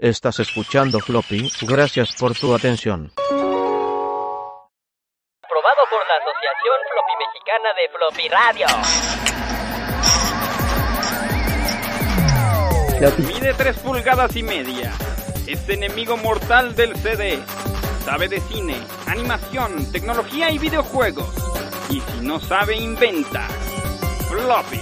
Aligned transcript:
Estás 0.00 0.40
escuchando 0.40 0.98
Floppy, 0.98 1.52
gracias 1.60 2.16
por 2.18 2.34
tu 2.34 2.54
atención. 2.54 3.12
Aprobado 3.18 3.42
por 5.90 6.00
la 6.08 6.14
Asociación 6.16 6.78
Floppy 6.88 7.14
Mexicana 7.20 7.68
de 7.76 7.84
Floppy 7.92 8.26
Radio. 8.30 8.66
Mide 13.28 13.52
3 13.52 13.76
pulgadas 13.80 14.34
y 14.36 14.42
media. 14.42 14.90
Es 15.46 15.68
enemigo 15.68 16.16
mortal 16.16 16.74
del 16.74 16.96
CD. 16.96 17.38
Sabe 18.02 18.28
de 18.28 18.40
cine, 18.40 18.80
animación, 19.06 19.92
tecnología 19.92 20.50
y 20.50 20.56
videojuegos. 20.56 21.28
Y 21.90 22.00
si 22.00 22.20
no 22.22 22.40
sabe, 22.40 22.74
inventa. 22.76 23.46
Floppy. 24.30 24.80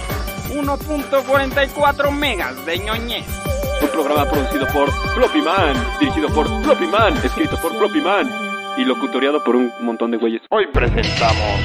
1.44 0.53 2.09
megas 2.11 2.65
de 2.65 2.79
ñoñez. 2.79 3.48
Un 3.81 3.89
programa 3.89 4.29
producido 4.29 4.67
por 4.73 4.91
Floppy 5.13 5.41
Man, 5.41 5.75
dirigido 5.99 6.27
por 6.29 6.47
Floppy 6.63 6.87
Man, 6.87 7.15
escrito 7.23 7.55
por 7.61 7.75
Floppy 7.77 8.01
Man 8.01 8.29
y 8.77 8.83
locutoriado 8.83 9.43
por 9.43 9.55
un 9.55 9.71
montón 9.81 10.11
de 10.11 10.17
güeyes. 10.17 10.41
Hoy 10.49 10.67
presentamos. 10.67 11.61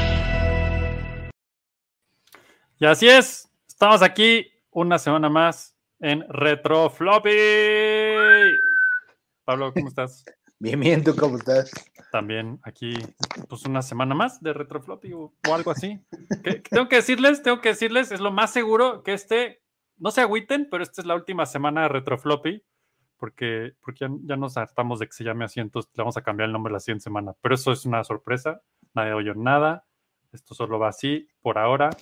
Y 2.78 2.86
así 2.86 3.08
es, 3.08 3.50
estamos 3.66 4.02
aquí 4.02 4.46
una 4.70 4.98
semana 4.98 5.28
más 5.28 5.76
en 6.00 6.24
Retro 6.28 6.90
Floppy. 6.90 7.30
Pablo, 9.44 9.72
¿cómo 9.72 9.88
estás? 9.88 10.24
Bien, 10.60 10.78
bien, 10.80 11.04
¿tú 11.04 11.14
cómo 11.16 11.36
estás? 11.36 11.70
También 12.12 12.60
aquí, 12.62 12.94
pues 13.48 13.64
una 13.66 13.82
semana 13.82 14.14
más 14.14 14.40
de 14.40 14.52
Retro 14.52 14.80
Floppy 14.80 15.12
o, 15.12 15.32
o 15.46 15.54
algo 15.54 15.72
así. 15.72 16.00
Tengo 16.70 16.88
que 16.88 16.96
decirles, 16.96 17.42
tengo 17.42 17.60
que 17.60 17.70
decirles, 17.70 18.12
es 18.12 18.20
lo 18.20 18.30
más 18.30 18.52
seguro 18.52 19.02
que 19.02 19.12
este, 19.12 19.63
no 19.98 20.10
se 20.10 20.20
agüiten, 20.20 20.68
pero 20.70 20.82
esta 20.82 21.00
es 21.00 21.06
la 21.06 21.14
última 21.14 21.46
semana 21.46 21.82
de 21.82 21.88
Retro 21.88 22.18
Floppy, 22.18 22.62
porque, 23.16 23.74
porque 23.80 24.00
ya, 24.00 24.08
ya 24.22 24.36
nos 24.36 24.56
hartamos 24.56 24.98
de 24.98 25.06
que 25.06 25.12
se 25.12 25.24
llame 25.24 25.44
así, 25.44 25.60
entonces 25.60 25.90
le 25.94 26.02
vamos 26.02 26.16
a 26.16 26.22
cambiar 26.22 26.48
el 26.48 26.52
nombre 26.52 26.72
la 26.72 26.80
siguiente 26.80 27.04
semana. 27.04 27.34
Pero 27.40 27.54
eso 27.54 27.72
es 27.72 27.86
una 27.86 28.04
sorpresa, 28.04 28.62
nadie 28.94 29.12
oyó 29.12 29.34
nada, 29.34 29.86
esto 30.32 30.54
solo 30.54 30.78
va 30.78 30.88
así 30.88 31.28
por 31.40 31.58
ahora. 31.58 31.90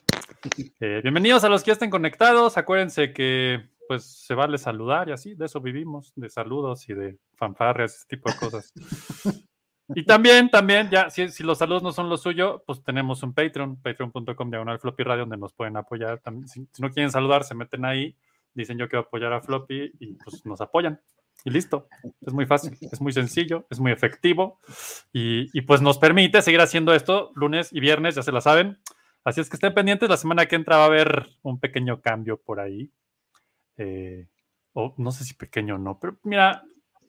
Eh, 0.81 1.01
bienvenidos 1.03 1.45
a 1.45 1.49
los 1.49 1.63
que 1.63 1.69
ya 1.69 1.75
estén 1.75 1.91
conectados. 1.91 2.59
Acuérdense 2.59 3.13
que 3.13 3.71
pues 3.87 4.05
se 4.05 4.35
vale 4.35 4.59
saludar 4.59 5.09
y 5.09 5.13
así, 5.13 5.35
de 5.37 5.47
eso 5.47 5.61
vivimos, 5.61 6.13
de 6.17 6.29
saludos 6.31 6.89
y 6.89 6.95
de 6.95 7.19
fanfarrias, 7.37 7.95
ese 7.95 8.07
tipo 8.09 8.29
de 8.29 8.37
cosas. 8.39 8.73
y 9.95 10.05
también, 10.05 10.51
también, 10.51 10.91
ya, 10.91 11.11
si, 11.11 11.29
si 11.29 11.43
los 11.43 11.59
saludos 11.59 11.83
no 11.83 11.93
son 11.93 12.09
lo 12.09 12.17
suyo, 12.17 12.63
pues 12.67 12.83
tenemos 12.83 13.23
un 13.23 13.33
Patreon, 13.35 13.81
patreon.com 13.81 14.51
diagonal 14.51 14.79
floppy 14.79 15.03
radio, 15.03 15.23
donde 15.23 15.37
nos 15.37 15.53
pueden 15.53 15.77
apoyar. 15.77 16.21
También, 16.21 16.49
si, 16.49 16.67
si 16.73 16.83
no 16.83 16.91
quieren 16.91 17.11
saludar, 17.11 17.45
se 17.45 17.55
meten 17.55 17.85
ahí, 17.85 18.17
dicen 18.55 18.79
yo 18.79 18.89
quiero 18.89 19.03
apoyar 19.03 19.33
a 19.33 19.41
Floppy 19.41 19.93
y 19.99 20.15
pues 20.15 20.45
nos 20.47 20.61
apoyan. 20.61 21.01
Y 21.45 21.51
listo, 21.51 21.89
es 22.21 22.33
muy 22.33 22.47
fácil, 22.47 22.77
es 22.81 23.01
muy 23.01 23.13
sencillo, 23.13 23.67
es 23.69 23.81
muy 23.81 23.91
efectivo 23.91 24.61
y, 25.13 25.49
y 25.57 25.63
pues 25.63 25.81
nos 25.81 25.99
permite 25.99 26.41
seguir 26.41 26.61
haciendo 26.61 26.95
esto 26.95 27.33
lunes 27.35 27.73
y 27.73 27.81
viernes, 27.81 28.15
ya 28.15 28.23
se 28.23 28.33
la 28.33 28.41
saben. 28.41 28.79
Así 29.25 29.41
es 29.41 29.49
que 29.49 29.57
estén 29.57 29.75
pendientes, 29.75 30.09
la 30.09 30.17
semana 30.17 30.47
que 30.47 30.57
entra 30.57 30.77
va 30.77 30.85
a 30.85 30.87
haber 30.87 31.29
un 31.43 31.59
pequeño 31.59 32.01
cambio 32.01 32.37
por 32.37 32.61
ahí. 32.61 32.91
Eh, 33.77 34.29
o 34.75 34.95
no 34.99 35.11
sé 35.11 35.25
si 35.25 35.35
pequeño 35.35 35.77
o 35.77 35.79
no, 35.79 35.99
pero 35.99 36.17
mira, 36.23 36.65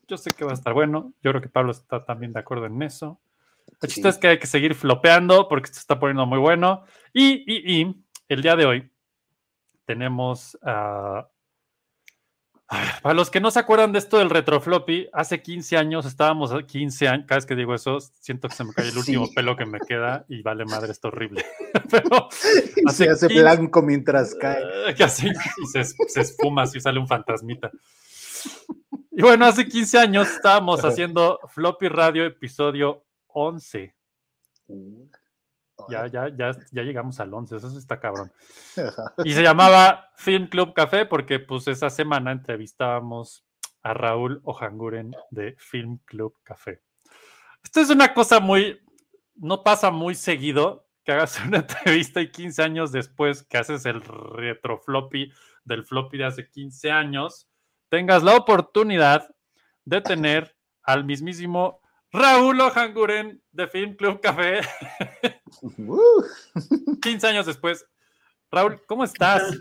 yo 0.08 0.18
sé 0.18 0.32
que 0.32 0.46
va 0.46 0.52
a 0.52 0.56
estar 0.56 0.74
bueno. 0.74 1.14
Yo 1.22 1.32
creo 1.32 1.42
que 1.42 1.50
Pablo 1.50 1.72
está 1.72 2.04
también 2.06 2.34
de 2.34 2.40
acuerdo 2.40 2.66
en 2.66 2.82
eso. 2.82 3.20
El 3.82 3.88
chiste 3.90 4.04
Sí. 4.04 4.08
es 4.10 4.18
que 4.18 4.28
hay 4.28 4.40
que 4.40 4.48
seguir 4.48 4.76
flopeando 4.76 5.48
porque 5.48 5.66
esto 5.68 5.80
está 5.80 6.00
poniendo 6.00 6.26
muy 6.26 6.40
bueno. 6.40 6.84
Y, 7.14 7.44
y, 7.52 7.82
y 7.82 7.96
el 8.28 8.42
día 8.42 8.56
de 8.56 8.66
hoy 8.66 8.92
tenemos 9.86 10.58
a. 10.64 11.28
ver, 12.72 12.86
para 13.02 13.14
los 13.16 13.30
que 13.30 13.40
no 13.40 13.52
se 13.52 13.60
acuerdan 13.60 13.92
de 13.92 14.00
esto 14.00 14.18
del 14.18 14.30
retrofloppy, 14.30 15.10
hace 15.14 15.42
15 15.42 15.78
años 15.78 16.06
estábamos 16.06 16.52
a 16.54 16.64
15 16.64 17.08
años. 17.08 17.26
Cada 17.28 17.38
vez 17.38 17.46
que 17.46 17.56
digo 17.56 17.74
eso, 17.76 18.00
siento 18.00 18.48
que 18.50 18.56
se 18.56 18.64
me 18.64 18.74
cae 18.74 18.90
el 18.90 18.98
último 18.98 19.26
Sí. 19.28 19.34
pelo 19.36 19.56
que 19.56 19.66
me 19.66 19.80
queda 19.80 20.26
y 20.28 20.42
vale 20.42 20.66
madre, 20.66 20.92
esto 20.92 21.10
horrible. 21.10 21.46
Pero 21.90 22.30
Y 22.86 22.92
se 22.92 23.10
hace 23.10 23.28
15 23.28 23.42
blanco 23.42 23.82
mientras 23.82 24.36
cae. 24.36 24.62
y 24.92 25.66
se, 25.68 25.84
se 25.84 26.22
esfuma, 26.22 26.64
así 26.64 26.80
sale 26.80 27.00
un 27.00 27.08
fantasmita. 27.08 27.72
Y 29.12 29.22
bueno, 29.22 29.46
hace 29.46 29.68
15 29.68 30.00
años 30.00 30.28
estábamos 30.28 30.84
haciendo 30.84 31.40
Floppy 31.50 31.88
Radio 31.88 32.26
episodio 32.26 33.06
11. 33.28 33.96
Ya, 35.90 36.08
ya, 36.08 36.30
ya, 36.30 36.52
ya 36.72 36.82
llegamos 36.82 37.20
al 37.20 37.34
11, 37.34 37.58
eso 37.58 37.78
está 37.78 38.00
cabrón. 38.00 38.32
Y 39.24 39.34
se 39.34 39.44
llamaba 39.44 40.10
Film 40.16 40.48
Club 40.48 40.74
Café 40.74 41.06
porque 41.06 41.40
pues 41.40 41.68
esa 41.68 41.90
semana 41.90 42.32
entrevistábamos 42.32 43.46
a 43.84 43.94
Raúl 43.94 44.42
Ojanguren 44.46 45.16
de 45.30 45.56
Film 45.60 46.00
Club 46.06 46.36
Café. 46.44 46.82
Esto 47.64 47.82
es 47.82 47.90
una 47.90 48.14
cosa 48.14 48.40
muy, 48.40 48.82
no 49.36 49.64
pasa 49.64 49.92
muy 49.92 50.16
seguido 50.16 50.88
que 51.04 51.12
hagas 51.12 51.40
una 51.46 51.58
entrevista 51.58 52.22
y 52.22 52.32
15 52.32 52.64
años 52.64 52.92
después 52.92 53.44
que 53.44 53.58
haces 53.58 53.86
el 53.86 54.02
retro 54.02 54.80
floppy 54.80 55.32
del 55.66 55.84
floppy 55.84 56.18
de 56.18 56.26
hace 56.26 56.50
15 56.50 56.92
años, 56.92 57.48
tengas 57.94 58.24
la 58.24 58.36
oportunidad 58.36 59.30
de 59.86 60.02
tener 60.02 60.58
al 60.82 61.06
mismísimo 61.06 61.80
Raúl 62.12 62.60
Ojanguren 62.60 63.40
de 63.52 63.68
Film 63.68 63.96
Club 63.96 64.20
Café 64.20 64.62
Uh, 65.78 66.24
15 67.00 67.28
años 67.28 67.46
después. 67.46 67.86
Raúl, 68.50 68.82
¿cómo 68.88 69.04
estás? 69.04 69.60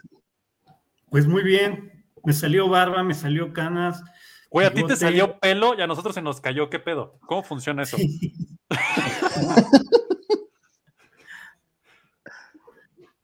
Pues 1.11 1.27
muy 1.27 1.43
bien, 1.43 2.07
me 2.25 2.33
salió 2.33 2.71
barba, 2.71 3.03
me 3.03 3.13
salió 3.13 3.53
canas. 3.53 4.03
Güey, 4.51 4.67
a 4.67 4.73
ti 4.73 4.87
te 4.87 4.97
salió 4.97 5.39
pelo 5.39 5.75
y 5.77 5.83
a 5.83 5.87
nosotros 5.87 6.15
se 6.15 6.23
nos 6.23 6.41
cayó. 6.41 6.71
¿Qué 6.71 6.79
pedo? 6.79 7.19
¿Cómo 7.27 7.43
funciona 7.43 7.83
eso? 7.83 7.99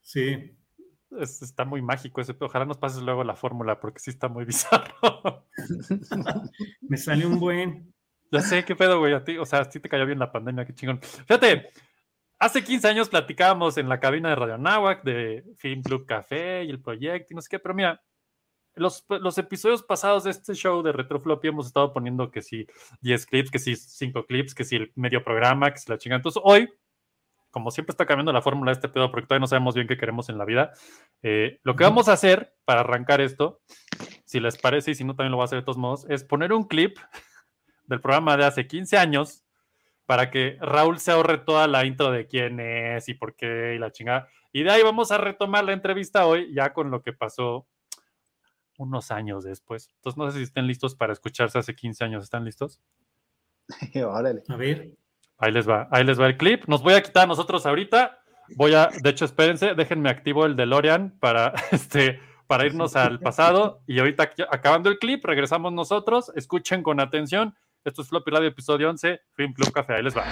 Sí, 0.03 0.58
Es- 1.19 1.43
está 1.43 1.65
muy 1.65 1.83
mágico 1.83 2.21
ese. 2.21 2.35
Ojalá 2.41 2.65
nos 2.65 2.79
pases 2.79 3.03
luego 3.03 3.25
la 3.25 3.35
fórmula 3.37 3.81
porque 3.81 3.99
sí 4.01 4.11
está 4.11 4.29
muy 4.29 4.45
bizarro. 4.47 5.47
me 6.83 6.97
salió 6.97 7.29
un 7.29 7.39
buen. 7.41 7.93
ya 8.31 8.41
sé, 8.41 8.65
¿qué 8.65 8.77
pedo, 8.77 8.99
güey? 8.99 9.15
A 9.15 9.25
ti, 9.25 9.39
o 9.39 9.47
sea, 9.47 9.65
sí 9.71 9.81
te 9.81 9.89
cayó 9.89 10.07
bien 10.07 10.19
la 10.19 10.33
pandemia, 10.33 10.65
qué 10.67 10.75
chingón. 10.75 11.01
Fíjate, 11.01 11.71
hace 12.39 12.63
15 12.63 12.89
años 12.89 13.09
platicábamos 13.09 13.79
en 13.79 13.89
la 13.89 14.01
cabina 14.01 14.29
de 14.31 14.35
Radio 14.37 14.59
Nahuac 14.59 15.03
de 15.03 15.45
Film 15.59 15.83
Club 15.83 16.07
Café 16.07 16.65
y 16.65 16.71
el 16.71 16.81
proyecto 16.81 17.33
y 17.33 17.37
no 17.37 17.41
sé 17.43 17.49
qué, 17.51 17.59
pero 17.59 17.75
mira, 17.75 18.03
los, 18.75 19.05
los 19.09 19.37
episodios 19.39 19.83
pasados 19.83 20.25
de 20.25 20.31
este 20.31 20.55
show 20.55 20.83
de 20.83 20.93
Retrofloppy 20.93 21.49
hemos 21.49 21.67
estado 21.67 21.93
poniendo 21.93 22.31
que 22.31 22.43
si 22.43 22.67
10 23.01 23.27
clips, 23.27 23.51
que 23.51 23.59
si 23.59 23.75
5 23.75 24.25
clips, 24.27 24.55
que 24.55 24.63
si 24.65 24.77
el 24.77 24.93
medio 24.95 25.25
programa, 25.25 25.73
que 25.73 25.79
si 25.79 25.91
la 25.91 25.99
chingada. 25.99 26.19
Entonces, 26.19 26.41
hoy, 26.45 26.69
como 27.51 27.71
siempre 27.71 27.93
está 27.93 28.07
cambiando 28.07 28.33
la 28.33 28.43
fórmula 28.43 28.71
de 28.71 28.75
este 28.75 28.89
pedo, 28.89 29.11
porque 29.11 29.27
todavía 29.27 29.41
no 29.41 29.47
sabemos 29.47 29.75
bien 29.75 29.87
qué 29.87 29.97
queremos 29.97 30.29
en 30.29 30.39
la 30.39 30.45
vida, 30.45 30.73
eh, 31.23 31.61
lo 31.63 31.77
que 31.77 31.85
vamos 31.85 32.09
a 32.09 32.13
hacer 32.13 32.55
para 32.65 32.81
arrancar 32.81 33.21
esto, 33.21 33.61
si 34.25 34.41
les 34.41 34.59
parece 34.59 34.91
y 34.91 34.95
si 34.95 35.05
no 35.05 35.17
también 35.17 35.33
lo 35.33 35.37
voy 35.39 35.45
a 35.45 35.47
hacer 35.47 35.59
de 35.59 35.65
todos 35.65 35.79
modos, 35.79 36.07
es 36.09 36.25
poner 36.25 36.53
un 36.53 36.65
clip 36.65 36.99
del 37.85 38.01
programa 38.01 38.37
de 38.37 38.45
hace 38.45 38.67
15 38.67 38.97
años 38.99 39.45
para 40.09 40.31
que 40.31 40.57
Raúl 40.61 40.99
se 40.99 41.13
ahorre 41.13 41.39
toda 41.39 41.67
la 41.67 41.85
intro 41.85 42.11
de 42.11 42.27
quién 42.27 42.61
es 42.61 43.09
y 43.11 43.15
por 43.15 43.37
qué 43.37 43.75
y 43.77 43.79
la 43.79 43.93
chingada. 43.93 44.27
Y 44.53 44.63
de 44.63 44.71
ahí 44.71 44.83
vamos 44.83 45.11
a 45.13 45.19
retomar 45.19 45.65
la 45.65 45.75
entrevista 45.75 46.27
hoy 46.27 46.53
ya 46.55 46.73
con 46.73 46.91
lo 46.91 47.03
que 47.03 47.13
pasó 47.13 47.67
unos 48.79 49.11
años 49.11 49.45
después. 49.45 49.91
Entonces 49.97 50.17
no 50.17 50.31
sé 50.31 50.39
si 50.39 50.45
estén 50.45 50.67
listos 50.67 50.95
para 50.95 51.13
escucharse 51.13 51.59
hace 51.59 51.75
15 51.75 52.05
años. 52.05 52.25
¿Están 52.25 52.45
listos? 52.47 52.81
Órale. 54.07 54.43
A 54.49 54.57
ver, 54.57 54.93
Ahí 55.39 55.53
les 55.53 55.69
va, 55.69 55.89
ahí 55.91 56.05
les 56.05 56.21
va 56.21 56.27
el 56.27 56.37
clip. 56.37 56.65
Nos 56.67 56.83
voy 56.83 56.95
a 56.95 57.03
quitar 57.03 57.29
nosotros 57.29 57.65
ahorita. 57.65 58.19
Voy 58.57 58.75
a, 58.75 58.89
de 59.03 59.11
hecho, 59.11 59.25
espérense, 59.25 59.75
déjenme 59.75 60.11
activo 60.11 60.47
el 60.47 60.57
DeLorean 60.57 61.17
para, 61.21 61.53
este, 61.71 62.21
para 62.47 62.67
irnos 62.67 62.97
al 62.97 63.21
pasado. 63.21 63.83
Y 63.87 64.01
ahorita 64.01 64.31
acabando 64.51 64.91
el 64.91 64.99
clip, 64.99 65.25
regresamos 65.25 65.73
nosotros. 65.73 66.33
Escuchen 66.35 66.83
con 66.83 67.01
atención. 67.01 67.55
Esto 67.85 68.03
es 68.03 68.09
Floppy 68.09 68.31
Radio, 68.33 68.49
episodio 68.49 68.91
11, 68.91 69.21
Film 69.35 69.53
Club 69.53 69.73
Café. 69.73 69.95
Ahí 69.95 70.03
les 70.03 70.17
va. 70.17 70.25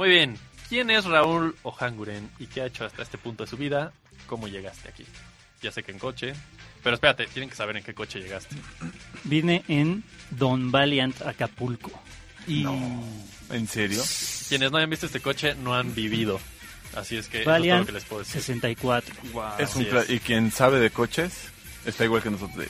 Muy 0.00 0.08
bien. 0.08 0.38
¿Quién 0.70 0.88
es 0.90 1.04
Raúl 1.04 1.54
Ojanguren 1.62 2.30
y 2.38 2.46
qué 2.46 2.62
ha 2.62 2.64
hecho 2.66 2.86
hasta 2.86 3.02
este 3.02 3.18
punto 3.18 3.44
de 3.44 3.50
su 3.50 3.58
vida? 3.58 3.92
¿Cómo 4.26 4.48
llegaste 4.48 4.88
aquí? 4.88 5.04
Ya 5.60 5.70
sé 5.70 5.82
que 5.82 5.92
en 5.92 5.98
coche, 5.98 6.32
pero 6.82 6.94
espérate, 6.94 7.26
tienen 7.26 7.50
que 7.50 7.54
saber 7.54 7.76
en 7.76 7.84
qué 7.84 7.92
coche 7.92 8.18
llegaste. 8.18 8.56
Vine 9.24 9.62
en 9.68 10.02
Don 10.30 10.70
Valiant 10.70 11.20
Acapulco. 11.20 11.90
Y 12.46 12.64
¿En 13.50 13.66
serio? 13.68 14.02
Quienes 14.48 14.70
no 14.72 14.78
hayan 14.78 14.88
visto 14.88 15.04
este 15.04 15.20
coche 15.20 15.54
no 15.56 15.74
han 15.74 15.94
vivido. 15.94 16.40
Así 16.96 17.18
es 17.18 17.28
que 17.28 17.42
eso 17.42 17.42
es 17.42 17.44
todo 17.44 17.52
Valiant 17.52 17.80
lo 17.80 17.86
que 17.86 17.92
les 17.92 18.04
puedo 18.06 18.20
decir. 18.22 18.40
64. 18.40 19.14
Es 19.58 19.76
un 19.76 19.82
Así 19.82 19.90
cla- 19.90 20.02
es. 20.04 20.08
y 20.08 20.18
quien 20.20 20.50
sabe 20.50 20.80
de 20.80 20.88
coches 20.88 21.50
está 21.84 22.06
igual 22.06 22.22
que 22.22 22.30
nosotros. 22.30 22.66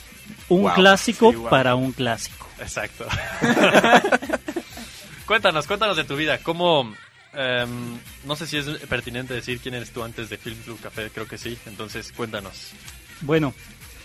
Un 0.49 0.63
Wow. 0.63 0.75
clásico 0.75 1.31
Sí, 1.31 1.37
wow. 1.37 1.49
para 1.49 1.77
un 1.77 1.93
clásico. 1.93 2.49
Exacto. 2.59 3.07
cuéntanos, 5.27 5.69
cuéntanos 5.69 5.97
de 5.97 6.03
tu 6.03 6.17
vida. 6.17 6.39
¿Cómo... 6.39 6.93
em, 7.33 7.99
no 8.25 8.37
sé 8.37 8.47
si 8.47 8.57
es 8.57 8.67
pertinente 8.89 9.35
decir 9.35 9.61
quién 9.61 9.75
eres 9.75 9.91
tú 9.91 10.03
antes 10.03 10.29
de 10.31 10.37
Film 10.37 10.59
Club 10.63 10.81
Café, 10.81 11.11
creo 11.11 11.27
que 11.27 11.39
sí. 11.39 11.59
Entonces, 11.67 12.13
cuéntanos. 12.13 12.73
Bueno, 13.23 13.55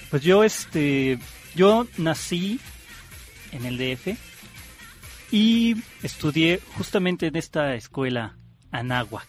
pues 0.09 0.23
yo 0.23 0.43
este 0.43 1.17
yo 1.55 1.87
nací 1.97 2.59
en 3.51 3.65
el 3.65 3.77
DF 3.77 4.17
y 5.31 5.75
estudié 6.03 6.61
justamente 6.77 7.27
en 7.27 7.35
esta 7.35 7.75
escuela 7.75 8.35
Anáhuac. 8.71 9.27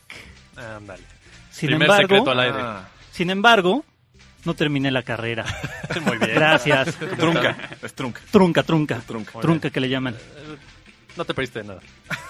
Ándale. 0.56 1.02
Sin 1.50 1.68
Primer 1.68 1.86
embargo, 1.88 2.08
secreto 2.08 2.30
al 2.30 2.40
aire. 2.40 2.58
Ah, 2.60 2.88
sin 3.12 3.30
embargo, 3.30 3.84
no 4.44 4.54
terminé 4.54 4.90
la 4.90 5.02
carrera. 5.02 5.44
Muy 6.04 6.18
bien. 6.18 6.34
Gracias. 6.34 6.96
trunca, 7.16 7.56
es 7.82 7.94
trunca. 7.94 8.20
Trunca, 8.30 8.62
trunca. 8.62 9.00
Trunca. 9.06 9.40
Trunca 9.40 9.70
que 9.70 9.80
le 9.80 9.88
llaman. 9.88 10.16
No 11.16 11.24
te 11.24 11.32
perdiste 11.34 11.60
de 11.60 11.68
nada. 11.68 11.80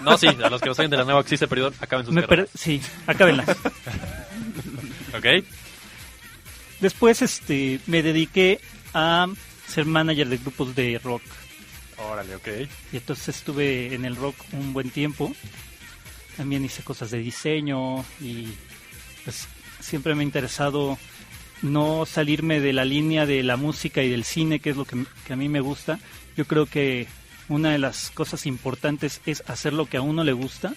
No, 0.00 0.16
sí, 0.16 0.26
a 0.28 0.48
los 0.50 0.60
que 0.60 0.68
no 0.68 0.74
saben 0.74 0.90
de 0.90 0.96
la 0.96 1.04
nueva 1.04 1.22
sí 1.24 1.36
se 1.36 1.48
perdieron, 1.48 1.74
acaben 1.80 2.06
sus 2.06 2.14
Me 2.14 2.22
carreras. 2.22 2.48
per- 2.50 2.58
sí, 2.60 2.80
acábenlas. 3.06 3.48
Ok. 5.16 5.44
Después 6.80 7.22
este 7.22 7.80
me 7.86 8.02
dediqué 8.02 8.60
a 8.92 9.26
ser 9.66 9.86
manager 9.86 10.28
de 10.28 10.36
grupos 10.38 10.74
de 10.74 11.00
rock. 11.02 11.22
Órale, 11.98 12.36
ok. 12.36 12.48
Y 12.92 12.96
entonces 12.98 13.36
estuve 13.36 13.94
en 13.94 14.04
el 14.04 14.14
rock 14.16 14.36
un 14.52 14.72
buen 14.74 14.90
tiempo. 14.90 15.34
También 16.36 16.64
hice 16.64 16.82
cosas 16.82 17.10
de 17.10 17.18
diseño 17.18 18.04
y 18.20 18.48
pues 19.24 19.48
siempre 19.80 20.14
me 20.14 20.20
ha 20.20 20.24
interesado 20.24 20.98
no 21.62 22.04
salirme 22.04 22.60
de 22.60 22.74
la 22.74 22.84
línea 22.84 23.24
de 23.24 23.42
la 23.42 23.56
música 23.56 24.02
y 24.02 24.10
del 24.10 24.24
cine, 24.24 24.60
que 24.60 24.70
es 24.70 24.76
lo 24.76 24.84
que, 24.84 25.02
que 25.26 25.32
a 25.32 25.36
mí 25.36 25.48
me 25.48 25.60
gusta. 25.60 25.98
Yo 26.36 26.44
creo 26.46 26.66
que 26.66 27.06
una 27.48 27.70
de 27.70 27.78
las 27.78 28.10
cosas 28.10 28.46
importantes 28.46 29.20
es 29.26 29.42
hacer 29.48 29.72
lo 29.72 29.86
que 29.86 29.96
a 29.96 30.02
uno 30.02 30.24
le 30.24 30.32
gusta. 30.32 30.74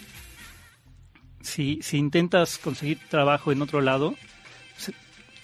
Si, 1.42 1.80
si 1.82 1.98
intentas 1.98 2.58
conseguir 2.58 3.00
trabajo 3.10 3.52
en 3.52 3.62
otro 3.62 3.82
lado, 3.82 4.16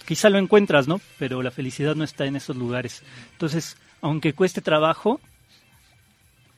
quizá 0.06 0.30
lo 0.30 0.38
encuentras, 0.38 0.88
¿no? 0.88 1.00
Pero 1.18 1.42
la 1.42 1.50
felicidad 1.50 1.94
no 1.94 2.04
está 2.04 2.26
en 2.26 2.36
esos 2.36 2.56
lugares. 2.56 3.02
Entonces, 3.32 3.76
aunque 4.00 4.32
cueste 4.32 4.60
trabajo, 4.60 5.20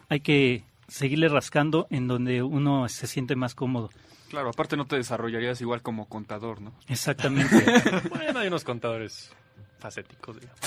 hay 0.08 0.20
que 0.20 0.64
seguirle 0.88 1.28
rascando 1.28 1.86
en 1.90 2.08
donde 2.08 2.42
uno 2.42 2.88
se 2.88 3.06
siente 3.06 3.36
más 3.36 3.54
cómodo. 3.54 3.90
Claro, 4.28 4.50
aparte 4.50 4.76
no 4.76 4.86
te 4.86 4.96
desarrollarías 4.96 5.60
igual 5.60 5.82
como 5.82 6.06
contador, 6.08 6.60
¿no? 6.60 6.74
Exactamente. 6.88 7.64
Bueno, 8.10 8.40
hay 8.40 8.48
unos 8.48 8.64
contadores 8.64 9.30
facéticos, 9.78 10.38
digamos. 10.40 10.60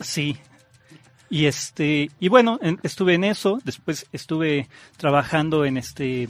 Sí. 0.00 0.38
Y 1.30 1.46
este 1.46 2.10
y 2.18 2.28
bueno, 2.28 2.58
en- 2.60 2.80
estuve 2.82 3.14
en 3.14 3.24
eso, 3.24 3.60
después 3.64 4.06
estuve 4.12 4.68
trabajando 4.96 5.64
en 5.64 5.76
este 5.76 6.28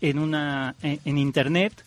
en 0.00 0.18
una 0.18 0.74
en, 0.82 1.00
en 1.04 1.18
internet, 1.18 1.84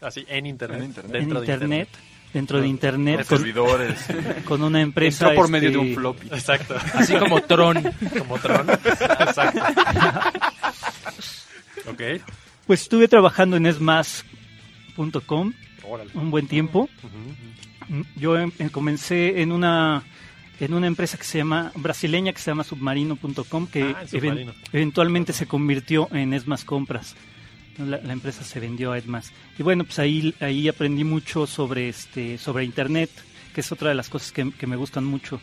Así, 0.00 0.24
en 0.28 0.46
internet. 0.46 0.78
En 0.80 0.84
internet. 0.86 1.12
Dentro 1.12 1.38
en 1.40 1.46
de 1.46 1.52
internet, 1.52 1.88
dentro 2.32 2.60
de 2.60 2.68
internet 2.68 3.18
Los 3.18 3.28
con, 3.28 3.38
servidores. 3.38 4.06
con 4.44 4.62
una 4.62 4.80
empresa 4.80 5.26
Entró 5.26 5.40
por 5.42 5.50
medio 5.50 5.70
de 5.70 5.76
este, 5.76 5.88
un 5.88 5.94
floppy. 5.94 6.26
Exacto. 6.28 6.76
Así 6.94 7.14
como 7.16 7.40
Tron. 7.42 7.82
Como 8.18 8.38
Tron. 8.38 8.70
Exacto. 8.70 9.60
ok. 11.90 12.00
Pues 12.66 12.82
estuve 12.82 13.08
trabajando 13.08 13.56
en 13.56 13.66
esmas.com 13.66 15.52
un 16.14 16.30
buen 16.30 16.48
tiempo. 16.48 16.88
Yo 18.16 18.38
em- 18.38 18.52
em- 18.58 18.70
comencé 18.70 19.42
en 19.42 19.52
una 19.52 20.02
en 20.60 20.74
una 20.74 20.86
empresa 20.86 21.16
que 21.18 21.24
se 21.24 21.38
llama 21.38 21.72
brasileña 21.74 22.32
que 22.32 22.38
se 22.40 22.50
llama 22.50 22.64
submarino.com 22.64 23.66
que 23.66 23.82
Ah, 23.82 24.06
Submarino. 24.06 24.52
even- 24.52 24.54
eventualmente 24.72 25.32
se 25.32 25.46
convirtió 25.46 26.08
en 26.12 26.32
Esmas 26.32 26.64
Compras. 26.64 27.14
La, 27.78 27.98
la 27.98 28.12
empresa 28.12 28.44
se 28.44 28.60
vendió 28.60 28.92
a 28.92 28.98
Esmas. 28.98 29.32
Y 29.58 29.62
bueno, 29.64 29.82
pues 29.84 29.98
ahí 29.98 30.32
ahí 30.40 30.68
aprendí 30.68 31.02
mucho 31.04 31.46
sobre 31.46 31.88
este 31.88 32.38
sobre 32.38 32.64
internet, 32.64 33.10
que 33.52 33.60
es 33.62 33.72
otra 33.72 33.88
de 33.88 33.96
las 33.96 34.08
cosas 34.08 34.30
que, 34.32 34.50
que 34.52 34.66
me 34.68 34.76
gustan 34.76 35.04
mucho. 35.04 35.40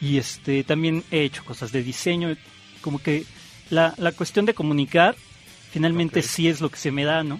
Y 0.00 0.18
este 0.18 0.62
también 0.64 1.02
he 1.10 1.22
hecho 1.22 1.42
cosas 1.44 1.72
de 1.72 1.82
diseño, 1.82 2.36
como 2.82 2.98
que 3.02 3.24
la, 3.70 3.94
la 3.96 4.12
cuestión 4.12 4.44
de 4.44 4.52
comunicar 4.52 5.16
finalmente 5.70 6.20
Ok. 6.20 6.26
sí 6.26 6.48
es 6.48 6.60
lo 6.60 6.68
que 6.70 6.76
se 6.76 6.90
me 6.92 7.04
da, 7.04 7.22
¿no? 7.24 7.36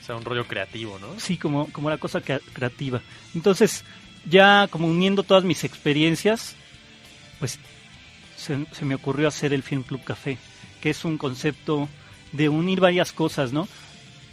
O 0.00 0.04
sea, 0.04 0.14
un 0.16 0.24
rollo 0.24 0.46
creativo, 0.46 0.96
¿no? 1.00 1.18
Sí, 1.18 1.36
como, 1.36 1.66
como 1.72 1.90
la 1.90 1.98
cosa 1.98 2.20
crea- 2.20 2.40
creativa. 2.52 3.02
Entonces, 3.34 3.84
ya 4.24 4.68
como 4.70 4.86
uniendo 4.88 5.22
todas 5.22 5.44
mis 5.44 5.64
experiencias, 5.64 6.54
pues 7.38 7.58
se, 8.36 8.66
se 8.72 8.84
me 8.84 8.94
ocurrió 8.94 9.28
hacer 9.28 9.52
el 9.52 9.62
Film 9.62 9.82
Club 9.82 10.02
Café, 10.04 10.38
que 10.80 10.90
es 10.90 11.04
un 11.04 11.18
concepto 11.18 11.88
de 12.32 12.48
unir 12.48 12.80
varias 12.80 13.12
cosas, 13.12 13.52
¿no? 13.52 13.68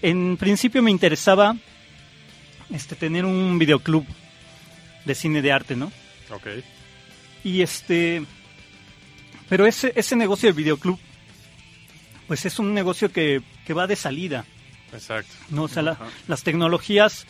En 0.02 0.38
principio 0.38 0.82
me 0.84 0.92
interesaba 0.92 1.56
este 2.70 2.96
tener 2.96 3.26
un 3.26 3.58
videoclub 3.60 4.06
de 5.06 5.16
cine 5.16 5.42
de 5.42 5.52
arte, 5.52 5.76
¿no? 5.76 5.92
Ok. 6.32 6.48
Y 7.44 7.62
este. 7.62 8.24
Pero 9.48 9.66
ese, 9.68 9.94
ese 9.96 10.16
negocio 10.16 10.48
del 10.48 10.56
videoclub, 10.56 11.00
pues 12.28 12.46
es 12.46 12.58
un 12.60 12.74
negocio 12.74 13.12
que, 13.12 13.42
que 13.66 13.74
va 13.74 13.86
de 13.88 13.96
salida. 13.96 14.44
Exacto. 14.92 15.32
¿no? 15.50 15.64
O 15.64 15.68
sea, 15.68 15.84
la- 15.84 15.98
las 16.28 16.42
tecnologías 16.44 17.26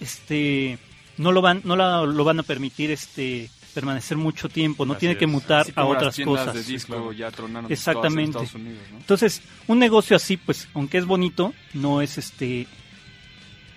este, 0.00 0.78
no, 1.18 1.32
lo 1.32 1.40
van, 1.42 1.60
no 1.64 1.76
la- 1.76 2.02
lo 2.02 2.24
van 2.24 2.40
a 2.40 2.42
permitir 2.42 2.90
este, 2.90 3.50
permanecer 3.74 4.16
mucho 4.16 4.48
tiempo, 4.48 4.86
no 4.86 4.94
Así 4.94 5.00
tiene 5.00 5.16
que 5.16 5.26
mutar 5.26 5.60
Así 5.62 5.72
a 5.76 5.82
las 5.82 5.90
otras 5.90 6.20
cosas. 6.24 6.54
de 6.54 6.62
disco 6.64 7.12
ya 7.12 7.30
tronaron 7.30 7.70
Exactamente. 7.70 8.32
todas 8.32 8.54
en 8.54 8.60
Estados 8.60 8.66
Unidos, 8.66 8.90
¿no? 8.92 8.98
Entonces, 8.98 9.42
un 9.66 9.78
negocio 9.78 10.16
así, 10.16 10.36
pues, 10.36 10.68
aunque 10.74 10.98
es 10.98 11.04
bonito, 11.04 11.52
no 11.74 12.00
es 12.02 12.18
este 12.18 12.66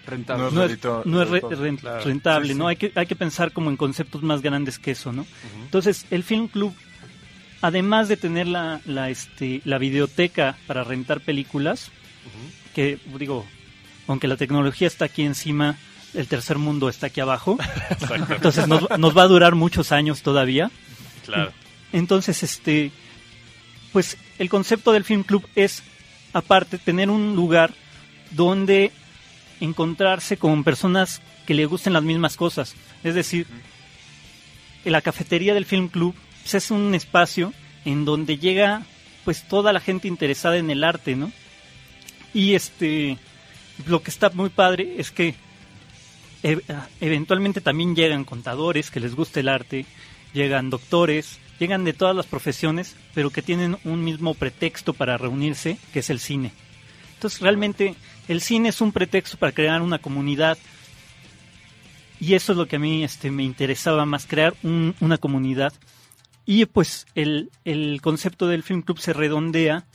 Rentable. 0.07 0.41
No 0.43 0.47
es 0.49 0.53
no 0.53 0.63
es, 0.63 0.71
redito- 0.71 1.01
no 1.05 1.21
es 1.21 1.29
re- 1.29 1.33
redituable. 1.41 1.57
ren- 1.69 1.77
Claro. 1.77 2.03
rentable, 2.03 2.47
Sí, 2.47 2.53
sí. 2.53 2.59
¿no? 2.59 2.67
Hay 2.67 2.75
que, 2.75 2.91
hay 2.95 3.05
que 3.05 3.15
pensar 3.15 3.51
como 3.51 3.69
en 3.69 3.77
conceptos 3.77 4.23
más 4.23 4.41
grandes 4.41 4.79
que 4.79 4.91
eso, 4.91 5.13
¿no? 5.13 5.27
Entonces, 5.63 6.07
el 6.09 6.23
Film 6.23 6.47
Club, 6.47 6.73
además 7.61 8.07
de 8.07 8.17
tener 8.17 8.47
la, 8.47 8.81
la, 8.85 9.11
este, 9.11 9.61
la 9.63 9.77
videoteca 9.77 10.57
para 10.65 10.83
rentar 10.83 11.21
películas, 11.21 11.91
que 12.73 12.97
digo, 13.19 13.45
aunque 14.07 14.27
la 14.27 14.37
tecnología 14.37 14.87
está 14.87 15.05
aquí 15.05 15.21
encima, 15.21 15.77
el 16.13 16.27
tercer 16.27 16.57
mundo 16.57 16.89
está 16.89 17.07
aquí 17.07 17.21
abajo, 17.21 17.57
entonces 18.29 18.67
nos, 18.67 18.89
nos 18.97 19.17
va 19.17 19.23
a 19.23 19.27
durar 19.27 19.55
muchos 19.55 19.91
años 19.91 20.21
todavía. 20.21 20.71
Claro. 21.25 21.51
Entonces, 21.93 22.43
este, 22.43 22.91
pues 23.91 24.17
el 24.39 24.49
concepto 24.49 24.91
del 24.91 25.03
Film 25.03 25.23
Club 25.23 25.47
es, 25.55 25.83
aparte, 26.33 26.77
tener 26.77 27.09
un 27.09 27.35
lugar 27.35 27.73
donde 28.31 28.91
encontrarse 29.59 30.37
con 30.37 30.63
personas 30.63 31.21
que 31.45 31.53
le 31.53 31.65
gusten 31.65 31.93
las 31.93 32.03
mismas 32.03 32.37
cosas. 32.37 32.75
Es 33.03 33.15
decir, 33.15 33.47
la 34.85 35.01
cafetería 35.01 35.53
del 35.53 35.65
Film 35.65 35.89
Club 35.89 36.15
pues, 36.41 36.55
es 36.55 36.71
un 36.71 36.95
espacio 36.95 37.53
en 37.85 38.05
donde 38.05 38.37
llega 38.37 38.83
pues 39.25 39.47
toda 39.47 39.73
la 39.73 39.79
gente 39.79 40.07
interesada 40.07 40.57
en 40.57 40.71
el 40.71 40.83
arte, 40.83 41.15
¿no? 41.15 41.31
Y 42.33 42.55
este, 42.55 43.17
lo 43.85 44.01
que 44.01 44.09
está 44.09 44.29
muy 44.31 44.49
padre 44.49 44.95
es 44.97 45.11
que 45.11 45.35
eventualmente 46.43 47.61
también 47.61 47.95
llegan 47.95 48.23
contadores 48.25 48.89
que 48.91 48.99
les 48.99 49.15
gusta 49.15 49.39
el 49.39 49.49
arte, 49.49 49.85
llegan 50.33 50.69
doctores, 50.69 51.39
llegan 51.59 51.83
de 51.83 51.93
todas 51.93 52.15
las 52.15 52.25
profesiones, 52.25 52.95
pero 53.13 53.29
que 53.29 53.41
tienen 53.41 53.77
un 53.83 54.03
mismo 54.03 54.33
pretexto 54.33 54.93
para 54.93 55.17
reunirse, 55.17 55.77
que 55.93 55.99
es 55.99 56.09
el 56.09 56.19
cine. 56.19 56.51
Entonces 57.15 57.41
realmente 57.41 57.95
el 58.27 58.41
cine 58.41 58.69
es 58.69 58.81
un 58.81 58.91
pretexto 58.91 59.37
para 59.37 59.51
crear 59.51 59.81
una 59.81 59.99
comunidad 59.99 60.57
y 62.19 62.33
eso 62.35 62.51
es 62.51 62.57
lo 62.57 62.67
que 62.67 62.75
a 62.75 62.79
mí 62.79 63.03
este, 63.03 63.31
me 63.31 63.43
interesaba 63.43 64.05
más, 64.05 64.25
crear 64.25 64.55
un- 64.63 64.95
una 64.99 65.17
comunidad. 65.17 65.73
Y 66.45 66.65
pues 66.65 67.05
el, 67.15 67.49
el 67.65 67.99
concepto 68.01 68.47
del 68.47 68.63
Film 68.63 68.81
Club 68.81 68.99
se 68.99 69.13
redondea 69.13 69.85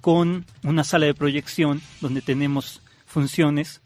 con 0.00 0.46
una 0.62 0.84
sala 0.84 1.06
de 1.06 1.14
proyección 1.14 1.80
donde 2.00 2.22
tenemos 2.22 2.80
funciones 3.06 3.80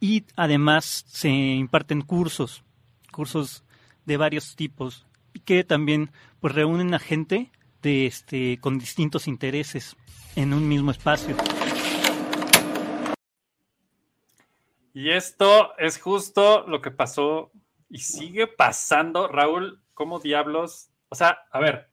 y 0.00 0.24
además 0.34 1.04
se 1.06 1.28
imparten 1.28 2.00
cursos, 2.00 2.64
cursos 3.12 3.62
de 4.06 4.16
varios 4.16 4.56
tipos 4.56 5.06
que 5.44 5.62
también 5.62 6.10
pues 6.40 6.54
reúnen 6.54 6.94
a 6.94 6.98
gente 6.98 7.52
de 7.82 8.06
este 8.06 8.58
con 8.60 8.78
distintos 8.78 9.28
intereses 9.28 9.96
en 10.36 10.54
un 10.54 10.66
mismo 10.68 10.90
espacio. 10.90 11.36
Y 14.92 15.10
esto 15.10 15.76
es 15.78 16.00
justo 16.00 16.66
lo 16.66 16.80
que 16.80 16.90
pasó 16.90 17.52
y 17.88 17.98
sigue 17.98 18.46
pasando, 18.46 19.28
Raúl. 19.28 19.82
¿Cómo 19.94 20.18
diablos? 20.18 20.90
O 21.10 21.14
sea, 21.14 21.38
a 21.52 21.60
ver. 21.60 21.90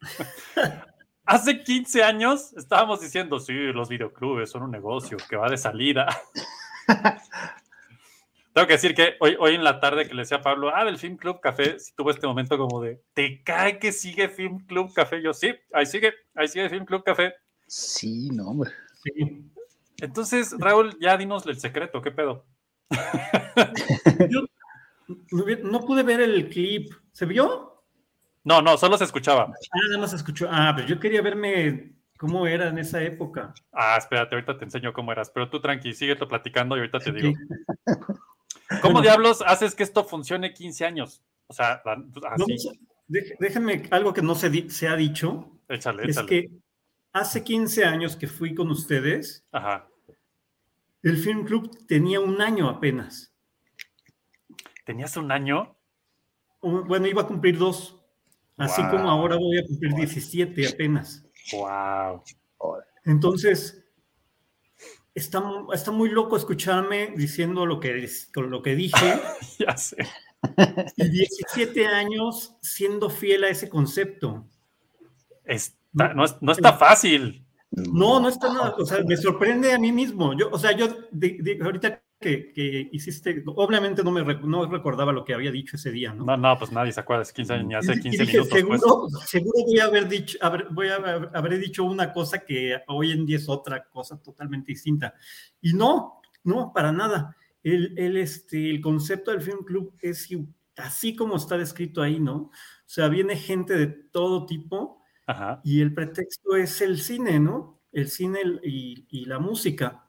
hace 1.24 1.62
15 1.62 2.02
años 2.02 2.52
estábamos 2.56 3.00
diciendo, 3.00 3.40
sí, 3.40 3.54
los 3.54 3.88
videoclubes 3.88 4.50
son 4.50 4.64
un 4.64 4.70
negocio 4.70 5.16
que 5.28 5.36
va 5.36 5.48
de 5.48 5.56
salida. 5.56 6.06
Tengo 8.54 8.66
que 8.66 8.74
decir 8.74 8.94
que 8.94 9.16
hoy, 9.20 9.36
hoy 9.40 9.54
en 9.54 9.64
la 9.64 9.80
tarde 9.80 10.06
que 10.06 10.14
le 10.14 10.22
decía 10.22 10.38
a 10.38 10.42
Pablo, 10.42 10.74
ah, 10.74 10.84
del 10.84 10.98
Film 10.98 11.16
Club 11.16 11.40
Café, 11.40 11.78
sí 11.78 11.92
tuvo 11.96 12.10
este 12.10 12.26
momento 12.26 12.58
como 12.58 12.82
de, 12.82 13.02
¿te 13.14 13.42
cae 13.42 13.78
que 13.78 13.92
sigue 13.92 14.28
Film 14.28 14.66
Club 14.66 14.92
Café? 14.92 15.22
Yo, 15.22 15.32
sí, 15.32 15.54
ahí 15.72 15.86
sigue, 15.86 16.12
ahí 16.34 16.48
sigue 16.48 16.68
Film 16.68 16.84
Club 16.84 17.02
Café. 17.02 17.32
Sí, 17.66 18.28
no, 18.30 18.48
hombre. 18.48 18.70
Sí. 19.02 19.50
Entonces, 20.02 20.54
Raúl, 20.58 20.98
ya 21.00 21.16
dinos 21.16 21.46
el 21.46 21.58
secreto, 21.58 22.02
¿qué 22.02 22.10
pedo? 22.10 22.44
Yo 24.30 24.42
no 25.64 25.80
pude 25.80 26.02
ver 26.02 26.20
el 26.20 26.48
clip. 26.48 26.92
¿Se 27.12 27.26
vio? 27.26 27.84
No, 28.44 28.62
no, 28.62 28.76
solo 28.76 28.96
se 28.98 29.04
escuchaba. 29.04 29.44
Ah, 29.44 29.78
nada 29.88 30.00
más 30.00 30.10
se 30.10 30.16
escuchó. 30.16 30.48
Ah, 30.50 30.72
pero 30.74 30.88
yo 30.88 30.98
quería 30.98 31.22
verme 31.22 31.94
cómo 32.22 32.46
era 32.46 32.68
en 32.68 32.78
esa 32.78 33.02
época. 33.02 33.52
Ah, 33.72 33.96
espérate, 33.98 34.36
ahorita 34.36 34.56
te 34.56 34.64
enseño 34.64 34.92
cómo 34.92 35.10
eras, 35.10 35.28
pero 35.30 35.50
tú 35.50 35.60
tranqui, 35.60 35.92
síguete 35.92 36.24
platicando 36.24 36.76
y 36.76 36.78
ahorita 36.78 37.00
te 37.00 37.10
digo. 37.10 37.32
¿Cómo 38.80 39.02
diablos 39.02 39.42
haces 39.44 39.74
que 39.74 39.82
esto 39.82 40.04
funcione 40.04 40.54
15 40.54 40.84
años? 40.84 41.20
O 41.48 41.52
sea, 41.52 41.82
No, 41.84 42.44
así, 42.54 42.70
déjenme 43.40 43.88
algo 43.90 44.12
que 44.14 44.22
no 44.22 44.36
se, 44.36 44.70
se 44.70 44.86
ha 44.86 44.94
dicho. 44.94 45.50
échale, 45.68 46.04
Es 46.04 46.10
échale. 46.10 46.28
que 46.28 46.50
hace 47.12 47.42
15 47.42 47.84
años 47.84 48.14
que 48.14 48.28
fui 48.28 48.54
con 48.54 48.70
ustedes, 48.70 49.44
Ajá. 49.50 49.88
el 51.02 51.16
Film 51.16 51.44
Club 51.44 51.76
tenía 51.88 52.20
un 52.20 52.40
año 52.40 52.68
apenas. 52.68 53.34
¿Tenías 54.86 55.16
un 55.16 55.32
año? 55.32 55.74
Bueno, 56.60 57.08
iba 57.08 57.22
a 57.22 57.26
cumplir 57.26 57.58
dos. 57.58 57.98
Así 58.56 58.80
Wow. 58.82 58.90
como 58.92 59.10
ahora 59.10 59.34
voy 59.36 59.58
a 59.58 59.66
cumplir 59.66 59.92
17 59.94 60.68
apenas. 60.68 61.26
Wow. 61.52 62.22
Entonces, 63.04 63.84
está, 65.14 65.42
está 65.72 65.90
muy 65.90 66.08
loco 66.10 66.36
escucharme 66.36 67.12
diciendo 67.16 67.66
lo 67.66 67.80
que, 67.80 68.08
con 68.32 68.50
lo 68.50 68.62
que 68.62 68.74
dije. 68.76 69.20
ya 69.58 69.76
sé. 69.76 70.06
Y 70.96 71.08
17 71.08 71.86
años 71.86 72.56
siendo 72.62 73.10
fiel 73.10 73.44
a 73.44 73.48
ese 73.48 73.68
concepto. 73.68 74.46
Está- 75.44 76.14
no, 76.14 76.24
es- 76.24 76.36
no 76.40 76.52
está 76.52 76.72
fácil. 76.74 77.46
No, 77.70 78.20
no 78.20 78.28
está 78.28 78.52
nada. 78.52 78.74
O 78.78 78.84
sea, 78.84 79.02
me 79.04 79.16
sorprende 79.16 79.72
a 79.72 79.78
mí 79.78 79.92
mismo. 79.92 80.34
Yo, 80.36 80.50
o 80.50 80.58
sea, 80.58 80.72
yo 80.72 80.88
de- 81.10 81.38
de- 81.40 81.58
ahorita 81.62 82.02
que, 82.22 82.50
que 82.54 82.88
hiciste, 82.92 83.42
obviamente 83.46 84.02
no 84.02 84.10
me 84.10 84.22
no 84.24 84.64
recordaba 84.64 85.12
lo 85.12 85.22
que 85.26 85.34
había 85.34 85.50
dicho 85.50 85.76
ese 85.76 85.90
día, 85.90 86.14
¿no? 86.14 86.24
No, 86.24 86.36
no, 86.38 86.58
pues 86.58 86.72
nadie 86.72 86.92
se 86.92 87.00
acuerda 87.00 87.20
hace 87.22 87.34
15 87.34 87.52
años, 87.52 87.66
ni 87.66 87.74
hace 87.74 87.92
Y- 87.92 87.98
y 87.98 88.00
15 88.00 88.18
dije, 88.24 88.32
minutos. 88.38 88.48
pues. 88.50 88.60
seguro, 88.80 89.08
seguro 89.26 89.58
voy 89.66 89.78
a 89.78 89.84
haber 89.84 90.08
dicho, 90.08 90.38
haber- 90.40 90.68
voy 90.70 90.88
a 90.88 90.94
haber, 90.94 91.28
habré 91.34 91.58
dicho 91.58 91.84
una 91.84 92.10
cosa 92.14 92.38
que 92.46 92.78
hoy 92.88 93.10
en 93.12 93.26
día 93.26 93.36
es 93.36 93.48
otra 93.50 93.84
cosa 93.90 94.22
totalmente 94.22 94.72
distinta. 94.72 95.12
Y 95.60 95.74
no, 95.74 96.22
no, 96.44 96.72
para 96.72 96.90
nada. 96.92 97.36
El, 97.62 97.92
el, 97.98 98.16
este, 98.16 98.70
el 98.70 98.80
concepto 98.80 99.30
del 99.30 99.42
Film 99.42 99.64
Club 99.64 99.94
es 100.00 100.28
así 100.78 101.14
como 101.14 101.36
está 101.36 101.58
descrito 101.58 102.00
ahí, 102.00 102.18
¿no? 102.18 102.34
O 102.36 102.50
sea, 102.86 103.08
viene 103.08 103.36
gente 103.36 103.76
de 103.76 103.86
todo 103.88 104.46
tipo 104.46 105.02
Ajá. 105.26 105.60
y 105.62 105.80
el 105.80 105.92
pretexto 105.94 106.56
es 106.56 106.80
el 106.80 106.98
cine, 106.98 107.38
¿no? 107.38 107.80
El 107.92 108.08
cine 108.08 108.40
y, 108.64 109.06
y 109.10 109.26
la 109.26 109.38
música. 109.38 110.08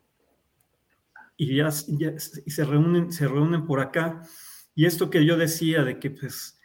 Y 1.38 1.56
ya, 1.58 1.70
ya- 1.88 2.14
y 2.46 2.52
se 2.52 2.64
reúnen, 2.66 3.12
se 3.12 3.28
reúnen 3.28 3.66
por 3.66 3.80
acá. 3.80 4.22
Y 4.76 4.86
esto 4.86 5.10
que 5.10 5.26
yo 5.26 5.38
decía 5.38 5.84
de 5.84 6.00
que, 6.00 6.12
pues, 6.12 6.60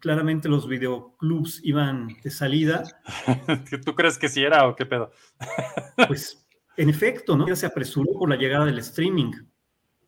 claramente 0.00 0.48
los 0.48 0.66
videoclubs 0.68 1.60
iban 1.62 2.08
de 2.22 2.30
salida, 2.30 2.84
¿Tú 3.84 3.94
crees 3.94 4.18
que 4.18 4.28
sí 4.28 4.42
era 4.42 4.66
o 4.68 4.74
qué 4.76 4.86
pedo? 4.86 5.10
pues, 6.08 6.46
en 6.76 6.88
efecto, 6.88 7.36
¿no? 7.36 7.46
Ya 7.46 7.56
se 7.56 7.66
apresuró 7.66 8.12
por 8.18 8.28
la 8.28 8.36
llegada 8.36 8.64
del 8.64 8.78
streaming. 8.78 9.32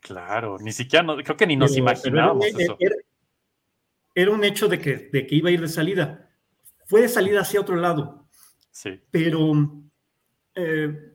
Claro, 0.01 0.57
ni 0.61 0.73
siquiera, 0.73 1.05
no- 1.05 1.17
creo 1.17 1.37
que 1.37 1.47
ni 1.47 1.57
nos 1.57 1.73
Pero- 1.73 1.83
imaginábamos 1.83 2.47
pero 2.47 2.57
era, 2.59 2.65
eso. 2.65 2.77
era- 2.81 2.97
era 4.15 4.31
un 4.31 4.45
hecho 4.45 4.67
de 4.69 4.79
que, 4.81 5.11
de 5.13 5.27
que 5.27 5.35
iba 5.35 5.49
a 5.51 5.53
ir 5.53 5.61
de 5.61 5.69
salida. 5.69 6.31
Fue 6.87 7.03
de 7.03 7.09
salida 7.09 7.41
hacia 7.41 7.61
otro 7.61 7.77
lado. 7.77 8.27
Sí. 8.71 9.01
Pero 9.11 9.53
eh, 10.55 11.13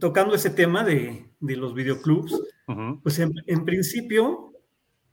tocando 0.00 0.34
ese 0.34 0.50
tema 0.50 0.84
de, 0.84 1.28
de 1.42 1.56
los 1.56 1.74
videoclubs, 1.74 2.40
pues 3.02 3.18
en, 3.18 3.32
en 3.46 3.64
principio, 3.66 4.52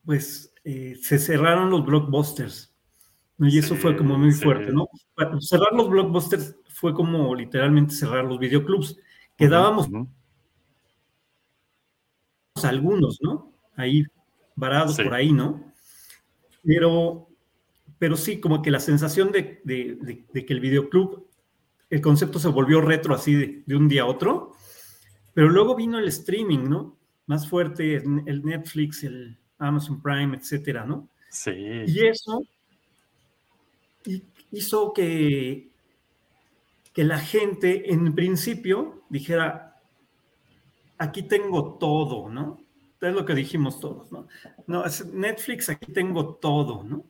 pues 0.06 0.54
eh, 0.64 0.96
se 1.02 1.20
cerraron 1.20 1.70
los 1.70 1.86
blockbusters. 1.86 2.74
¿no? 3.38 3.48
Y 3.48 3.58
eso 3.58 3.76
Sí, 3.76 3.82
fue 3.82 3.98
como 3.98 4.18
muy 4.18 4.32
sí. 4.32 4.44
fuerte, 4.44 4.72
¿no? 4.72 4.88
Bueno, 5.18 5.42
Cerrar 5.42 5.74
los 5.74 5.90
blockbusters 5.90 6.56
fue 6.74 6.94
como 6.94 7.34
literalmente 7.36 7.94
cerrar 7.94 8.24
los 8.26 8.40
videoclubs. 8.40 8.98
Quedábamos 9.38 9.90
algunos, 12.64 13.20
¿no? 13.22 13.54
Ahí 13.76 14.04
varados 14.56 14.96
Sí. 14.96 15.04
por 15.04 15.14
ahí, 15.14 15.32
¿no? 15.32 15.72
Pero, 16.64 17.30
pero 17.98 18.18
sí, 18.18 18.40
como 18.42 18.62
que 18.62 18.72
la 18.72 18.80
sensación 18.82 19.32
de, 19.32 19.62
de- 19.64 19.98
de- 20.02 20.26
de 20.34 20.46
que 20.46 20.54
el 20.54 20.60
videoclub, 20.60 21.26
el 21.90 22.02
concepto 22.02 22.38
se 22.40 22.50
volvió 22.50 22.82
retro 22.82 23.16
así 23.16 23.64
de 23.66 23.76
un 23.76 23.88
día 23.88 24.02
a 24.04 24.08
otro, 24.08 24.52
pero 25.40 25.52
luego 25.52 25.74
vino 25.74 25.98
el 25.98 26.10
streaming, 26.10 26.68
¿no? 26.68 26.98
Más 27.26 27.48
fuerte, 27.48 27.96
el 27.96 28.44
Netflix, 28.44 29.06
el 29.06 29.38
Amazon 29.58 30.02
Prime, 30.02 30.36
etcétera, 30.36 30.86
¿no? 30.86 31.08
Sí. 31.30 31.52
Y 31.88 32.06
eso 32.06 32.44
hi- 34.04 34.26
hizo 34.52 34.92
que, 34.92 35.70
que 36.92 37.06
la 37.06 37.20
gente 37.20 37.90
en 37.90 38.14
principio 38.14 39.04
dijera, 39.08 39.80
aquí 40.98 41.24
tengo 41.24 41.76
todo, 41.76 42.28
¿no? 42.28 42.60
Es 43.00 43.14
lo 43.14 43.26
que 43.26 43.34
dijimos 43.34 43.80
todos, 43.80 44.12
¿no? 44.12 44.28
No, 44.68 44.84
es 44.84 45.06
Netflix, 45.06 45.70
aquí 45.70 45.94
tengo 45.94 46.36
todo, 46.36 46.84
¿no? 46.84 47.06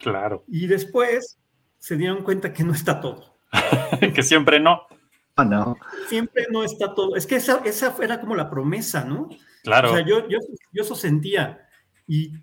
Claro. 0.00 0.42
Y 0.48 0.66
después 0.66 1.38
se 1.78 1.96
dieron 1.96 2.24
cuenta 2.24 2.52
que 2.52 2.64
no 2.64 2.72
está 2.72 3.00
todo. 3.00 3.36
que 4.12 4.24
siempre 4.24 4.58
no. 4.58 4.82
Ah, 5.36 5.44
no. 5.44 5.76
Siempre 6.08 6.46
no 6.50 6.62
está 6.62 6.94
todo. 6.94 7.16
Es 7.16 7.26
que 7.26 7.36
esa, 7.36 7.62
esa 7.64 7.94
era 8.02 8.20
como 8.20 8.34
la 8.36 8.50
promesa, 8.50 9.04
¿no? 9.04 9.28
Claro. 9.62 9.90
O 9.92 9.94
sea, 9.96 10.04
yo, 10.06 10.28
yo, 10.28 10.38
yo 10.72 10.82
eso 10.82 10.94
sentía. 10.94 11.66
Y, 12.06 12.34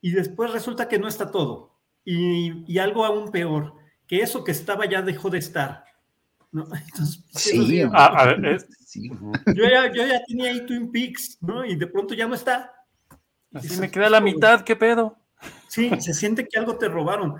y 0.00 0.10
después 0.10 0.50
resulta 0.50 0.88
que 0.88 0.98
no 0.98 1.06
está 1.08 1.30
todo. 1.30 1.78
Y, 2.04 2.64
y 2.72 2.78
algo 2.78 3.04
aún 3.04 3.30
peor, 3.30 3.74
que 4.06 4.20
eso 4.20 4.42
que 4.44 4.52
estaba 4.52 4.86
ya 4.86 5.02
dejó 5.02 5.30
de 5.30 5.38
estar. 5.38 5.84
¿no? 6.52 6.64
Entonces, 6.88 7.24
Sí, 7.34 7.50
eso 7.58 7.66
sí. 7.66 7.82
Ah, 7.92 8.06
a 8.16 8.26
ver, 8.26 8.44
es- 8.46 8.66
Sí. 8.86 9.10
yo, 9.10 9.64
ya, 9.68 9.92
yo 9.92 10.06
ya 10.06 10.22
tenía 10.26 10.50
ahí 10.50 10.64
Twin 10.64 10.90
Peaks, 10.90 11.38
¿no? 11.42 11.64
Y 11.64 11.74
de 11.76 11.86
pronto 11.88 12.14
ya 12.14 12.26
no 12.26 12.34
está. 12.34 12.72
así 13.52 13.66
Dices, 13.68 13.80
me 13.80 13.90
queda 13.90 14.08
la 14.08 14.20
mitad, 14.20 14.62
¿qué 14.62 14.74
pedo? 14.76 15.18
Sí, 15.68 15.90
se 16.00 16.14
siente 16.14 16.46
que 16.46 16.58
algo 16.58 16.78
te 16.78 16.88
robaron. 16.88 17.34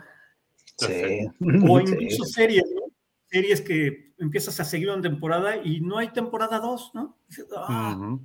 Sí. 0.76 1.26
O 1.66 1.78
Sí. 1.80 1.92
incluso 1.92 2.24
series, 2.24 2.64
¿no? 2.74 2.82
Series 3.30 3.60
que 3.62 4.05
empiezas 4.18 4.58
a 4.60 4.64
seguir 4.64 4.90
una 4.90 5.02
temporada 5.02 5.56
y 5.62 5.80
no 5.80 5.98
hay 5.98 6.08
temporada 6.08 6.58
2, 6.60 6.92
¿no? 6.94 7.18
Ah. 7.56 8.16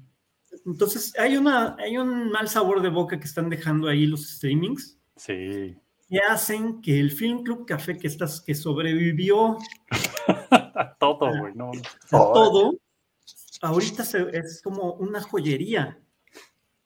Entonces, 0.66 1.14
hay, 1.18 1.38
una, 1.38 1.76
hay 1.80 1.98
un 1.98 2.30
mal 2.30 2.48
sabor 2.50 2.82
de 2.82 2.90
boca 2.90 3.20
que 3.20 3.26
están 3.26 3.50
dejando 3.50 3.88
ahí 3.88 4.06
los 4.06 4.28
streamings 4.36 4.98
Sí. 5.16 5.78
que 6.10 6.20
hacen 6.30 6.82
que 6.82 7.00
el 7.00 7.12
Film 7.12 7.44
Club 7.44 7.66
Café 7.66 7.98
que, 7.98 8.08
estás, 8.08 8.42
que 8.42 8.54
sobrevivió 8.56 9.58
A 10.28 10.96
todo, 11.00 11.30
güey. 11.40 11.54
No, 11.56 11.72
no. 11.74 11.82
a 12.18 12.34
todo, 12.34 12.74
ahorita 13.62 14.04
se- 14.04 14.38
es 14.38 14.62
como 14.64 14.94
una 14.94 15.22
joyería. 15.22 15.98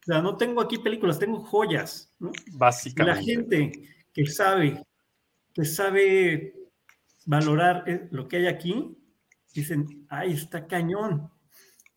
O 0.01 0.05
sea, 0.05 0.21
no 0.21 0.38
tengo 0.38 0.62
aquí 0.62 0.77
películas, 0.77 1.17
tengo 1.17 1.39
joyas. 1.39 2.12
¿no? 2.19 2.29
Y 2.45 2.51
la 2.51 2.57
Básicamente. 2.57 3.24
gente 3.25 3.71
que 4.13 4.25
sabe, 4.27 4.83
que 5.53 5.65
sabe 5.65 6.53
valorar 7.25 7.84
eh, 7.88 8.08
lo 8.12 8.27
que 8.27 8.38
hay 8.38 8.48
aquí, 8.48 8.98
dicen, 9.53 10.05
ay, 10.10 10.34
está 10.34 10.67
cañón, 10.67 11.32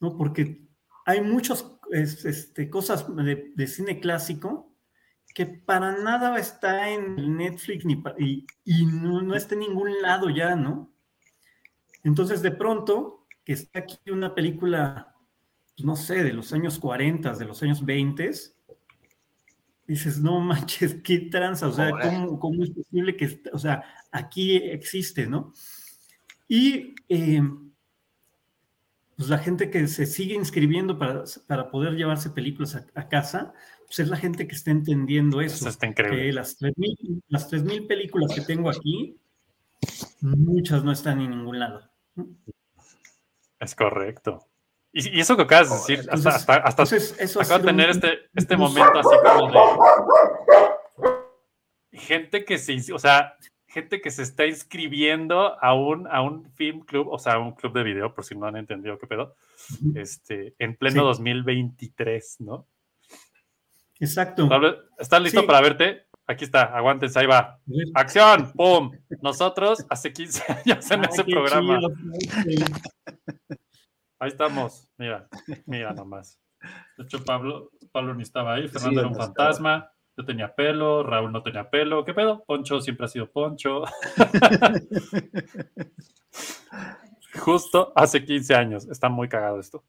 ¿no? 0.01 0.17
Porque 0.17 0.69
hay 1.07 1.21
muchas 1.23 1.67
es- 1.93 2.25
este, 2.25 2.71
cosas 2.71 3.07
de, 3.17 3.53
de 3.55 3.67
cine 3.67 4.01
clásico 4.01 4.75
que 5.35 5.47
para 5.47 5.93
nada 6.03 6.39
está 6.39 6.91
en 6.91 7.37
Netflix 7.37 7.85
ni 7.85 8.03
y, 8.19 8.47
y 8.65 8.87
no, 8.87 9.23
no 9.23 9.35
está 9.35 9.55
en 9.55 9.61
ningún 9.61 10.03
lado 10.03 10.31
ya, 10.31 10.57
¿no? 10.57 10.93
Entonces, 12.05 12.43
de 12.43 12.51
pronto, 12.53 13.27
que 13.45 13.53
está 13.55 13.81
aquí 13.81 13.99
una 14.11 14.35
película, 14.35 15.15
pues, 15.77 15.85
no 15.85 15.97
sé, 15.97 16.23
de 16.25 16.33
los 16.33 16.53
años 16.53 16.79
40, 16.79 17.33
de 17.35 17.45
los 17.45 17.63
años 17.63 17.85
20, 17.85 18.31
dices, 19.89 20.21
no 20.21 20.39
manches, 20.41 20.97
qué 21.03 21.19
tranza, 21.19 21.67
o 21.67 21.73
sea. 21.73 21.91
¿cómo, 21.91 22.39
cómo 22.39 22.63
es 22.63 22.71
posible 22.71 23.17
que, 23.17 23.41
o 23.53 23.59
sea, 23.59 23.83
aquí 24.13 24.57
existe, 24.57 25.27
¿no? 25.27 25.53
Y 26.47 26.95
eh, 27.09 27.43
pues 29.17 29.29
la 29.29 29.39
gente 29.39 29.71
que 29.71 29.89
se 29.89 30.07
sigue 30.07 30.35
inscribiendo 30.35 30.99
para, 30.99 31.25
para 31.47 31.71
poder 31.71 31.95
llevarse 31.95 32.31
películas 32.31 32.77
a, 32.77 32.87
a 32.95 33.09
casa, 33.09 33.53
pues 33.87 33.99
es 34.01 34.09
la 34.09 34.17
gente 34.17 34.47
que 34.47 34.55
está 34.55 34.71
entendiendo 34.71 35.41
eso. 35.41 35.57
Eso 35.57 35.69
está 35.71 35.87
increíble. 35.87 36.27
Que 36.27 36.33
las 36.33 36.61
3.000 36.61 37.23
las 37.29 37.51
3.000 37.51 37.87
películas 37.87 38.35
que 38.35 38.43
tengo 38.43 38.71
aquí, 38.71 39.19
muchas 40.21 40.85
no 40.85 40.93
están 40.93 41.21
en 41.21 41.31
ningún 41.31 41.59
lado. 41.59 41.91
Es 43.59 43.75
correcto. 43.75 44.48
Y, 44.99 45.17
y 45.17 45.21
eso 45.21 45.37
que 45.37 45.43
acabas 45.43 45.69
de 45.71 45.77
decir, 45.77 45.99
hasta, 46.11 46.15
Entonces- 46.17 46.35
hasta, 46.35 46.55
hasta 46.57 46.83
entonces, 46.83 47.17
eso 47.21 47.39
de 47.41 47.59
tener 47.65 47.87
un- 47.87 47.91
este, 47.97 48.19
este 48.35 48.57
momento 48.57 48.99
así 48.99 49.17
como 49.25 49.49
de 51.93 51.99
gente 51.99 52.45
que 52.45 52.59
se, 52.59 52.93
o 52.93 52.99
sea, 52.99 53.35
gente 53.69 54.01
que 54.01 54.11
se 54.11 54.23
está 54.23 54.47
inscribiendo 54.47 55.57
a 55.63 55.75
un, 55.75 56.09
a 56.09 56.21
un 56.23 56.51
film 56.55 56.81
club, 56.81 57.09
o 57.11 57.19
sea, 57.19 57.35
a 57.35 57.39
un 57.39 57.53
club 57.53 57.73
de 57.75 57.83
video, 57.85 58.13
por 58.15 58.25
si 58.25 58.35
no 58.35 58.47
han 58.47 58.57
entendido 58.57 58.99
qué 58.99 59.07
pedo, 59.07 59.37
este, 59.95 60.55
en 60.59 60.75
pleno 60.77 61.03
Sí. 61.03 61.07
2023, 61.07 62.37
¿no? 62.41 62.67
Exacto. 64.01 64.45
¿Estás- 64.45 64.77
¿Estás 64.99 65.23
listo 65.23 65.41
Sí. 65.43 65.47
para 65.47 65.61
verte? 65.61 66.07
Aquí 66.27 66.45
está, 66.45 66.65
aguántense, 66.65 67.19
ahí 67.21 67.27
va. 67.27 67.59
¡Acción! 67.95 68.53
¡Pum! 68.53 68.91
Nosotros 69.23 69.85
hace 69.89 70.13
15 70.13 70.43
años 70.65 70.91
en 70.91 71.01
Ay, 71.05 71.09
ese 71.13 71.25
programa. 71.25 71.79
chido. 72.45 72.67
Ahí 74.21 74.29
estamos, 74.29 74.89
mira, 74.99 75.29
mira 75.67 75.93
nomás. 75.93 76.39
De 76.97 77.05
hecho, 77.05 77.23
Pablo, 77.25 77.71
Pablo 77.93 78.15
ni 78.15 78.23
estaba 78.25 78.55
ahí, 78.55 78.67
Fernando 78.69 78.91
Sí, 78.91 78.99
era 78.99 79.07
un 79.07 79.13
estaba. 79.13 79.27
fantasma, 79.29 79.93
yo 80.17 80.25
tenía 80.25 80.55
pelo, 80.55 81.05
Raúl 81.05 81.31
no 81.31 81.43
tenía 81.43 81.71
pelo. 81.71 82.05
¿Qué 82.05 82.15
pedo? 82.15 82.43
Poncho 82.45 82.81
siempre 82.81 83.07
ha 83.07 83.09
sido 83.09 83.31
Poncho. 83.31 83.85
Justo 87.39 87.93
hace 87.95 88.25
15 88.25 88.55
años. 88.55 88.89
Está 88.89 89.09
muy 89.09 89.29
cagado 89.29 89.61
esto. 89.61 89.85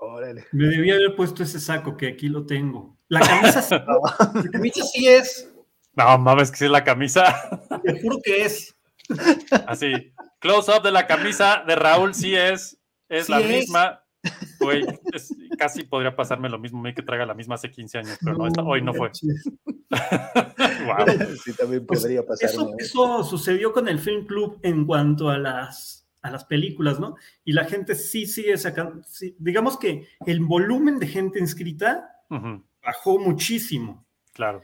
Órale. 0.00 0.46
Me 0.52 0.66
debía 0.68 0.94
haber 0.94 1.14
puesto 1.16 1.42
ese 1.42 1.60
saco 1.60 1.96
que 1.96 2.08
aquí 2.08 2.28
lo 2.28 2.46
tengo. 2.46 2.96
La 3.08 3.20
camisa, 3.20 3.62
sí- 3.62 3.74
la 4.34 4.50
camisa 4.50 4.84
sí 4.84 5.08
es. 5.08 5.50
No 5.94 6.18
mames, 6.18 6.50
que 6.50 6.56
sí 6.56 6.64
es 6.64 6.70
la 6.70 6.84
camisa. 6.84 7.58
Te 7.84 8.00
juro 8.00 8.18
que 8.22 8.44
es. 8.44 8.76
Así, 9.66 10.12
close 10.40 10.70
up 10.72 10.82
de 10.82 10.90
la 10.90 11.06
camisa 11.06 11.62
de 11.66 11.76
Raúl 11.76 12.14
sí 12.14 12.34
es, 12.34 12.78
es 13.08 13.26
Sí 13.26 13.32
la 13.32 13.40
es. 13.40 13.48
misma. 13.48 14.00
Güey, 14.60 14.84
es- 15.12 15.34
casi 15.58 15.84
podría 15.84 16.16
pasarme 16.16 16.48
lo 16.48 16.58
mismo, 16.58 16.80
me 16.80 16.94
que 16.94 17.02
traiga 17.02 17.26
la 17.26 17.34
misma 17.34 17.56
hace 17.56 17.70
15 17.70 17.98
años, 17.98 18.18
pero 18.24 18.36
no, 18.38 18.46
esta- 18.46 18.62
hoy 18.62 18.80
no 18.80 18.94
fue. 18.94 19.10
Wow. 19.90 19.90
Sí, 21.44 21.52
también 21.54 21.84
Pues, 21.86 22.00
podría 22.00 22.24
pasar. 22.24 22.48
eso, 22.48 22.74
eso 22.78 23.24
sucedió 23.24 23.72
con 23.72 23.88
el 23.88 23.98
Film 23.98 24.26
Club 24.26 24.58
en 24.62 24.86
cuanto 24.86 25.28
a 25.28 25.38
las, 25.38 26.08
a 26.22 26.30
las 26.30 26.44
películas, 26.44 26.98
¿no? 27.00 27.16
Y 27.44 27.52
la 27.52 27.64
gente 27.64 27.94
sí 27.94 28.26
sigue 28.26 28.56
sacando, 28.56 29.02
sí, 29.06 29.36
digamos 29.38 29.78
que 29.78 30.08
el 30.26 30.40
volumen 30.40 30.98
de 30.98 31.06
gente 31.06 31.38
inscrita 31.38 32.08
bajó 32.82 33.18
muchísimo, 33.18 34.04
Claro. 34.32 34.62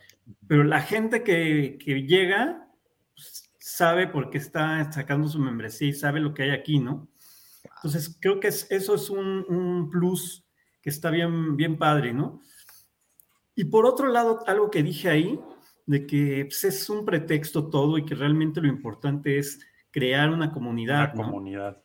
pero 0.49 0.65
la 0.65 0.81
gente 0.81 1.23
que, 1.23 1.79
que 1.79 2.03
llega 2.03 2.67
pues, 3.15 3.53
sabe 3.59 4.09
por 4.09 4.31
qué 4.31 4.39
está 4.39 4.91
sacando 4.91 5.29
su 5.29 5.39
membresía 5.39 5.89
y 5.89 5.93
sabe 5.93 6.21
lo 6.21 6.35
que 6.35 6.45
hay 6.45 6.51
aquí, 6.51 6.79
¿no? 6.79 7.09
Entonces, 7.83 8.19
creo 8.21 8.39
que 8.41 8.49
es- 8.49 8.71
eso 8.71 8.95
es 8.95 9.09
un, 9.11 9.45
un 9.49 9.89
plus 9.91 10.45
que 10.83 10.91
está 10.91 11.11
bien, 11.11 11.57
bien 11.57 11.79
padre, 11.79 12.13
¿no? 12.13 12.41
Y 13.55 13.65
por 13.65 13.87
otro 13.87 14.09
lado, 14.09 14.43
algo 14.47 14.71
que 14.71 14.83
dije 14.83 15.09
ahí, 15.09 15.41
de 15.87 16.07
que 16.07 16.45
pues, 16.45 16.65
es 16.65 16.89
un 16.91 17.05
pretexto 17.05 17.69
todo 17.69 17.99
y 17.99 18.05
que 18.05 18.15
realmente 18.15 18.61
lo 18.61 18.69
importante 18.69 19.39
es 19.39 19.59
crear 19.91 20.31
una 20.31 20.53
comunidad, 20.53 21.13
Una 21.15 21.23
¿no? 21.25 21.31
comunidad. 21.31 21.83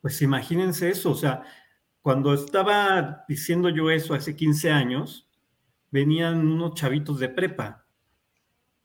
Pues 0.00 0.20
imagínense 0.22 0.88
eso, 0.90 1.10
o 1.10 1.14
sea, 1.14 1.42
cuando 2.00 2.32
estaba 2.34 3.24
diciendo 3.28 3.68
yo 3.68 3.90
eso 3.90 4.14
hace 4.14 4.36
15 4.36 4.70
años, 4.70 5.28
venían 5.90 6.46
unos 6.46 6.74
chavitos 6.74 7.18
de 7.18 7.28
prepa, 7.28 7.86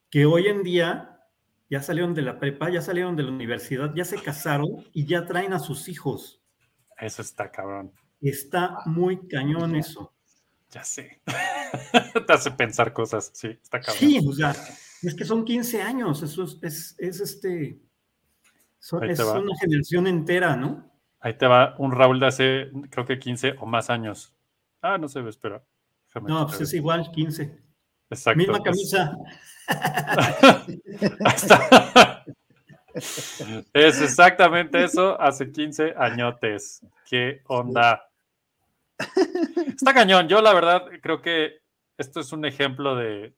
que 0.10 0.26
hoy 0.26 0.48
en 0.48 0.64
día 0.64 1.11
ya 1.72 1.82
salieron 1.82 2.14
de 2.14 2.22
la 2.22 2.38
prepa, 2.38 2.70
ya 2.70 2.82
salieron 2.82 3.16
de 3.16 3.24
la 3.24 3.32
universidad, 3.32 3.94
ya 3.96 4.04
se 4.04 4.22
casaron 4.22 4.86
y 4.92 5.06
ya 5.06 5.26
traen 5.26 5.54
a 5.54 5.60
sus 5.60 5.88
hijos. 5.88 6.44
Eso 7.00 7.22
está 7.22 7.50
cabrón. 7.50 7.94
Está 8.20 8.80
muy 8.86 9.26
cañón 9.30 9.78
eso. 9.78 10.14
Ya 10.70 10.84
sé. 10.84 11.22
Te 12.28 12.34
hace 12.34 12.52
pensar 12.52 12.92
cosas, 12.92 13.32
sí, 13.34 13.48
está 13.48 13.80
cabrón. 13.80 13.98
Sí, 13.98 14.20
o 14.28 14.34
sea, 14.34 14.54
es 15.02 15.16
que 15.16 15.24
son 15.24 15.46
15 15.46 15.82
años, 15.82 16.22
eso 16.22 16.44
es, 16.44 16.58
es, 16.62 16.96
es 17.00 17.22
este, 17.22 17.80
son- 18.78 19.10
es 19.10 19.22
va. 19.22 19.40
una 19.40 19.58
generación 19.58 20.08
entera, 20.08 20.58
¿no? 20.58 20.92
Ahí 21.22 21.38
te 21.38 21.48
va 21.48 21.76
un 21.78 21.94
Raúl 21.94 22.20
de 22.20 22.26
hace, 22.28 22.72
creo 22.90 23.06
que 23.06 23.18
15 23.18 23.56
o 23.62 23.66
más 23.66 23.90
años. 23.90 24.36
Ah, 24.82 24.98
no 24.98 25.08
se 25.08 25.22
ve, 25.22 25.30
espera. 25.30 25.64
Déjame 26.08 26.30
No, 26.30 26.48
pues 26.48 26.60
es 26.62 26.74
igual, 26.74 27.10
15. 27.12 27.62
Exacto. 28.10 28.38
Misma 28.38 28.62
camisa. 28.62 29.18
Es 33.74 34.02
exactamente 34.02 34.84
eso, 34.84 35.20
hace 35.20 35.52
15 35.52 35.94
añotes. 35.98 36.86
¿Qué 37.10 37.42
onda? 37.48 38.10
Está 39.68 39.94
cañón. 39.94 40.28
Yo, 40.28 40.42
la 40.42 40.54
verdad, 40.54 40.86
creo 41.02 41.22
que 41.22 41.62
esto 41.98 42.20
es 42.20 42.32
un 42.34 42.46
ejemplo 42.46 42.96
de 42.96 43.34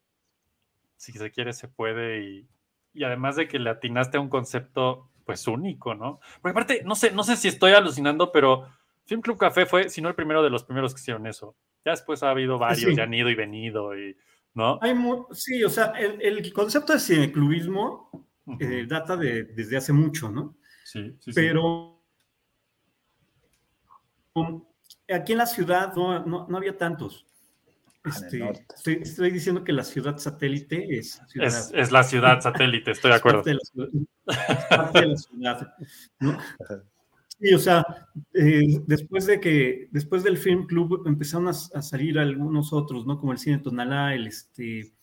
si 0.97 1.11
se 1.11 1.31
quiere, 1.31 1.53
se 1.53 1.67
puede. 1.67 2.23
Y, 2.23 2.47
y 2.93 3.03
además 3.03 3.35
de 3.35 3.47
que 3.47 3.59
le 3.59 3.69
atinaste 3.69 4.17
a 4.17 4.21
un 4.21 4.29
concepto, 4.29 5.09
pues 5.25 5.47
único, 5.47 5.95
¿no? 5.95 6.19
Porque 6.41 6.51
aparte, 6.51 6.81
no 6.83 6.95
sé, 6.95 7.11
no 7.11 7.23
sé 7.23 7.37
si 7.37 7.47
estoy 7.47 7.73
alucinando, 7.73 8.31
pero 8.31 8.67
Film 9.05 9.21
Club 9.21 9.37
Café 9.37 9.65
fue, 9.65 9.89
si 9.89 10.01
no 10.01 10.09
el 10.09 10.15
primero 10.15 10.43
de 10.43 10.49
los 10.49 10.63
primeros 10.63 10.93
que 10.93 11.01
hicieron 11.01 11.27
eso. 11.27 11.55
Ya 11.85 11.91
después 11.91 12.23
ha 12.23 12.29
habido 12.29 12.57
varios, 12.57 12.91
Sí. 12.91 12.95
ya 12.95 13.03
han 13.03 13.13
ido 13.13 13.29
y 13.29 13.35
venido, 13.35 13.97
y, 13.97 14.15
¿no? 14.53 14.77
Hay 14.81 14.93
sí, 15.31 15.63
o 15.63 15.69
sea, 15.69 15.85
el, 15.97 16.21
el 16.21 16.53
concepto 16.53 16.93
de 16.93 16.99
cineclubismo 16.99 18.27
eh, 18.59 18.85
data 18.87 19.15
de, 19.17 19.43
desde 19.45 19.77
hace 19.77 19.93
mucho, 19.93 20.29
¿no? 20.29 20.55
Sí, 20.83 21.11
sí, 21.19 21.31
sí. 21.31 21.33
Pero 21.33 22.03
um, 24.33 24.63
aquí 25.13 25.31
en 25.31 25.37
la 25.37 25.45
ciudad 25.45 25.93
no, 25.95 26.25
no- 26.25 26.47
no 26.47 26.57
había 26.57 26.77
tantos. 26.77 27.25
Este, 28.05 28.43
estoy, 28.75 28.99
estoy 29.01 29.31
diciendo 29.31 29.63
que 29.63 29.71
la 29.71 29.83
ciudad 29.85 30.17
satélite 30.17 30.97
es, 30.97 31.21
ciudad- 31.29 31.47
Es, 31.47 31.71
es 31.73 31.91
la 31.91 32.03
ciudad 32.03 32.41
satélite, 32.41 32.91
estoy 32.91 33.11
de 33.11 33.17
acuerdo. 33.17 33.43
parte 33.43 33.49
de 33.51 33.55
la 33.55 33.61
ciudad, 33.61 33.89
es 34.27 34.65
parte 34.65 34.99
de 35.01 35.07
la 35.07 35.17
ciudad, 35.17 35.73
¿no? 36.19 36.37
Sí, 37.43 37.53
o 37.53 37.59
sea, 37.59 37.85
eh, 38.33 38.61
después 38.87 39.25
de 39.25 39.39
que, 39.41 39.89
después 39.91 40.23
del 40.23 40.37
Film 40.37 40.65
Club 40.65 41.03
empezaron 41.05 41.47
a, 41.47 41.51
a 41.51 41.81
salir 41.81 42.17
algunos 42.17 42.71
otros, 42.71 43.05
¿no? 43.05 43.19
Como 43.19 43.33
el 43.33 43.37
Cine 43.37 43.57
Tonalá, 43.59 44.15
el, 44.15 44.27
este, 44.27 44.93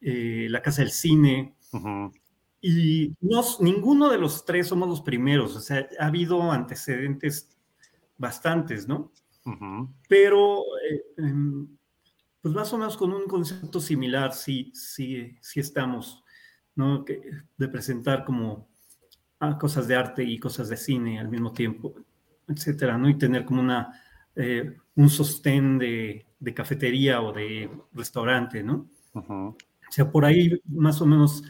eh, 0.00 0.46
la 0.50 0.62
Casa 0.62 0.82
del 0.82 0.92
Cine, 0.92 1.56
y 2.60 3.14
no, 3.20 3.42
ninguno 3.60 4.08
de 4.10 4.18
los 4.18 4.44
tres 4.44 4.68
somos 4.68 4.88
los 4.88 5.02
primeros, 5.02 5.54
o 5.56 5.60
sea, 5.60 5.86
ha 5.98 6.06
habido 6.06 6.50
antecedentes 6.50 7.50
bastantes, 8.18 8.88
¿no? 8.88 9.12
Pero, 10.08 10.62
eh, 10.90 11.02
em, 11.18 11.68
pues 12.42 12.54
más 12.54 12.72
o 12.72 12.78
menos 12.78 12.96
con 12.96 13.12
un 13.12 13.26
concepto 13.26 13.80
similar, 13.80 14.34
sí, 14.34 14.72
sí, 14.74 15.36
sí 15.42 15.60
estamos, 15.60 16.24
¿no? 16.76 17.04
Que- 17.04 17.22
de 17.58 17.68
presentar 17.68 18.24
como 18.24 18.68
cosas 19.60 19.86
de 19.88 19.96
arte 19.96 20.24
y 20.24 20.38
cosas 20.38 20.68
de 20.68 20.76
cine 20.76 21.18
al 21.20 21.28
mismo 21.28 21.52
tiempo, 21.52 21.94
etcétera, 22.48 22.96
¿no? 22.98 23.08
Y 23.08 23.18
tener 23.18 23.44
como 23.44 23.60
una, 23.60 24.00
eh, 24.36 24.76
un 24.96 25.10
sostén 25.10 25.78
de, 25.78 26.26
de 26.38 26.54
cafetería 26.54 27.20
o 27.22 27.32
de 27.32 27.70
restaurante, 27.92 28.62
¿no? 28.62 28.88
O 29.88 29.92
sea, 29.92 30.10
por 30.10 30.24
ahí 30.24 30.60
más 30.66 31.00
o 31.00 31.06
menos 31.06 31.44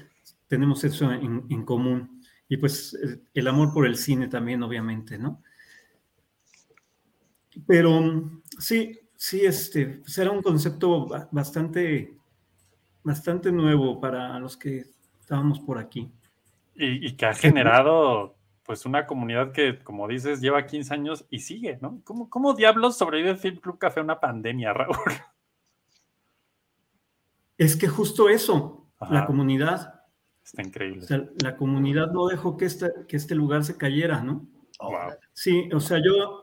tenemos 0.48 0.84
eso 0.84 1.10
en, 1.12 1.44
en 1.50 1.64
común. 1.64 2.22
Y 2.48 2.56
pues 2.58 2.94
eh, 2.94 3.20
el 3.34 3.48
amor 3.48 3.72
por 3.72 3.86
el 3.86 3.96
cine 3.96 4.28
también, 4.28 4.62
obviamente, 4.62 5.18
¿no? 5.18 5.42
Pero 7.66 7.90
sí, 8.58 8.98
sí, 9.16 9.44
este, 9.44 10.02
será 10.06 10.30
un 10.30 10.42
concepto 10.42 11.06
ba- 11.06 11.28
bastante, 11.30 12.16
bastante 13.04 13.52
nuevo 13.52 14.00
para 14.00 14.38
los 14.40 14.56
que 14.56 14.86
estábamos 15.20 15.60
por 15.60 15.78
aquí. 15.78 16.10
Y, 16.76 17.06
y 17.06 17.16
que 17.16 17.26
ha 17.26 17.34
generado 17.34 18.36
pues 18.64 18.86
una 18.86 19.06
comunidad 19.06 19.52
que, 19.52 19.78
como 19.78 20.08
dices, 20.08 20.40
lleva 20.40 20.66
15 20.66 20.94
años 20.94 21.26
y 21.30 21.40
sigue, 21.40 21.78
¿no? 21.82 22.00
¿Cómo, 22.04 22.30
cómo 22.30 22.54
diablos 22.54 22.96
sobrevive 22.96 23.36
Film 23.36 23.56
Club 23.58 23.78
Café 23.78 24.00
a 24.00 24.04
una 24.04 24.20
pandemia, 24.20 24.72
Raúl? 24.74 24.96
Es 27.58 27.76
que 27.76 27.86
justo 27.88 28.28
eso, 28.28 28.88
Ajá. 28.98 29.14
la 29.14 29.26
comunidad, 29.26 30.00
Está 30.42 30.62
increíble. 30.62 31.02
o 31.04 31.06
sea, 31.06 31.24
la 31.42 31.56
comunidad 31.56 32.10
no 32.10 32.26
dejó 32.26 32.56
que 32.56 32.64
este, 32.64 32.90
que 33.06 33.16
este 33.16 33.34
lugar 33.34 33.64
se 33.64 33.76
cayera, 33.76 34.22
¿no? 34.22 34.46
Wow. 34.80 35.12
Sí, 35.32 35.68
o 35.72 35.80
sea, 35.80 35.98
yo 36.04 36.42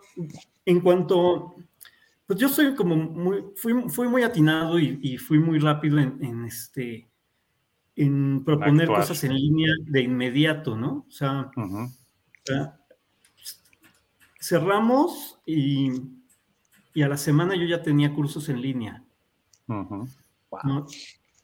en 0.65 0.79
cuanto, 0.79 1.55
pues 2.25 2.39
yo 2.39 2.49
soy 2.49 2.75
como 2.75 2.95
muy, 2.95 3.43
fui, 3.55 3.89
fui 3.89 4.07
muy 4.07 4.23
atinado 4.23 4.79
y, 4.79 4.99
y 5.01 5.17
fui 5.17 5.37
muy 5.39 5.59
rápido 5.59 5.99
en, 5.99 6.23
en 6.23 6.45
este, 6.45 7.10
en 8.03 8.43
proponer 8.43 8.83
Actuar. 8.83 9.01
cosas 9.01 9.23
en 9.23 9.35
línea 9.35 9.71
de 9.85 10.01
inmediato, 10.01 10.75
¿no? 10.75 11.05
O 11.07 11.11
sea, 11.11 11.51
Ujú. 11.55 11.77
o 11.83 11.89
sea, 12.45 12.77
cerramos 14.39 15.39
y, 15.45 15.91
y 16.93 17.01
a 17.01 17.07
la 17.07 17.17
semana 17.17 17.55
yo 17.55 17.65
ya 17.65 17.81
tenía 17.83 18.13
cursos 18.13 18.49
en 18.49 18.61
línea. 18.61 19.03
¿no? 20.63 20.85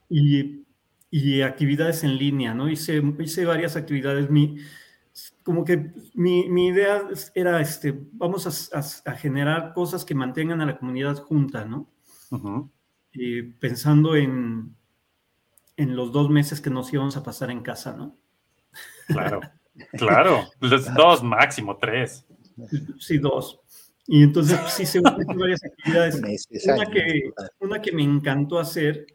Y 0.10 0.64
y 1.10 1.42
actividades 1.42 2.04
en 2.04 2.18
línea, 2.18 2.54
¿no? 2.54 2.70
Hice, 2.70 3.02
hice 3.20 3.46
varias 3.46 3.78
actividades. 3.78 4.30
Mi, 4.30 4.58
como 5.42 5.64
que 5.64 5.94
mi, 6.14 6.50
mi 6.50 6.68
idea 6.68 7.08
era, 7.34 7.62
este, 7.62 7.98
vamos 8.12 8.46
a, 8.46 8.78
a- 8.78 9.12
a 9.12 9.16
generar 9.16 9.74
cosas 9.74 10.04
que 10.04 10.14
mantengan 10.14 10.60
a 10.60 10.66
la 10.66 10.78
comunidad 10.78 11.16
junta, 11.24 11.64
¿no? 11.64 11.88
Pensando 13.60 14.16
en, 14.18 14.76
en 15.78 15.96
los 15.96 16.12
dos 16.12 16.30
meses 16.30 16.60
que 16.60 16.70
nos 16.70 16.92
íbamos 16.92 17.16
a 17.16 17.24
pasar 17.24 17.52
en 17.52 17.62
casa, 17.62 17.96
¿no? 17.96 18.18
Claro, 19.08 19.40
claro. 19.94 20.44
Los 20.60 20.94
dos, 20.94 21.24
máximo 21.24 21.78
tres. 21.78 22.26
Sí, 23.00 23.20
dos. 23.20 23.60
Y 24.08 24.24
entonces 24.24 24.58
pues, 24.60 24.80
hice 24.80 25.02
varias 25.02 25.64
actividades. 25.64 26.48
Una 26.66 26.86
que, 26.86 27.32
una 27.60 27.82
que 27.82 27.92
me 27.92 28.04
encantó 28.04 28.58
hacer, 28.58 29.06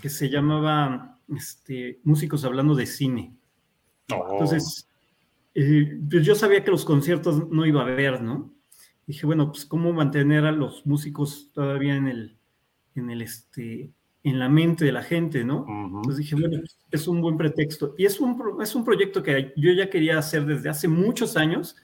que 0.00 0.08
se 0.08 0.28
llamaba 0.28 1.18
este, 1.36 2.00
Músicos 2.04 2.44
Hablando 2.44 2.74
de 2.74 2.86
Cine. 2.86 3.34
Oh, 4.12 4.28
Entonces, 4.32 4.88
eh, 5.54 5.98
pues 6.08 6.24
yo 6.24 6.34
sabía 6.34 6.64
que 6.64 6.70
los 6.70 6.84
conciertos 6.84 7.48
no 7.50 7.66
iba 7.66 7.80
a 7.80 7.84
haber, 7.84 8.22
¿no? 8.22 8.54
Dije, 9.06 9.26
bueno, 9.26 9.50
pues 9.50 9.66
cómo 9.66 9.92
mantener 9.92 10.46
a 10.46 10.52
los 10.52 10.86
músicos 10.86 11.50
todavía 11.52 11.96
en 11.96 12.06
el, 12.06 12.38
en 12.94 13.10
el, 13.10 13.22
este, 13.22 13.90
en 14.24 14.38
la 14.38 14.48
mente 14.48 14.84
de 14.84 14.92
la 14.92 15.02
gente, 15.02 15.44
¿no? 15.44 15.62
ujú. 15.62 15.96
Entonces 15.98 16.18
dije, 16.18 16.36
bueno, 16.36 16.62
es 16.90 17.08
un 17.08 17.20
buen 17.20 17.36
pretexto. 17.36 17.94
Y 17.98 18.06
es 18.06 18.20
un, 18.20 18.40
es 18.62 18.74
un 18.74 18.84
proyecto 18.84 19.22
que 19.22 19.52
yo 19.56 19.72
ya 19.72 19.90
quería 19.90 20.18
hacer 20.18 20.46
desde 20.46 20.68
hace 20.68 20.88
muchos 20.88 21.36
años 21.36 21.76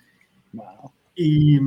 Wow. 0.52 0.92
y 1.14 1.58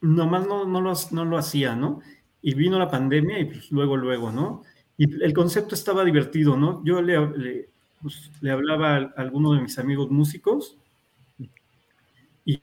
nomás 0.00 0.46
no, 0.46 0.64
no, 0.66 0.80
lo, 0.80 0.92
no 1.12 1.24
lo 1.24 1.38
hacía, 1.38 1.74
¿no? 1.74 2.00
Y 2.42 2.54
vino 2.54 2.78
la 2.78 2.88
pandemia 2.90 3.38
y 3.40 3.46
pues 3.46 3.70
luego, 3.72 3.96
luego, 3.96 4.30
¿no? 4.32 4.62
Y 4.96 5.22
el 5.24 5.32
concepto 5.32 5.74
estaba 5.74 6.04
divertido, 6.04 6.56
¿no? 6.56 6.82
Yo 6.84 7.02
le, 7.02 7.18
le, 7.36 7.68
pues, 8.02 8.30
le 8.40 8.50
hablaba 8.50 8.96
a 8.96 8.98
alguno 9.16 9.52
de 9.54 9.62
mis 9.62 9.78
amigos 9.78 10.10
músicos 10.10 10.76
y, 12.46 12.62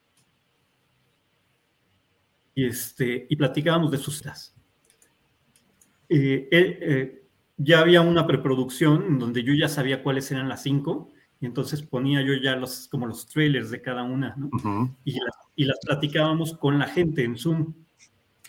y, 2.55 2.65
este, 2.65 3.25
y 3.29 3.35
platicábamos 3.35 3.91
de 3.91 3.97
sus 3.97 4.21
vidas. 4.21 4.53
Eh, 6.09 6.47
eh, 6.51 7.22
ya 7.57 7.79
había 7.79 8.01
una 8.01 8.25
preproducción 8.27 9.19
donde 9.19 9.43
yo 9.43 9.53
ya 9.53 9.67
sabía 9.69 10.01
cuáles 10.03 10.31
eran 10.31 10.49
las 10.49 10.63
cinco 10.63 11.11
y 11.39 11.45
entonces 11.45 11.81
ponía 11.83 12.21
yo 12.21 12.33
ya 12.35 12.55
los, 12.55 12.87
como 12.89 13.05
los 13.05 13.27
trailers 13.27 13.69
de 13.69 13.81
cada 13.81 14.03
una, 14.03 14.35
y, 15.03 15.11
las, 15.13 15.35
y 15.55 15.65
las 15.65 15.77
platicábamos 15.85 16.57
con 16.57 16.79
la 16.79 16.87
gente 16.87 17.23
en 17.23 17.37
Zoom. 17.37 17.73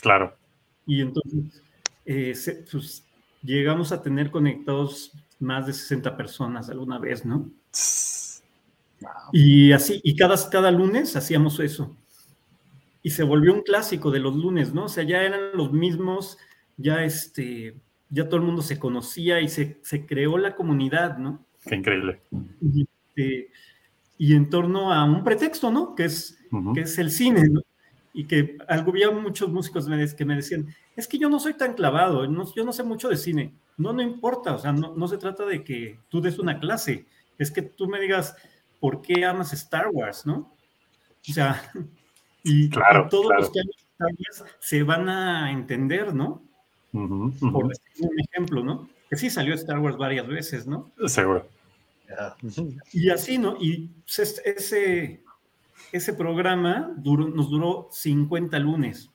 Claro. 0.01 0.37
Y 0.87 1.01
entonces 1.01 1.63
eh, 2.07 2.35
se- 2.35 2.65
pues, 2.71 3.05
llegamos 3.43 3.91
a 3.93 4.01
tener 4.01 4.31
conectados 4.31 5.13
más 5.41 5.67
de 5.67 5.73
60 5.73 6.17
personas 6.17 6.71
alguna 6.71 6.99
vez, 6.99 7.27
¿no? 7.27 7.51
Y 9.33 9.73
así, 9.73 10.01
y 10.05 10.17
cada, 10.17 10.37
cada 10.51 10.71
lunes 10.71 11.17
hacíamos 11.17 11.59
eso. 11.61 11.95
Y 13.03 13.11
se 13.11 13.23
volvió 13.23 13.53
un 13.53 13.63
clásico 13.63 14.11
de 14.11 14.21
los 14.21 14.35
lunes, 14.35 14.73
¿no? 14.73 14.85
O 14.85 14.89
sea, 14.89 15.05
ya 15.05 15.23
eran 15.23 15.51
los 15.55 15.73
mismos, 15.73 16.39
ya 16.77 17.05
este, 17.05 17.75
ya 18.15 18.25
todo 18.27 18.37
el 18.37 18.43
mundo 18.47 18.63
se 18.63 18.79
conocía 18.79 19.41
y 19.41 19.49
se, 19.49 19.79
se 19.83 20.07
creó 20.07 20.39
la 20.39 20.55
comunidad, 20.55 21.19
¿no? 21.19 21.45
Qué 21.67 21.75
increíble. 21.77 22.23
Y, 23.17 23.47
y 24.19 24.35
en 24.35 24.49
torno 24.51 24.93
a 24.93 25.05
un 25.05 25.25
pretexto, 25.25 25.71
¿no? 25.71 25.95
Que 25.95 26.05
es, 26.07 26.39
que 26.75 26.83
es 26.83 26.99
el 26.99 27.11
cine, 27.11 27.49
¿no? 27.49 27.61
Y 28.13 28.27
que 28.27 28.59
algo, 28.69 28.93
había 28.93 29.11
muchos 29.11 29.51
músicos 29.51 29.89
que 30.17 30.25
me 30.25 30.37
decían, 30.37 30.69
es 30.95 31.09
que 31.09 31.19
yo 31.19 31.29
no 31.29 31.41
soy 31.41 31.55
tan 31.55 31.75
clavado, 31.75 32.27
no- 32.29 32.55
yo 32.55 32.65
no 32.65 32.73
sé 32.73 32.85
mucho 32.85 33.09
de 33.09 33.17
cine. 33.17 33.53
No, 33.77 33.93
no 33.93 34.03
importa, 34.03 34.55
o 34.55 34.59
sea, 34.59 34.73
no, 34.73 34.95
no 34.95 35.09
se 35.09 35.19
trata 35.19 35.45
de 35.45 35.65
que 35.65 35.99
tú 36.09 36.21
des 36.21 36.39
una 36.39 36.61
clase, 36.61 37.07
es 37.39 37.51
que 37.51 37.63
tú 37.63 37.89
me 37.89 37.99
digas, 38.01 38.37
¿por 38.79 39.03
qué 39.03 39.25
amas 39.25 39.53
Star 39.53 39.89
Wars, 39.93 40.25
no? 40.27 40.55
O 41.29 41.33
sea, 41.33 41.61
y, 42.45 42.71
Claro, 42.71 43.07
y 43.07 43.09
todos 43.09 43.27
claro. 43.27 43.41
los 43.41 43.51
que 43.51 43.61
aman 43.61 43.73
Star 43.77 44.09
Wars 44.17 44.45
se 44.61 44.83
van 44.85 45.09
a 45.09 45.51
entender, 45.51 46.15
¿no? 46.15 46.43
Ujú, 46.95 47.33
Por 47.41 47.65
ujú. 47.65 47.69
decir 47.69 48.07
un 48.09 48.21
ejemplo, 48.21 48.65
¿no? 48.65 48.89
Que 49.11 49.17
sí 49.17 49.29
salió 49.29 49.55
Star 49.55 49.79
Wars 49.81 49.97
varias 49.99 50.27
veces, 50.27 50.67
¿no? 50.67 50.91
Seguro. 51.07 51.47
Y 52.93 53.11
así, 53.11 53.37
¿no? 53.39 53.57
Y 53.61 53.89
pues, 54.07 54.19
es- 54.21 54.43
ese, 54.45 55.23
ese 55.93 56.13
programa 56.15 56.95
duró, 56.97 57.29
nos 57.29 57.51
duró 57.51 57.89
50 57.91 58.59
lunes. 58.59 59.11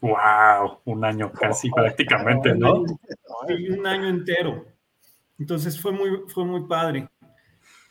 Wow, 0.00 0.78
un 0.86 1.04
año 1.04 1.30
casi 1.40 1.70
prácticamente, 1.70 2.54
¿no? 2.54 2.84
Y 3.48 3.70
un 3.70 3.86
año 3.86 4.08
entero. 4.08 4.66
Entonces 5.38 5.80
fue 5.80 5.92
muy, 5.92 6.22
fue 6.28 6.44
muy 6.44 6.66
padre. 6.66 7.08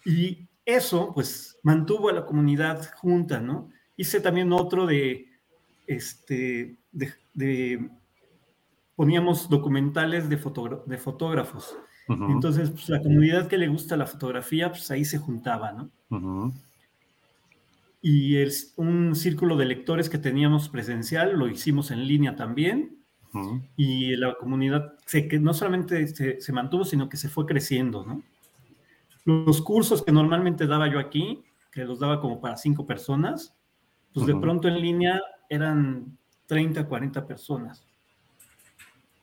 Y 0.06 0.48
eso, 0.66 1.12
pues, 1.14 1.58
mantuvo 1.64 2.10
a 2.10 2.14
la 2.14 2.26
comunidad 2.26 2.92
junta, 2.96 3.40
¿no? 3.40 3.70
Hice 3.96 4.20
también 4.22 4.52
otro 4.54 4.86
de, 4.86 5.28
este, 5.88 6.78
de, 6.92 7.14
de- 7.34 7.90
poníamos 9.00 9.48
documentales 9.48 10.28
de, 10.28 10.36
de 10.36 10.98
fotógrafos. 10.98 11.74
Ujú, 12.10 12.32
Entonces, 12.32 12.70
pues, 12.70 12.90
la 12.90 13.02
comunidad 13.02 13.48
que 13.48 13.58
le 13.58 13.70
gusta 13.70 13.96
la 13.96 14.06
fotografía, 14.06 14.72
pues 14.72 14.92
ahí 14.92 15.06
se 15.06 15.18
juntaba, 15.18 15.72
¿no? 15.72 15.90
ujú. 16.10 16.54
Y 18.02 18.36
es 18.36 18.74
un 18.76 19.16
círculo 19.16 19.56
de 19.56 19.68
lectores 19.68 20.10
que 20.10 20.18
teníamos 20.18 20.68
presencial, 20.68 21.40
lo 21.40 21.48
hicimos 21.48 21.92
en 21.92 22.06
línea 22.06 22.36
también. 22.36 22.98
Ujú. 23.34 23.62
Y 23.78 24.18
la 24.18 24.36
comunidad 24.36 24.96
se, 25.06 25.30
que 25.30 25.40
no 25.40 25.54
solamente 25.54 26.06
se, 26.10 26.42
se 26.42 26.52
mantuvo, 26.52 26.84
sino 26.84 27.08
que 27.08 27.16
se 27.16 27.30
fue 27.30 27.46
creciendo, 27.46 28.06
¿no? 28.06 28.22
Los 29.24 29.62
cursos 29.62 30.04
que 30.04 30.12
normalmente 30.12 30.68
daba 30.68 30.92
yo 30.92 31.00
aquí, 31.00 31.46
que 31.72 31.86
los 31.86 32.00
daba 32.02 32.20
como 32.20 32.42
para 32.42 32.58
cinco 32.58 32.86
personas, 32.86 33.56
pues 34.14 34.26
de 34.26 34.36
pronto 34.36 34.68
en 34.68 34.82
línea 34.82 35.22
eran 35.48 36.18
30, 36.48 36.86
40 36.86 37.26
personas. 37.26 37.86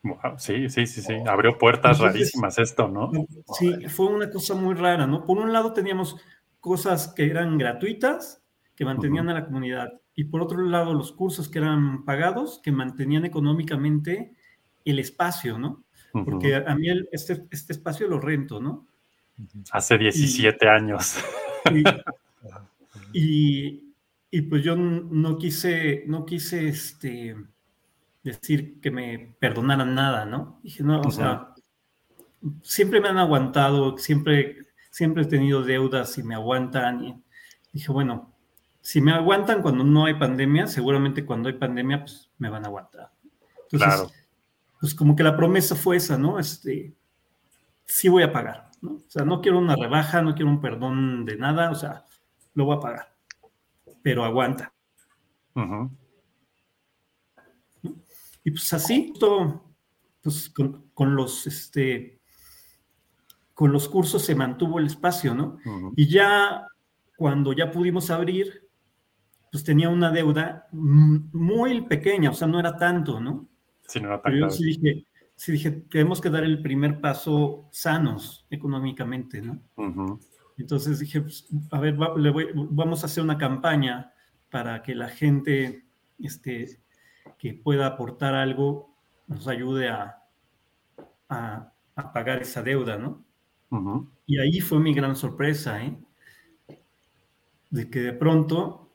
Wow, 0.07 0.37
sí, 0.37 0.69
sí, 0.69 0.87
sí, 0.87 1.01
sí. 1.01 1.13
Abrió 1.27 1.57
puertas 1.57 1.97
Entonces- 1.97 2.13
rarísimas 2.19 2.57
esto, 2.59 2.87
¿no? 2.87 3.11
Sí, 3.57 3.87
fue 3.89 4.07
una 4.07 4.29
cosa 4.29 4.55
muy 4.55 4.75
rara, 4.75 5.05
¿no? 5.07 5.25
Por 5.25 5.37
un 5.37 5.51
lado 5.53 5.73
teníamos 5.73 6.15
cosas 6.59 7.07
que 7.13 7.25
eran 7.29 7.57
gratuitas, 7.57 8.41
que 8.75 8.85
mantenían 8.85 9.25
Ujú. 9.27 9.31
a 9.35 9.39
la 9.39 9.45
comunidad, 9.45 10.01
y 10.15 10.25
por 10.25 10.41
otro 10.41 10.59
lado 10.61 10.93
los 10.93 11.11
cursos 11.11 11.49
que 11.49 11.59
eran 11.59 12.03
pagados, 12.05 12.59
que 12.63 12.71
mantenían 12.71 13.25
económicamente 13.25 14.33
el 14.85 14.99
espacio, 14.99 15.57
¿no? 15.57 15.83
Porque 16.25 16.55
a, 16.55 16.73
mí 16.75 16.89
el- 16.89 17.07
este, 17.11 17.45
este 17.51 17.73
espacio 17.73 18.07
lo 18.07 18.19
rento, 18.19 18.59
¿no? 18.59 18.87
Hace 19.71 19.97
17 19.99 20.67
años. 20.67 21.17
Y, 21.71 21.83
y, 23.13 23.93
y, 24.31 24.41
pues 24.43 24.63
yo 24.63 24.75
no 24.75 25.37
quise, 25.37 26.03
no 26.07 26.25
quise 26.25 26.67
este, 26.69 27.35
decir 28.31 28.79
que 28.81 28.91
me 28.91 29.35
perdonaran 29.39 29.95
nada, 29.95 30.25
¿no? 30.25 30.59
Dije, 30.63 30.83
no, 30.83 31.01
o 31.01 31.11
sea, 31.11 31.53
siempre 32.61 32.99
me 33.01 33.09
han 33.09 33.17
aguantado, 33.17 33.97
siempre, 33.97 34.67
siempre 34.91 35.23
he 35.23 35.27
tenido 35.27 35.63
deudas 35.63 36.17
y 36.17 36.23
me 36.23 36.35
aguantan. 36.35 37.03
Y 37.03 37.23
dije, 37.71 37.91
bueno, 37.91 38.33
si 38.81 39.01
me 39.01 39.11
aguantan 39.11 39.61
cuando 39.61 39.83
no 39.83 40.05
hay 40.05 40.15
pandemia, 40.15 40.67
seguramente 40.67 41.25
cuando 41.25 41.49
hay 41.49 41.55
pandemia, 41.55 42.01
pues 42.01 42.29
me 42.37 42.49
van 42.49 42.65
a 42.65 42.67
aguantar. 42.67 43.11
Entonces, 43.63 43.87
Claro. 43.87 44.11
pues 44.79 44.93
como 44.93 45.15
que 45.15 45.23
la 45.23 45.35
promesa 45.35 45.75
fue 45.75 45.97
esa, 45.97 46.17
¿no? 46.17 46.39
Este, 46.39 46.93
sí 47.85 48.09
voy 48.09 48.23
a 48.23 48.31
pagar, 48.31 48.69
¿no? 48.81 48.91
O 48.95 49.09
sea, 49.09 49.25
no 49.25 49.41
quiero 49.41 49.57
una 49.59 49.75
rebaja, 49.75 50.21
no 50.21 50.35
quiero 50.35 50.49
un 50.51 50.61
perdón 50.61 51.25
de 51.25 51.37
nada, 51.37 51.71
o 51.71 51.75
sea, 51.75 52.05
lo 52.53 52.65
voy 52.65 52.77
a 52.77 52.79
pagar, 52.79 53.13
pero 54.01 54.23
aguanta. 54.23 54.73
Ujú. 55.55 55.91
Y 58.47 58.51
pues 58.51 58.71
así, 58.71 59.11
todo, 59.19 59.73
pues 60.21 60.49
con, 60.49 60.89
con 60.93 61.15
los, 61.17 61.45
este, 61.47 62.21
con 63.53 63.73
los 63.73 63.89
cursos 63.89 64.21
se 64.23 64.35
mantuvo 64.35 64.79
el 64.79 64.85
espacio, 64.85 65.35
¿no? 65.35 65.57
Y 65.97 66.07
ya 66.07 66.65
cuando 67.17 67.51
ya 67.51 67.69
pudimos 67.71 68.09
abrir, 68.09 68.69
pues 69.51 69.65
tenía 69.65 69.89
una 69.89 70.11
deuda 70.11 70.67
muy 70.71 71.81
pequeña, 71.81 72.29
o 72.29 72.33
sea, 72.33 72.47
no 72.47 72.57
era 72.57 72.77
tanto, 72.77 73.19
¿no? 73.19 73.49
Sí, 73.85 73.99
no 73.99 74.07
era 74.07 74.21
tan 74.21 74.31
Pero 74.31 74.45
yo 74.47 74.49
sí 74.49 74.63
dije, 74.63 75.05
sí 75.35 75.51
dije, 75.51 75.71
tenemos 75.71 76.21
que 76.21 76.29
dar 76.29 76.45
el 76.45 76.61
primer 76.61 77.01
paso 77.01 77.67
sanos 77.73 78.45
económicamente, 78.49 79.41
¿no? 79.41 79.59
Entonces 80.57 80.99
dije, 80.99 81.19
pues, 81.21 81.47
a 81.71 81.81
ver, 81.81 82.01
va- 82.01 82.17
le 82.17 82.29
voy- 82.29 82.51
vamos 82.53 83.03
a 83.03 83.07
hacer 83.07 83.23
una 83.23 83.37
campaña 83.37 84.13
para 84.49 84.81
que 84.83 84.95
la 84.95 85.09
gente 85.09 85.83
este, 86.17 86.79
que 87.37 87.53
pueda 87.53 87.87
aportar 87.87 88.35
algo 88.35 88.95
nos 89.27 89.47
ayude 89.47 89.89
a, 89.89 90.23
a- 91.29 91.71
a 91.95 92.13
pagar 92.13 92.41
esa 92.41 92.61
deuda, 92.61 92.97
¿no? 92.97 93.23
Y 94.27 94.37
ahí 94.39 94.59
fue 94.59 94.79
mi 94.79 94.93
gran 94.93 95.15
sorpresa, 95.15 95.83
¿eh? 95.83 95.97
De 97.69 97.89
que 97.89 97.99
de 97.99 98.11
pronto 98.13 98.89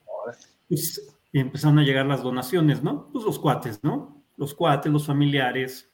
pues, 0.67 1.15
empezaron 1.33 1.79
a 1.79 1.83
llegar 1.83 2.05
las 2.05 2.23
donaciones, 2.23 2.83
¿no? 2.83 3.09
Pues 3.11 3.25
los 3.25 3.39
cuates, 3.39 3.83
¿no? 3.83 4.23
Los 4.37 4.53
cuates, 4.55 4.91
los 4.91 5.05
familiares, 5.07 5.91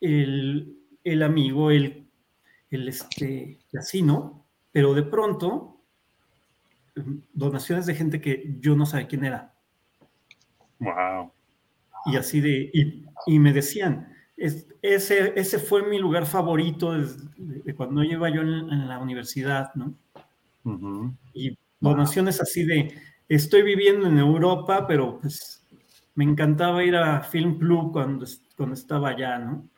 el, 0.00 0.76
el 1.04 1.22
amigo, 1.22 1.70
el, 1.70 2.06
el 2.70 2.88
este, 2.88 3.58
y 3.72 3.76
así, 3.78 4.02
¿no? 4.02 4.46
Pero 4.72 4.94
de 4.94 5.02
pronto, 5.04 5.80
mm, 6.96 7.16
donaciones 7.32 7.86
de 7.86 7.94
gente 7.94 8.20
que 8.20 8.56
yo 8.60 8.76
no 8.76 8.86
sabía 8.86 9.08
quién 9.08 9.24
era. 9.24 9.51
Wow. 10.84 11.32
Y 12.06 12.16
así 12.16 12.40
de, 12.40 12.70
y, 12.72 13.04
y 13.26 13.38
me 13.38 13.52
decían, 13.52 14.08
es- 14.36 14.66
ese, 14.82 15.32
ese 15.36 15.58
fue 15.58 15.84
mi 15.88 15.98
lugar 15.98 16.26
favorito 16.26 16.92
desde- 16.92 17.28
de 17.64 17.74
cuando 17.74 18.02
iba 18.04 18.28
yo 18.30 18.42
en, 18.42 18.48
en 18.70 18.88
la 18.88 18.98
universidad, 18.98 19.74
¿no? 19.74 19.94
Ujú. 20.64 21.14
Y 21.34 21.58
donaciones 21.80 22.40
así 22.40 22.64
de, 22.64 22.94
estoy 23.28 23.62
viviendo 23.62 24.08
en 24.08 24.18
Europa, 24.18 24.86
pero 24.86 25.20
pues 25.20 25.64
me 26.14 26.24
encantaba 26.24 26.84
ir 26.84 26.96
a 26.96 27.22
Film 27.22 27.58
Club 27.58 27.92
cuando, 27.92 28.26
cuando 28.56 28.74
estaba 28.74 29.10
allá, 29.10 29.38
¿no? 29.38 29.68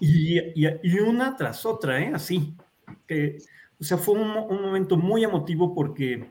Y, 0.00 0.38
y- 0.66 0.80
y 0.82 0.98
una 1.00 1.36
tras 1.36 1.64
otra, 1.66 2.00
¿eh? 2.00 2.12
Así. 2.14 2.54
Que, 3.06 3.38
o 3.80 3.84
sea, 3.84 3.96
fue 3.98 4.14
un, 4.14 4.30
un 4.30 4.62
momento 4.62 4.96
muy 4.96 5.24
emotivo 5.24 5.74
porque 5.74 6.30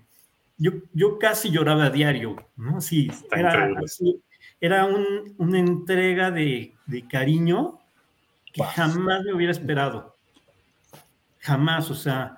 yo, 0.61 0.71
yo 0.93 1.17
casi 1.17 1.49
lloraba 1.49 1.85
a 1.85 1.89
diario, 1.89 2.35
¿no? 2.55 2.81
Está 3.07 3.39
era, 3.39 3.49
así, 3.83 4.21
era 4.59 4.85
un- 4.85 5.33
una 5.37 5.59
entrega 5.59 6.29
de, 6.31 6.75
de 6.85 7.07
cariño 7.07 7.79
que 8.53 8.61
jamás 8.63 9.23
me 9.23 9.33
hubiera 9.33 9.51
esperado. 9.51 10.15
Jamás, 11.39 11.89
o 11.89 11.95
sea, 11.95 12.37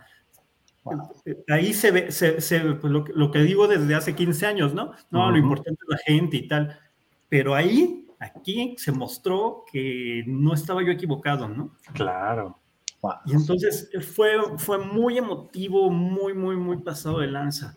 ahí 1.50 1.74
se 1.74 1.92
ve, 1.92 2.12
se, 2.12 2.40
se 2.40 2.60
ve, 2.60 2.76
pues, 2.76 2.92
lo, 2.92 3.04
que- 3.04 3.14
lo 3.14 3.32
que 3.32 3.40
digo 3.40 3.68
desde 3.68 3.96
hace 3.96 4.16
15 4.16 4.46
años, 4.46 4.74
¿no? 4.74 4.94
No, 5.12 5.30
lo 5.32 5.38
importante 5.38 5.80
es 5.84 5.90
la 5.90 5.98
gente 5.98 6.38
y 6.38 6.48
tal. 6.48 6.80
Pero 7.30 7.56
ahí, 7.56 8.06
aquí 8.20 8.76
se 8.78 8.92
mostró 8.92 9.64
que 9.72 10.24
no 10.28 10.54
estaba 10.54 10.82
yo 10.84 10.92
equivocado, 10.92 11.48
¿no? 11.50 11.76
Claro. 11.94 12.60
Y 13.26 13.34
entonces 13.34 13.90
fue, 14.16 14.32
fue 14.58 14.78
muy 14.78 15.18
emotivo, 15.18 15.90
muy, 15.90 16.34
muy, 16.34 16.56
muy 16.56 16.78
pasado 16.78 17.20
de 17.20 17.28
lanza. 17.28 17.76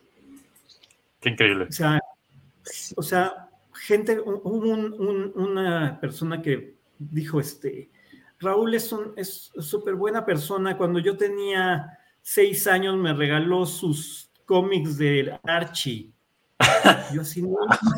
Qué 1.20 1.30
increíble. 1.30 1.66
O 1.68 1.72
sea, 1.72 2.00
o 2.96 3.02
sea 3.02 3.48
gente, 3.86 4.18
hu- 4.18 4.40
hubo 4.44 4.68
un- 4.68 4.92
un- 4.94 5.32
una 5.36 5.98
persona 6.00 6.40
que 6.42 6.76
dijo, 6.98 7.40
este, 7.40 7.90
Raúl 8.38 8.74
es 8.74 8.90
un- 8.92 9.12
es 9.16 9.50
súper 9.58 9.94
buena 9.94 10.24
persona. 10.24 10.76
Cuando 10.76 10.98
yo 10.98 11.16
tenía 11.16 11.98
seis 12.22 12.66
años 12.66 12.96
me 12.96 13.12
regaló 13.12 13.64
sus 13.66 14.30
cómics 14.44 14.96
de 14.98 15.38
Archie. 15.44 16.12
Yo 17.14 17.20
así, 17.20 17.42
no 17.42 17.56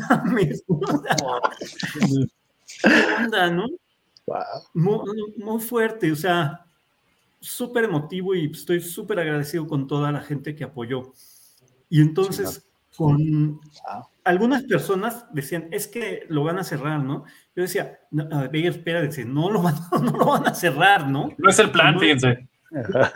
mames, 0.09 0.63
¿no? 0.67 0.79
¿Qué 2.81 3.23
onda, 3.23 3.49
no? 3.49 3.65
Muy, 4.73 5.33
muy 5.37 5.59
fuerte, 5.61 6.11
o 6.11 6.15
sea, 6.15 6.65
súper 7.39 7.85
emotivo 7.85 8.35
y 8.35 8.51
estoy 8.51 8.79
súper 8.81 9.19
agradecido 9.19 9.65
con 9.65 9.87
toda 9.87 10.11
la 10.11 10.21
gente 10.21 10.55
que 10.55 10.63
apoyó. 10.65 11.13
Y 11.89 12.01
entonces, 12.01 12.68
con 12.99 13.61
algunas 14.25 14.63
personas 14.63 15.25
decían, 15.33 15.69
es 15.71 15.87
que 15.87 16.25
lo 16.27 16.43
van 16.43 16.59
a 16.59 16.65
cerrar, 16.65 17.01
¿no? 17.01 17.23
Yo 17.55 17.63
decía, 17.63 17.99
no, 18.11 18.27
a 18.29 18.47
ver, 18.49 18.65
espera, 18.65 19.01
dice, 19.01 19.23
no 19.23 19.49
lo, 19.49 19.61
van, 19.61 19.75
no 20.03 20.11
lo 20.11 20.25
van 20.25 20.45
a 20.47 20.53
cerrar, 20.53 21.07
¿no? 21.09 21.29
No 21.37 21.49
es 21.49 21.59
el 21.59 21.71
plan, 21.71 21.93
No- 21.95 21.99
fíjense. 22.01 22.49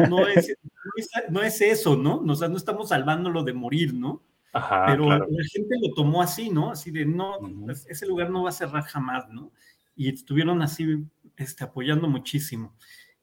No 0.10 0.26
es, 0.28 0.58
no 0.80 0.90
es- 0.98 1.10
no 1.30 1.42
es 1.44 1.62
eso, 1.62 1.98
¿no? 1.98 2.20
O 2.20 2.36
sea, 2.36 2.48
no 2.48 2.56
estamos 2.58 2.90
salvándolo 2.90 3.44
de 3.44 3.54
morir, 3.54 3.94
¿no? 3.94 4.24
Ajá, 4.54 4.86
Pero 4.88 5.04
claro. 5.06 5.28
la 5.30 5.44
gente 5.52 5.76
lo 5.82 5.94
tomó 5.94 6.22
así, 6.22 6.50
¿no? 6.50 6.72
Así 6.72 6.90
de, 6.92 7.06
no, 7.06 7.38
pues, 7.66 7.86
ese 7.88 8.06
lugar 8.08 8.30
no 8.30 8.44
va 8.44 8.50
a 8.50 8.54
cerrar 8.54 8.84
jamás, 8.84 9.28
¿no? 9.30 9.52
Y 9.98 10.08
estuvieron 10.10 10.62
así 10.62 11.04
este, 11.36 11.66
apoyando 11.66 12.08
muchísimo. 12.08 12.74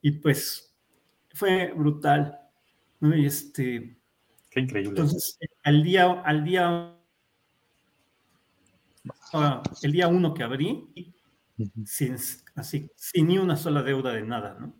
Y 0.03 0.11
pues 0.12 0.77
fue 1.33 1.73
brutal, 1.73 2.38
¿no? 3.01 3.16
Y 3.16 3.25
este, 3.27 3.96
Qué 4.51 4.61
increíble. 4.61 4.90
entonces, 4.90 5.38
al 5.62 5.83
día, 5.83 6.11
al 6.23 6.44
día, 6.44 6.96
ah, 9.33 9.62
el 9.83 9.92
día 9.92 10.09
uno 10.09 10.35
que 10.35 10.42
abrí, 10.42 11.14
sin, 11.85 12.16
así, 12.55 12.90
sin 12.96 13.29
ni 13.29 13.38
una 13.38 13.57
sola 13.57 13.83
deuda 13.83 14.12
de 14.12 14.23
nada, 14.23 14.57
¿no? 14.59 14.75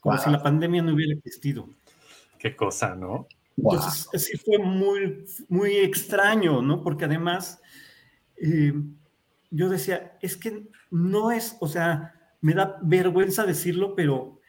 Como 0.00 0.16
Wow. 0.16 0.24
si 0.24 0.30
la 0.30 0.42
pandemia 0.42 0.82
no 0.82 0.94
hubiera 0.94 1.14
existido. 1.14 1.68
Qué 2.38 2.56
cosa, 2.56 2.94
¿no? 2.94 3.26
Entonces, 3.56 4.08
sí 4.24 4.38
fue 4.38 4.58
muy, 4.58 5.26
muy 5.48 5.76
extraño, 5.76 6.62
¿no? 6.62 6.82
Porque 6.82 7.04
además, 7.04 7.60
eh, 8.36 8.72
yo 9.50 9.68
decía, 9.68 10.16
es 10.22 10.36
que 10.38 10.68
no 10.90 11.30
es, 11.30 11.58
o 11.60 11.68
sea, 11.68 12.14
me 12.40 12.54
da 12.54 12.78
vergüenza 12.82 13.44
decirlo, 13.44 13.94
pero 13.94 14.39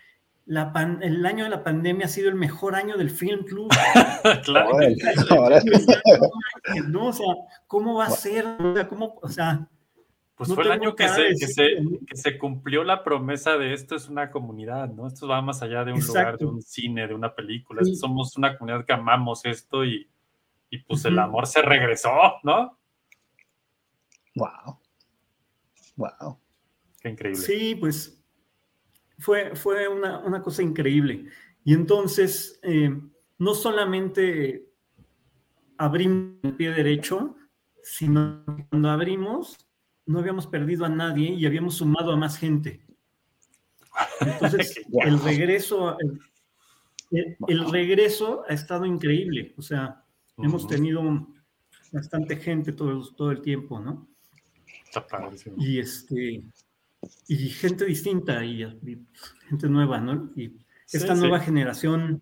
la 0.51 0.73
pan- 0.73 0.99
el 1.01 1.25
año 1.25 1.45
de 1.45 1.49
la 1.49 1.63
pandemia 1.63 2.07
ha 2.07 2.09
sido 2.09 2.27
el 2.27 2.35
mejor 2.35 2.75
año 2.75 2.97
del 2.97 3.09
Film 3.09 3.45
Club. 3.45 3.69
claro. 4.43 4.77
No, 6.89 7.07
o 7.07 7.13
sea, 7.13 7.33
¿cómo 7.67 7.95
va 7.95 8.07
a 8.07 8.09
ser? 8.09 8.45
O 8.59 8.75
sea, 8.75 8.85
¿cómo, 8.85 9.17
o 9.21 9.29
sea, 9.29 9.65
Pues 10.35 10.49
no 10.49 10.55
fue 10.55 10.65
el 10.65 10.73
año 10.73 10.93
que 10.93 11.07
se, 11.07 11.21
de 11.21 11.27
que, 11.39 11.45
decirlo, 11.45 11.53
se, 11.53 11.81
¿no? 11.81 11.99
que 12.05 12.17
se 12.17 12.37
cumplió 12.37 12.83
la 12.83 13.01
promesa 13.01 13.57
de 13.57 13.73
esto 13.73 13.95
es 13.95 14.09
una 14.09 14.29
comunidad, 14.29 14.89
¿no? 14.89 15.07
Esto 15.07 15.25
va 15.25 15.41
más 15.41 15.61
allá 15.61 15.85
de 15.85 15.93
un 15.93 16.05
lugar, 16.05 16.37
de 16.37 16.45
un 16.45 16.61
cine, 16.61 17.07
de 17.07 17.13
una 17.13 17.33
película. 17.33 17.81
Sí. 17.85 17.95
Somos 17.95 18.35
una 18.35 18.57
comunidad 18.57 18.83
que 18.85 18.91
amamos 18.91 19.45
esto 19.45 19.85
y, 19.85 20.05
y 20.69 20.79
pues 20.79 21.05
el 21.05 21.17
amor 21.17 21.47
se 21.47 21.61
regresó, 21.61 22.11
¿no? 22.43 22.77
Wow. 24.35 24.79
Wow. 25.95 26.37
Qué 26.99 27.07
increíble. 27.07 27.41
Sí, 27.41 27.75
pues 27.75 28.20
fue, 29.21 29.55
fue 29.55 29.87
una, 29.87 30.19
una 30.19 30.41
cosa 30.41 30.63
increíble. 30.63 31.27
Y 31.63 31.73
entonces, 31.73 32.59
eh, 32.63 32.89
no 33.37 33.53
solamente 33.53 34.67
abrimos 35.77 36.37
el 36.43 36.55
pie 36.55 36.71
derecho, 36.71 37.35
sino 37.83 38.43
que 38.57 38.65
cuando 38.65 38.89
abrimos, 38.89 39.57
no 40.07 40.19
habíamos 40.19 40.47
perdido 40.47 40.85
a 40.85 40.89
nadie 40.89 41.29
y 41.29 41.45
habíamos 41.45 41.75
sumado 41.75 42.11
a 42.11 42.17
más 42.17 42.37
gente. 42.37 42.83
Entonces, 44.21 44.81
el 45.05 45.19
regreso, 45.19 45.97
el, 47.11 47.71
regreso 47.71 48.43
ha 48.47 48.53
estado 48.53 48.85
increíble. 48.85 49.53
O 49.57 49.61
sea, 49.61 50.03
hemos 50.37 50.67
tenido 50.67 51.27
bastante 51.91 52.37
gente 52.37 52.71
todo, 52.71 53.07
todo 53.13 53.31
el 53.31 53.41
tiempo, 53.41 53.79
¿no? 53.79 54.07
Está 54.85 55.05
padrísimo. 55.05 55.55
y 55.59 55.79
este 55.79 56.43
y 57.27 57.49
gente 57.49 57.85
distinta 57.85 58.43
y, 58.45 58.63
y 58.63 59.07
gente 59.49 59.67
nueva, 59.69 59.99
¿no? 59.99 60.31
Y 60.35 60.49
Sí, 60.85 60.97
esta 60.97 61.15
sí. 61.15 61.21
nueva 61.21 61.39
generación 61.39 62.21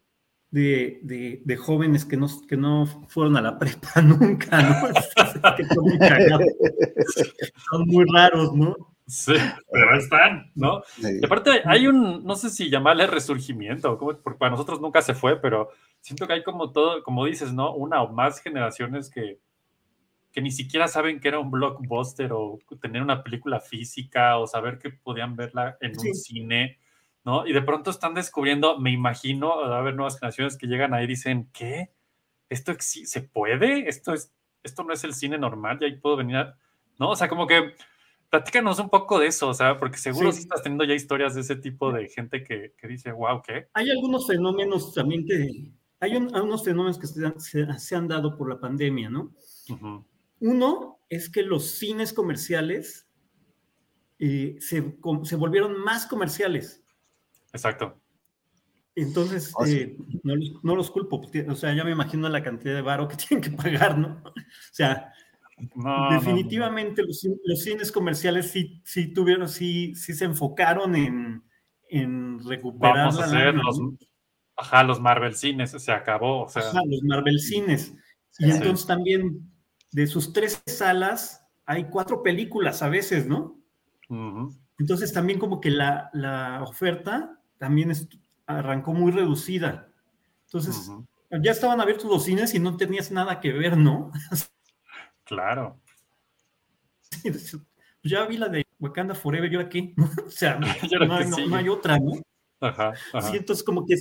de, 0.51 0.99
de- 1.03 1.41
de 1.43 1.57
jóvenes 1.57 2.05
que 2.05 2.17
no, 2.17 2.27
que 2.47 2.55
no 2.57 2.85
fueron 3.07 3.35
a 3.37 3.41
la 3.41 3.57
prepa 3.57 4.01
nunca, 4.03 4.61
¿no? 4.61 4.87
que 5.57 5.65
son 5.65 5.85
muy. 5.85 5.97
Son 7.69 7.85
muy 7.87 8.05
raros, 8.13 8.53
¿no? 8.55 8.75
Sí, 9.07 9.33
pero 9.71 9.95
están, 9.97 10.51
¿no? 10.53 10.83
Y 11.01 11.25
aparte 11.25 11.61
hay 11.65 11.87
un, 11.87 12.23
no 12.23 12.35
sé 12.35 12.51
si 12.51 12.69
llamarle 12.69 13.07
resurgimiento, 13.07 13.97
como- 13.97 14.15
porque 14.19 14.37
para 14.37 14.51
nosotros 14.51 14.79
nunca 14.79 15.01
se 15.01 15.15
fue, 15.15 15.41
pero 15.41 15.69
siento 15.99 16.27
que 16.27 16.33
hay 16.33 16.43
como 16.43 16.71
todo, 16.71 17.01
como 17.03 17.25
dices, 17.25 17.51
¿no? 17.51 17.73
Una 17.73 18.03
o 18.03 18.13
más 18.13 18.39
generaciones 18.39 19.09
que, 19.09 19.39
que 20.31 20.41
ni 20.41 20.51
siquiera 20.51 20.87
saben 20.87 21.19
que 21.19 21.27
era 21.27 21.39
un 21.39 21.49
blockbuster 21.51 22.31
o 22.33 22.59
tener 22.81 23.01
una 23.01 23.23
película 23.23 23.59
física 23.59 24.37
o 24.37 24.45
saber 24.47 24.77
que 24.77 24.89
podían 24.91 25.35
verla 25.35 25.77
en 25.81 25.91
un 25.91 25.99
Sí. 25.99 26.13
cine, 26.13 26.77
¿no? 27.25 27.47
Y 27.47 27.53
de 27.53 27.61
pronto 27.61 27.89
están 27.91 28.13
descubriendo, 28.13 28.79
me 28.79 28.91
imagino, 28.91 29.49
va 29.57 29.75
a 29.75 29.79
haber 29.79 29.95
nuevas 29.95 30.19
generaciones 30.19 30.57
que 30.57 30.67
llegan 30.67 30.93
ahí 30.93 31.05
y 31.05 31.07
dicen, 31.07 31.49
¿qué? 31.53 31.91
¿Esto 32.49 32.73
se 32.79 33.21
puede? 33.21 33.87
¿Esto, 33.89 34.13
es, 34.13 34.33
¿Esto 34.63 34.83
no 34.83 34.93
es 34.93 35.03
el 35.03 35.13
cine 35.13 35.37
normal? 35.37 35.77
¿Y 35.81 35.85
ahí 35.85 35.95
puedo 35.97 36.17
venir 36.17 36.37
a...? 36.37 36.57
¿No? 36.99 37.09
O 37.11 37.15
sea, 37.15 37.27
como 37.29 37.47
que 37.47 37.73
platícanos 38.29 38.77
un 38.79 38.89
poco 38.89 39.17
de 39.19 39.27
eso, 39.27 39.47
o 39.49 39.53
sea, 39.53 39.79
porque 39.79 39.97
seguro 39.97 40.31
Sí. 40.31 40.39
estás 40.41 40.61
teniendo 40.61 40.83
ya 40.83 40.93
historias 40.93 41.33
de 41.35 41.41
ese 41.41 41.55
tipo 41.55 41.91
de 41.91 42.07
gente 42.09 42.43
que, 42.43 42.73
que 42.77 42.87
dice, 42.87 43.11
wow, 43.11 43.41
¿qué? 43.41 43.67
Hay 43.73 43.89
algunos 43.89 44.27
fenómenos 44.27 44.93
también 44.93 45.25
que 45.25 45.71
hay 45.99 46.15
un- 46.15 46.33
algunos 46.35 46.63
fenómenos 46.63 46.99
que 46.99 47.07
se 47.07 47.25
han, 47.25 47.39
se- 47.39 47.79
se 47.79 47.95
han 47.95 48.07
dado 48.07 48.37
por 48.37 48.47
la 48.49 48.59
pandemia, 48.59 49.09
¿no? 49.09 49.31
Ujú. 49.69 50.05
Uno 50.39 50.99
es 51.09 51.29
que 51.29 51.43
los 51.43 51.71
cines 51.71 52.13
comerciales 52.13 53.07
eh, 54.19 54.57
se, 54.59 54.99
com- 54.99 55.23
se 55.25 55.35
volvieron 55.35 55.79
más 55.81 56.05
comerciales. 56.05 56.83
Exacto. 57.53 57.99
Entonces, 58.95 59.53
Oh, 59.55 59.65
sí. 59.65 59.77
eh, 59.77 59.97
no, 60.23 60.35
los- 60.35 60.63
no 60.63 60.75
los 60.75 60.91
culpo, 60.91 61.21
porque, 61.21 61.41
o 61.49 61.55
sea, 61.55 61.73
ya 61.73 61.83
me 61.83 61.91
imagino 61.91 62.27
la 62.27 62.43
cantidad 62.43 62.75
de 62.75 62.81
varo 62.81 63.07
que 63.07 63.15
tienen 63.29 63.41
que 63.43 63.51
pagar, 63.57 63.97
¿no? 63.97 64.21
O 64.25 64.33
sea, 64.71 65.13
No, 65.75 66.09
no, 66.09 66.15
definitivamente 66.15 67.03
Los, 67.03 67.23
cin- 67.23 67.39
los 67.43 67.61
cines 67.63 67.91
comerciales 67.91 68.49
sí, 68.51 68.81
sí 68.85 69.07
tuvieron, 69.13 69.47
sí, 69.49 69.93
sí 69.95 70.13
se 70.13 70.25
enfocaron 70.25 70.95
en, 70.95 71.43
en 71.89 72.39
recuperar 72.45 72.95
Vamos 73.07 73.17
a 73.17 73.21
la 73.21 73.25
hacer 73.25 73.55
los, 73.55 73.79
ajá, 74.57 74.83
los 74.83 74.99
Marvel 75.01 75.35
cines, 75.35 75.71
se 75.71 75.91
acabó, 75.91 76.43
o 76.43 76.49
sea, 76.49 76.63
Ajá, 76.63 76.79
los 76.87 77.01
Marvel 77.03 77.39
cines. 77.39 77.93
Y 78.39 78.45
Sí. 78.45 78.51
entonces 78.51 78.85
también 78.85 79.51
de 79.91 80.07
sus 80.07 80.33
tres 80.33 80.61
salas 80.65 81.45
hay 81.65 81.85
cuatro 81.89 82.23
películas 82.23 82.81
a 82.81 82.89
veces, 82.89 83.27
¿no? 83.27 83.57
Entonces 84.79 85.13
también 85.13 85.39
como 85.39 85.59
que 85.61 85.69
la, 85.69 86.09
la 86.13 86.63
oferta 86.63 87.39
también 87.57 87.91
es- 87.91 88.07
arrancó 88.47 88.93
muy 88.93 89.11
reducida. 89.11 89.91
Entonces, 90.45 90.89
ya 91.43 91.51
estaban 91.51 91.79
abiertos 91.79 92.09
los 92.09 92.23
cines 92.23 92.55
y 92.55 92.59
no 92.59 92.75
tenías 92.77 93.11
nada 93.11 93.39
que 93.39 93.51
ver, 93.53 93.77
¿no? 93.77 94.11
Claro. 95.25 95.79
Sí, 97.21 97.31
pues 97.31 97.57
ya 98.13 98.25
vi 98.25 98.37
la 98.37 98.47
de 98.47 98.65
Wakanda 98.79 99.13
Forever, 99.13 99.49
¿yo 99.49 99.59
aquí? 99.59 99.93
o 100.25 100.29
sea, 100.29 100.57
¿Y 100.89 100.95
ahora 100.95 101.05
no, 101.07 101.15
hay- 101.15 101.27
no- 101.29 101.35
sigue? 101.35 101.49
no 101.49 101.55
hay 101.57 101.69
otra, 101.69 101.99
¿no? 101.99 102.13
Ajá, 102.61 102.93
ajá. 103.13 103.29
Sí, 103.29 103.37
entonces 103.37 103.63
como 103.63 103.85
que 103.85 103.95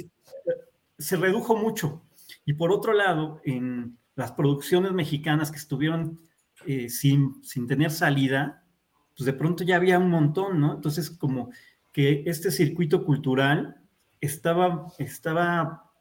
se 0.99 1.17
redujo 1.17 1.57
mucho. 1.57 2.03
Y 2.45 2.53
por 2.55 2.71
otro 2.73 2.93
lado, 2.93 3.41
en 3.45 3.98
las 4.19 4.33
producciones 4.33 4.91
mexicanas 4.93 5.53
que 5.53 5.59
estuvieron 5.59 6.19
eh, 6.67 6.89
sin, 6.89 7.41
sin 7.45 7.69
tener 7.69 7.93
salida, 7.93 8.65
pues 9.17 9.27
de 9.27 9.33
pronto 9.33 9.63
ya 9.63 9.77
había 9.77 9.97
un 10.01 10.11
montón, 10.11 10.61
¿no? 10.61 10.75
Entonces 10.75 11.09
como 11.09 11.53
que 11.93 12.25
este 12.27 12.51
circuito 12.51 13.05
cultural 13.05 13.81
estaba, 14.21 14.93
estaba 14.99 15.93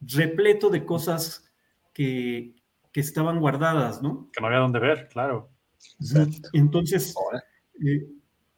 repleto 0.00 0.70
de 0.70 0.84
cosas 0.84 1.52
que, 1.92 2.54
que 2.92 3.00
estaban 3.00 3.40
guardadas, 3.40 4.00
¿no? 4.02 4.30
Que 4.32 4.40
no 4.40 4.46
había 4.46 4.60
dónde 4.60 4.78
ver, 4.78 5.08
claro. 5.08 5.50
Entonces, 6.52 7.12
eh, 7.84 8.06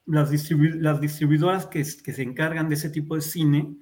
las, 0.04 0.30
distribu- 0.30 0.78
las 0.78 1.00
distribuidoras 1.00 1.64
que, 1.66 1.78
que 1.78 2.12
se 2.12 2.22
encargan 2.22 2.68
de 2.68 2.74
ese 2.74 2.90
tipo 2.90 3.14
de 3.14 3.22
cine, 3.22 3.78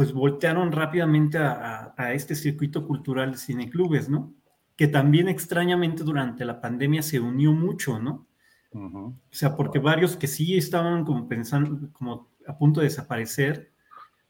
pues 0.00 0.14
voltearon 0.14 0.72
rápidamente 0.72 1.36
a, 1.36 1.52
a- 1.52 1.94
a 1.94 2.14
este 2.14 2.34
circuito 2.34 2.86
cultural 2.86 3.32
de 3.32 3.36
cineclubes, 3.36 4.08
¿no? 4.08 4.32
Que 4.74 4.88
también 4.88 5.28
extrañamente 5.28 6.04
durante 6.04 6.46
la 6.46 6.58
pandemia 6.58 7.02
se 7.02 7.20
unió 7.20 7.52
mucho, 7.52 7.98
¿no? 7.98 8.26
Ujú. 8.72 8.98
O 8.98 9.14
sea, 9.30 9.54
porque 9.54 9.78
varios 9.78 10.16
que 10.16 10.26
sí 10.26 10.56
estaban 10.56 11.04
como 11.04 11.28
pensando, 11.28 11.92
como 11.92 12.30
a 12.46 12.56
punto 12.56 12.80
de 12.80 12.86
desaparecer, 12.86 13.72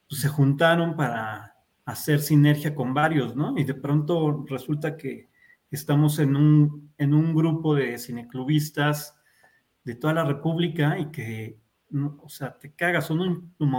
pues 0.08 0.20
se 0.22 0.28
juntaron 0.28 0.96
para 0.96 1.54
hacer 1.84 2.18
sinergia 2.18 2.74
con 2.74 2.92
varios, 2.92 3.36
¿no? 3.36 3.56
Y 3.56 3.62
de 3.62 3.74
pronto 3.74 4.44
resulta 4.48 4.96
que 4.96 5.28
estamos 5.70 6.18
en 6.18 6.34
un, 6.34 6.92
en 6.98 7.14
un 7.14 7.32
grupo 7.32 7.76
de 7.76 7.96
cineclubistas 7.96 9.14
de 9.84 9.94
toda 9.94 10.14
la 10.14 10.24
República 10.24 10.98
y 10.98 11.12
que, 11.12 11.60
o 12.18 12.28
sea, 12.28 12.58
te 12.58 12.72
cagas, 12.74 13.06
son 13.06 13.20
un, 13.20 13.54
un 13.60 13.70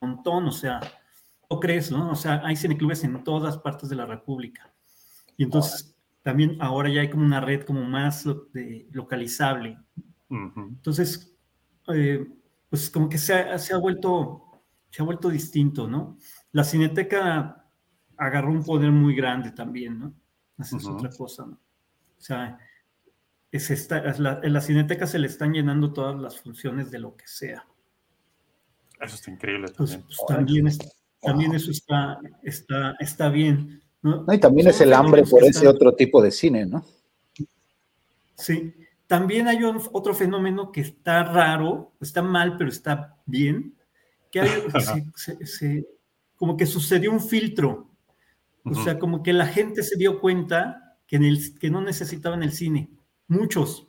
montón, 0.00 0.46
o 0.46 0.52
sea, 0.52 0.80
¿no 1.50 1.60
crees, 1.60 1.90
no? 1.90 2.10
O 2.10 2.16
sea, 2.16 2.40
hay 2.44 2.56
cineclubes 2.56 3.04
en 3.04 3.22
todas 3.24 3.58
partes 3.58 3.88
de 3.88 3.96
la 3.96 4.06
República. 4.06 4.72
Y 5.36 5.44
entonces 5.44 5.94
también 6.22 6.56
ahora 6.60 6.88
ya 6.88 7.00
hay 7.02 7.10
como 7.10 7.24
una 7.24 7.40
red 7.40 7.62
como 7.64 7.82
más 7.84 8.24
de- 8.52 8.88
localizable. 8.92 9.78
Entonces, 10.70 11.36
eh, 11.88 12.26
pues 12.68 12.90
como 12.90 13.08
que 13.08 13.18
se 13.18 13.34
ha, 13.34 13.58
se 13.58 13.74
ha 13.74 13.78
vuelto, 13.78 14.42
se 14.90 15.02
ha 15.02 15.04
vuelto 15.04 15.28
distinto, 15.28 15.86
¿no? 15.86 16.18
La 16.52 16.64
cineteca 16.64 17.64
agarró 18.16 18.50
un 18.50 18.64
poder 18.64 18.90
muy 18.90 19.14
grande 19.14 19.52
también, 19.52 19.98
¿no? 19.98 20.14
Esa 20.58 20.76
es 20.78 20.84
otra 20.96 21.10
cosa, 21.10 21.46
¿no? 21.46 21.52
O 22.18 22.20
sea, 22.20 22.58
es 23.52 23.70
esta, 23.70 23.98
es 23.98 24.18
la- 24.18 24.40
en 24.42 24.52
la 24.52 24.60
cineteca 24.60 25.06
se 25.06 25.18
le 25.18 25.26
están 25.28 25.52
llenando 25.52 25.92
todas 25.92 26.18
las 26.20 26.40
funciones 26.40 26.90
de 26.90 26.98
lo 26.98 27.14
que 27.16 27.26
sea. 27.28 27.64
Eso 29.00 29.14
está 29.16 29.30
increíble 29.30 29.68
Pues, 29.76 29.90
también. 29.90 30.06
pues, 30.06 30.18
también, 30.28 30.66
es- 30.68 30.78
también 31.20 31.54
eso 31.54 31.70
está, 31.70 32.18
está, 32.42 32.96
está 33.00 33.28
bien, 33.28 33.82
¿no? 34.02 34.22
No, 34.24 34.32
y 34.32 34.38
también 34.38 34.68
es 34.68 34.80
el 34.80 34.92
hambre 34.92 35.22
por 35.24 35.40
ese 35.42 35.50
están- 35.50 35.68
otro 35.68 35.94
tipo 35.94 36.22
de 36.22 36.30
cine, 36.30 36.66
¿no? 36.66 36.84
Sí, 38.34 38.74
también 39.06 39.48
hay 39.48 39.62
un- 39.62 39.80
otro 39.92 40.14
fenómeno 40.14 40.70
que 40.72 40.80
está 40.82 41.22
raro, 41.24 41.92
está 42.00 42.22
mal, 42.22 42.56
pero 42.56 42.70
está 42.70 43.16
bien, 43.26 43.74
que 44.30 44.40
hay, 44.40 44.48
se- 45.14 45.36
se- 45.36 45.46
se- 45.46 45.86
como 46.36 46.56
que 46.56 46.66
sucedió 46.66 47.12
un 47.12 47.20
filtro, 47.20 47.90
o 48.64 48.74
sea, 48.74 48.98
como 48.98 49.22
que 49.22 49.32
la 49.32 49.46
gente 49.46 49.82
se 49.82 49.96
dio 49.96 50.20
cuenta 50.20 50.98
que, 51.06 51.16
en 51.16 51.24
el, 51.24 51.58
que 51.58 51.70
no 51.70 51.80
necesitaban 51.80 52.42
el 52.42 52.52
cine, 52.52 52.90
muchos, 53.28 53.86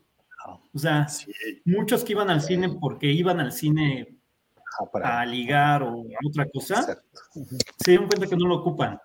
o 0.74 0.80
sea, 0.80 1.08
Sí, 1.10 1.32
muchos 1.66 2.04
que 2.04 2.14
iban 2.14 2.30
al 2.30 2.42
cine 2.42 2.70
porque 2.80 3.12
iban 3.12 3.40
al 3.40 3.52
cine 3.52 4.17
Para- 4.92 5.22
a 5.22 5.26
ligar 5.26 5.84
o 5.84 6.02
a 6.02 6.28
otra 6.28 6.48
cosa, 6.54 6.80
Exacto. 6.80 7.20
se 7.78 7.92
dieron 7.92 8.08
cuenta 8.08 8.28
que 8.28 8.36
no 8.38 8.48
lo 8.48 8.56
ocupan, 8.58 9.00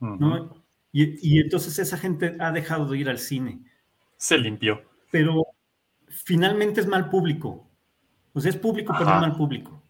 ujú. 0.00 0.16
¿no? 0.16 0.64
Y, 0.92 1.36
y 1.36 1.40
entonces 1.40 1.78
esa 1.78 1.96
gente 1.98 2.36
ha 2.40 2.50
dejado 2.52 2.88
de 2.88 2.98
ir 2.98 3.08
al 3.08 3.18
cine. 3.18 3.60
Se 4.16 4.38
limpió. 4.38 4.82
pero 5.10 5.42
finalmente 6.08 6.80
es 6.80 6.86
mal 6.86 7.08
público. 7.10 7.68
O 8.32 8.40
sea, 8.40 8.50
es 8.50 8.56
público, 8.56 8.92
pero 8.96 9.08
Ajá. 9.10 9.20
no 9.20 9.26
mal 9.28 9.36
público. 9.36 9.82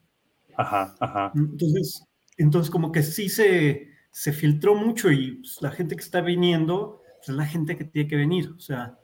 Ajá, 0.56 0.94
ajá. 1.00 1.32
Entonces, 1.34 2.04
entonces 2.36 2.70
como 2.70 2.90
que 2.92 3.02
sí 3.02 3.28
se, 3.28 3.90
se 4.10 4.32
filtró 4.32 4.74
mucho 4.74 5.10
y 5.10 5.36
pues, 5.36 5.58
la 5.60 5.70
gente 5.70 5.94
que 5.96 6.02
está 6.02 6.20
viniendo 6.20 7.02
pues, 7.18 7.28
es 7.30 7.34
la 7.34 7.46
gente 7.46 7.76
que 7.76 7.84
tiene 7.84 8.08
que 8.08 8.16
venir. 8.16 8.50
O 8.56 8.60
sea, 8.60 8.98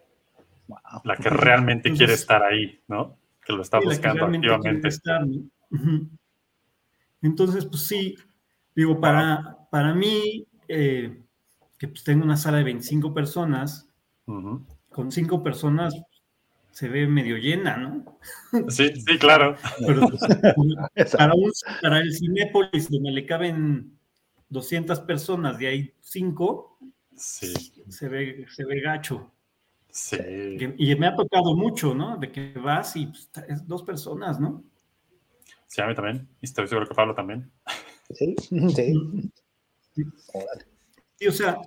La 1.04 1.16
que 1.16 1.30
realmente 1.30 1.88
Entonces- 1.88 1.98
quiere 1.98 2.14
estar 2.14 2.42
ahí, 2.42 2.80
¿no? 2.88 3.16
Que 3.44 3.52
lo 3.52 3.62
está 3.62 3.78
sí, 3.80 3.84
la 3.86 3.90
que 3.90 3.96
buscando 3.96 4.24
activamente. 4.26 4.88
estar, 4.88 5.26
¿no? 5.26 5.42
Entonces, 7.22 7.64
pues 7.66 7.82
sí, 7.82 8.14
digo, 8.74 9.00
para, 9.00 9.58
para 9.70 9.94
mí, 9.94 10.46
eh, 10.68 11.22
que 11.78 11.88
pues 11.88 12.04
tengo 12.04 12.24
una 12.24 12.36
sala 12.36 12.58
de 12.58 12.64
25 12.64 13.14
personas, 13.14 13.88
con 14.90 15.10
cinco 15.12 15.42
personas 15.42 15.94
se 16.70 16.88
ve 16.88 17.06
medio 17.06 17.36
llena, 17.36 17.76
¿no? 17.76 18.18
Sí, 18.68 18.92
sí, 18.96 19.18
claro. 19.18 19.56
Pero 19.86 20.08
pues, 20.08 20.20
para, 21.18 21.34
un- 21.34 21.52
para 21.82 22.00
el 22.00 22.12
Cinépolis, 22.14 22.90
donde 22.90 23.12
le 23.12 23.26
caben 23.26 23.98
200 24.48 25.00
personas, 25.00 25.58
de 25.58 25.66
ahí 25.68 25.94
5, 26.00 26.78
Sí, 27.16 27.54
se 27.88 28.08
ve, 28.08 28.44
se 28.50 28.64
ve 28.64 28.80
gacho. 28.80 29.30
sí. 29.90 30.16
Que- 30.16 30.74
Y 30.78 30.96
me 30.96 31.06
ha 31.06 31.14
tocado 31.14 31.54
mucho, 31.56 31.94
¿no? 31.94 32.16
De 32.16 32.32
que 32.32 32.52
vas 32.54 32.96
y 32.96 33.06
pues, 33.06 33.30
es 33.48 33.66
dos 33.68 33.84
personas, 33.84 34.40
¿no? 34.40 34.64
Sí, 35.74 35.82
a 35.82 35.88
mí 35.88 35.94
también. 35.96 36.28
Y 36.40 36.46
estoy 36.46 36.68
seguro 36.68 36.86
que 36.86 36.94
Pablo 36.94 37.16
también. 37.16 37.50
Sí, 38.10 38.36
sí. 38.76 38.94
Y, 41.18 41.26
o 41.26 41.32
sea, 41.32 41.58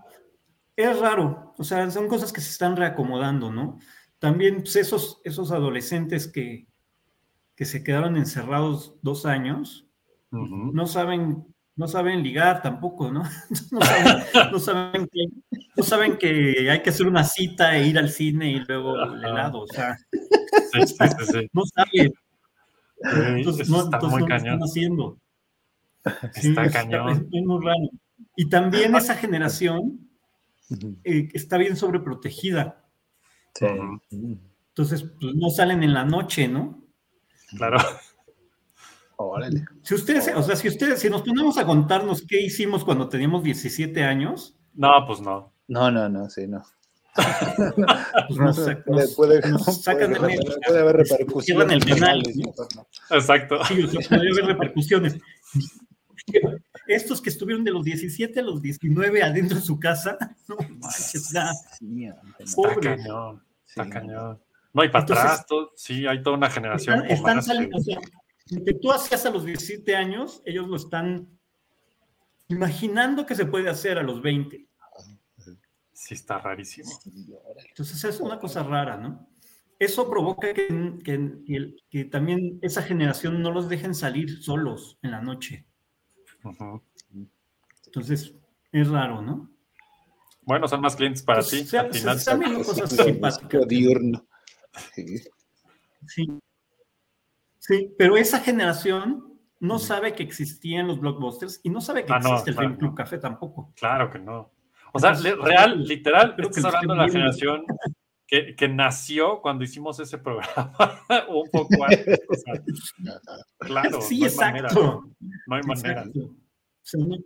es 0.78 0.98
raro. 0.98 1.54
O 1.58 1.64
sea, 1.66 1.92
son 1.92 2.08
cosas 2.08 2.32
que 2.32 2.40
se 2.40 2.52
están 2.52 2.78
reacomodando, 2.78 3.52
¿no? 3.52 3.80
También 4.18 4.62
pues, 4.62 4.78
esos, 4.78 5.20
esos 5.26 5.52
adolescentes 5.52 6.30
que, 6.30 6.68
que 7.54 7.66
se 7.66 7.84
quedaron 7.84 8.16
encerrados 8.16 8.96
dos 9.02 9.26
años, 9.26 9.90
no 10.32 10.88
saben, 10.88 11.46
no 11.76 11.90
saben 11.90 12.24
ligar 12.24 12.62
tampoco, 12.62 13.12
¿no? 13.12 13.24
No 13.74 13.82
saben, 13.82 14.24
no 14.54 14.60
saben 14.60 15.08
que, 15.12 15.26
no 15.76 15.84
saben 15.84 16.18
que 16.18 16.72
hay 16.72 16.82
que 16.82 16.92
hacer 16.92 17.08
una 17.08 17.26
cita 17.26 17.76
e 17.76 17.88
ir 17.88 18.00
al 18.00 18.10
cine 18.10 18.52
y 18.52 18.60
luego 18.60 18.98
el 19.04 19.26
helado, 19.26 19.64
o 19.64 19.68
sea, 19.68 19.98
Sí, 20.72 20.88
sí, 20.88 20.96
sí, 20.96 21.26
sí. 21.26 21.50
no 21.52 21.64
saben. 21.66 22.14
Entonces, 23.02 23.70
no, 23.70 23.84
está 23.84 23.98
entonces 23.98 24.10
muy 24.20 24.22
no 24.22 24.28
lo 24.28 24.36
están 24.36 24.50
cañón. 24.52 24.60
haciendo. 24.64 25.18
Está 26.36 26.64
es- 26.66 26.74
cañón. 26.74 27.10
es- 27.10 27.20
es 27.20 27.46
muy 27.46 27.64
raro. 27.66 27.90
Y 28.36 28.50
también 28.50 28.96
esa 28.96 29.16
generación 29.16 30.00
eh, 31.04 31.30
está 31.34 31.58
bien 31.58 31.76
sobreprotegida. 31.76 32.84
Sí. 33.54 33.66
Entonces, 34.70 35.04
pues, 35.20 35.36
no 35.36 35.50
salen 35.50 35.84
en 35.84 35.94
la 35.94 36.06
noche, 36.06 36.48
¿no? 36.48 36.84
Claro. 37.56 37.78
Órale. 39.18 39.66
Si 39.82 39.96
ustedes, 39.96 40.32
o 40.36 40.44
sea, 40.44 40.56
si 40.56 40.68
ustedes, 40.68 41.00
si 41.00 41.10
nos 41.10 41.24
ponemos 41.24 41.58
a 41.58 41.66
contarnos 41.66 42.22
qué 42.28 42.40
hicimos 42.42 42.84
cuando 42.86 43.10
teníamos 43.10 43.44
17 43.44 44.04
años, 44.04 44.56
No, 44.76 44.92
pues 45.08 45.22
no. 45.22 45.52
No, 45.68 45.90
no, 45.90 46.08
no, 46.08 46.30
sí, 46.30 46.46
no. 46.48 46.64
pues 48.28 48.40
nos, 48.40 48.56
puede, 48.58 48.76
nos- 48.86 49.16
puede- 49.16 49.42
sacan 49.74 50.14
de 50.14 50.20
puede- 50.20 50.38
medio. 50.38 50.56
puede 50.66 50.80
haber 50.80 50.96
repercusiones. 50.98 51.46
cierran 51.46 51.72
el 51.72 51.80
penal, 51.80 52.22
penales, 52.24 52.36
¿no? 52.76 52.88
Exacto. 53.18 53.64
Sí, 53.66 53.82
o 53.84 53.88
sea, 53.88 54.10
podría 54.10 54.32
haber 54.32 54.46
repercusiones. 54.46 55.18
Estos 56.88 57.22
que 57.22 57.30
estuvieron 57.30 57.64
de 57.64 57.72
los 57.72 57.84
17 57.84 58.40
a 58.40 58.44
los 58.44 58.62
19 58.62 59.24
adentro 59.24 59.58
de 59.58 59.64
su 59.64 59.80
casa, 59.80 60.18
no 60.48 60.56
manches, 60.58 61.12
Sí. 61.30 61.38
Está 61.38 61.52
Pobre. 62.56 62.76
cañón. 62.98 63.44
Está 63.68 63.84
Sí, 63.86 63.90
cañón. 63.90 64.40
No, 64.74 64.84
y 64.84 64.90
para 64.90 65.04
Entonces- 65.04 65.26
atrás, 65.26 65.46
todo- 65.48 65.72
sí, 65.76 66.06
hay 66.06 66.22
toda 66.22 66.38
una 66.38 66.50
generación. 66.50 67.00
están, 67.06 67.12
están 67.18 67.44
saliendo, 67.44 67.78
que- 67.78 67.82
o 67.82 67.84
sea, 67.84 68.00
lo 68.52 68.64
que 68.66 68.74
tú 68.74 68.92
hacías 68.92 69.26
a 69.26 69.30
los 69.32 69.44
17 69.46 69.96
años, 69.96 70.42
ellos 70.46 70.68
lo 70.68 70.76
están 70.76 71.28
imaginando 72.50 73.26
que 73.26 73.36
se 73.36 73.46
puede 73.46 73.70
hacer 73.70 73.98
a 73.98 74.04
los 74.04 74.22
20. 74.22 74.67
Sí, 76.00 76.14
está 76.14 76.38
rarísimo. 76.38 76.92
Entonces 77.70 78.04
es 78.04 78.20
una 78.20 78.38
cosa 78.38 78.62
rara, 78.62 78.98
¿no? 78.98 79.28
Eso 79.80 80.08
provoca 80.08 80.54
que, 80.54 80.68
que- 81.04 81.34
que 81.44 81.56
el- 81.56 81.84
que 81.90 82.06
también 82.06 82.60
esa 82.62 82.84
generación 82.84 83.42
no 83.42 83.52
los 83.52 83.68
dejen 83.68 83.96
salir 83.96 84.44
solos 84.44 85.00
en 85.02 85.10
la 85.10 85.22
noche. 85.22 85.66
Entonces 87.88 88.36
es 88.72 88.88
raro, 88.90 89.24
¿no? 89.24 89.50
Bueno, 90.44 90.68
son 90.68 90.82
más 90.82 90.96
clientes 90.96 91.24
para 91.24 91.40
Pues, 91.40 91.50
ti. 91.50 91.64
se- 91.66 91.80
al 91.80 91.92
final. 91.92 92.18
cosas 92.64 92.92
simpáticas. 93.52 93.68
diurno. 93.68 94.28
Sí. 94.94 95.18
Sí. 96.06 96.28
Sí, 97.58 97.92
pero 97.98 98.18
esa 98.18 98.40
generación 98.40 99.34
no 99.60 99.80
sabe 99.80 100.14
que 100.14 100.22
existían 100.22 100.86
los 100.88 101.00
blockbusters 101.00 101.60
y 101.64 101.70
no 101.72 101.82
sabe 101.82 102.06
que 102.06 102.14
Ah, 102.14 102.20
no, 102.20 102.30
existe 102.30 102.52
el 102.52 102.56
claro, 102.56 102.70
Film 102.70 102.80
Club 102.80 102.96
Café 102.96 103.18
tampoco. 103.18 103.74
Claro 103.76 104.12
que 104.12 104.20
no. 104.20 104.52
O 104.98 105.00
sea, 105.00 105.14
le- 105.14 105.36
real, 105.36 105.84
literal, 105.84 106.36
creo 106.36 106.50
que 106.50 106.60
estás 106.60 106.74
hablando 106.76 106.94
de 106.96 107.00
la 107.08 107.10
generación 107.10 107.64
que, 108.28 108.56
que 108.56 108.68
nació 108.68 109.42
cuando 109.42 109.64
hicimos 109.64 110.00
ese 110.00 110.18
programa, 110.18 110.74
o 111.30 111.42
un 111.44 111.50
poco 111.52 111.70
antes. 111.86 112.20
o 112.30 112.34
sea, 112.36 112.54
claro, 113.60 114.02
sí, 114.02 114.20
no 114.20 114.26
hay 114.28 114.36
manera. 114.36 114.68
exacto. 114.68 115.10
No 115.48 115.56
hay 115.56 115.64
manera. 115.64 116.06
No, 116.06 117.18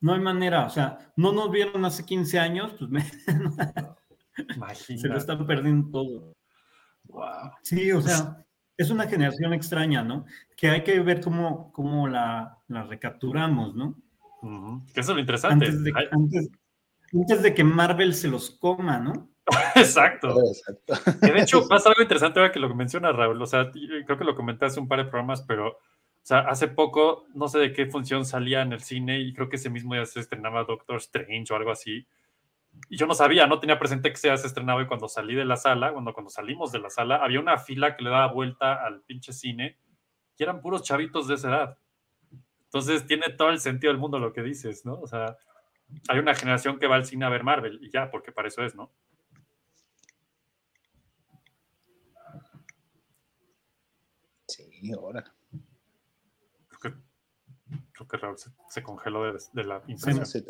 no 0.00 0.14
hay 0.14 0.20
manera. 0.20 0.66
O 0.66 0.70
sea, 0.70 1.12
no 1.16 1.32
nos 1.32 1.50
vieron 1.50 1.84
hace 1.84 2.04
15 2.04 2.38
años, 2.40 2.74
pues 2.78 2.90
me- 2.90 3.02
se 4.74 5.08
lo 5.08 5.16
están 5.16 5.46
perdiendo 5.46 5.90
todo. 5.90 6.32
Wow. 7.04 7.50
Sí, 7.62 7.92
o 7.92 8.00
sea, 8.00 8.44
es 8.76 8.90
una 8.90 9.06
generación 9.06 9.52
extraña, 9.52 10.02
¿no? 10.02 10.24
Que 10.56 10.70
hay 10.70 10.82
que 10.82 10.98
ver 11.00 11.20
cómo, 11.20 11.70
cómo 11.72 12.08
la, 12.08 12.58
la 12.68 12.84
recapturamos, 12.84 13.74
¿no? 13.76 13.96
Que 14.92 15.00
eso 15.00 15.12
es 15.12 15.16
lo 15.16 15.20
interesante. 15.20 15.66
Antes 15.66 15.84
de, 15.84 15.92
antes, 16.10 16.50
antes 17.14 17.42
de 17.42 17.54
que 17.54 17.64
Marvel 17.64 18.14
se 18.14 18.28
los 18.28 18.50
coma, 18.50 18.98
¿no? 18.98 19.30
Exacto. 19.74 20.36
Exacto. 20.40 20.94
Que 21.20 21.32
de 21.32 21.42
hecho 21.42 21.66
pasa 21.68 21.90
algo 21.90 22.02
interesante 22.02 22.38
ahora 22.38 22.52
que 22.52 22.60
lo 22.60 22.74
menciona 22.74 23.12
Raúl. 23.12 23.40
O 23.40 23.46
sea, 23.46 23.70
creo 23.70 24.18
que 24.18 24.24
lo 24.24 24.34
comenté 24.34 24.66
hace 24.66 24.80
un 24.80 24.88
par 24.88 24.98
de 24.98 25.10
programas, 25.10 25.42
pero 25.42 25.78
o 26.22 26.24
sea, 26.24 26.40
hace 26.40 26.68
poco 26.68 27.26
no 27.34 27.48
sé 27.48 27.58
de 27.58 27.72
qué 27.72 27.86
función 27.86 28.24
salía 28.24 28.62
en 28.62 28.72
el 28.72 28.80
cine 28.80 29.20
y 29.20 29.32
creo 29.34 29.48
que 29.48 29.56
ese 29.56 29.70
mismo 29.70 29.94
día 29.94 30.06
se 30.06 30.20
estrenaba 30.20 30.64
Doctor 30.64 30.96
Strange 30.98 31.52
o 31.52 31.56
algo 31.56 31.72
así. 31.72 32.06
Y 32.88 32.96
yo 32.96 33.06
no 33.06 33.14
sabía, 33.14 33.46
no 33.46 33.58
tenía 33.58 33.78
presente 33.78 34.10
que 34.10 34.16
se 34.16 34.34
se 34.36 34.46
estrenaba 34.46 34.82
y 34.82 34.86
cuando 34.86 35.08
salí 35.08 35.34
de 35.34 35.44
la 35.44 35.56
sala, 35.56 35.92
cuando, 35.92 36.14
cuando 36.14 36.30
salimos 36.30 36.72
de 36.72 36.78
la 36.78 36.90
sala, 36.90 37.16
había 37.16 37.40
una 37.40 37.58
fila 37.58 37.96
que 37.96 38.04
le 38.04 38.10
daba 38.10 38.32
vuelta 38.32 38.84
al 38.84 39.02
pinche 39.02 39.32
cine 39.32 39.78
y 40.38 40.42
eran 40.42 40.60
puros 40.60 40.82
chavitos 40.82 41.26
de 41.26 41.34
esa 41.34 41.48
edad. 41.48 41.78
Entonces 42.64 43.06
tiene 43.06 43.30
todo 43.36 43.50
el 43.50 43.58
sentido 43.58 43.92
del 43.92 44.00
mundo 44.00 44.18
lo 44.18 44.32
que 44.32 44.42
dices, 44.42 44.86
¿no? 44.86 44.94
O 44.94 45.06
sea, 45.06 45.36
hay 46.08 46.18
una 46.18 46.34
generación 46.34 46.78
que 46.78 46.86
va 46.86 46.96
al 46.96 47.04
cine 47.04 47.24
a 47.24 47.28
ver 47.28 47.44
Marvel 47.44 47.78
y 47.82 47.90
ya, 47.90 48.10
porque 48.10 48.32
para 48.32 48.48
eso 48.48 48.62
es, 48.62 48.74
¿no? 48.74 48.90
Sí, 54.46 54.92
ahora. 54.92 55.24
Creo 56.68 56.80
que, 56.80 57.00
creo 57.92 58.08
que 58.08 58.16
Raúl 58.16 58.38
se, 58.38 58.50
se 58.68 58.82
congeló 58.82 59.24
de, 59.24 59.38
de 59.52 59.64
la 59.64 59.82
impresión. 59.86 60.44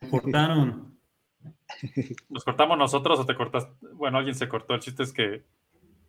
no. 0.00 0.10
Cortaron. 0.10 0.98
¿Nos 2.28 2.44
cortamos 2.44 2.78
nosotros 2.78 3.20
o 3.20 3.26
te 3.26 3.34
cortas? 3.34 3.68
Bueno, 3.94 4.18
alguien 4.18 4.34
se 4.34 4.48
cortó. 4.48 4.74
El 4.74 4.80
chiste 4.80 5.02
es 5.02 5.12
que. 5.12 5.44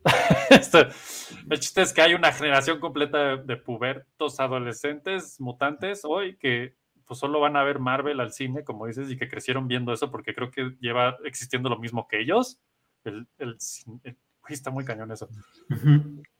El 1.49 1.59
chiste 1.59 1.81
es 1.81 1.91
que 1.91 2.01
hay 2.01 2.13
una 2.13 2.31
generación 2.31 2.79
completa 2.79 3.17
de, 3.17 3.43
de 3.43 3.57
pubertos 3.57 4.39
adolescentes, 4.39 5.39
mutantes, 5.41 6.01
hoy 6.05 6.37
que 6.37 6.75
pues 7.07 7.19
solo 7.19 7.39
van 7.39 7.55
a 7.55 7.63
ver 7.63 7.79
Marvel 7.79 8.19
al 8.19 8.31
cine, 8.31 8.63
como 8.63 8.87
dices, 8.87 9.09
y 9.11 9.17
que 9.17 9.29
crecieron 9.29 9.67
viendo 9.67 9.93
eso 9.93 10.09
porque 10.11 10.33
creo 10.33 10.51
que 10.51 10.75
lleva 10.79 11.17
existiendo 11.23 11.69
lo 11.69 11.77
mismo 11.79 12.07
que 12.07 12.19
ellos. 12.21 12.59
El, 13.03 13.27
el 13.37 13.57
el- 14.03 14.15
uy, 14.47 14.53
está 14.53 14.71
muy 14.71 14.85
cañón 14.85 15.11
eso. 15.11 15.27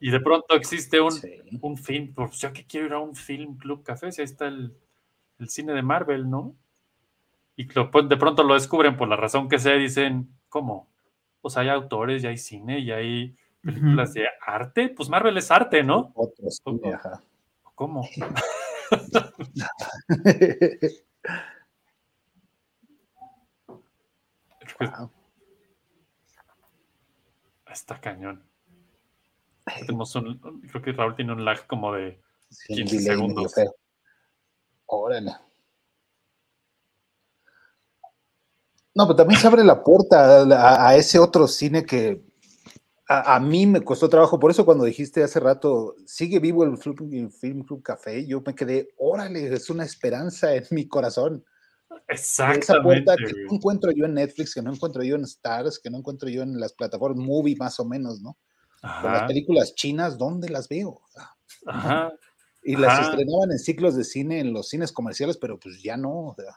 Y 0.00 0.10
de 0.10 0.20
pronto 0.20 0.54
existe 0.54 1.00
un, 1.00 1.12
Sí. 1.12 1.40
un 1.60 1.76
film, 1.76 2.12
pues 2.14 2.38
yo 2.38 2.52
que 2.52 2.64
quiero 2.64 2.86
ir 2.86 2.92
a 2.92 2.98
un 3.00 3.14
film 3.14 3.56
club 3.56 3.82
café, 3.82 4.10
si 4.12 4.20
ahí 4.20 4.24
está 4.26 4.46
el, 4.48 4.72
el 5.38 5.48
cine 5.48 5.72
de 5.72 5.82
Marvel, 5.82 6.28
¿no? 6.30 6.54
Y 7.56 7.64
lo- 7.72 7.90
pues, 7.90 8.08
de 8.08 8.16
pronto 8.16 8.42
lo 8.42 8.54
descubren 8.54 8.96
por 8.96 9.08
la 9.08 9.16
razón 9.16 9.48
que 9.48 9.58
sea 9.58 9.74
dicen, 9.74 10.28
¿cómo? 10.48 10.88
O 11.42 11.50
sea, 11.50 11.62
hay 11.62 11.68
autores, 11.68 12.22
ya 12.22 12.28
hay 12.30 12.38
cine, 12.38 12.80
y 12.80 12.90
hay 12.90 13.36
películas 13.62 14.12
de 14.14 14.26
arte, 14.44 14.88
pues 14.88 15.08
Marvel 15.08 15.36
es 15.38 15.50
arte, 15.50 15.82
¿no? 15.82 16.12
Otros, 16.14 16.60
sí, 16.64 16.88
ajá. 16.92 17.20
¿Cómo? 17.74 18.08
Wow. 24.78 25.10
Está 27.70 28.00
cañón. 28.00 28.44
Tenemos 29.80 30.14
un, 30.14 30.38
creo 30.70 30.82
que 30.82 30.92
Raúl 30.92 31.16
tiene 31.16 31.32
un 31.32 31.44
lag 31.44 31.66
como 31.66 31.92
de 31.94 32.20
Sí, 32.50 32.74
15 32.74 32.96
delay 32.96 33.16
medio 33.28 33.48
segundos. 33.48 33.54
Órale. 34.86 35.32
No, 38.94 39.06
pero 39.06 39.16
también 39.16 39.40
se 39.40 39.46
abre 39.46 39.64
la 39.64 39.82
puerta 39.82 40.42
a, 40.42 40.88
a 40.88 40.96
ese 40.96 41.18
otro 41.18 41.46
cine 41.48 41.84
que 41.84 42.22
a, 43.08 43.36
a 43.36 43.40
mí 43.40 43.66
me 43.66 43.82
costó 43.82 44.08
trabajo. 44.08 44.38
Por 44.38 44.50
eso 44.50 44.64
cuando 44.64 44.84
dijiste 44.84 45.22
hace 45.22 45.40
rato, 45.40 45.94
sigue 46.06 46.38
vivo 46.38 46.64
el, 46.64 46.76
Film 46.78 47.62
Club 47.64 47.82
Café, 47.82 48.26
yo 48.26 48.42
me 48.44 48.54
quedé, 48.54 48.88
órale, 48.96 49.52
es 49.52 49.70
una 49.70 49.84
esperanza 49.84 50.54
en 50.54 50.64
mi 50.70 50.88
corazón. 50.88 51.44
Esa 51.88 52.04
Exactamente. 52.08 53.04
puerta 53.04 53.16
que 53.16 53.32
no 53.44 53.54
encuentro 53.54 53.90
yo 53.92 54.04
en 54.04 54.14
Netflix, 54.14 54.54
que 54.54 54.62
no 54.62 54.72
encuentro 54.72 55.02
yo 55.02 55.16
en 55.16 55.24
Stars, 55.24 55.78
que 55.78 55.90
no 55.90 55.98
encuentro 55.98 56.28
yo 56.28 56.42
en 56.42 56.58
las 56.58 56.72
plataformas 56.72 57.24
movie 57.24 57.56
más 57.56 57.78
o 57.80 57.84
menos, 57.84 58.20
¿no? 58.20 58.36
Con 58.80 59.12
las 59.12 59.22
Ajá, 59.22 59.26
películas 59.26 59.74
chinas, 59.74 60.18
¿dónde 60.18 60.48
las 60.48 60.68
veo? 60.68 61.00
ajá. 61.66 62.12
Y 62.68 62.74
las 62.74 62.94
Ajá. 62.94 63.02
estrenaban 63.02 63.52
en 63.52 63.60
ciclos 63.60 63.94
de 63.94 64.02
cine, 64.02 64.40
en 64.40 64.52
los 64.52 64.68
cines 64.68 64.90
comerciales, 64.90 65.36
pero 65.36 65.56
pues 65.56 65.80
ya 65.80 65.96
no. 65.96 66.30
o 66.30 66.34
sea, 66.36 66.52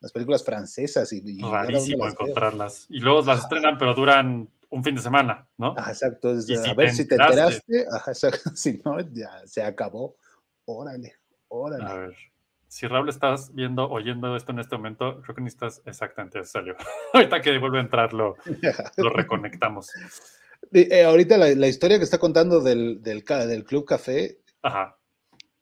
las 0.00 0.10
películas 0.10 0.42
francesas 0.42 1.12
y, 1.12 1.22
y 1.26 1.42
Rarísimo 1.42 2.04
veo. 2.04 2.12
encontrarlas. 2.12 2.86
Y 2.88 3.00
luego 3.00 3.20
las 3.20 3.40
estrenan, 3.40 3.76
pero 3.76 3.92
duran 3.94 4.48
un 4.70 4.82
fin 4.84 4.94
de 4.94 5.00
semana, 5.02 5.46
¿no? 5.58 5.74
Ah, 5.76 5.90
exacto. 5.90 6.32
Y 6.34 6.54
a 6.54 6.62
si 6.62 6.74
ver 6.74 6.90
si 6.90 7.06
te 7.08 7.14
enteraste. 7.16 7.40
enteraste. 7.66 7.86
Ajá, 7.96 8.10
exacto, 8.10 8.50
si 8.54 8.80
no, 8.84 9.00
ya 9.12 9.42
se 9.46 9.62
acabó. 9.62 10.16
Órale, 10.64 11.14
A 11.14 11.44
órale. 11.48 11.98
ver. 12.00 12.16
Si 12.68 12.86
Raúl 12.88 13.08
estás 13.08 13.54
viendo, 13.54 13.88
oyendo 13.88 14.34
esto 14.36 14.50
en 14.52 14.58
este 14.58 14.76
momento, 14.76 15.22
creo 15.22 15.36
que 15.36 15.40
necesitas 15.40 15.80
exactamente 15.86 16.40
eso 16.40 16.50
salió. 16.50 16.74
Ahorita 17.14 17.40
que 17.40 17.56
vuelve 17.58 17.78
a 17.78 17.82
entrar, 17.82 18.12
lo, 18.12 18.36
lo 18.96 19.10
reconectamos. 19.10 19.90
Eh, 20.72 21.04
ahorita 21.04 21.38
la, 21.38 21.48
la 21.54 21.68
historia 21.68 21.98
que 21.98 22.04
está 22.04 22.18
contando 22.18 22.60
del, 22.60 23.00
del 23.02 23.22
Club 23.64 23.84
Café 23.84 24.38
Ajá. 24.62 24.98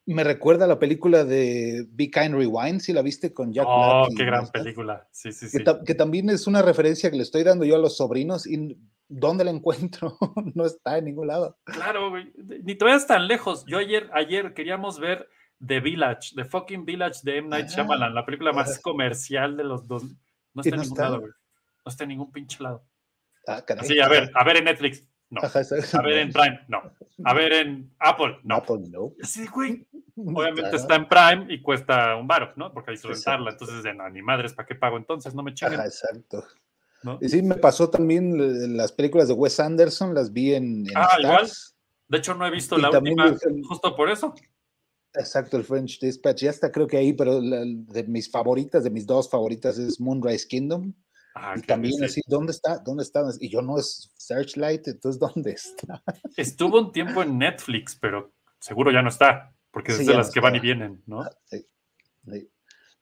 Me 0.06 0.22
recuerda 0.24 0.66
a 0.66 0.68
la 0.68 0.78
película 0.78 1.24
de 1.24 1.86
Be 1.90 2.10
Kind 2.10 2.34
Rewind, 2.34 2.80
si 2.80 2.92
la 2.92 3.02
viste 3.02 3.32
con 3.32 3.52
Jack 3.52 3.64
Oh, 3.68 4.04
Black 4.06 4.16
qué 4.18 4.24
gran 4.24 4.44
esta, 4.44 4.52
película. 4.58 5.08
Sí, 5.12 5.32
sí, 5.32 5.46
Que, 5.46 5.58
sí. 5.58 5.64
ta- 5.64 5.82
que 5.82 5.94
también 5.94 6.28
es 6.30 6.46
una 6.46 6.60
referencia 6.62 7.10
que 7.10 7.16
le 7.16 7.22
estoy 7.22 7.42
dando 7.42 7.64
yo 7.64 7.76
a 7.76 7.78
los 7.78 7.96
sobrinos 7.96 8.46
y 8.46 8.76
¿dónde 9.08 9.44
la 9.44 9.50
encuentro? 9.50 10.16
no 10.54 10.66
está 10.66 10.98
en 10.98 11.06
ningún 11.06 11.28
lado. 11.28 11.58
Claro, 11.64 12.10
güey. 12.10 12.32
Ni 12.64 12.74
te 12.74 12.84
vayas 12.84 13.06
tan 13.06 13.26
lejos. 13.28 13.64
Yo 13.66 13.78
ayer, 13.78 14.10
ayer 14.12 14.52
queríamos 14.54 14.98
ver 15.00 15.28
The 15.66 15.80
Village, 15.80 16.34
The 16.36 16.44
Fucking 16.44 16.84
Village 16.84 17.20
de 17.22 17.38
M. 17.38 17.48
Night 17.48 17.66
Ajá. 17.68 17.76
Shyamalan, 17.76 18.14
la 18.14 18.26
película 18.26 18.52
más 18.52 18.78
comercial 18.80 19.56
de 19.56 19.64
los 19.64 19.88
dos. 19.88 20.02
No 20.52 20.60
está 20.60 20.68
en 20.70 20.76
no 20.76 20.82
ningún 20.82 20.98
está. 20.98 21.02
lado, 21.04 21.20
güey. 21.20 21.32
No 21.84 21.90
está 21.90 22.04
en 22.04 22.08
ningún 22.10 22.30
pinche 22.32 22.62
lado. 22.62 22.84
Ah, 23.46 23.62
caray. 23.66 23.84
Así, 23.84 24.00
a 24.00 24.08
ver, 24.08 24.30
a 24.34 24.44
ver 24.44 24.56
en 24.58 24.64
Netflix. 24.64 25.06
No. 25.30 25.40
A 25.42 26.02
ver 26.02 26.18
en 26.18 26.32
Prime. 26.32 26.60
No. 26.68 26.82
A 27.24 27.34
ver 27.34 27.52
en 27.54 27.92
Apple. 27.98 28.38
No. 28.44 28.56
Apple, 28.56 28.82
no. 28.90 29.12
Así, 29.22 29.46
güey. 29.46 29.86
Obviamente 30.16 30.60
Claro. 30.62 30.76
está 30.76 30.94
en 30.94 31.08
Prime 31.08 31.46
y 31.52 31.60
cuesta 31.60 32.14
un 32.16 32.26
baro, 32.28 32.52
¿no? 32.56 32.72
Porque 32.72 32.92
hay 32.92 32.96
que 32.96 33.08
Exacto. 33.08 33.30
rentarla. 33.30 33.50
Entonces, 33.50 33.82
de 33.82 33.94
no, 33.94 34.08
ni 34.10 34.22
madres, 34.22 34.52
¿para 34.52 34.66
qué 34.66 34.74
pago 34.76 34.96
entonces? 34.96 35.34
No 35.34 35.42
me 35.42 35.52
chinguen. 35.54 35.80
Ajá, 35.80 35.86
exacto. 35.86 36.44
¿no? 37.02 37.18
Y 37.20 37.28
sí, 37.28 37.42
me 37.42 37.56
pasó 37.56 37.90
también 37.90 38.76
las 38.76 38.92
películas 38.92 39.28
de 39.28 39.34
Wes 39.34 39.58
Anderson, 39.60 40.14
las 40.14 40.32
vi 40.32 40.54
en, 40.54 40.86
en 40.88 40.96
Ah, 40.96 41.16
igual. 41.18 41.50
De 42.08 42.18
hecho, 42.18 42.34
no 42.34 42.46
he 42.46 42.50
visto 42.50 42.78
Y 42.78 42.82
la 42.82 42.90
última 42.90 43.34
justo 43.68 43.94
por 43.96 44.08
eso. 44.10 44.34
Exacto, 45.14 45.56
el 45.56 45.64
French 45.64 46.00
Dispatch. 46.00 46.42
Ya 46.42 46.50
está, 46.50 46.70
creo 46.72 46.86
que 46.86 46.96
ahí, 46.96 47.12
pero 47.12 47.40
la- 47.40 47.64
de 47.64 48.04
mis 48.04 48.30
favoritas, 48.30 48.84
de 48.84 48.90
mis 48.90 49.06
dos 49.06 49.28
favoritas 49.30 49.78
es 49.78 50.00
Moonrise 50.00 50.46
Kingdom. 50.48 50.92
Ah, 51.34 51.54
y 51.56 51.62
también 51.62 51.98
sí. 51.98 52.04
así, 52.04 52.20
¿dónde 52.26 52.52
está? 52.52 52.78
¿Dónde 52.78 53.02
está? 53.02 53.22
Y 53.40 53.48
yo 53.48 53.60
no 53.60 53.76
es 53.78 54.12
Searchlight, 54.16 54.86
entonces 54.86 55.18
¿dónde 55.18 55.50
está? 55.52 56.02
Estuvo 56.36 56.78
un 56.78 56.92
tiempo 56.92 57.22
en 57.22 57.38
Netflix, 57.38 57.96
pero 58.00 58.32
seguro 58.60 58.92
ya 58.92 59.02
no 59.02 59.08
está, 59.08 59.52
porque 59.72 59.92
es 59.92 59.98
Sí, 59.98 60.06
de 60.06 60.14
las 60.14 60.28
no 60.28 60.32
que 60.32 60.40
van 60.40 60.54
y 60.56 60.60
vienen, 60.60 61.02
¿no? 61.06 61.22
Ah, 61.22 61.30
sí, 61.46 61.66
sí, 62.30 62.48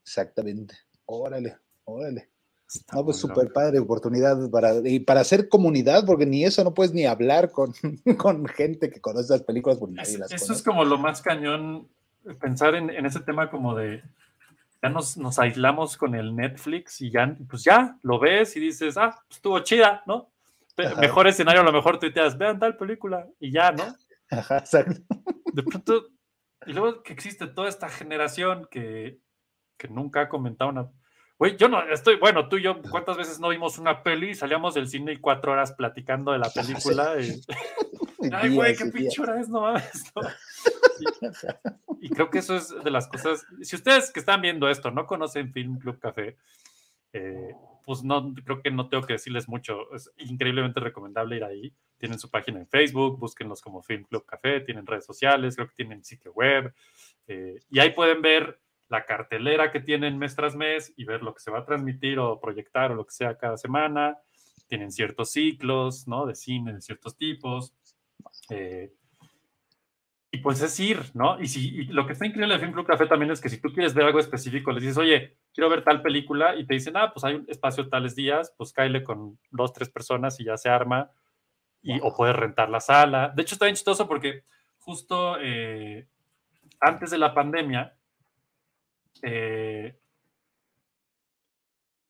exactamente. 0.02 0.74
Órale, 1.04 1.58
órale. 1.84 2.30
Está 2.74 2.96
No, 2.96 3.04
pues 3.04 3.18
súper 3.18 3.52
padre 3.52 3.80
oportunidad 3.80 4.48
para, 4.50 4.76
y 4.88 5.00
para 5.00 5.20
hacer 5.20 5.50
comunidad, 5.50 6.06
porque 6.06 6.24
ni 6.24 6.42
eso 6.44 6.64
no 6.64 6.72
puedes 6.72 6.94
ni 6.94 7.04
hablar 7.04 7.50
con, 7.50 7.74
con 8.18 8.46
gente 8.46 8.88
que 8.88 9.00
conoce 9.02 9.30
las 9.34 9.42
películas, 9.42 9.78
Es- 9.98 10.18
las 10.18 10.32
eso 10.32 10.52
es 10.54 10.62
como 10.62 10.84
lo 10.86 10.96
más 10.96 11.20
cañón, 11.20 11.88
pensar 12.40 12.74
en, 12.76 12.88
en 12.88 13.04
ese 13.04 13.20
tema 13.20 13.50
como 13.50 13.76
de, 13.76 14.02
ya 14.82 14.88
nos, 14.88 15.16
nos 15.16 15.38
aislamos 15.38 15.96
con 15.96 16.14
el 16.14 16.34
Netflix 16.34 17.00
y 17.00 17.10
ya, 17.10 17.36
pues 17.48 17.62
ya, 17.62 17.96
lo 18.02 18.18
ves 18.18 18.56
y 18.56 18.60
dices, 18.60 18.96
ah, 18.96 19.10
pues 19.28 19.36
estuvo 19.36 19.58
chida, 19.60 20.02
¿no? 20.06 20.32
Ajá. 20.76 21.00
Mejor 21.00 21.26
escenario, 21.28 21.60
a 21.60 21.64
lo 21.64 21.72
mejor 21.72 21.98
tuiteas, 22.00 22.36
vean 22.36 22.58
tal 22.58 22.76
película 22.76 23.26
y 23.38 23.52
ya, 23.52 23.70
¿no? 23.72 23.84
Ajá, 24.30 24.58
exacto. 24.58 25.00
De 25.52 25.62
pronto, 25.62 26.08
y 26.66 26.72
luego 26.72 27.02
que 27.02 27.12
existe 27.12 27.46
toda 27.46 27.68
esta 27.68 27.88
generación 27.88 28.66
que, 28.70 29.18
que 29.76 29.88
nunca 29.88 30.22
ha 30.22 30.28
comentado 30.28 30.70
una... 30.70 30.88
Güey, 31.38 31.56
yo 31.56 31.68
no 31.68 31.82
estoy, 31.90 32.16
bueno, 32.16 32.48
tú 32.48 32.56
y 32.56 32.62
yo, 32.62 32.80
¿cuántas 32.82 33.16
veces 33.16 33.38
no 33.40 33.48
vimos 33.48 33.76
una 33.78 34.02
peli 34.02 34.30
y 34.30 34.34
salíamos 34.34 34.74
del 34.74 34.88
cine 34.88 35.12
y 35.12 35.18
cuatro 35.18 35.52
horas 35.52 35.72
platicando 35.72 36.32
de 36.32 36.38
la 36.38 36.50
película? 36.54 37.20
y- 37.20 37.40
Ay, 38.32 38.54
güey, 38.54 38.76
qué 38.76 38.86
pinchura 38.86 39.40
es, 39.40 39.48
no 39.48 39.62
mames. 39.62 40.12
no. 40.14 40.22
Y 42.00 42.10
creo 42.10 42.30
que 42.30 42.38
eso 42.38 42.56
es 42.56 42.68
de 42.82 42.90
las 42.90 43.06
cosas. 43.06 43.44
Si 43.62 43.76
ustedes 43.76 44.10
que 44.12 44.20
están 44.20 44.42
viendo 44.42 44.68
esto 44.68 44.90
no 44.90 45.06
conocen 45.06 45.52
Film 45.52 45.78
Club 45.78 46.00
Café, 46.00 46.36
eh, 47.12 47.54
pues 47.84 48.02
no, 48.02 48.34
creo 48.44 48.60
que 48.60 48.70
no 48.70 48.88
tengo 48.88 49.06
que 49.06 49.14
decirles 49.14 49.48
mucho. 49.48 49.92
Es 49.94 50.10
increíblemente 50.18 50.80
recomendable 50.80 51.36
ir 51.36 51.44
ahí. 51.44 51.72
Tienen 51.98 52.18
su 52.18 52.30
página 52.30 52.58
en 52.58 52.66
Facebook, 52.66 53.18
búsquenlos 53.18 53.60
como 53.60 53.82
Film 53.82 54.04
Club 54.04 54.24
Café, 54.26 54.60
tienen 54.60 54.86
redes 54.86 55.04
sociales, 55.04 55.54
creo 55.54 55.68
que 55.68 55.74
tienen 55.76 56.04
sitio 56.04 56.32
web. 56.32 56.74
eh, 57.28 57.60
y 57.70 57.78
ahí 57.78 57.90
pueden 57.90 58.20
ver 58.20 58.60
la 58.88 59.06
cartelera 59.06 59.72
que 59.72 59.80
tienen 59.80 60.18
mes 60.18 60.36
tras 60.36 60.54
mes 60.54 60.92
y 60.96 61.04
ver 61.04 61.22
lo 61.22 61.32
que 61.34 61.40
se 61.40 61.50
va 61.50 61.60
a 61.60 61.64
transmitir 61.64 62.18
o 62.18 62.38
proyectar 62.40 62.92
o 62.92 62.94
lo 62.94 63.06
que 63.06 63.12
sea 63.12 63.38
cada 63.38 63.56
semana. 63.56 64.18
Tienen 64.66 64.92
ciertos 64.92 65.30
ciclos, 65.30 66.06
¿no? 66.06 66.26
De 66.26 66.34
cine 66.34 66.74
de 66.74 66.80
ciertos 66.82 67.16
tipos. 67.16 67.72
Eh, 68.50 68.92
y 70.34 70.38
pues 70.38 70.62
es 70.62 70.80
ir, 70.80 70.98
¿no? 71.12 71.38
Y, 71.38 71.46
si, 71.46 71.82
y 71.82 71.84
lo 71.88 72.06
que 72.06 72.14
está 72.14 72.24
increíble 72.24 72.54
de 72.54 72.60
Film 72.60 72.72
Club 72.72 72.86
Café 72.86 73.04
también 73.04 73.30
es 73.30 73.40
que 73.42 73.50
si 73.50 73.60
tú 73.60 73.70
quieres 73.70 73.92
ver 73.92 74.06
algo 74.06 74.18
específico, 74.18 74.72
les 74.72 74.82
dices, 74.82 74.96
oye, 74.96 75.36
quiero 75.52 75.68
ver 75.68 75.84
tal 75.84 76.00
película, 76.00 76.56
y 76.56 76.66
te 76.66 76.72
dicen, 76.72 76.96
ah, 76.96 77.12
pues 77.12 77.22
hay 77.24 77.34
un 77.34 77.44
espacio 77.48 77.86
tales 77.90 78.16
días, 78.16 78.54
pues 78.56 78.72
cáele 78.72 79.04
con 79.04 79.38
dos, 79.50 79.74
tres 79.74 79.90
personas 79.90 80.40
y 80.40 80.44
ya 80.44 80.56
se 80.56 80.70
arma, 80.70 81.10
y, 81.82 82.00
o 82.00 82.16
puedes 82.16 82.34
rentar 82.34 82.70
la 82.70 82.80
sala. 82.80 83.28
De 83.36 83.42
hecho, 83.42 83.56
está 83.56 83.66
bien 83.66 83.76
chistoso 83.76 84.08
porque 84.08 84.44
justo 84.78 85.36
eh, 85.38 86.08
antes 86.80 87.10
de 87.10 87.18
la 87.18 87.34
pandemia, 87.34 87.94
eh, 89.20 89.98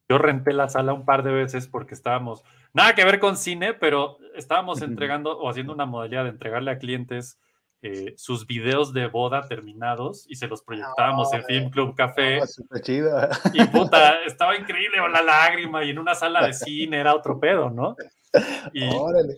yo 0.09 0.19
renté 0.19 0.53
la 0.53 0.69
sala 0.69 0.93
un 0.93 1.05
par 1.05 1.25
de 1.25 1.33
veces 1.33 1.67
porque 1.67 1.95
estábamos, 1.95 2.45
nada 2.73 2.95
que 2.95 3.05
ver 3.05 3.19
con 3.19 3.37
cine, 3.37 3.75
pero 3.75 4.19
estábamos 4.37 4.81
entregando 4.81 5.37
o 5.37 5.51
haciendo 5.51 5.73
una 5.73 5.87
modalidad 5.87 6.23
de 6.23 6.31
entregarle 6.31 6.71
a 6.71 6.79
clientes 6.79 7.41
eh, 7.83 8.15
sus 8.17 8.47
videos 8.47 8.93
de 8.93 9.07
boda 9.09 9.47
terminados 9.49 10.25
y 10.29 10.37
se 10.37 10.47
los 10.47 10.63
proyectábamos 10.63 11.33
en 11.35 11.45
Film 11.45 11.71
Club 11.71 11.95
Café. 11.97 12.41
Ah, 12.41 12.79
chido. 12.81 13.29
Y 13.53 13.65
puta, 13.65 14.23
estaba 14.25 14.57
increíble, 14.57 15.01
o 15.01 15.09
la 15.09 15.21
lágrima, 15.23 15.85
y 15.85 15.91
en 15.91 15.99
una 15.99 16.15
sala 16.15 16.47
de 16.47 16.53
cine 16.55 16.99
era 17.01 17.15
otro 17.15 17.39
pedo, 17.41 17.71
¿no? 17.71 17.97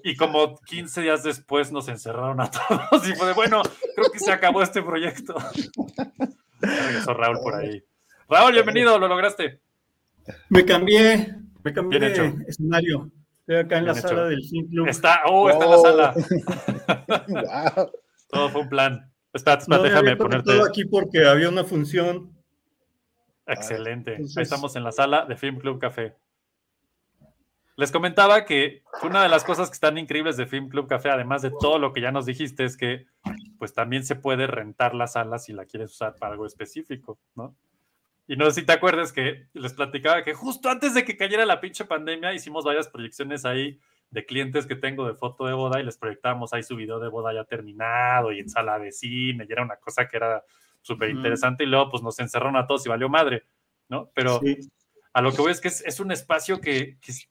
Y, 0.05 0.15
como 0.17 0.57
15 0.57 1.01
días 1.01 1.25
después 1.25 1.73
nos 1.73 1.89
encerraron 1.89 2.41
a 2.41 2.49
todos 2.49 3.09
y 3.09 3.13
fue 3.15 3.27
de, 3.27 3.33
bueno, 3.33 3.61
creo 3.97 4.09
que 4.13 4.21
se 4.21 4.31
acabó 4.31 4.63
este 4.63 4.83
proyecto. 4.83 5.35
Regresó 6.61 7.13
Raúl 7.15 7.41
por 7.41 7.57
ahí. 7.57 7.83
Raúl, 8.29 8.53
bienvenido, 8.53 8.97
lo 9.01 9.09
lograste. 9.09 9.61
Me 10.49 10.65
cambié, 10.65 11.35
me 11.65 11.73
cambié 11.73 11.99
Bien 11.99 12.13
de 12.13 12.19
hecho. 12.29 12.37
escenario. 12.47 13.11
Estoy 13.41 13.57
acá 13.57 13.79
en 13.79 13.85
la 13.87 13.93
hecho. 13.93 14.09
sala 14.09 14.25
del 14.27 14.45
Film 14.45 14.69
Club. 14.69 14.87
Está, 14.89 15.23
oh, 15.27 15.51
está 15.51 15.65
en 15.65 15.71
la 15.71 15.77
Oh. 15.77 15.83
sala. 15.83 16.15
Wow. 17.77 17.91
Todo 18.35 18.49
fue 18.51 18.61
un 18.63 18.69
plan. 18.69 19.11
Espérate, 19.33 19.65
No, 19.69 19.83
déjame 19.83 20.17
ponerte. 20.17 20.45
conectado 20.45 20.69
aquí 20.69 20.85
porque 20.85 21.27
había 21.27 21.49
una 21.49 21.65
función. 21.65 22.31
Excelente. 23.47 24.13
Entonces- 24.13 24.37
Ahí 24.37 24.43
estamos 24.43 24.77
en 24.77 24.85
la 24.85 24.93
sala 24.93 25.27
de 25.27 25.37
Film 25.37 25.59
Club 25.59 25.79
Café. 25.81 26.15
Les 27.77 27.91
comentaba 27.91 28.45
que 28.45 28.83
una 29.03 29.23
de 29.23 29.29
las 29.29 29.43
cosas 29.43 29.69
que 29.69 29.75
están 29.75 29.99
increíbles 29.99 30.37
de 30.37 30.47
Film 30.47 30.69
Club 30.69 30.87
Café, 30.89 31.11
además 31.11 31.43
de 31.43 31.51
todo 31.61 31.79
lo 31.81 31.93
que 31.93 32.01
ya 32.01 32.13
nos 32.13 32.25
dijiste, 32.27 32.65
es 32.65 32.77
que 32.77 33.07
pues 33.59 33.73
también 33.75 34.05
se 34.05 34.15
puede 34.15 34.47
rentar 34.47 34.95
la 34.95 35.09
sala 35.09 35.39
si 35.39 35.53
la 35.53 35.65
quieres 35.65 35.91
usar 35.91 36.15
para 36.17 36.33
algo 36.33 36.47
específico, 36.47 37.19
¿no? 37.35 37.57
Y 38.29 38.37
no 38.37 38.47
sé 38.47 38.61
si 38.61 38.67
te 38.67 38.73
acuerdas 38.73 39.13
que 39.13 39.49
les 39.55 39.73
platicaba 39.75 40.23
que 40.23 40.35
justo 40.35 40.69
antes 40.71 40.95
de 40.95 41.05
que 41.05 41.17
cayera 41.17 41.45
la 41.45 41.61
pinche 41.61 41.85
pandemia 41.85 42.33
hicimos 42.33 42.65
varias 42.65 42.89
proyecciones 42.89 43.45
ahí 43.45 43.81
de 44.15 44.25
clientes 44.25 44.67
que 44.67 44.77
tengo 44.77 45.07
de 45.07 45.15
foto 45.15 45.45
de 45.47 45.53
boda 45.53 45.81
y 45.81 45.83
les 45.83 45.99
proyectábamos 45.99 46.53
ahí 46.53 46.63
su 46.63 46.77
video 46.77 47.01
de 47.01 47.09
boda 47.09 47.35
ya 47.35 47.45
terminado 47.45 48.33
y 48.33 48.39
en 48.39 48.49
sala 48.49 48.79
de 48.79 48.93
cine 48.93 49.45
y 49.47 49.53
era 49.53 49.63
una 49.63 49.77
cosa 49.77 50.09
que 50.09 50.17
era 50.17 50.45
súper 50.81 51.11
interesante 51.11 51.65
y 51.65 51.67
luego 51.67 51.91
pues 51.91 52.03
nos 52.03 52.19
encerraron 52.21 52.57
a 52.57 52.67
todos 52.67 52.87
y 52.87 52.89
valió 52.89 53.09
madre, 53.09 53.43
¿no? 53.89 54.11
Pero 54.15 54.39
Sí. 54.41 54.57
a 55.13 55.21
lo 55.21 55.33
que 55.33 55.43
voy 55.43 55.51
es 55.51 55.61
que 55.61 55.69
es, 55.69 55.83
es 55.85 55.99
un 55.99 56.13
espacio 56.13 56.61
que, 56.61 56.97
que 57.01 57.11
es, 57.11 57.29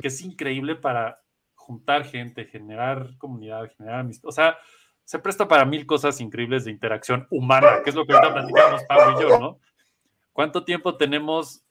que 0.00 0.08
es 0.08 0.20
increíble 0.22 0.74
para 0.74 1.20
juntar 1.54 2.04
gente, 2.04 2.46
generar 2.46 3.16
comunidad, 3.18 3.70
generar 3.76 4.00
amistad. 4.00 4.28
O 4.28 4.32
sea, 4.32 4.56
se 5.04 5.18
presta 5.18 5.46
para 5.48 5.64
mil 5.64 5.84
cosas 5.84 6.20
increíbles 6.20 6.64
de 6.64 6.70
interacción 6.70 7.26
humana, 7.30 7.82
que 7.84 7.90
es 7.90 7.96
lo 7.96 8.06
que 8.06 8.14
ahorita 8.14 8.32
platicábamos 8.32 8.82
Pablo 8.84 9.18
y 9.18 9.22
yo, 9.22 9.38
¿no? 9.38 9.58
¿Cuánto 10.32 10.64
tiempo 10.64 10.96
tenemos? 10.96 11.62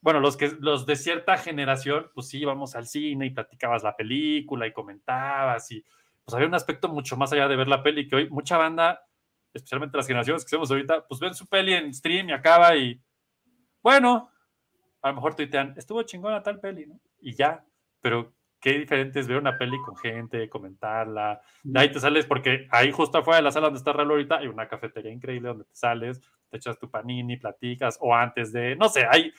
Bueno, 0.00 0.20
los 0.20 0.36
que 0.36 0.52
los 0.60 0.86
de 0.86 0.96
cierta 0.96 1.36
generación, 1.36 2.10
pues 2.14 2.28
sí, 2.28 2.40
íbamos 2.40 2.74
al 2.74 2.86
cine 2.86 3.26
y 3.26 3.30
platicabas 3.30 3.82
la 3.82 3.96
película 3.96 4.66
y 4.66 4.72
comentabas 4.72 5.70
y 5.72 5.84
pues 6.24 6.34
había 6.34 6.48
un 6.48 6.54
aspecto 6.54 6.88
mucho 6.88 7.16
más 7.16 7.32
allá 7.32 7.48
de 7.48 7.56
ver 7.56 7.68
la 7.68 7.82
peli 7.82 8.08
que 8.08 8.16
hoy 8.16 8.30
mucha 8.30 8.56
banda, 8.56 9.02
especialmente 9.52 9.96
las 9.96 10.06
generaciones 10.06 10.44
que 10.44 10.48
hacemos 10.48 10.70
ahorita, 10.70 11.06
pues 11.06 11.20
ven 11.20 11.34
su 11.34 11.46
peli 11.46 11.74
en 11.74 11.92
stream 11.92 12.30
y 12.30 12.32
acaba 12.32 12.76
y 12.76 13.00
bueno, 13.82 14.30
a 15.02 15.08
lo 15.08 15.14
mejor 15.14 15.34
tuitean, 15.34 15.74
estuvo 15.76 16.02
chingona 16.02 16.42
tal 16.42 16.60
peli, 16.60 16.86
¿no? 16.86 17.00
Y 17.20 17.34
ya, 17.34 17.64
pero 18.00 18.34
qué 18.60 18.78
diferente 18.78 19.20
es 19.20 19.28
ver 19.28 19.38
una 19.38 19.56
peli 19.56 19.78
con 19.84 19.96
gente, 19.96 20.48
comentarla, 20.48 21.40
de 21.62 21.80
ahí 21.80 21.90
te 21.90 21.98
sales, 21.98 22.26
porque 22.26 22.66
ahí 22.70 22.92
justo 22.92 23.18
afuera 23.18 23.38
de 23.38 23.42
la 23.42 23.50
sala 23.50 23.66
donde 23.66 23.78
está 23.78 23.92
Raúl 23.92 24.10
ahorita 24.10 24.38
hay 24.38 24.48
una 24.48 24.68
cafetería 24.68 25.10
increíble 25.10 25.48
donde 25.48 25.64
te 25.64 25.74
sales, 25.74 26.20
te 26.50 26.58
echas 26.58 26.78
tu 26.78 26.90
panini, 26.90 27.38
platicas, 27.38 27.96
o 28.00 28.14
antes 28.14 28.52
de, 28.52 28.76
no 28.76 28.88
sé, 28.88 29.06
hay, 29.08 29.32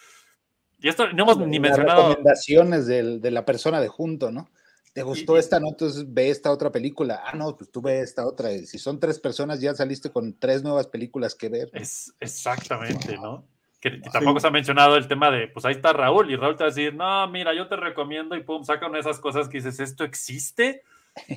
y 0.81 0.89
esto 0.89 1.11
no 1.13 1.23
hemos 1.23 1.37
ni 1.37 1.59
Las 1.59 1.77
mencionado, 1.77 2.09
recomendaciones 2.09 2.87
del- 2.87 3.21
de 3.21 3.31
la 3.31 3.45
persona 3.45 3.79
de 3.79 3.87
junto, 3.87 4.31
¿no? 4.31 4.49
¿Te 4.93 5.03
gustó 5.03 5.37
esta, 5.37 5.59
no? 5.59 5.69
Entonces 5.69 6.05
ve 6.13 6.29
esta 6.29 6.51
otra 6.51 6.69
película. 6.71 7.21
Ah, 7.25 7.35
no, 7.35 7.55
pues 7.55 7.71
tú 7.71 7.81
ve 7.81 8.01
esta 8.01 8.27
otra. 8.27 8.51
Y 8.51 8.65
si 8.65 8.77
son 8.77 8.99
tres 8.99 9.19
personas, 9.19 9.61
ya 9.61 9.73
saliste 9.73 10.09
con 10.09 10.37
tres 10.37 10.63
nuevas 10.63 10.87
películas 10.87 11.33
que 11.33 11.47
ver. 11.47 11.69
es 11.73 12.13
exactamente, 12.19 13.15
¿no? 13.17 13.45
Que, 13.79 14.01
que 14.01 14.09
tampoco 14.09 14.39
se 14.39 14.47
ha 14.47 14.51
mencionado 14.51 14.97
el 14.97 15.07
tema 15.07 15.31
de, 15.31 15.47
pues 15.47 15.65
ahí 15.65 15.73
está 15.73 15.93
Raúl, 15.93 16.29
y 16.29 16.35
Raúl 16.35 16.55
te 16.55 16.63
va 16.63 16.67
a 16.69 16.73
decir, 16.73 16.93
no, 16.93 17.27
mira, 17.29 17.55
yo 17.55 17.67
te 17.67 17.77
recomiendo, 17.77 18.35
y 18.35 18.43
pum, 18.43 18.63
saca 18.63 18.85
una 18.85 18.95
de 18.95 19.01
esas 19.01 19.19
cosas 19.19 19.47
que 19.47 19.57
dices, 19.57 19.79
¿esto 19.79 20.03
existe? 20.03 20.83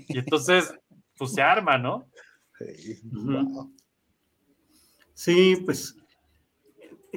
Y 0.08 0.18
entonces, 0.18 0.74
pues 1.16 1.32
se 1.32 1.40
arma, 1.40 1.78
¿no? 1.78 2.06
Ujú. 3.12 3.72
Sí, 5.14 5.56
pues 5.64 5.96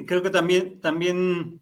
creo 0.06 0.22
que 0.22 0.30
también, 0.30 0.80
también 0.80 1.60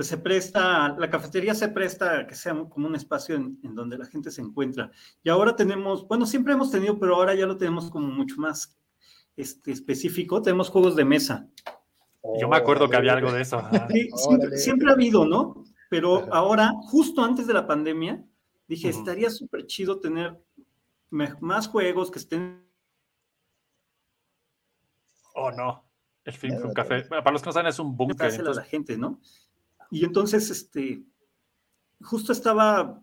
pues 0.00 0.08
se 0.08 0.16
presta, 0.16 0.96
la 0.98 1.10
cafetería 1.10 1.54
se 1.54 1.68
presta 1.68 2.20
a 2.20 2.26
que 2.26 2.34
sea 2.34 2.54
como 2.70 2.86
un 2.86 2.96
espacio 2.96 3.36
en, 3.36 3.58
en 3.62 3.74
donde 3.74 3.98
la 3.98 4.06
gente 4.06 4.30
se 4.30 4.40
encuentra. 4.40 4.90
Y 5.22 5.28
ahora 5.28 5.54
tenemos, 5.54 6.08
bueno, 6.08 6.24
siempre 6.24 6.54
hemos 6.54 6.70
tenido, 6.70 6.98
pero 6.98 7.16
ahora 7.16 7.34
ya 7.34 7.44
lo 7.44 7.58
tenemos 7.58 7.90
como 7.90 8.06
mucho 8.06 8.36
más 8.40 8.78
este, 9.36 9.72
específico. 9.72 10.40
Tenemos 10.40 10.70
juegos 10.70 10.96
de 10.96 11.04
mesa. 11.04 11.50
Yo 12.40 12.48
me 12.48 12.56
acuerdo 12.56 12.88
que 12.88 12.96
había 12.96 13.12
algo 13.12 13.30
de 13.30 13.42
eso. 13.42 13.60
Sí, 13.90 14.08
siempre, 14.16 14.56
siempre 14.56 14.88
ha 14.88 14.94
habido, 14.94 15.26
¿no? 15.26 15.64
Pero 15.90 16.32
ahora, 16.32 16.72
justo 16.84 17.22
antes 17.22 17.46
de 17.46 17.52
la 17.52 17.66
pandemia, 17.66 18.24
dije, 18.66 18.88
estaría 18.88 19.28
súper 19.28 19.66
chido 19.66 20.00
tener 20.00 20.42
más 21.10 21.68
juegos 21.68 22.10
que 22.10 22.20
estén 22.20 22.66
Oh, 25.34 25.50
no. 25.50 25.84
El 26.24 26.32
Film 26.32 26.56
Club 26.56 26.72
Café. 26.72 27.04
Bueno, 27.06 27.22
para 27.22 27.32
los 27.32 27.42
que 27.42 27.48
no 27.48 27.52
saben, 27.52 27.68
es 27.68 27.78
un 27.78 27.94
búnker. 27.94 28.16
dársela 28.16 28.52
a 28.52 28.54
la 28.54 28.62
entonces- 28.62 28.70
gente, 28.70 28.96
¿no? 28.96 29.20
Y 29.90 30.04
entonces, 30.04 30.50
este, 30.50 31.02
justo 32.00 32.32
estaba 32.32 33.02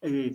eh, 0.00 0.34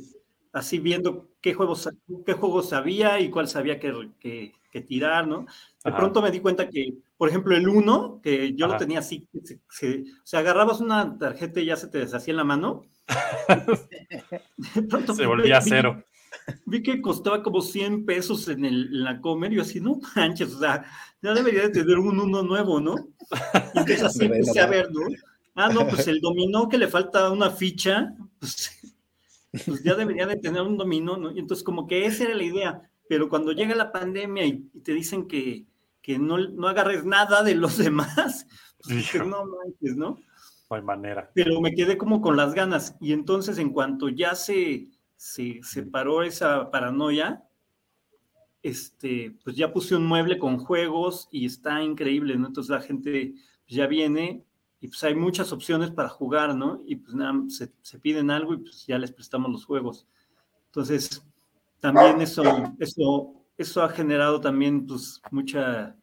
así 0.52 0.80
viendo 0.80 1.30
qué 1.42 1.54
juegos, 1.54 1.90
qué 2.26 2.34
juegos 2.34 2.74
había 2.74 3.20
y 3.20 3.30
cuál 3.30 3.48
sabía 3.48 3.80
que, 3.80 4.10
que- 4.20 4.54
que 4.72 4.82
tirar, 4.82 5.28
¿no? 5.28 5.42
De 5.84 5.92
Ajá. 5.92 5.98
pronto 5.98 6.20
me 6.20 6.32
di 6.32 6.40
cuenta 6.40 6.68
que, 6.68 6.96
por 7.16 7.30
ejemplo, 7.30 7.56
el 7.56 7.68
1, 7.70 8.20
que 8.24 8.56
yo 8.56 8.66
Ajá. 8.66 8.74
lo 8.74 8.80
tenía 8.80 9.00
así, 9.00 9.28
se, 9.44 9.60
se- 9.70 10.02
o 10.02 10.26
sea, 10.26 10.40
agarrabas 10.40 10.82
una 10.82 11.16
tarjeta 11.20 11.60
y 11.60 11.66
ya 11.66 11.76
se 11.76 11.88
te 11.90 12.00
deshacía 12.00 12.32
en 12.32 12.38
la 12.38 12.44
mano. 12.44 12.84
De 14.76 14.82
pronto 14.84 15.14
Se 15.16 15.26
volvía 15.26 15.60
vi- 15.60 15.70
cero. 15.70 16.04
Vi 16.66 16.82
que 16.82 17.02
costaba 17.02 17.44
como 17.44 17.62
100 17.62 18.04
pesos 18.06 18.48
en, 18.48 18.66
el, 18.66 18.88
en 18.88 19.04
la 19.04 19.22
comer 19.22 19.54
y 19.54 19.58
yo 19.58 19.62
así, 19.62 19.80
no 19.80 20.00
manches, 20.16 20.54
o 20.56 20.60
sea, 20.60 20.84
ya 21.22 21.34
debería 21.36 21.62
de 21.64 21.70
tener 21.70 22.00
un 22.00 22.20
uno 22.20 22.42
nuevo, 22.42 22.82
¿no? 22.82 22.96
Y 23.76 23.80
entonces 23.80 24.04
así 24.04 24.26
empecé 24.26 24.60
a 24.60 24.66
ver, 24.68 24.92
¿no? 24.92 25.02
Ah, 25.56 25.70
no, 25.70 25.88
pues 25.88 26.08
el 26.08 26.22
dominó 26.22 26.70
que 26.70 26.78
le 26.78 26.88
falta 26.88 27.30
una 27.32 27.50
ficha, 27.50 28.16
pues, 28.40 28.72
pues 29.66 29.84
ya 29.84 29.96
debería 29.96 30.28
de 30.28 30.38
tener 30.38 30.62
un 30.62 30.78
dominó, 30.78 31.18
¿no? 31.18 31.32
Y 31.32 31.40
entonces 31.40 31.64
como 31.64 31.88
que 31.88 32.06
esa 32.06 32.26
era 32.26 32.36
la 32.36 32.44
idea, 32.44 32.92
pero 33.08 33.30
cuando 33.30 33.52
llega 33.52 33.76
la 33.76 33.92
pandemia 33.92 34.46
y, 34.46 34.70
y 34.74 34.80
te 34.82 34.94
dicen 34.94 35.28
que, 35.28 35.66
que 36.02 36.20
no, 36.20 36.38
no 36.38 36.68
agarres 36.68 37.06
nada 37.06 37.44
de 37.44 37.56
los 37.56 37.78
demás, 37.80 38.48
pues 38.84 38.98
dices, 38.98 39.26
no 39.26 39.46
manches, 39.46 39.96
¿no? 39.96 40.20
No 40.70 40.76
hay 40.76 40.82
manera. 40.82 41.30
pero 41.34 41.62
me 41.62 41.74
quedé 41.76 41.98
como 41.98 42.22
con 42.22 42.36
las 42.36 42.54
ganas. 42.54 42.96
Y 43.00 43.14
entonces, 43.14 43.58
en 43.60 43.72
cuanto 43.72 44.10
ya 44.10 44.36
se, 44.36 44.90
se 45.16 45.60
separó 45.62 46.24
esa 46.24 46.72
paranoia, 46.72 47.44
este, 48.64 49.36
pues 49.44 49.56
ya 49.56 49.74
puse 49.74 49.96
un 49.96 50.06
mueble 50.06 50.40
con 50.40 50.58
juegos 50.58 51.28
y 51.32 51.46
está 51.46 51.84
increíble, 51.84 52.38
¿no? 52.38 52.48
Entonces 52.48 52.70
la 52.72 52.82
gente 52.82 53.36
ya 53.68 53.88
viene 53.88 54.46
y 54.84 54.88
pues 54.90 55.02
hay 55.06 55.16
muchas 55.16 55.54
opciones 55.54 55.92
para 55.92 56.10
jugar, 56.10 56.54
¿no? 56.54 56.82
Y 56.86 56.98
pues 56.98 57.16
nada, 57.16 57.34
se, 57.48 57.72
se 57.82 58.00
piden 58.00 58.30
algo 58.30 58.54
y 58.54 58.58
pues 58.58 58.86
ya 58.86 58.98
les 58.98 59.14
prestamos 59.14 59.50
los 59.50 59.64
juegos. 59.66 60.06
Entonces, 60.66 61.26
también 61.80 62.20
eso, 62.20 62.44
eso, 62.80 63.34
eso 63.58 63.82
ha 63.82 63.88
generado 63.88 64.42
también 64.42 64.86
pues 64.86 65.22
mucha 65.32 65.96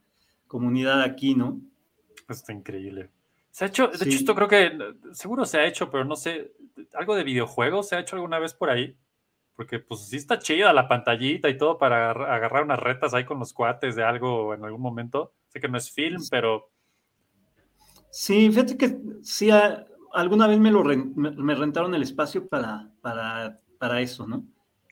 comunidad 0.46 1.02
aquí, 1.02 1.34
¿no? 1.34 1.60
Está 2.26 2.54
increíble. 2.54 3.10
Se 3.50 3.64
ha 3.64 3.68
hecho, 3.68 3.88
de 3.88 3.98
Sí. 3.98 4.04
hecho, 4.08 4.16
esto 4.18 4.34
creo 4.34 4.48
que 4.48 4.94
seguro 5.12 5.44
se 5.44 5.58
ha 5.58 5.66
hecho, 5.66 5.90
pero 5.90 6.06
no 6.06 6.16
sé, 6.16 6.54
algo 6.94 7.14
de 7.14 7.24
videojuegos 7.24 7.86
se 7.88 7.96
ha 7.96 8.00
hecho 8.00 8.16
alguna 8.16 8.38
vez 8.38 8.54
por 8.54 8.70
ahí. 8.70 8.96
Porque 9.56 9.78
pues 9.78 10.08
sí 10.08 10.16
está 10.16 10.38
chida 10.38 10.72
la 10.72 10.88
pantallita 10.88 11.50
y 11.50 11.58
todo 11.58 11.76
para 11.76 11.96
agarra- 12.12 12.34
agarrar 12.34 12.64
unas 12.64 12.78
retas 12.80 13.12
ahí 13.12 13.26
con 13.26 13.38
los 13.40 13.52
cuates 13.52 13.94
de 13.94 14.02
algo 14.04 14.54
en 14.54 14.64
algún 14.64 14.80
momento. 14.80 15.34
Sé 15.48 15.60
que 15.60 15.68
no 15.68 15.76
es 15.76 15.90
film, 15.90 16.22
pero 16.30 16.70
Sí, 18.10 18.50
fíjate 18.50 18.76
que 18.76 18.98
sí, 19.22 19.50
a- 19.50 19.86
alguna 20.12 20.46
vez 20.46 20.58
me, 20.58 20.70
lo 20.70 20.82
ren- 20.82 21.12
me, 21.14 21.30
me 21.30 21.54
rentaron 21.54 21.94
el 21.94 22.02
espacio 22.02 22.46
para, 22.48 22.90
para, 23.00 23.60
para 23.78 24.00
eso, 24.00 24.26
¿no? 24.26 24.44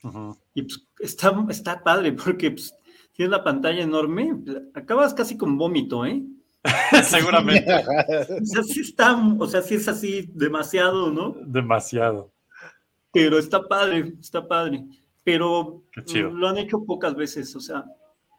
ujú, 0.03 0.37
Y 0.53 0.63
pues 0.63 0.87
está, 0.99 1.45
está 1.49 1.83
padre 1.83 2.13
porque 2.13 2.51
pues, 2.51 2.73
tienes 3.13 3.31
la 3.31 3.43
pantalla 3.43 3.81
enorme, 3.83 4.41
acabas 4.73 5.13
casi 5.13 5.37
con 5.37 5.57
vómito, 5.57 6.05
¿eh? 6.05 6.23
seguramente 7.03 7.71
O 7.73 8.45
sea, 8.45 8.63
sí 8.63 8.81
está, 8.81 9.15
o 9.39 9.47
sea, 9.47 9.61
sí 9.61 9.75
es 9.75 9.87
así 9.87 10.29
demasiado, 10.33 11.11
¿no? 11.11 11.35
demasiado. 11.45 12.31
Pero 13.11 13.39
está 13.39 13.67
padre, 13.67 14.13
está 14.19 14.47
padre. 14.47 14.85
Pero 15.23 15.83
lo 16.31 16.47
han 16.47 16.57
hecho 16.57 16.83
pocas 16.85 17.15
veces, 17.15 17.55
o 17.55 17.59
sea, 17.59 17.85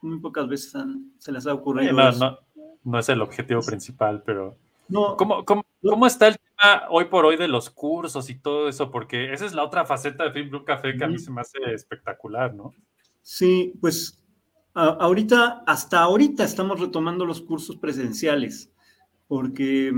muy 0.02 0.18
pocas 0.20 0.48
veces 0.48 0.74
han- 0.74 1.12
se 1.18 1.32
les 1.32 1.46
ha 1.46 1.50
Sí, 1.52 1.56
ocurrido. 1.58 1.92
no, 1.92 2.08
eso. 2.08 2.24
no, 2.24 2.38
no 2.84 2.98
es 2.98 3.08
el 3.08 3.20
objetivo 3.22 3.60
principal, 3.62 4.22
pero 4.24 4.56
No, 4.90 5.16
¿cómo, 5.16 5.44
cómo, 5.44 5.64
cómo 5.82 6.06
está 6.06 6.28
el 6.28 6.36
tema 6.36 6.84
hoy 6.90 7.06
por 7.06 7.24
hoy 7.24 7.36
de 7.36 7.48
los 7.48 7.70
cursos 7.70 8.28
y 8.30 8.34
todo 8.38 8.68
eso? 8.68 8.90
Porque 8.90 9.32
esa 9.32 9.46
es 9.46 9.54
la 9.54 9.64
otra 9.64 9.84
faceta 9.86 10.24
de 10.24 10.32
Film 10.32 10.50
Club 10.50 10.64
Café 10.64 10.96
que 10.96 11.04
a 11.04 11.08
mí 11.08 11.18
se 11.18 11.30
me 11.30 11.40
hace 11.40 11.58
espectacular, 11.72 12.54
¿no? 12.54 12.72
Sí, 13.22 13.74
pues 13.80 14.22
a- 14.74 14.88
ahorita, 15.00 15.62
hasta 15.66 16.00
ahorita 16.00 16.44
estamos 16.44 16.80
retomando 16.80 17.24
los 17.24 17.40
cursos 17.40 17.76
presenciales, 17.76 18.72
porque 19.28 19.92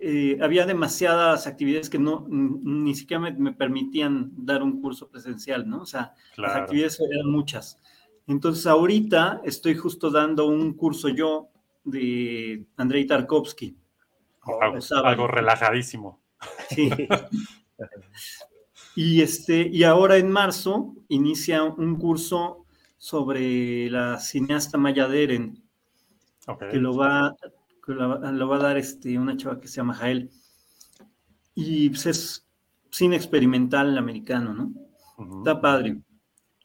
eh, 0.00 0.38
había 0.42 0.66
demasiadas 0.66 1.46
actividades 1.46 1.88
que 1.88 1.98
no, 2.00 2.26
ni 2.28 2.94
siquiera 2.94 3.20
me, 3.20 3.32
me 3.32 3.52
permitían 3.52 4.32
dar 4.36 4.62
un 4.62 4.80
curso 4.80 5.08
presencial, 5.08 5.68
¿no? 5.68 5.82
O 5.82 5.86
sea, 5.86 6.14
las 6.36 6.56
actividades 6.56 6.98
eran 7.00 7.30
muchas. 7.30 7.78
Entonces 8.26 8.66
ahorita 8.66 9.40
estoy 9.44 9.76
justo 9.76 10.10
dando 10.10 10.46
un 10.46 10.74
curso 10.74 11.08
yo 11.08 11.48
de 11.90 12.66
Andrei 12.76 13.06
Tarkovsky. 13.06 13.76
Algo, 15.04 15.26
relajadísimo. 15.26 16.20
Sí. 16.70 16.90
Y, 18.96 19.22
este, 19.22 19.68
y 19.68 19.84
ahora 19.84 20.16
en 20.16 20.30
marzo 20.30 20.94
inicia 21.08 21.62
un 21.62 21.96
curso 21.96 22.64
sobre 22.96 23.88
la 23.90 24.18
cineasta 24.18 24.76
Maya 24.78 25.06
Deren, 25.06 25.62
Ok. 26.48 26.70
que 26.70 26.78
lo 26.78 26.96
va, 26.96 27.36
que 27.84 27.92
lo, 27.92 28.08
va- 28.20 28.32
lo 28.32 28.48
va 28.48 28.56
a 28.56 28.60
dar 28.60 28.76
este, 28.78 29.18
una 29.18 29.36
chava 29.36 29.60
que 29.60 29.68
se 29.68 29.76
llama 29.76 29.94
Jael. 29.94 30.30
Y 31.54 31.90
pues, 31.90 32.06
es 32.06 32.46
cine 32.90 33.16
experimental 33.16 33.96
americano, 33.98 34.52
¿no? 34.54 34.72
Ujú. 35.18 35.38
Está 35.38 35.60
padre. 35.60 36.00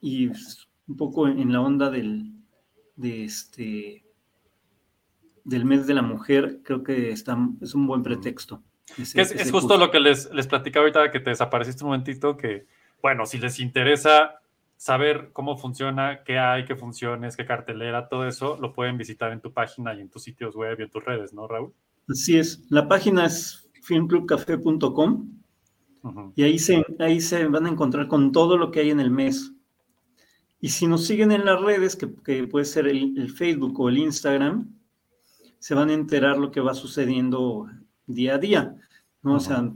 Y 0.02 0.30
pues, 0.30 0.68
un 0.88 0.98
poco 0.98 1.28
en 1.28 1.52
la 1.52 1.62
onda 1.62 1.90
del, 1.92 2.34
de 2.96 3.26
este, 3.26 4.03
del 5.44 5.66
mes 5.66 5.88
de 5.88 5.94
la 5.94 6.02
mujer, 6.02 6.60
creo 6.64 6.84
que 6.84 7.12
está, 7.12 7.38
es 7.62 7.74
un 7.76 7.86
buen 7.88 8.04
pretexto. 8.04 8.62
ese- 8.98 9.22
es, 9.22 9.32
es 9.32 9.52
justo 9.52 9.78
lo 9.78 9.92
que 9.92 10.00
les, 10.00 10.30
les 10.34 10.48
platicaba 10.48 10.84
ahorita 10.86 11.12
que 11.12 11.20
te 11.20 11.30
desapareciste 11.32 11.84
un 11.84 11.90
momentito, 11.92 12.38
que, 12.38 12.66
bueno, 13.02 13.26
si 13.26 13.38
les 13.40 13.60
interesa 13.60 14.40
saber 14.78 15.30
cómo 15.34 15.58
funciona, 15.58 16.24
qué 16.24 16.40
hay, 16.40 16.66
qué 16.66 16.76
funciones, 16.76 17.38
qué 17.38 17.46
cartelera, 17.46 18.10
todo 18.10 18.28
eso, 18.28 18.58
lo 18.60 18.74
pueden 18.74 18.98
visitar 18.98 19.32
en 19.32 19.40
tu 19.42 19.52
página 19.54 19.94
y 19.94 20.02
en 20.02 20.10
tus 20.10 20.24
sitios 20.24 20.56
web 20.56 20.78
y 20.80 20.84
en 20.84 20.90
tus 20.90 21.04
redes, 21.04 21.34
¿no, 21.34 21.48
Raúl? 21.48 21.74
Así 22.10 22.38
es. 22.38 22.66
La 22.70 22.88
página 22.88 23.26
es 23.26 23.70
filmclubcafé.com 23.82 25.30
y 26.36 26.44
ahí 26.44 26.60
se, 26.60 26.86
ahí 27.00 27.22
se 27.22 27.48
van 27.48 27.66
a 27.66 27.70
encontrar 27.70 28.08
con 28.10 28.32
todo 28.34 28.58
lo 28.58 28.72
que 28.72 28.82
hay 28.82 28.90
en 28.92 29.00
el 29.00 29.10
mes. 29.12 29.54
Y 30.60 30.70
si 30.70 30.88
nos 30.88 31.06
siguen 31.06 31.32
en 31.32 31.46
las 31.46 31.62
redes, 31.62 31.96
que, 31.96 32.10
que 32.26 32.46
puede 32.48 32.66
ser 32.66 32.88
el, 32.88 33.18
el 33.18 33.30
Facebook 33.32 33.80
o 33.80 33.88
el 33.90 33.98
Instagram, 33.98 34.68
se 35.64 35.76
van 35.76 35.90
a 35.90 35.94
enterar 35.94 36.38
lo 36.38 36.52
que 36.52 36.60
va 36.60 36.74
sucediendo 36.74 37.70
día 38.06 38.36
a 38.36 38.38
día. 38.38 38.76
¿no? 39.22 39.36
O 39.36 39.40
sea, 39.40 39.72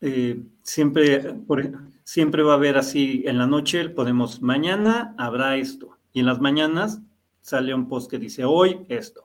eh, 0.00 0.42
siempre, 0.62 1.34
por 1.46 1.70
siempre 2.02 2.42
va 2.42 2.54
a 2.54 2.56
haber 2.56 2.78
así, 2.78 3.24
en 3.26 3.36
la 3.36 3.46
noche 3.46 3.90
podemos, 3.90 4.40
mañana 4.40 5.14
habrá 5.18 5.58
esto. 5.58 5.98
Y 6.14 6.20
en 6.20 6.26
las 6.26 6.40
mañanas 6.40 7.02
sale 7.42 7.74
un 7.74 7.88
post 7.88 8.10
que 8.10 8.18
dice, 8.18 8.42
hoy 8.42 8.86
esto. 8.88 9.24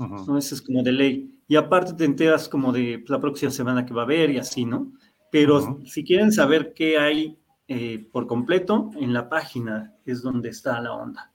Ujú. 0.00 0.32
¿no? 0.32 0.38
Eso 0.38 0.56
es 0.56 0.62
como 0.62 0.82
de 0.82 0.90
ley. 0.90 1.40
Y 1.46 1.54
aparte 1.54 1.92
te 1.92 2.06
enteras 2.06 2.48
como 2.48 2.72
de 2.72 3.04
la 3.06 3.20
próxima 3.20 3.52
semana 3.52 3.86
que 3.86 3.94
va 3.94 4.02
a 4.02 4.04
haber 4.06 4.30
y 4.30 4.38
así, 4.38 4.64
¿no? 4.64 4.94
Pero 5.30 5.80
si 5.84 6.02
quieren 6.02 6.32
saber 6.32 6.74
qué 6.74 6.98
hay 6.98 7.38
eh, 7.68 8.04
por 8.10 8.26
completo, 8.26 8.90
en 8.96 9.12
la 9.12 9.28
página 9.28 9.94
es 10.04 10.22
donde 10.22 10.48
está 10.48 10.80
la 10.80 10.92
onda. 10.92 11.30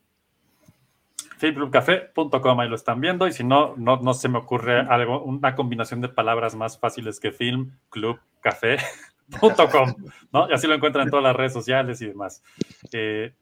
filmclubcafé.com, 1.41 2.59
ahí 2.59 2.69
lo 2.69 2.75
están 2.75 3.01
viendo, 3.01 3.27
y 3.27 3.33
si 3.33 3.43
no, 3.43 3.75
no, 3.77 3.97
no 3.97 4.13
se 4.13 4.29
me 4.29 4.37
ocurre 4.37 4.79
algo, 4.79 5.23
una 5.23 5.55
combinación 5.55 5.99
de 6.01 6.09
palabras 6.09 6.55
más 6.55 6.79
fáciles 6.79 7.19
que 7.19 7.31
film, 7.31 7.71
club, 7.89 8.19
café.com, 8.41 9.93
¿no? 10.33 10.49
Y 10.49 10.53
así 10.53 10.67
lo 10.67 10.75
encuentran 10.75 11.05
en 11.07 11.11
todas 11.11 11.23
las 11.23 11.35
redes 11.35 11.53
sociales 11.53 12.01
y 12.01 12.07
demás. 12.07 12.43
Eh, 12.91 13.33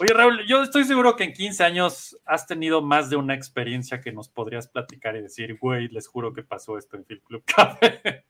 oye, 0.00 0.14
Raúl, 0.14 0.46
yo 0.46 0.62
estoy 0.62 0.84
seguro 0.84 1.16
que 1.16 1.24
en 1.24 1.32
15 1.32 1.64
años 1.64 2.16
has 2.24 2.46
tenido 2.46 2.82
más 2.82 3.10
de 3.10 3.16
una 3.16 3.34
experiencia 3.34 4.00
que 4.00 4.12
nos 4.12 4.28
podrías 4.28 4.68
platicar 4.68 5.16
y 5.16 5.22
decir, 5.22 5.58
güey, 5.60 5.88
les 5.88 6.06
juro 6.08 6.32
que 6.32 6.42
pasó 6.42 6.78
esto 6.78 6.96
en 6.96 7.04
Film 7.04 7.20
Club 7.26 7.42
Café. 7.56 8.24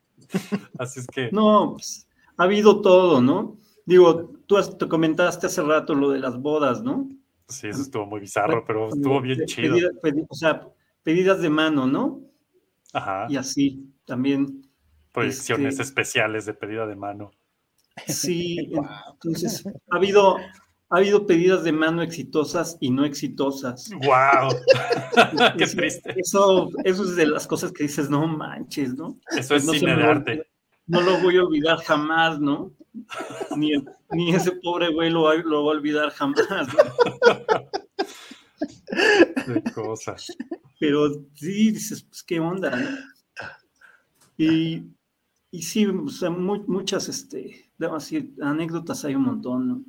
así 0.78 1.00
es 1.00 1.06
que, 1.06 1.30
No, 1.32 1.72
pues, 1.74 2.08
ha 2.36 2.44
habido 2.44 2.80
todo, 2.80 3.20
¿no? 3.20 3.56
Digo, 3.86 4.32
tú 4.46 4.56
has- 4.56 4.76
te 4.78 4.86
comentaste 4.88 5.46
hace 5.46 5.62
rato 5.62 5.94
lo 5.94 6.10
de 6.10 6.20
las 6.20 6.40
bodas, 6.40 6.82
¿no? 6.82 7.08
Sí, 7.50 7.68
eso 7.68 7.82
estuvo 7.82 8.06
muy 8.06 8.20
bizarro, 8.20 8.64
pero 8.66 8.88
estuvo 8.88 9.20
bien 9.20 9.38
Pe- 9.38 9.46
chido. 9.46 9.74
pedida- 9.74 9.90
pedi- 10.02 10.26
o 10.28 10.34
sea, 10.34 10.66
pedidas 11.02 11.40
de 11.42 11.50
mano, 11.50 11.86
¿no? 11.86 12.20
Ajá. 12.92 13.26
Y 13.28 13.36
así 13.36 13.92
también. 14.04 14.62
Proyecciones 15.12 15.72
este- 15.74 15.82
especiales 15.82 16.46
de 16.46 16.54
pedida 16.54 16.86
de 16.86 16.96
mano. 16.96 17.32
Sí, 18.06 18.56
entonces 19.12 19.64
ha 19.90 19.96
habido, 19.96 20.36
ha 20.38 20.96
habido 20.96 21.26
pedidas 21.26 21.64
de 21.64 21.72
mano 21.72 22.02
exitosas 22.02 22.76
y 22.80 22.90
no 22.90 23.04
exitosas. 23.04 23.90
¡Wow! 23.90 24.50
¡Qué 25.58 25.64
Eso- 25.64 25.76
triste! 25.76 26.14
Eso, 26.16 26.70
eso 26.84 27.04
es 27.04 27.16
de 27.16 27.26
las 27.26 27.46
cosas 27.46 27.72
que 27.72 27.84
dices, 27.84 28.08
no 28.08 28.26
manches, 28.26 28.94
¿no? 28.94 29.18
Eso 29.36 29.54
es 29.56 29.64
No 29.64 29.72
cine 29.72 29.96
de 29.96 30.02
arte. 30.04 30.46
No 30.86 31.00
lo 31.02 31.18
voy 31.20 31.36
a 31.36 31.44
olvidar 31.44 31.78
jamás, 31.78 32.40
¿no? 32.40 32.72
Ni, 33.56 33.72
el- 33.72 33.84
ni 34.10 34.34
ese 34.34 34.52
pobre 34.52 34.90
güey 34.92 35.10
lo, 35.10 35.22
va- 35.22 35.34
lo 35.36 35.64
va 35.64 35.72
a 35.72 35.76
olvidar 35.76 36.10
jamás, 36.10 36.46
¿no? 36.48 36.64
Qué 39.46 39.72
cosas. 39.72 40.26
Pero 40.78 41.08
sí, 41.34 41.70
dices, 41.72 42.02
pues 42.02 42.22
qué 42.22 42.40
onda, 42.40 42.70
¿no? 42.76 42.88
Y, 44.36 44.84
y 45.50 45.62
sí, 45.62 45.86
o 45.86 46.08
sea, 46.08 46.30
mu- 46.30 46.64
muchas 46.66 47.08
este, 47.08 47.70
así, 47.92 48.34
anécdotas 48.40 49.04
hay 49.04 49.14
un 49.14 49.22
montón, 49.22 49.68
¿no? 49.68 49.84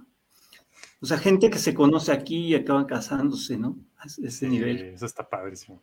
O 1.01 1.05
sea, 1.05 1.17
gente 1.17 1.49
que 1.49 1.57
se 1.57 1.73
conoce 1.73 2.11
aquí 2.11 2.47
y 2.47 2.55
acaban 2.55 2.85
casándose, 2.85 3.57
¿no? 3.57 3.77
A 3.97 4.05
ese- 4.05 4.47
nivel. 4.47 4.77
Sí, 4.79 4.85
eso 4.95 5.05
está 5.05 5.27
padrísimo. 5.27 5.81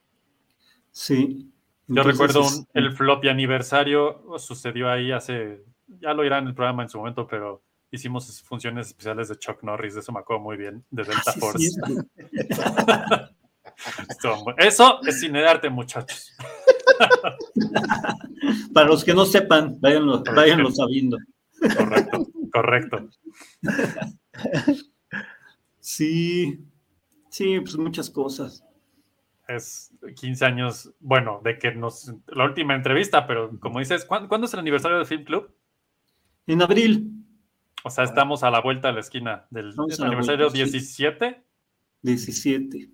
Sí. 0.92 1.50
Yo 1.86 2.02
Entonces, 2.02 2.12
recuerdo 2.12 2.40
un- 2.40 2.46
este, 2.46 2.66
el 2.78 2.92
floppy 2.92 3.28
aniversario, 3.28 4.22
sucedió 4.38 4.90
ahí 4.90 5.10
hace, 5.12 5.64
ya 6.00 6.14
lo 6.14 6.24
irán 6.24 6.44
en 6.44 6.48
el 6.48 6.54
programa 6.54 6.82
en 6.82 6.88
su 6.88 6.98
momento, 6.98 7.26
pero 7.26 7.62
hicimos 7.90 8.42
funciones 8.42 8.88
especiales 8.88 9.28
de 9.28 9.36
Chuck 9.38 9.62
Norris, 9.62 9.94
de 9.94 10.00
eso 10.00 10.12
me 10.12 10.20
acuerdo 10.20 10.42
muy 10.42 10.56
bien, 10.56 10.84
de 10.90 11.04
Delta 11.04 11.22
Ah, 11.26 11.32
sí, 11.32 11.40
Force. 11.40 11.58
sí, 11.58 11.76
Eso 14.58 15.00
es 15.06 15.20
cine 15.20 15.40
de 15.40 15.48
arte, 15.48 15.70
muchachos. 15.70 16.36
Para 18.74 18.88
los 18.88 19.04
que 19.04 19.14
no 19.14 19.24
sepan, 19.24 19.78
váyanlo, 19.80 20.22
váyanlo 20.34 20.70
sabiendo. 20.70 21.16
Correcto, 21.76 22.26
correcto. 22.52 23.08
Sí, 25.80 26.66
sí, 27.30 27.60
pues 27.60 27.78
muchas 27.78 28.10
cosas. 28.10 28.62
Es 29.48 29.90
15 30.16 30.44
años, 30.44 30.92
bueno, 31.00 31.40
de 31.42 31.58
que 31.58 31.72
nos, 31.72 32.12
la 32.26 32.44
última 32.44 32.74
entrevista, 32.74 33.26
pero 33.26 33.58
como 33.58 33.78
dices, 33.78 34.04
¿cuándo, 34.04 34.28
cuándo 34.28 34.46
es 34.46 34.52
el 34.52 34.60
aniversario 34.60 34.98
del 34.98 35.06
Film 35.06 35.24
Club? 35.24 35.50
En 36.48 36.62
abril, 36.62 37.12
O 37.84 37.90
sea, 37.90 38.02
estamos 38.04 38.42
a 38.42 38.50
la 38.50 38.60
vuelta 38.60 38.88
de 38.88 38.94
la 38.94 39.00
esquina 39.00 39.46
del 39.50 39.68
Estamos 39.68 40.00
aniversario 40.00 40.48
vuelta, 40.50 40.56
sí. 40.66 40.72
17. 40.72 41.42
17. 42.02 42.90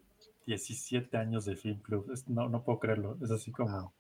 17 0.47 1.17
años 1.17 1.45
de 1.47 1.57
Film 1.57 1.81
Club. 1.81 2.11
Es- 2.13 2.29
no, 2.29 2.49
no 2.51 2.63
puedo 2.63 2.79
creerlo. 2.81 3.17
Es 3.23 3.31
así 3.31 3.51
como. 3.51 3.95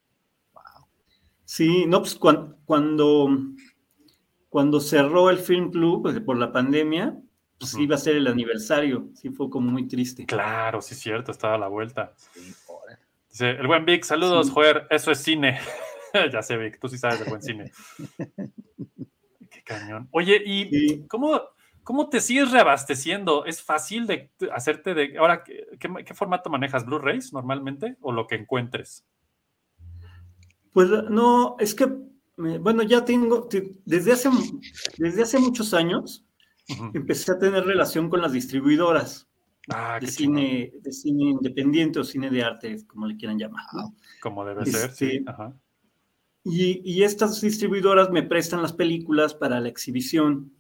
Sí, 1.47 1.87
no, 1.87 2.01
pues 2.01 2.15
cuan- 2.17 2.57
cuando, 2.65 3.29
cuando 4.49 4.81
cerró 4.81 5.31
el 5.31 5.39
Film 5.39 5.71
Club 5.71 6.03
pues, 6.03 6.21
por 6.21 6.37
la 6.39 6.53
pandemia, 6.53 7.19
pues 7.59 7.75
iba 7.79 7.95
a 7.97 7.99
ser 7.99 8.17
el 8.17 8.27
aniversario. 8.27 9.09
Sí, 9.15 9.31
fue 9.31 9.49
como 9.51 9.71
muy 9.71 9.87
triste. 9.87 10.27
Claro, 10.27 10.81
sí, 10.83 10.95
cierto, 10.95 11.31
estaba 11.33 11.55
a 11.55 11.59
la 11.59 11.69
vuelta. 11.69 12.15
Dice, 13.31 13.51
el 13.51 13.67
buen 13.67 13.85
Vic, 13.85 14.05
saludos, 14.05 14.51
joder, 14.51 14.87
eso 14.91 15.11
es 15.11 15.19
cine. 15.19 15.59
ya 16.33 16.43
sé, 16.43 16.57
Vic, 16.57 16.79
tú 16.81 16.89
sí 16.89 16.99
sabes 16.99 17.21
de 17.21 17.27
buen 17.31 17.43
cine. 17.43 17.73
Cañón. 19.65 20.09
Oye, 20.13 20.43
¿y 20.45 21.07
cómo, 21.09 21.41
cómo 21.83 22.09
te 22.09 22.21
sigues 22.21 22.51
reabasteciendo? 22.51 23.45
¿Es 23.45 23.63
fácil 23.63 24.07
de 24.07 24.31
hacerte 24.53 24.95
de... 24.95 25.17
Ahora, 25.19 25.43
¿qué, 25.45 25.67
qué- 25.79 26.15
formato 26.15 26.51
manejas? 26.51 26.85
¿Blu-rays 26.87 27.33
normalmente 27.33 27.97
o 28.01 28.13
lo 28.13 28.27
que 28.27 28.37
encuentres? 28.37 29.05
Pues 30.73 30.89
no, 31.09 31.57
es 31.59 31.75
que, 31.75 31.87
bueno, 32.37 32.83
ya 32.83 33.05
tengo, 33.05 33.45
te- 33.47 33.77
desde 33.85 34.13
hace, 34.13 34.29
desde 34.99 35.23
hace 35.23 35.39
muchos 35.39 35.73
años, 35.73 36.25
empecé 36.95 37.33
a 37.33 37.39
tener 37.39 37.65
relación 37.65 38.09
con 38.11 38.21
las 38.21 38.33
distribuidoras 38.33 39.29
Ah, 39.71 39.99
de 39.99 40.07
cine, 40.09 40.73
de 40.83 40.93
cine 40.93 41.25
independiente 41.31 41.99
o 41.99 42.05
cine 42.05 42.29
de 42.29 42.43
arte, 42.43 42.77
como 42.87 43.07
le 43.07 43.17
quieran 43.17 43.39
llamar. 43.39 43.65
¿no? 43.73 43.95
Como 44.21 44.45
debe 44.45 44.67
ser, 44.67 44.91
sí. 44.93 45.07
Este, 45.07 45.31
Ajá. 45.31 45.55
Y, 46.45 46.83
y 46.85 47.03
estas 47.03 47.41
distribuidoras 47.41 48.11
me 48.11 48.23
prestan 48.23 48.61
las 48.63 48.73
películas 48.73 49.35
para 49.35 49.61
la 49.61 49.69
exhibición. 49.69 50.53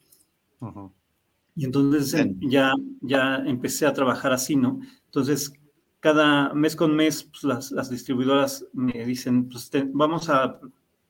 Y 1.54 1.64
entonces 1.66 2.16
ya, 2.40 2.72
ya 3.02 3.36
empecé 3.36 3.86
a 3.86 3.92
trabajar 3.92 4.32
así, 4.32 4.56
¿no? 4.56 4.80
Entonces, 5.06 5.52
cada 6.00 6.52
mes 6.54 6.74
con 6.74 6.96
mes, 6.96 7.24
pues, 7.24 7.44
las, 7.44 7.70
las 7.70 7.90
distribuidoras 7.90 8.66
me 8.72 9.04
dicen, 9.04 9.48
pues 9.48 9.68
te- 9.70 9.88
vamos 9.92 10.28
a, 10.30 10.58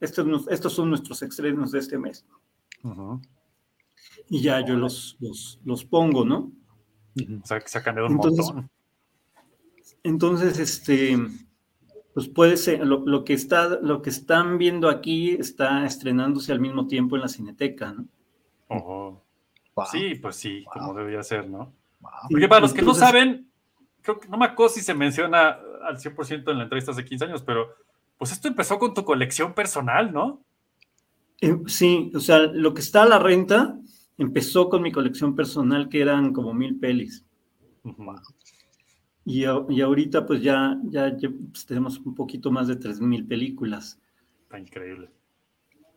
estos, 0.01 0.27
estos 0.49 0.73
son 0.73 0.91
nuestros 0.91 1.23
estrenos 1.23 1.71
de 1.71 1.79
este 1.79 1.97
mes. 1.99 2.27
Y 4.29 4.41
ya 4.43 4.65
yo 4.67 4.75
los, 4.75 5.17
los, 5.21 5.61
los 5.65 5.85
pongo, 5.85 6.25
¿no? 6.25 6.53
O 7.17 7.47
sea, 7.47 7.61
que 7.61 7.69
sacan 7.69 7.95
de 7.95 8.03
un 8.03 8.13
Entonces, 8.13 8.47
montón. 8.47 8.71
Entonces, 10.03 10.59
este, 10.59 11.17
pues 12.15 12.29
puede 12.29 12.57
ser, 12.57 12.87
lo, 12.87 13.05
lo 13.05 13.25
que 13.25 13.33
está, 13.33 13.81
lo 13.83 14.01
que 14.01 14.11
están 14.11 14.57
viendo 14.57 14.89
aquí 14.89 15.31
está 15.31 15.85
estrenándose 15.85 16.53
al 16.53 16.61
mismo 16.61 16.87
tiempo 16.87 17.17
en 17.17 17.23
la 17.23 17.29
Cineteca, 17.29 17.93
¿no? 17.93 18.07
Sí, 19.91 20.15
pues 20.15 20.37
sí, 20.37 20.65
como 20.73 20.95
debería 20.95 21.23
ser, 21.25 21.49
¿no? 21.51 21.73
Porque 22.31 22.49
para 22.49 22.61
los 22.61 22.73
que 22.73 22.83
no 22.83 22.95
saben, 22.95 23.51
creo 24.01 24.21
que 24.21 24.29
no 24.29 24.37
me 24.37 24.47
acuerdo 24.47 24.73
si 24.73 24.81
se 24.81 24.95
menciona 24.95 25.59
al 25.83 25.99
100% 25.99 26.51
en 26.51 26.59
la 26.59 26.65
entrevista 26.65 26.93
hace 26.93 27.05
15 27.05 27.25
años, 27.25 27.43
pero 27.43 27.75
pues 28.17 28.31
esto 28.31 28.47
empezó 28.47 28.79
con 28.79 28.95
tu 28.95 29.05
colección 29.05 29.53
personal, 29.53 30.13
¿no? 30.13 30.41
Eh, 31.41 31.59
sí, 31.67 32.13
o 32.15 32.21
sea, 32.21 32.39
lo 32.39 32.75
que 32.75 32.81
está 32.81 33.03
a 33.03 33.07
la 33.07 33.19
renta 33.19 33.77
empezó 34.19 34.69
con 34.69 34.83
mi 34.83 34.93
colección 34.93 35.35
personal, 35.35 35.89
que 35.89 36.01
eran 36.01 36.33
como 36.33 36.55
mil 36.55 36.79
pelis. 36.79 37.25
Y, 39.25 39.45
y 39.45 39.81
ahorita 39.81 40.27
pues 40.27 40.43
ya, 40.43 40.79
ya, 40.85 41.17
ya, 41.17 41.31
pues, 41.31 41.65
tenemos 41.67 41.99
un 41.99 42.15
poquito 42.15 42.51
más 42.51 42.69
de 42.69 42.77
tres 42.77 43.01
mil 43.01 43.27
películas. 43.27 43.99
Está 44.43 44.59
increíble. 44.59 45.11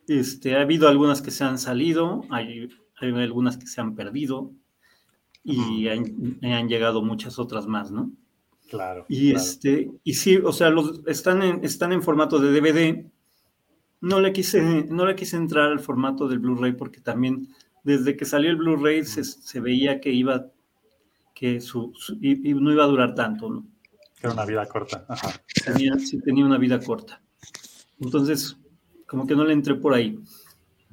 Este, 0.07 0.55
ha 0.55 0.61
habido 0.61 0.87
algunas 0.87 1.21
que 1.21 1.31
se 1.31 1.43
han 1.43 1.57
salido, 1.57 2.23
hay, 2.29 2.69
hay 2.95 3.11
algunas 3.11 3.57
que 3.57 3.67
se 3.67 3.81
han 3.81 3.95
perdido 3.95 4.51
y 5.43 5.87
han, 5.87 6.39
han 6.41 6.67
llegado 6.67 7.01
muchas 7.01 7.39
otras 7.39 7.67
más, 7.67 7.91
¿no? 7.91 8.11
Claro. 8.69 9.05
Y 9.07 9.31
claro. 9.31 9.45
este, 9.45 9.91
y 10.03 10.13
sí, 10.13 10.37
o 10.37 10.51
sea, 10.51 10.69
los 10.69 11.01
están 11.07 11.41
en, 11.41 11.63
están 11.63 11.93
en 11.93 12.03
formato 12.03 12.39
de 12.39 12.51
DVD. 12.51 13.05
No 14.01 14.19
le 14.19 14.33
quise, 14.33 14.61
no 14.61 15.05
le 15.05 15.15
quise 15.15 15.37
entrar 15.37 15.71
al 15.71 15.79
formato 15.79 16.27
del 16.27 16.39
Blu-ray 16.39 16.73
porque 16.73 16.99
también 17.01 17.47
desde 17.83 18.15
que 18.17 18.25
salió 18.25 18.49
el 18.49 18.57
Blu-ray 18.57 19.05
se, 19.05 19.23
se 19.23 19.59
veía 19.59 20.01
que 20.01 20.11
iba, 20.11 20.47
que 21.37 21.61
su, 21.61 21.91
su- 21.95 22.17
y, 22.21 22.49
y 22.49 22.53
no 22.53 22.71
iba 22.71 22.83
a 22.83 22.87
durar 22.87 23.13
tanto, 23.15 23.49
¿no? 23.49 23.65
Era 24.21 24.33
una 24.33 24.45
vida 24.45 24.65
corta. 24.67 25.05
Ajá. 25.07 25.29
Tenía, 25.65 25.97
sí, 25.99 26.19
tenía 26.21 26.45
una 26.45 26.57
vida 26.57 26.79
corta. 26.79 27.21
Entonces, 27.99 28.57
como 29.07 29.27
que 29.27 29.35
no 29.35 29.45
le 29.45 29.53
entré 29.53 29.75
por 29.75 29.93
ahí. 29.93 30.19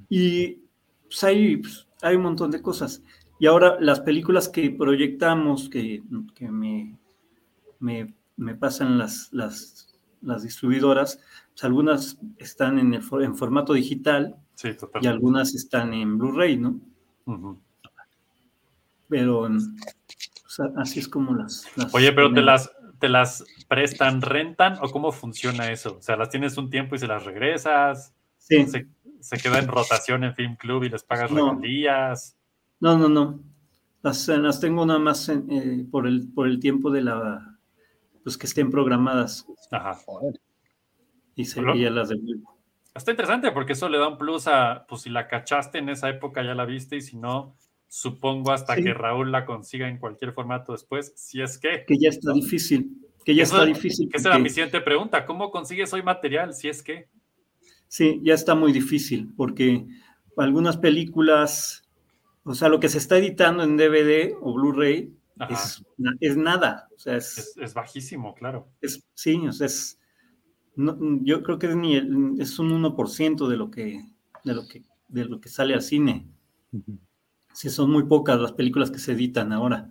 Y 0.08 0.60
pues 1.06 1.24
hay, 1.24 1.56
pues, 1.58 1.86
hay 2.02 2.16
un 2.16 2.22
montón 2.22 2.50
de 2.50 2.60
cosas. 2.62 3.02
Y 3.38 3.46
ahora 3.46 3.78
las 3.80 4.00
películas 4.00 4.48
que 4.48 4.70
proyectamos, 4.70 5.68
que, 5.68 6.02
que 6.34 6.50
me, 6.50 6.98
me, 7.80 8.14
me 8.36 8.54
pasan 8.54 8.98
las, 8.98 9.30
las, 9.32 9.88
las 10.22 10.42
distribuidoras, 10.42 11.20
pues 11.52 11.64
algunas 11.64 12.18
están 12.38 12.78
en, 12.78 12.94
el, 12.94 13.02
en 13.22 13.36
formato 13.36 13.72
digital 13.72 14.36
Sí, 14.56 14.68
y 15.00 15.06
algunas 15.08 15.54
están 15.54 15.92
en 15.94 16.16
Blu-ray, 16.18 16.56
¿no? 16.58 16.80
Ujú. 17.26 17.58
Pero 19.08 19.48
así 20.76 21.00
es 21.00 21.08
como 21.08 21.34
las... 21.34 21.66
las 21.76 21.94
Oye, 21.94 22.12
pero 22.12 22.32
te 22.32 22.42
las, 22.42 22.70
te 22.98 23.08
las 23.08 23.44
prestan, 23.68 24.20
rentan 24.22 24.78
o 24.80 24.90
cómo 24.90 25.12
funciona 25.12 25.70
eso? 25.70 25.96
O 25.98 26.02
sea, 26.02 26.16
las 26.16 26.30
tienes 26.30 26.56
un 26.56 26.70
tiempo 26.70 26.94
y 26.94 26.98
se 26.98 27.06
las 27.06 27.24
regresas. 27.24 28.14
Sí. 28.38 28.66
Se, 28.66 28.86
se 29.20 29.38
queda 29.38 29.58
en 29.58 29.68
rotación 29.68 30.24
en 30.24 30.34
Film 30.34 30.56
Club 30.56 30.84
y 30.84 30.90
les 30.90 31.02
pagas 31.02 31.30
No. 31.30 31.50
regalías. 31.54 32.36
No, 32.80 32.98
no, 32.98 33.08
no. 33.08 33.40
Las, 34.02 34.28
eh, 34.28 34.36
las 34.36 34.60
tengo 34.60 34.84
nada 34.84 34.98
más 34.98 35.28
en, 35.30 35.50
eh, 35.50 35.86
por, 35.90 36.06
el, 36.06 36.28
por 36.32 36.46
el 36.46 36.60
tiempo 36.60 36.90
de 36.90 37.02
la... 37.02 37.56
Pues 38.22 38.36
que 38.38 38.46
estén 38.46 38.70
programadas 38.70 39.46
Ajá. 39.70 39.98
y, 41.34 41.44
se, 41.44 41.60
y 41.60 41.80
ya 41.82 41.90
las 41.90 42.08
devuelvo. 42.08 42.58
Está 42.94 43.10
interesante 43.10 43.50
porque 43.52 43.72
eso 43.74 43.88
le 43.88 43.98
da 43.98 44.08
un 44.08 44.16
plus 44.16 44.46
a, 44.46 44.86
pues 44.88 45.02
si 45.02 45.10
la 45.10 45.26
cachaste 45.28 45.78
en 45.78 45.88
esa 45.88 46.08
época 46.08 46.42
ya 46.42 46.54
la 46.54 46.64
viste 46.64 46.96
y 46.96 47.00
si 47.02 47.16
no, 47.16 47.56
supongo 47.96 48.50
hasta 48.50 48.74
Sí. 48.74 48.82
que 48.82 48.92
Raúl 48.92 49.30
la 49.30 49.46
consiga 49.46 49.88
en 49.88 49.98
cualquier 49.98 50.32
formato 50.32 50.72
después, 50.72 51.12
si 51.14 51.40
es 51.40 51.58
que. 51.58 51.84
Que 51.86 51.96
ya 51.96 52.08
está 52.08 52.32
difícil. 52.32 52.98
Que 53.24 53.36
ya 53.36 53.44
Eso- 53.44 53.54
está 53.54 53.66
difícil. 53.66 54.08
Que 54.10 54.16
esa 54.16 54.30
era 54.30 54.38
mi 54.40 54.50
siguiente 54.50 54.80
pregunta, 54.80 55.24
¿cómo 55.24 55.50
consigues 55.52 55.92
hoy 55.92 56.02
material 56.02 56.54
si 56.54 56.68
es 56.68 56.82
que? 56.82 57.08
Sí, 57.86 58.20
ya 58.24 58.34
está 58.34 58.56
muy 58.56 58.72
difícil 58.72 59.32
porque 59.36 59.86
algunas 60.36 60.76
películas, 60.76 61.84
o 62.42 62.54
sea, 62.54 62.68
lo 62.68 62.80
que 62.80 62.88
se 62.88 62.98
está 62.98 63.16
editando 63.16 63.62
en 63.62 63.76
DVD 63.76 64.34
o 64.40 64.52
Blu-ray 64.54 65.14
es, 65.48 65.84
es 66.20 66.36
nada. 66.36 66.88
O 66.96 66.98
sea, 66.98 67.16
es, 67.16 67.38
Es, 67.38 67.56
es 67.58 67.74
bajísimo, 67.74 68.34
claro. 68.34 68.66
es- 68.80 69.06
sí, 69.14 69.36
o 69.46 69.52
sea, 69.52 69.68
es, 69.68 70.00
no- 70.74 70.98
yo 71.22 71.44
creo 71.44 71.60
que 71.60 71.68
es, 71.68 71.76
ni 71.76 71.94
el- 71.94 72.34
es 72.40 72.58
un 72.58 72.72
1% 72.72 73.46
de 73.48 73.56
lo 73.56 73.70
que, 73.70 74.00
de 74.42 74.52
lo 74.54 74.66
que, 74.66 74.82
de 75.06 75.24
lo 75.26 75.40
que 75.40 75.48
sale 75.48 75.74
al 75.74 75.82
cine. 75.82 76.26
Sí, 77.54 77.70
son 77.70 77.90
muy 77.90 78.04
pocas 78.04 78.38
las 78.38 78.52
películas 78.52 78.90
que 78.90 78.98
se 78.98 79.12
editan 79.12 79.52
ahora. 79.52 79.90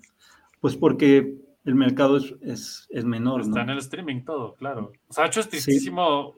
Pues 0.60 0.76
porque 0.76 1.36
el 1.66 1.76
mercado 1.76 2.18
es, 2.18 2.36
es, 2.42 2.88
es 2.92 3.06
menor, 3.06 3.40
¿no? 3.42 3.48
Está 3.48 3.62
en 3.62 3.70
el 3.72 3.78
streaming 3.80 4.24
todo, 4.24 4.54
claro. 4.56 4.92
O 5.08 5.14
sea, 5.14 5.26
hecho 5.26 5.40
es 5.40 5.50
tristísimo. 5.50 6.36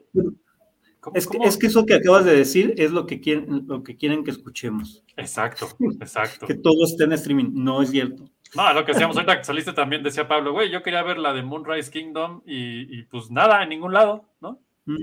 ¿Cómo- 1.00 1.16
Es 1.16 1.26
que, 1.26 1.36
cómo? 1.38 1.48
es 1.48 1.56
que 1.56 1.66
eso 1.66 1.84
que 1.84 1.94
acabas 1.94 2.24
de 2.24 2.34
decir 2.34 2.74
es 2.78 2.90
lo 2.92 3.06
que 3.06 3.20
quieren, 3.20 3.64
lo 3.66 3.82
que 3.82 3.96
quieren 3.96 4.24
que 4.24 4.30
escuchemos. 4.30 5.04
Exacto, 5.16 5.68
exacto. 6.00 6.46
Que 6.46 6.54
todo 6.54 6.84
esté 6.84 7.04
en 7.04 7.12
streaming. 7.12 7.50
No 7.52 7.82
es 7.82 7.90
cierto. 7.90 8.28
No, 8.54 8.72
lo 8.72 8.84
que 8.84 8.92
decíamos 8.92 9.16
ahorita 9.16 9.38
que 9.38 9.44
saliste 9.44 9.72
también, 9.72 10.02
decía 10.02 10.28
Pablo, 10.28 10.52
güey, 10.52 10.70
yo 10.70 10.82
quería 10.82 11.02
ver 11.02 11.18
la 11.18 11.32
de 11.32 11.42
Moonrise 11.42 11.90
Kingdom 11.90 12.42
y, 12.46 12.98
y, 12.98 13.02
pues 13.04 13.30
nada, 13.30 13.62
en 13.62 13.68
ningún 13.68 13.92
lado, 13.92 14.24
¿no? 14.40 14.60
Mm. 14.86 14.96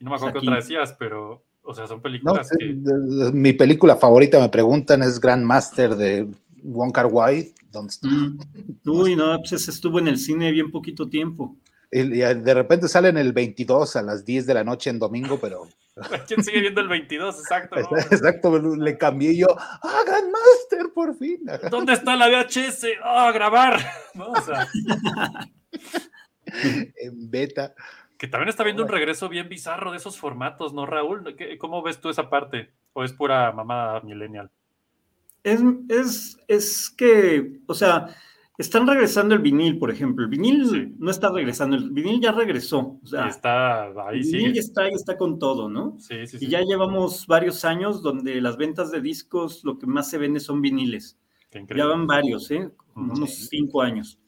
Y 0.00 0.04
no 0.04 0.10
me 0.10 0.16
acuerdo 0.16 0.40
qué 0.40 0.46
otra 0.46 0.56
decías, 0.56 0.94
pero, 0.98 1.42
o 1.64 1.74
sea, 1.74 1.86
son 1.86 2.00
películas 2.00 2.52
eh, 2.52 2.56
que... 2.58 2.64
de- 2.74 3.24
de- 3.24 3.32
mi 3.32 3.52
película 3.52 3.96
favorita, 3.96 4.38
me 4.38 4.48
preguntan, 4.48 5.02
es 5.02 5.18
Grandmaster 5.20 5.96
de 5.96 6.28
Wong 6.62 6.92
Kar 6.92 7.06
Wai. 7.06 7.52
donde 7.72 7.90
está. 7.90 8.08
Mm. 8.08 8.38
Uy, 8.86 9.16
no, 9.16 9.38
pues 9.38 9.68
estuvo 9.68 9.98
en 9.98 10.08
el 10.08 10.18
cine 10.18 10.50
bien 10.52 10.70
poquito 10.70 11.08
tiempo. 11.08 11.56
Y, 11.90 12.00
y 12.00 12.18
de 12.18 12.54
repente 12.54 12.88
sale 12.88 13.08
en 13.08 13.18
el 13.18 13.32
22 13.32 13.96
a 13.96 14.02
las 14.02 14.24
10 14.24 14.46
de 14.46 14.54
la 14.54 14.64
noche 14.64 14.90
en 14.90 14.98
domingo, 14.98 15.38
pero 15.40 15.66
¿Quién 16.26 16.42
sigue 16.42 16.60
viendo 16.60 16.80
el 16.80 16.88
22? 16.88 17.38
Exacto. 17.38 17.76
¿no? 17.80 17.98
exacto, 18.10 18.58
le 18.76 18.98
cambié 18.98 19.36
yo, 19.36 19.46
ah, 19.58 20.02
Grandmaster, 20.06 20.92
por 20.92 21.16
fin. 21.16 21.40
¿Dónde 21.70 21.92
está 21.92 22.16
la 22.16 22.28
VHS? 22.28 22.86
¡Ah, 23.02 23.30
grabar! 23.32 23.78
¿No? 24.14 24.32
O 24.32 24.42
sea, 24.42 24.68
en 26.96 27.30
beta. 27.30 27.74
Que 28.24 28.28
también 28.30 28.48
está 28.48 28.64
viendo 28.64 28.82
un 28.82 28.88
regreso 28.88 29.28
bien 29.28 29.48
bizarro 29.48 29.90
de 29.90 29.98
esos 29.98 30.18
formatos, 30.18 30.72
¿no, 30.72 30.86
Raúl? 30.86 31.34
¿Qué- 31.36 31.58
¿Cómo 31.58 31.82
ves 31.82 32.00
tú 32.00 32.08
esa 32.10 32.30
parte? 32.30 32.72
¿O 32.94 33.04
es 33.04 33.12
pura 33.12 33.52
mamada 33.52 34.00
millennial? 34.00 34.50
Es, 35.42 35.60
es, 35.88 36.38
es 36.48 36.90
que, 36.90 37.60
o 37.66 37.74
sea, 37.74 38.08
están 38.56 38.86
regresando 38.86 39.34
el 39.34 39.42
vinil, 39.42 39.78
por 39.78 39.90
ejemplo. 39.90 40.24
El 40.24 40.30
vinil 40.30 40.94
no 40.98 41.10
está 41.10 41.30
regresando, 41.30 41.76
el 41.76 41.90
vinil 41.90 42.20
ya 42.20 42.32
regresó. 42.32 42.98
O 43.02 43.06
sea, 43.06 43.26
Y 43.26 43.28
está 43.28 43.84
ahí, 44.08 44.20
el 44.20 44.24
sí. 44.24 44.36
vinil 44.38 44.54
ya 44.54 44.60
está, 44.60 44.82
ya 44.84 44.96
está 44.96 45.16
con 45.18 45.38
todo, 45.38 45.68
¿no? 45.68 45.98
Sí, 45.98 46.26
sí, 46.26 46.38
Y 46.38 46.46
sí. 46.46 46.48
ya 46.48 46.62
llevamos 46.62 47.26
varios 47.26 47.64
años 47.64 48.02
donde 48.02 48.40
las 48.40 48.56
ventas 48.56 48.90
de 48.90 49.00
discos 49.02 49.62
lo 49.64 49.78
que 49.78 49.86
más 49.86 50.08
se 50.08 50.18
vende 50.18 50.40
son 50.40 50.62
viniles. 50.62 51.18
Qué 51.50 51.58
increíble. 51.58 51.82
Ya 51.82 51.86
van 51.86 52.06
varios, 52.06 52.50
¿eh? 52.50 52.70
Como 52.94 53.12
unos 53.12 53.34
cinco 53.48 53.82
años. 53.82 54.18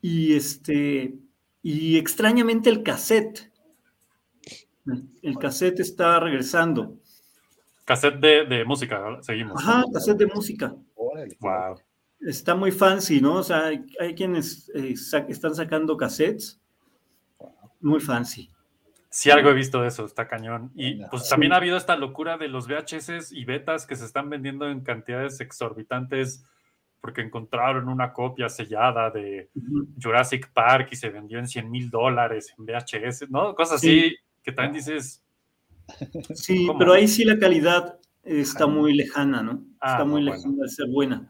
Y 0.00 0.34
este, 0.36 1.18
y 1.64 1.96
extrañamente 1.96 2.68
el 2.68 2.82
cassette. 2.82 3.50
El, 5.22 5.38
cassette 5.38 5.80
está 5.80 6.20
regresando. 6.20 6.98
Cassette 7.86 8.20
de, 8.20 8.44
de 8.44 8.64
música, 8.66 9.02
seguimos. 9.22 9.60
Ajá, 9.62 9.82
cassette 9.90 10.18
de 10.18 10.26
música. 10.26 10.76
Wow. 11.40 11.80
Está 12.20 12.54
muy 12.54 12.70
fancy, 12.70 13.20
¿no? 13.22 13.36
O 13.36 13.42
sea, 13.42 13.64
hay, 13.66 13.84
hay 13.98 14.14
quienes 14.14 14.70
eh, 14.74 14.94
sa- 14.96 15.26
están 15.28 15.54
sacando 15.54 15.96
cassettes 15.96 16.60
muy 17.80 18.00
fancy. 18.00 18.50
Sí, 19.08 19.30
algo 19.30 19.48
he 19.48 19.54
visto 19.54 19.80
de 19.80 19.88
eso, 19.88 20.04
está 20.04 20.28
cañón. 20.28 20.70
Y 20.74 21.02
pues 21.06 21.30
también 21.30 21.54
ha 21.54 21.56
habido 21.56 21.78
esta 21.78 21.96
locura 21.96 22.36
de 22.36 22.48
los 22.48 22.66
VHS 22.66 23.32
y 23.32 23.44
betas 23.46 23.86
que 23.86 23.96
se 23.96 24.04
están 24.04 24.28
vendiendo 24.28 24.68
en 24.68 24.82
cantidades 24.82 25.40
exorbitantes 25.40 26.44
porque 27.04 27.20
encontraron 27.20 27.86
una 27.90 28.14
copia 28.14 28.48
sellada 28.48 29.10
de. 29.10 29.50
Jurassic 30.02 30.50
Park 30.54 30.88
y 30.92 30.96
se 30.96 31.10
vendió 31.10 31.38
en 31.38 31.46
100 31.46 31.70
mil 31.70 31.90
dólares 31.90 32.54
en 32.56 32.64
VHS, 32.64 33.28
¿no? 33.30 33.54
Cosas 33.54 33.74
así 33.76 34.00
Sí. 34.08 34.16
que 34.42 34.52
también 34.52 34.72
dices, 34.72 35.22
Sí, 36.34 36.66
¿Cómo? 36.66 36.78
pero 36.78 36.94
ahí 36.94 37.06
sí 37.06 37.24
la 37.26 37.38
calidad 37.38 37.98
está 38.22 38.66
muy 38.66 38.94
lejana, 38.94 39.42
¿no? 39.42 39.62
Ah, 39.80 39.92
está 39.92 40.04
muy 40.06 40.24
no, 40.24 40.32
lejana 40.32 40.54
de 40.62 40.68
ser 40.70 40.86
buena. 40.88 41.28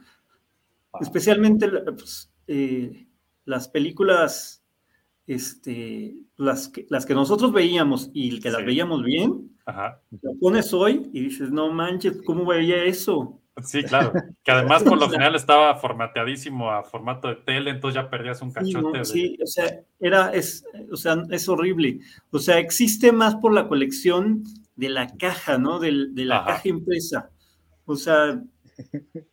Wow. 0.93 1.03
Especialmente 1.03 1.69
pues, 1.69 2.33
eh, 2.47 3.09
las 3.45 3.67
películas, 3.67 4.63
este, 5.27 6.15
las 6.37 6.69
que, 6.69 6.87
las 6.89 7.05
que 7.05 7.15
nosotros 7.15 7.53
veíamos 7.53 8.13
y 8.15 8.39
que 8.39 8.51
las 8.51 8.61
Sí. 8.61 8.67
veíamos 8.67 9.03
bien, 9.03 9.51
ajá, 9.67 10.01
la 10.23 10.31
pones 10.41 10.73
hoy 10.73 11.11
y 11.13 11.21
dices, 11.23 11.51
no 11.51 11.73
manches, 11.73 12.23
¿cómo 12.23 12.47
veía 12.47 12.85
eso? 12.85 13.41
Sí, 13.63 13.83
claro, 13.85 14.13
que 14.43 14.51
además 14.51 14.83
por 14.83 14.99
lo 14.99 15.09
general 15.11 15.35
estaba 15.35 15.75
formateadísimo 15.77 16.71
a 16.71 16.83
formato 16.85 17.29
de 17.29 17.37
tele, 17.37 17.71
entonces 17.71 18.03
ya 18.03 18.11
perdías 18.11 18.41
un 18.43 18.51
Sí, 18.51 18.55
cachote 18.55 18.81
no, 18.83 18.93
de... 18.93 19.05
sí, 19.05 19.39
o 19.43 19.47
sea, 19.47 19.81
era, 20.01 20.31
es, 20.33 20.65
o 20.91 20.97
sea, 20.97 21.23
es 21.31 21.49
horrible. 21.49 22.01
O 22.31 22.39
sea, 22.39 22.59
existe 22.59 23.13
más 23.13 23.37
por 23.37 23.53
la 23.53 23.69
colección 23.69 24.43
de 24.77 24.89
la 24.89 25.09
caja, 25.17 25.59
¿no? 25.59 25.79
Del- 25.79 26.15
de 26.15 26.25
la 26.25 26.39
Ajá. 26.39 26.47
caja 26.55 26.69
impresa. 26.69 27.31
O 27.87 27.97
sea, 27.97 28.43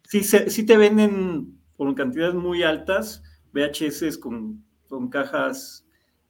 sí, 0.04 0.24
se- 0.24 0.50
sí 0.50 0.66
te 0.66 0.78
venden 0.78 1.58
por 1.76 1.94
cantidades 1.96 2.36
muy 2.36 2.64
altas 2.64 3.24
VHS 3.54 4.18
con, 4.20 4.64
con 4.88 5.10
cajas 5.10 5.86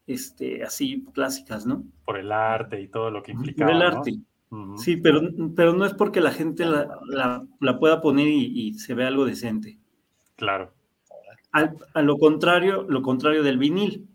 este, 0.08 0.64
así 0.64 1.06
clásicas, 1.14 1.66
¿no? 1.66 1.84
por 2.06 2.18
el 2.18 2.32
arte 2.32 2.82
y 2.82 2.88
todo 2.90 3.10
lo 3.12 3.22
que 3.24 3.32
Por 3.34 3.42
implicaba. 3.42 3.72
el 3.72 3.80
¿no? 3.80 3.86
arte. 3.86 4.12
Sí, 4.76 4.98
pero, 4.98 5.22
pero 5.56 5.74
no 5.74 5.86
es 5.86 5.94
porque 5.94 6.22
la 6.22 6.32
gente 6.32 6.66
la, 6.66 6.88
la- 7.08 7.48
la 7.60 7.80
pueda 7.80 8.02
poner 8.02 8.28
y, 8.28 8.68
y 8.70 8.74
se 8.76 8.94
vea 8.94 9.08
algo 9.08 9.26
decente. 9.26 9.80
Claro, 10.36 10.74
Al- 11.52 11.78
a 11.94 12.02
lo 12.02 12.18
contrario, 12.18 12.84
lo 12.90 13.02
contrario 13.02 13.44
del 13.44 13.58
vinil. 13.58 14.08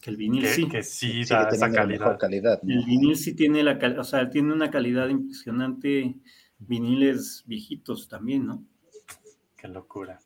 Que 0.00 0.10
el 0.10 0.16
vinil 0.16 0.42
que, 0.42 0.48
sí. 0.48 0.68
que 0.68 0.82
sí 0.82 1.24
da 1.24 1.48
esa 1.50 1.70
teniendo 1.70 1.78
la 1.78 1.86
mejor 1.86 2.16
calidad. 2.16 2.18
calidad. 2.18 2.62
¿no? 2.62 2.80
El 2.80 2.84
vinil 2.84 3.16
sí 3.16 3.34
tiene 3.34 3.62
la 3.64 3.78
o 3.98 4.04
sea, 4.04 4.30
tiene 4.30 4.52
una 4.52 4.70
calidad 4.70 5.08
impresionante. 5.08 6.16
Viniles 6.58 7.42
viejitos 7.46 8.08
también, 8.08 8.46
¿no? 8.46 8.64
Qué 9.56 9.68
locura. 9.68 10.18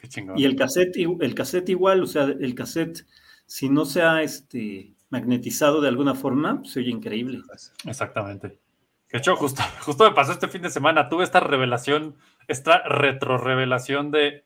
Qué 0.00 0.08
chingón. 0.08 0.38
Y 0.38 0.44
el 0.44 0.56
cassette, 0.56 0.96
el 1.20 1.34
cassette 1.34 1.68
igual, 1.70 2.02
o 2.02 2.06
sea, 2.06 2.24
el 2.24 2.54
cassette, 2.54 3.06
si 3.46 3.68
no 3.68 3.84
se 3.84 4.02
ha 4.02 4.22
este, 4.22 4.94
magnetizado 5.10 5.80
de 5.80 5.88
alguna 5.88 6.14
forma, 6.14 6.62
se 6.64 6.80
oye 6.80 6.90
increíble. 6.90 7.42
Exactamente. 7.86 8.58
De 9.14 9.18
hecho, 9.18 9.36
justo, 9.36 9.62
justo 9.80 10.02
me 10.02 10.10
pasó 10.10 10.32
este 10.32 10.48
fin 10.48 10.62
de 10.62 10.70
semana. 10.70 11.08
Tuve 11.08 11.22
esta 11.22 11.38
revelación, 11.38 12.16
esta 12.48 12.82
retro 12.82 13.38
revelación 13.38 14.10
de 14.10 14.44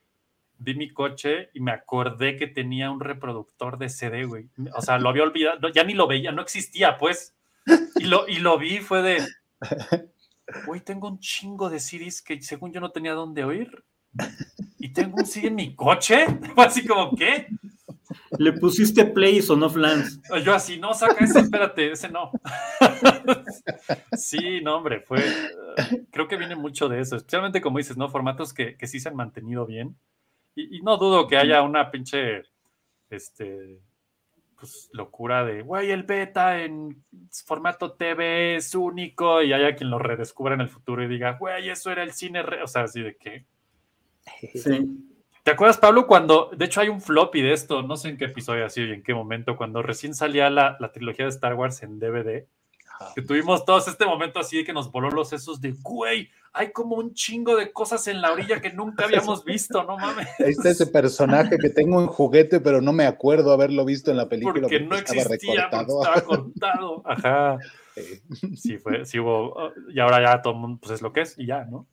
vi 0.59 0.75
mi 0.75 0.91
coche 0.91 1.49
y 1.55 1.61
me 1.61 1.73
acordé 1.73 2.37
que 2.37 2.49
tenía 2.49 2.91
un 2.91 3.01
reproductor 3.01 3.79
de 3.79 3.89
CD, 3.89 4.27
güey. 4.27 4.51
O 4.77 4.83
sea, 4.83 4.99
lo 4.99 5.09
había 5.09 5.23
olvidado, 5.23 5.71
ya 5.71 5.85
ni 5.85 5.95
lo 5.95 6.07
veía, 6.07 6.33
no 6.33 6.43
existía, 6.43 6.99
pues. 6.99 7.35
Y 7.97 8.05
lo, 8.05 8.29
y 8.29 8.41
lo 8.41 8.59
vi, 8.59 8.81
fue 8.81 9.01
de, 9.01 9.27
güey, 10.67 10.83
tengo 10.83 11.09
un 11.09 11.19
chingo 11.19 11.71
de 11.71 11.81
CDs 11.81 12.21
que 12.21 12.43
según 12.43 12.71
yo 12.71 12.81
no 12.83 12.91
tenía 12.91 13.15
dónde 13.15 13.45
oír. 13.45 13.83
Y 14.79 14.93
tengo 14.93 15.17
un 15.17 15.25
CD 15.25 15.47
en 15.47 15.55
mi 15.55 15.75
coche. 15.75 16.27
Fue 16.55 16.65
así 16.67 16.87
como, 16.87 17.17
¿qué? 17.17 17.49
Le 18.39 18.53
pusiste 18.55 19.05
play 19.05 19.39
y 19.39 19.43
sonó 19.43 19.69
flans. 19.69 20.21
Yo 20.45 20.55
así, 20.55 20.79
no, 20.79 20.95
saca 20.95 21.25
ese, 21.25 21.41
espérate, 21.41 21.93
ese 21.93 22.09
no. 22.09 22.31
sí, 24.17 24.61
no, 24.63 24.77
hombre, 24.77 25.01
fue. 25.01 25.23
creo 26.11 26.29
que 26.29 26.37
viene 26.37 26.57
mucho 26.57 26.89
de 26.89 27.01
eso, 27.01 27.17
especialmente 27.17 27.61
como 27.61 27.79
dices, 27.79 27.97
¿no? 27.97 28.09
Formatos 28.09 28.53
que, 28.53 28.77
que 28.77 28.87
sí 28.87 29.01
se 29.01 29.09
han 29.09 29.17
mantenido 29.17 29.67
bien. 29.67 29.97
Y, 30.55 30.79
y 30.79 30.83
no 30.83 30.97
dudo 30.97 31.27
que 31.27 31.37
haya 31.37 31.63
una 31.63 31.91
pinche. 31.91 32.43
Este. 33.11 33.81
Pues 34.59 34.91
locura 34.93 35.45
de, 35.45 35.63
güey, 35.63 35.93
el 35.93 36.03
beta 36.03 36.61
en 36.65 37.05
formato 37.47 37.93
TV 37.93 38.57
es 38.57 38.75
único 38.75 39.41
y 39.41 39.53
haya 39.53 39.77
quien 39.77 39.89
lo 39.89 40.01
redescubra 40.01 40.55
en 40.55 40.63
el 40.63 40.69
futuro 40.69 41.05
y 41.05 41.07
diga, 41.07 41.39
güey, 41.39 41.71
eso 41.71 41.93
era 41.93 42.03
el 42.03 42.11
cine, 42.11 42.43
re-". 42.43 42.65
o 42.65 42.67
sea, 42.67 42.83
así 42.83 43.01
de 43.01 43.17
que, 43.17 43.47
Sí. 44.55 45.08
¿Te 45.49 45.53
acuerdas, 45.53 45.79
Pablo, 45.79 46.07
cuando, 46.07 46.51
de 46.55 46.67
hecho 46.67 46.83
hay 46.83 46.91
un 46.91 47.01
floppy 47.01 47.41
de 47.41 47.55
esto, 47.55 47.83
no 47.83 47.97
sé 47.97 48.11
en 48.11 48.19
qué 48.19 48.27
episodio 48.27 48.67
así 48.67 48.83
y 48.83 48.93
en 48.93 49.03
qué 49.03 49.15
momento, 49.15 49.57
cuando 49.57 49.81
recién 49.81 50.15
salía 50.15 50.51
la, 50.51 50.77
la 50.79 50.93
trilogía 50.93 51.25
de 51.25 51.31
Star 51.31 51.55
Wars 51.55 51.83
en 51.83 51.99
DVD, 51.99 52.47
Ajá. 52.87 53.15
que 53.15 53.23
tuvimos 53.23 53.65
todos 53.65 53.89
este 53.89 54.05
momento 54.05 54.41
así 54.41 54.59
de 54.59 54.65
que 54.65 54.75
nos 54.75 54.93
voló 54.93 55.09
los 55.09 55.31
sesos 55.31 55.59
de, 55.63 55.75
güey, 55.81 56.29
hay 56.53 56.71
como 56.71 56.97
un 56.97 57.15
chingo 57.15 57.57
de 57.57 57.73
cosas 57.73 58.07
en 58.09 58.21
la 58.21 58.31
orilla 58.31 58.61
que 58.61 58.75
nunca 58.75 59.07
habíamos 59.07 59.43
visto, 59.43 59.83
no 59.85 59.97
mames, 59.97 60.29
Ahí 60.39 60.51
está 60.51 60.69
ese 60.69 60.87
personaje 60.87 61.57
que 61.57 61.71
tengo 61.71 61.99
en 62.03 62.09
juguete, 62.09 62.61
pero 62.61 62.83
no 62.83 62.93
me 62.93 63.07
acuerdo 63.07 63.51
haberlo 63.51 63.87
visto 63.87 64.11
en 64.11 64.19
la 64.19 64.29
película 64.29 64.69
porque 64.69 64.81
no 64.81 64.97
estaba 64.97 65.23
existía, 65.23 65.71
recortado. 65.71 66.03
estaba 66.03 66.21
cortado. 66.21 67.03
Ajá, 67.07 67.59
sí 68.55 68.77
fue, 68.77 69.07
sí 69.07 69.19
hubo, 69.19 69.73
y 69.89 69.99
ahora 69.99 70.21
ya 70.21 70.43
todo 70.43 70.53
el 70.53 70.59
mundo, 70.59 70.79
pues 70.83 70.93
es 70.93 71.01
lo 71.01 71.11
que 71.11 71.23
es 71.23 71.39
y 71.39 71.47
ya, 71.47 71.65
¿no? 71.65 71.87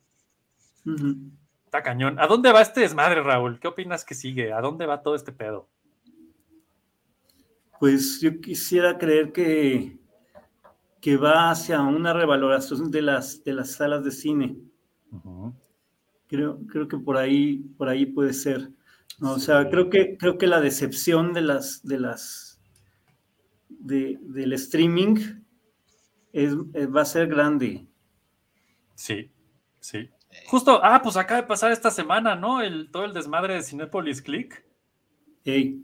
Ujú. 0.84 1.30
Está 1.66 1.82
cañón. 1.82 2.18
¿A 2.18 2.26
dónde 2.26 2.52
va 2.52 2.62
este 2.62 2.80
desmadre, 2.80 3.22
Raúl? 3.22 3.58
¿Qué 3.60 3.68
opinas 3.68 4.04
que 4.04 4.14
sigue? 4.14 4.52
¿A 4.52 4.60
dónde 4.60 4.86
va 4.86 5.02
todo 5.02 5.14
este 5.14 5.32
pedo? 5.32 5.68
Pues 7.78 8.20
yo 8.20 8.40
quisiera 8.40 8.96
creer 8.96 9.32
que, 9.32 9.98
que 11.00 11.16
va 11.16 11.50
hacia 11.50 11.82
una 11.82 12.12
revaloración 12.14 12.90
de 12.90 13.02
las, 13.02 13.44
de 13.44 13.52
las 13.52 13.72
salas 13.72 14.02
de 14.04 14.10
cine. 14.12 14.56
Creo, 16.28 16.58
creo 16.66 16.88
que 16.88 16.96
por 16.98 17.16
ahí, 17.16 17.58
por 17.76 17.88
ahí 17.88 18.06
puede 18.06 18.32
ser. 18.32 18.70
¿no? 19.18 19.32
O 19.34 19.38
sea, 19.38 19.68
creo 19.68 19.90
que, 19.90 20.16
creo 20.16 20.38
que 20.38 20.46
la 20.46 20.60
decepción 20.60 21.32
de 21.32 21.42
las, 21.42 21.82
de 21.84 21.98
las, 22.00 22.60
de- 23.68 24.18
del 24.22 24.52
streaming 24.54 25.16
es, 26.32 26.54
va 26.56 27.02
a 27.02 27.06
ser 27.06 27.28
grande. 27.28 27.86
Sí, 28.94 29.30
sí. 29.80 30.08
Justo, 30.46 30.80
ah, 30.82 31.00
pues 31.02 31.16
acaba 31.16 31.40
de 31.40 31.46
pasar 31.46 31.72
esta 31.72 31.90
semana, 31.90 32.34
¿no? 32.36 32.60
El, 32.60 32.90
todo 32.90 33.04
el 33.04 33.12
desmadre 33.12 33.54
de 33.54 33.62
Cinepolis 33.62 34.22
Click, 34.22 34.64
Ey, 35.44 35.82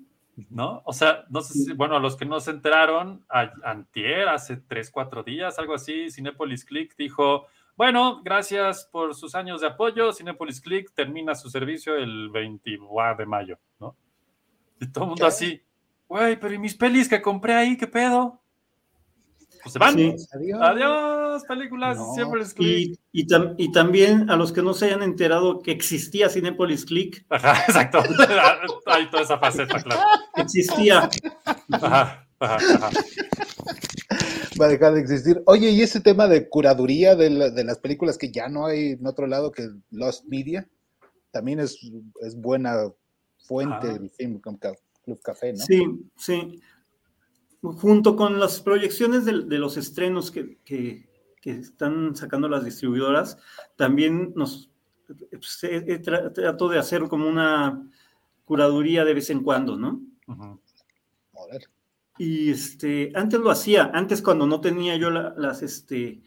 ¿no? 0.51 0.83
O 0.85 0.93
sea, 0.93 1.25
no 1.31 1.41
sé 1.41 1.55
si, 1.55 1.73
bueno, 1.73 1.97
a 1.97 2.01
los 2.01 2.17
que 2.17 2.25
no 2.25 2.41
se 2.41 2.51
enteraron, 2.51 3.25
a- 3.29 3.53
antier, 3.65 4.29
hace 4.29 4.57
tres, 4.57 4.91
cuatro 4.91 5.23
días, 5.23 5.59
algo 5.59 5.75
así, 5.75 6.11
Cinepolis 6.11 6.65
Click 6.65 6.97
dijo, 6.97 7.47
bueno, 7.77 8.21
gracias 8.23 8.85
por 8.91 9.15
sus 9.15 9.35
años 9.35 9.61
de 9.61 9.69
apoyo, 9.69 10.13
Cinepolis 10.13 10.61
Click 10.61 10.93
termina 10.95 11.35
su 11.35 11.49
servicio 11.51 11.97
el 11.97 12.29
20 12.31 12.79
de 13.19 13.27
mayo, 13.27 13.59
¿no? 13.81 13.97
Y 14.81 14.87
todo 14.91 15.05
el 15.05 15.09
mundo 15.11 15.25
¿Qué? 15.25 15.29
así, 15.29 15.63
güey, 16.09 16.39
pero 16.39 16.55
¿y 16.55 16.59
mis 16.59 16.75
pelis 16.75 17.09
que 17.09 17.23
compré 17.23 17.55
ahí, 17.55 17.77
qué 17.77 17.87
pedo? 17.87 18.42
Pues 19.63 19.73
se 19.75 19.79
van. 19.79 19.95
Sí. 19.95 20.15
Adiós. 20.33 20.61
Adiós, 20.61 21.43
películas, 21.47 21.97
No. 21.97 22.15
Cinepolis 22.15 22.53
Click. 22.55 22.99
Y, 23.13 23.23
y, 23.23 23.27
tam- 23.27 23.55
y 23.59 23.71
también 23.73 24.29
a 24.31 24.37
los 24.37 24.53
que 24.53 24.63
no 24.63 24.75
se 24.75 24.87
hayan 24.87 25.03
enterado 25.03 25.61
que 25.61 25.71
existía 25.71 26.29
Cinepolis 26.29 26.85
Click, 26.85 27.25
Ajá, 27.29 27.63
exacto. 27.69 28.03
Hay 28.87 29.09
toda 29.11 29.23
esa 29.23 29.39
faceta, 29.39 29.81
claro. 29.83 30.01
existía. 30.37 31.09
Ajá, 31.71 32.27
ajá, 32.41 32.57
ajá. 32.77 32.91
Va 34.61 34.67
a 34.67 34.69
dejar 34.69 34.95
de 34.95 35.01
existir. 35.01 35.43
Oye, 35.47 35.71
y 35.71 35.81
ese 35.81 36.01
tema 36.01 36.29
de 36.29 36.49
curaduría 36.49 37.15
de, 37.17 37.31
la- 37.31 37.51
de 37.51 37.65
las 37.65 37.79
películas 37.79 38.19
que 38.19 38.31
ya 38.31 38.49
no 38.49 38.67
hay 38.67 38.93
en 38.93 39.07
otro 39.07 39.27
lado 39.27 39.53
que 39.53 39.69
Lost 39.91 40.25
Media, 40.27 40.69
también 41.31 41.61
es, 41.61 41.79
es 42.21 42.37
buena 42.37 42.75
fuente 43.47 43.89
Ah. 43.89 43.99
el 44.01 44.11
Film 44.11 44.41
Club 44.41 45.21
Café, 45.23 45.53
¿no? 45.53 45.59
Sí, 45.65 45.83
sí. 46.17 46.61
Junto 47.63 48.17
con 48.17 48.41
las 48.41 48.61
proyecciones 48.61 49.25
de, 49.25 49.45
de 49.45 49.59
los 49.59 49.77
estrenos 49.77 50.31
que, 50.31 50.59
que- 50.65 51.09
que 51.41 51.51
están 51.51 52.15
sacando 52.15 52.49
las 52.49 52.65
distribuidoras, 52.65 53.37
también 53.77 54.33
nos 54.37 54.71
pues, 55.09 55.65
eh, 55.65 56.01
tra- 56.01 56.33
trato 56.33 56.69
de 56.69 56.79
hacer 56.79 57.09
como 57.09 57.29
una 57.29 57.83
curaduría 58.45 59.05
de 59.05 59.15
vez 59.15 59.29
en 59.31 59.43
cuando, 59.43 59.77
¿no? 59.77 60.01
Ujú. 60.29 60.61
Órale. 61.33 61.65
Y 62.19 62.51
este, 62.51 63.13
antes 63.15 63.41
lo 63.41 63.51
hacía, 63.51 63.91
antes 63.95 64.23
cuando 64.23 64.47
no 64.47 64.61
tenía 64.61 64.97
yo 64.97 65.11
la- 65.11 65.35
las, 65.37 65.63
este, 65.63 66.23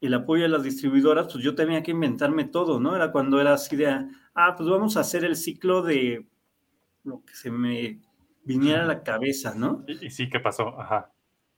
el 0.00 0.14
apoyo 0.14 0.44
de 0.44 0.48
las 0.50 0.62
distribuidoras, 0.62 1.32
pues 1.32 1.44
yo 1.44 1.54
tenía 1.54 1.82
que 1.82 1.90
inventarme 1.92 2.44
todo, 2.44 2.80
¿no? 2.80 2.96
Era 2.96 3.12
cuando 3.12 3.40
era 3.40 3.54
así 3.54 3.76
de, 3.76 3.86
ah, 4.34 4.54
pues 4.56 4.68
vamos 4.68 4.96
a 4.96 5.00
hacer 5.00 5.24
el 5.24 5.36
ciclo 5.36 5.82
de 5.82 6.26
lo 7.04 7.24
que 7.24 7.34
se 7.34 7.50
me 7.50 8.00
viniera 8.44 8.82
a 8.84 8.86
la 8.86 9.02
cabeza, 9.02 9.54
¿no? 9.54 9.84
Y, 9.86 10.06
y 10.06 10.10
sí, 10.10 10.28
¿qué 10.28 10.40
pasó? 10.40 10.80
Ajá. 10.80 11.12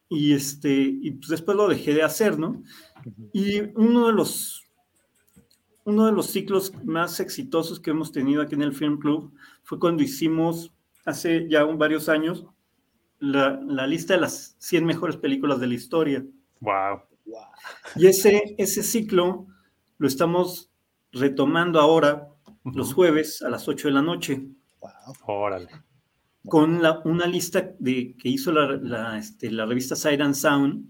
y 0.08 0.32
este, 0.34 0.72
y 0.72 1.12
pues 1.12 1.28
después 1.28 1.56
lo 1.56 1.68
dejé 1.68 1.94
de 1.94 2.02
hacer, 2.02 2.38
¿no? 2.38 2.62
Y 3.32 3.60
uno 3.76 4.08
de 4.08 4.12
los, 4.12 4.64
uno 5.84 6.06
de 6.06 6.12
los 6.12 6.26
ciclos 6.26 6.74
más 6.84 7.20
exitosos 7.20 7.80
que 7.80 7.90
hemos 7.90 8.12
tenido 8.12 8.42
aquí 8.42 8.54
en 8.54 8.62
el 8.62 8.72
Film 8.74 8.98
Club 8.98 9.32
fue 9.62 9.78
cuando 9.78 10.02
hicimos, 10.02 10.72
hace 11.04 11.48
ya 11.48 11.64
un, 11.64 11.78
varios 11.78 12.08
años, 12.08 12.46
la, 13.18 13.60
la 13.66 13.86
lista 13.86 14.14
de 14.14 14.20
las 14.20 14.56
100 14.58 14.84
mejores 14.84 15.16
películas 15.16 15.60
de 15.60 15.66
la 15.68 15.74
historia. 15.74 16.24
Wow. 16.60 17.02
Y 17.96 18.06
ese, 18.06 18.54
ese 18.58 18.82
ciclo 18.82 19.46
lo 19.98 20.08
estamos 20.08 20.70
retomando 21.12 21.80
ahora, 21.80 22.28
los 22.64 22.92
jueves 22.94 23.42
a 23.42 23.50
las 23.50 23.68
8 23.68 23.88
de 23.88 23.94
la 23.94 24.02
noche, 24.02 24.48
Órale. 25.26 25.68
Con 26.46 26.82
la- 26.82 27.00
una 27.04 27.26
lista 27.26 27.72
de, 27.78 28.14
que 28.16 28.28
hizo 28.28 28.52
la, 28.52 28.76
la, 28.76 29.18
este, 29.18 29.50
la 29.50 29.66
revista 29.66 29.94
Sight 29.96 30.20
and 30.20 30.34
Sound 30.34 30.84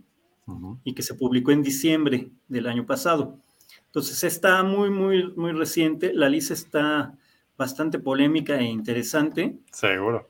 y 0.85 0.95
que 0.95 1.03
se 1.03 1.15
publicó 1.15 1.53
en 1.53 1.63
diciembre 1.63 2.31
del 2.49 2.67
año 2.67 2.85
pasado. 2.85 3.39
Entonces 3.87 4.25
está 4.25 4.63
muy, 4.65 4.91
muy, 4.91 5.33
muy 5.37 5.53
reciente. 5.53 6.13
La 6.13 6.29
lista 6.29 6.55
está 6.55 7.17
bastante 7.57 7.99
polémica 8.01 8.59
e 8.59 8.65
interesante. 8.65 9.59
Seguro. 9.73 10.29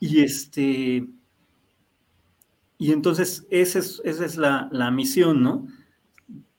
Y 0.00 0.22
este. 0.22 1.06
Y 2.78 2.92
entonces 2.92 3.46
esa 3.50 3.78
es, 3.80 4.00
esa 4.04 4.24
es 4.24 4.36
la, 4.38 4.68
la 4.72 4.90
misión, 4.90 5.42
¿no? 5.42 5.66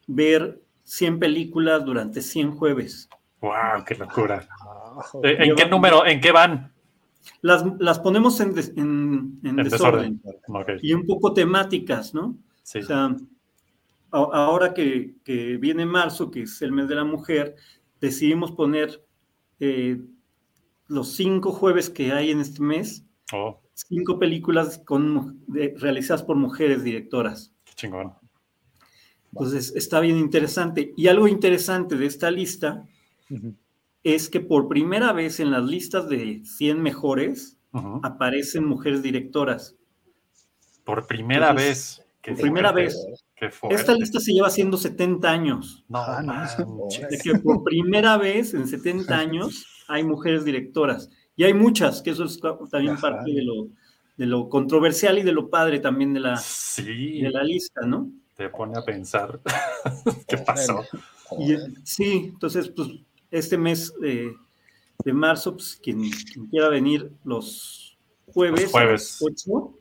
Ver 0.05 0.61
100 0.83 1.19
películas 1.19 1.83
durante 1.83 2.21
100 2.21 2.51
jueves. 2.51 3.09
Wow, 3.39 3.83
qué 3.87 3.95
locura. 3.95 4.47
Eh, 5.23 5.37
¿En 5.39 5.55
qué 5.55 5.65
número? 5.67 6.05
¿En 6.05 6.21
qué 6.21 6.31
van? 6.31 6.71
Las, 7.41 7.63
las 7.79 7.99
ponemos 7.99 8.39
en, 8.39 8.53
des- 8.53 8.73
en- 8.75 9.39
en 9.43 9.59
En 9.59 9.63
desorden. 9.69 10.21
Y 10.81 10.93
un 10.93 11.05
poco 11.05 11.33
temáticas, 11.33 12.13
¿no? 12.13 12.37
Sí. 12.63 12.79
O 12.79 12.83
sea, 12.83 13.05
a- 14.11 14.17
ahora 14.33 14.73
que, 14.73 15.15
que 15.23 15.57
viene 15.57 15.85
marzo, 15.85 16.31
que 16.31 16.43
es 16.43 16.61
el 16.61 16.71
mes 16.71 16.87
de 16.87 16.95
la 16.95 17.03
mujer, 17.03 17.55
decidimos 17.99 18.51
poner 18.51 19.03
eh, 19.59 20.01
los 20.87 21.09
cinco 21.13 21.51
jueves 21.51 21.89
que 21.89 22.11
hay 22.11 22.31
en 22.31 22.39
este 22.41 22.61
mes, 22.61 23.05
Oh, 23.33 23.61
cinco 23.73 24.19
películas 24.19 24.81
con, 24.85 25.39
de- 25.47 25.73
realizadas 25.77 26.23
por 26.23 26.35
mujeres 26.35 26.83
directoras. 26.83 27.53
qué 27.63 27.73
chingón. 27.75 28.13
Entonces, 29.31 29.73
está 29.75 30.01
bien 30.01 30.17
interesante. 30.17 30.93
Y 30.97 31.07
algo 31.07 31.27
interesante 31.29 31.95
de 31.95 32.05
esta 32.07 32.29
lista 32.29 32.85
es 34.03 34.29
que 34.29 34.39
por 34.39 34.67
primera 34.67 35.13
vez 35.13 35.39
en 35.39 35.51
las 35.51 35.63
listas 35.63 36.07
de 36.09 36.41
100 36.43 36.81
mejores 36.81 37.57
aparecen 38.03 38.65
mujeres 38.65 39.01
directoras. 39.01 39.75
Por 40.83 41.07
primera 41.07 41.49
Entonces, 41.51 41.97
vez. 41.99 42.07
Qué 42.21 42.31
por 42.33 42.41
primera 42.41 42.71
vez. 42.71 42.97
Esta 43.69 43.93
lista 43.93 44.19
se 44.19 44.33
lleva 44.33 44.47
haciendo 44.47 44.77
70 44.77 45.29
años. 45.29 45.83
No, 45.87 45.99
Ah, 45.99 46.21
no. 46.21 46.87
De 47.09 47.17
que 47.17 47.33
por 47.39 47.63
primera 47.63 48.17
vez 48.17 48.53
en 48.53 48.67
70 48.67 49.17
años 49.17 49.65
hay 49.87 50.03
mujeres 50.03 50.43
directoras. 50.45 51.09
Y 51.35 51.43
hay 51.45 51.53
muchas, 51.53 52.01
que 52.01 52.11
eso 52.11 52.25
es 52.25 52.39
también 52.69 52.93
Ajá. 52.93 53.01
parte 53.01 53.31
de 53.31 53.41
lo, 53.43 53.67
de 54.17 54.25
lo 54.25 54.49
controversial 54.49 55.17
y 55.17 55.23
de 55.23 55.31
lo 55.31 55.49
padre 55.49 55.79
también 55.79 56.13
de 56.13 56.19
la, 56.19 56.37
Sí, 56.37 57.21
de 57.21 57.29
la 57.31 57.43
lista, 57.43 57.81
¿no? 57.85 58.11
te 58.35 58.49
pone 58.49 58.77
a 58.77 58.83
pensar. 58.83 59.39
¿Qué 60.27 60.37
pasó? 60.39 60.83
Y, 61.39 61.55
sí, 61.83 62.31
entonces, 62.33 62.69
pues, 62.69 62.89
este 63.31 63.57
mes 63.57 63.93
de 63.99 65.13
marzo, 65.13 65.53
pues, 65.53 65.79
quien, 65.81 66.09
quien 66.11 66.45
quiera 66.47 66.69
venir 66.69 67.11
los 67.23 67.97
jueves, 68.33 68.63
Los 68.63 68.71
jueves. 68.71 69.21
a 69.21 69.25
las 69.29 69.45
8, 69.47 69.73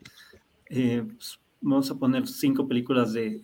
eh, 0.69 1.03
pues, 1.05 1.39
vamos 1.61 1.91
a 1.91 1.95
poner 1.95 2.27
cinco 2.27 2.67
películas 2.67 3.13
de, 3.13 3.41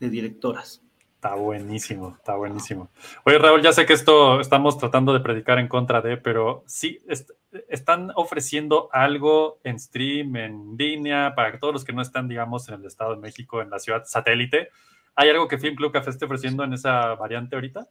de 0.00 0.08
directoras. 0.10 0.82
Está 1.16 1.34
buenísimo, 1.34 2.14
está 2.16 2.36
buenísimo. 2.36 2.90
Oye, 3.24 3.38
Raúl, 3.38 3.60
ya 3.60 3.72
sé 3.72 3.84
que 3.84 3.92
esto 3.92 4.40
estamos 4.40 4.78
tratando 4.78 5.12
de 5.12 5.18
predicar 5.18 5.58
en 5.58 5.66
contra 5.66 6.00
de, 6.00 6.16
pero 6.16 6.62
sí, 6.66 7.00
est- 7.08 7.30
están 7.68 8.12
ofreciendo 8.14 8.88
algo 8.92 9.58
en 9.64 9.80
stream, 9.80 10.36
en 10.36 10.76
línea, 10.78 11.34
para 11.34 11.58
todos 11.58 11.74
los 11.74 11.84
que 11.84 11.92
no 11.92 12.02
están, 12.02 12.28
digamos, 12.28 12.68
en 12.68 12.76
el 12.76 12.84
Estado 12.86 13.16
de 13.16 13.20
México, 13.20 13.60
en 13.60 13.68
la 13.70 13.80
ciudad 13.80 14.04
satélite. 14.06 14.68
¿Hay 15.16 15.28
algo 15.28 15.48
que 15.48 15.58
Film 15.58 15.74
Club 15.74 15.90
Café 15.92 16.10
esté 16.10 16.24
ofreciendo 16.26 16.62
en 16.62 16.72
esa 16.74 17.16
variante 17.16 17.56
ahorita? 17.56 17.88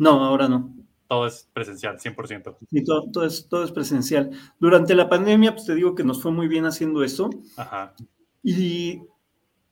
No, 0.00 0.24
ahora 0.24 0.48
no. 0.48 0.74
Todo 1.08 1.26
es 1.26 1.48
presencial, 1.52 1.98
100%. 2.00 2.56
Sí, 2.70 2.84
todo, 2.84 3.10
todo 3.12 3.24
es, 3.24 3.48
todo 3.48 3.64
es 3.64 3.72
presencial. 3.72 4.30
Durante 4.58 4.94
la 4.94 5.08
pandemia, 5.08 5.52
pues 5.54 5.66
te 5.66 5.74
digo 5.74 5.94
que 5.94 6.04
nos 6.04 6.22
fue 6.22 6.32
muy 6.32 6.48
bien 6.48 6.66
haciendo 6.66 7.04
eso. 7.04 7.30
Ajá. 7.56 7.94
Y, 8.42 9.02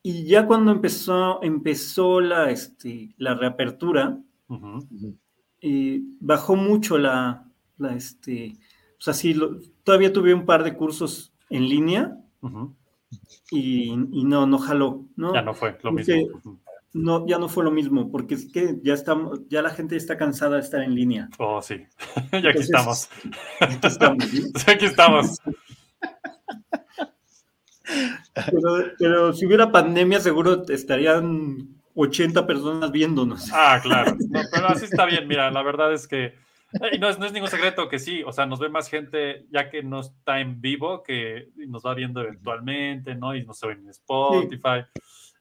y 0.03 0.25
ya 0.25 0.47
cuando 0.47 0.71
empezó, 0.71 1.41
empezó 1.43 2.21
la, 2.21 2.51
este, 2.51 3.15
la 3.17 3.35
reapertura, 3.35 4.19
eh, 5.61 6.01
bajó 6.19 6.55
mucho 6.55 6.97
la, 6.97 7.45
la 7.77 7.95
este, 7.95 8.53
o 8.97 9.01
sea, 9.01 9.13
sí, 9.13 9.33
lo- 9.33 9.59
todavía 9.83 10.13
tuve 10.13 10.33
un 10.33 10.45
par 10.45 10.63
de 10.63 10.75
cursos 10.75 11.33
en 11.49 11.67
línea 11.67 12.17
y 13.51 13.95
no, 13.95 14.45
no 14.45 14.57
jaló, 14.59 15.05
¿no? 15.15 15.33
Ya 15.33 15.41
no 15.41 15.53
fue 15.53 15.71
lo 15.83 15.91
Porque 15.91 16.25
mismo. 16.25 16.59
No, 16.91 17.27
ya 17.27 17.37
no 17.37 17.49
fue 17.49 17.63
lo 17.63 17.71
mismo, 17.71 18.11
porque 18.11 18.33
es 18.33 18.51
que 18.51 18.77
ya 18.81 18.95
estamos, 18.95 19.41
ya 19.47 19.61
la 19.61 19.69
gente 19.69 19.95
está 19.95 20.17
cansada 20.17 20.55
de 20.55 20.61
estar 20.61 20.81
en 20.81 20.95
línea. 20.95 21.29
Oh, 21.37 21.61
sí. 21.61 21.75
y 22.31 22.37
aquí 22.37 22.47
Entonces, 22.47 22.63
estamos. 22.65 23.09
Aquí 23.59 23.87
estamos, 23.87 24.23
¿sí? 24.25 24.51
aquí 24.71 24.85
estamos. 24.85 25.37
Pero, 28.33 28.93
pero 28.97 29.33
si 29.33 29.45
hubiera 29.45 29.71
pandemia, 29.71 30.19
seguro 30.19 30.63
estarían 30.69 31.79
80 31.95 32.47
personas 32.47 32.91
viéndonos. 32.91 33.49
Ah, 33.53 33.79
claro. 33.81 34.15
No, 34.29 34.41
pero 34.51 34.67
así 34.67 34.85
está 34.85 35.05
bien. 35.05 35.27
Mira, 35.27 35.51
la 35.51 35.61
verdad 35.61 35.93
es 35.93 36.07
que. 36.07 36.25
eh, 36.25 36.99
no 36.99 37.09
es, 37.09 37.19
no 37.19 37.25
es 37.25 37.33
ningún 37.33 37.49
secreto 37.49 37.89
que 37.89 37.99
sí, 37.99 38.23
o 38.23 38.31
sea, 38.31 38.45
nos 38.45 38.59
ve 38.59 38.69
más 38.69 38.89
gente 38.89 39.45
ya 39.51 39.69
que 39.69 39.83
no 39.83 40.01
está 40.01 40.39
en 40.39 40.61
vivo, 40.61 41.03
que 41.03 41.49
nos 41.55 41.83
va 41.83 41.93
viendo 41.93 42.21
eventualmente, 42.21 43.15
¿no? 43.15 43.35
Y 43.35 43.43
nos 43.43 43.59
ve 43.61 43.73
en 43.73 43.89
Spotify. 43.89 44.85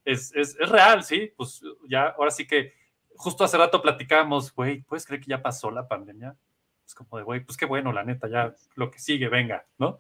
Es, 0.09 0.35
es, 0.35 0.57
es 0.59 0.69
real, 0.71 1.05
sí. 1.05 1.31
Pues 1.37 1.61
ya, 1.87 2.15
ahora 2.17 2.31
sí 2.31 2.47
que 2.47 2.73
justo 3.15 3.45
hace 3.45 3.59
rato 3.59 3.83
platicamos, 3.83 4.55
güey, 4.55 4.83
¿puedes 4.83 5.05
creer 5.05 5.21
que 5.21 5.29
ya 5.29 5.43
pasó 5.43 5.71
la 5.71 5.87
pandemia? 5.87 6.35
Es 6.87 6.95
como 6.95 7.19
de, 7.19 7.25
güey, 7.25 7.45
pues 7.45 7.59
qué 7.59 7.67
bueno, 7.67 7.93
la 7.93 8.05
neta, 8.05 8.27
ya 8.27 8.55
lo 8.77 8.91
que 8.91 8.99
sigue, 8.99 9.29
venga, 9.29 9.67
¿no? 9.77 9.99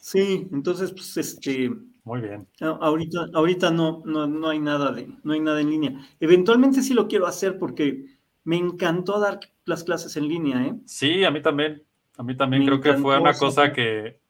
Sí, 0.00 0.48
entonces, 0.50 0.92
pues, 0.92 1.14
este, 1.18 1.70
Muy 2.04 2.22
bien. 2.22 2.48
ahorita, 2.60 3.26
ahorita 3.34 3.70
no, 3.70 4.02
no, 4.06 4.26
no 4.26 4.48
hay 4.48 4.58
nada 4.58 4.90
de, 4.92 5.14
no 5.22 5.34
hay 5.34 5.40
nada 5.40 5.60
en 5.60 5.68
línea. 5.68 6.08
Eventualmente 6.18 6.80
sí 6.80 6.94
lo 6.94 7.08
quiero 7.08 7.26
hacer 7.26 7.58
porque 7.58 8.06
me 8.44 8.56
encantó 8.56 9.20
dar 9.20 9.38
las 9.66 9.84
clases 9.84 10.16
en 10.16 10.28
línea, 10.28 10.64
¿eh? 10.64 10.74
Sí, 10.86 11.24
a 11.24 11.30
mí 11.30 11.42
también. 11.42 11.82
A 12.16 12.22
mí 12.22 12.34
también 12.36 12.62
Me 12.62 12.68
creo 12.68 12.80
que 12.80 12.94
fue 12.94 13.18
una 13.18 13.34
cosa 13.34 13.72
que 13.72 14.21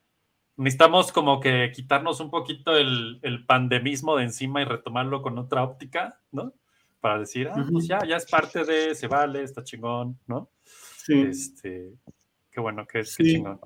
necesitamos 0.56 1.12
como 1.12 1.40
que 1.40 1.72
quitarnos 1.74 2.20
un 2.20 2.30
poquito 2.30 2.76
el, 2.76 3.18
el 3.22 3.44
pandemismo 3.46 4.16
de 4.16 4.24
encima 4.24 4.62
y 4.62 4.64
retomarlo 4.64 5.22
con 5.22 5.38
otra 5.38 5.62
óptica, 5.64 6.20
¿no? 6.30 6.52
Para 7.00 7.18
decir, 7.20 7.48
ah, 7.52 7.66
pues 7.70 7.86
ya, 7.88 7.98
ya 8.06 8.16
es 8.16 8.26
parte 8.26 8.64
de, 8.64 8.94
se 8.94 9.08
vale, 9.08 9.42
está 9.42 9.64
chingón, 9.64 10.18
¿no? 10.26 10.50
Sí. 10.64 11.20
Este, 11.22 11.94
qué 12.50 12.60
bueno, 12.60 12.86
qué, 12.86 13.00
qué 13.00 13.04
Sí. 13.04 13.24
chingón. 13.24 13.60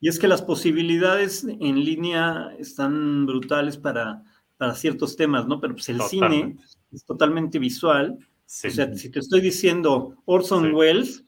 Y 0.00 0.08
es 0.08 0.18
que 0.18 0.28
las 0.28 0.42
posibilidades 0.42 1.44
en 1.44 1.84
línea 1.84 2.52
están 2.58 3.24
brutales 3.24 3.76
para, 3.78 4.22
para 4.58 4.74
ciertos 4.74 5.16
temas, 5.16 5.46
¿no? 5.46 5.60
Pero 5.60 5.74
pues 5.74 5.88
el 5.90 6.00
cine 6.02 6.56
es 6.90 7.04
totalmente 7.04 7.58
visual. 7.60 8.18
Sí. 8.44 8.66
O 8.68 8.70
sea, 8.72 8.92
si 8.94 9.10
te 9.10 9.20
estoy 9.20 9.40
diciendo 9.40 10.16
Orson 10.26 10.64
Sí. 10.66 10.70
Welles, 10.72 11.24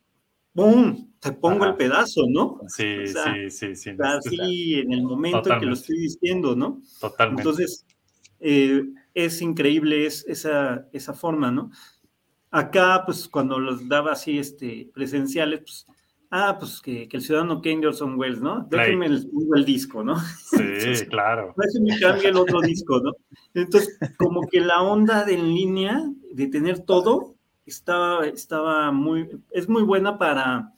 ¡pum! 0.54 1.08
Te 1.25 1.33
pongo 1.33 1.64
Ajá. 1.64 1.70
el 1.70 1.77
pedazo, 1.77 2.27
¿no? 2.29 2.61
sí, 2.68 2.99
o 2.99 3.07
sea, 3.07 3.35
sí, 3.35 3.51
sí, 3.51 3.75
sí. 3.75 3.91
Así 3.99 4.75
en 4.75 4.93
el 4.93 5.03
momento 5.05 5.51
en 5.51 5.59
que 5.59 5.64
lo 5.64 5.72
estoy 5.72 5.99
diciendo, 5.99 6.55
¿no? 6.55 6.83
Totalmente. 7.01 7.41
Entonces, 7.41 7.87
eh, 8.41 8.85
es 9.14 9.41
increíble 9.41 10.05
es, 10.05 10.27
esa, 10.29 10.87
esa 10.93 11.14
forma, 11.14 11.51
¿no? 11.51 11.70
Acá, 12.51 13.05
pues, 13.07 13.27
cuando 13.27 13.59
los 13.59 13.89
daba 13.89 14.12
así 14.12 14.39
este, 14.39 14.91
presenciales, 14.93 15.61
pues, 15.61 15.87
ah, 16.31 16.59
pues 16.59 16.83
que, 16.83 17.09
que 17.09 17.16
el 17.16 17.22
ciudadano 17.22 17.62
Kane 17.62 17.81
de 17.81 17.87
Orson 17.87 18.18
Welles, 18.18 18.43
¿no? 18.43 18.66
Déjenme 18.68 19.09
les 19.09 19.25
pongo 19.25 19.55
el 19.55 19.64
disco, 19.64 20.05
¿no? 20.05 20.16
sí, 20.18 21.07
claro. 21.09 21.55
Déjenme 21.57 21.99
cambie 21.99 22.29
el 22.29 22.37
otro 22.37 22.61
disco, 22.61 23.01
¿no? 23.01 23.12
Entonces, 23.55 23.99
como 24.18 24.47
que 24.47 24.61
la 24.61 24.83
onda 24.83 25.25
de 25.25 25.35
en 25.35 25.55
línea, 25.55 26.05
de 26.33 26.49
tener 26.49 26.81
todo, 26.81 27.35
estaba, 27.64 28.27
estaba 28.27 28.93
muy, 28.93 29.27
es 29.51 29.70
muy 29.70 29.85
buena 29.85 30.18
para, 30.18 30.70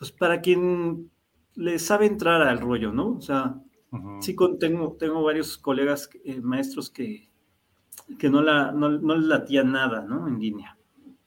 pues, 0.00 0.10
para 0.10 0.40
quien 0.40 1.10
le 1.54 1.78
sabe 1.78 2.06
entrar 2.06 2.42
al 2.42 2.58
rollo, 2.60 2.90
¿no? 2.92 3.10
O 3.16 3.20
sea. 3.20 3.54
Sí, 4.20 4.34
con- 4.36 4.58
tengo, 4.60 4.96
tengo 4.98 5.22
varios 5.24 5.58
colegas 5.58 6.08
eh, 6.24 6.40
maestros 6.40 6.90
que, 6.90 7.28
que 8.20 8.30
no, 8.30 8.40
la, 8.40 8.70
no, 8.72 8.88
no 8.88 9.16
les 9.16 9.24
latía 9.26 9.64
nada, 9.64 10.02
¿no? 10.02 10.26
En 10.28 10.38
línea. 10.38 10.76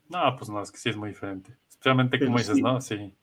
No, 0.08 0.36
pues 0.38 0.50
no, 0.50 0.62
es 0.62 0.72
que 0.72 0.78
sí 0.78 0.88
es 0.90 0.96
muy 0.96 1.10
diferente. 1.10 1.58
Especialmente 1.70 2.18
Pero 2.18 2.28
como 2.30 2.38
dices, 2.40 2.56
sí. 2.56 2.62
¿no? 2.62 2.80
Sí. 2.80 3.14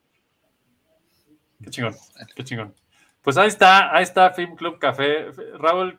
Qué 1.65 1.71
chingón, 1.71 1.95
qué 2.37 2.45
chingón. 2.45 2.75
Pues 3.23 3.39
ahí 3.39 3.49
está, 3.49 3.95
ahí 3.97 4.03
está 4.03 4.31
Film 4.33 4.57
Club 4.57 4.79
Café. 4.79 5.31
Raúl, 5.59 5.99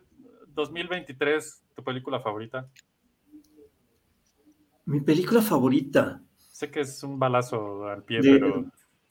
2023, 0.54 1.64
tu 1.74 1.82
película 1.82 2.20
favorita. 2.20 2.68
Mi 4.84 5.00
película 5.00 5.40
favorita. 5.42 6.22
Sé 6.52 6.70
que 6.70 6.80
es 6.80 7.02
un 7.02 7.18
balazo 7.18 7.86
al 7.86 8.04
pie, 8.04 8.20
De- 8.20 8.30
pero 8.38 8.64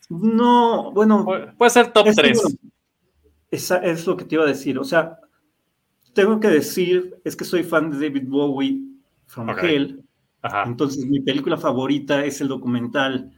No, 0.10 0.92
bueno. 0.92 1.24
puede, 1.26 1.54
puede 1.54 1.72
ser 1.72 1.92
top 1.94 2.08
es 2.08 2.16
que, 2.16 2.22
3. 2.24 2.42
bueno, 2.42 2.58
esa 3.52 3.78
es 3.78 4.06
lo 4.08 4.18
que 4.18 4.26
te 4.26 4.36
iba 4.36 4.44
a 4.44 4.48
decir. 4.48 4.78
O 4.80 4.84
sea, 4.84 5.18
tengo 6.14 6.40
que 6.40 6.48
decir, 6.50 7.16
es 7.24 7.36
que 7.36 7.46
soy 7.46 7.64
fan 7.64 7.92
de 7.92 8.08
David 8.10 8.28
Bowie 8.28 8.82
from. 9.28 9.50
Hell. 9.50 10.04
Ajá. 10.42 10.64
Entonces, 10.66 11.06
mi 11.06 11.20
película 11.20 11.56
favorita 11.58 12.26
es 12.26 12.42
el 12.42 12.48
documental 12.48 13.32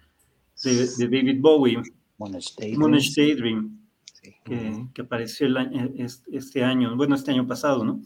de, 0.63 0.87
de 0.87 1.05
David 1.09 1.41
Bowie, 1.41 1.81
Monash 2.17 2.55
Daydream. 2.55 2.79
Monash 2.81 3.13
Daydream, 3.15 3.79
Sí. 4.21 4.33
que, 4.45 4.85
que 4.93 5.01
apareció 5.01 5.47
el 5.47 5.57
este 6.31 6.63
año, 6.63 6.95
bueno, 6.95 7.13
este 7.13 7.31
año 7.31 7.45
pasado, 7.45 7.83
¿no? 7.83 7.99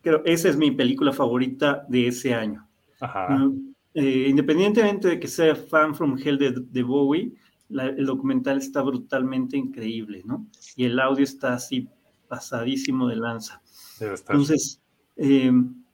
Pero 0.00 0.24
esa 0.24 0.48
es 0.48 0.56
mi 0.56 0.70
película 0.70 1.12
favorita 1.12 1.84
de 1.86 2.06
ese 2.06 2.32
año. 2.32 2.66
Ajá. 2.98 3.28
¿no? 3.36 3.54
Eh, 3.92 4.26
independientemente 4.30 5.08
de 5.08 5.20
que 5.20 5.28
sea 5.28 5.54
fan 5.54 5.94
from 5.94 6.16
Hell 6.18 6.38
de, 6.38 6.52
de 6.52 6.82
Bowie, 6.82 7.34
la- 7.68 7.86
el 7.86 8.06
documental 8.06 8.58
está 8.58 8.82
brutalmente 8.82 9.56
increíble, 9.56 10.22
¿no? 10.24 10.46
Y 10.76 10.84
el 10.84 10.98
audio 11.00 11.24
está 11.24 11.54
así 11.54 11.88
pasadísimo 12.28 13.08
de 13.08 13.16
lanza. 13.16 13.60
Debe 13.98 14.14
estar. 14.14 14.34
Entonces, 14.34 14.80
eh, 15.16 15.52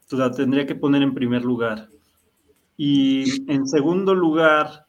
pues 0.08 0.18
la 0.18 0.30
tendría 0.30 0.66
que 0.66 0.74
poner 0.74 1.02
en 1.02 1.14
primer 1.14 1.44
lugar. 1.44 1.88
Y 2.76 3.50
en 3.50 3.66
segundo 3.68 4.14
lugar, 4.14 4.86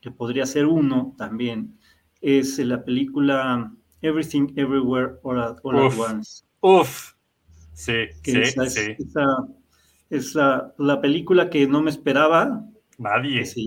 que 0.00 0.10
podría 0.10 0.46
ser 0.46 0.66
uno 0.66 1.14
también, 1.16 1.78
es 2.20 2.58
la 2.58 2.84
película 2.84 3.72
Everything 4.02 4.48
Everywhere 4.56 5.14
All 5.22 5.40
at, 5.40 5.56
All 5.62 5.78
at 5.78 5.86
Uf. 5.86 5.98
Once. 6.00 6.44
Uf. 6.60 7.12
Sí, 7.72 7.92
Que 8.22 8.32
sí, 8.32 8.40
esa 8.40 8.64
es, 8.64 8.74
sí. 8.74 8.80
esa- 8.98 9.48
es 10.10 10.34
la, 10.34 10.74
la 10.78 11.00
película 11.00 11.48
que 11.50 11.66
no 11.66 11.80
me 11.82 11.90
esperaba. 11.90 12.64
Nadie. 12.98 13.44
sí. 13.46 13.66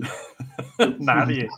Nadie. 0.98 1.48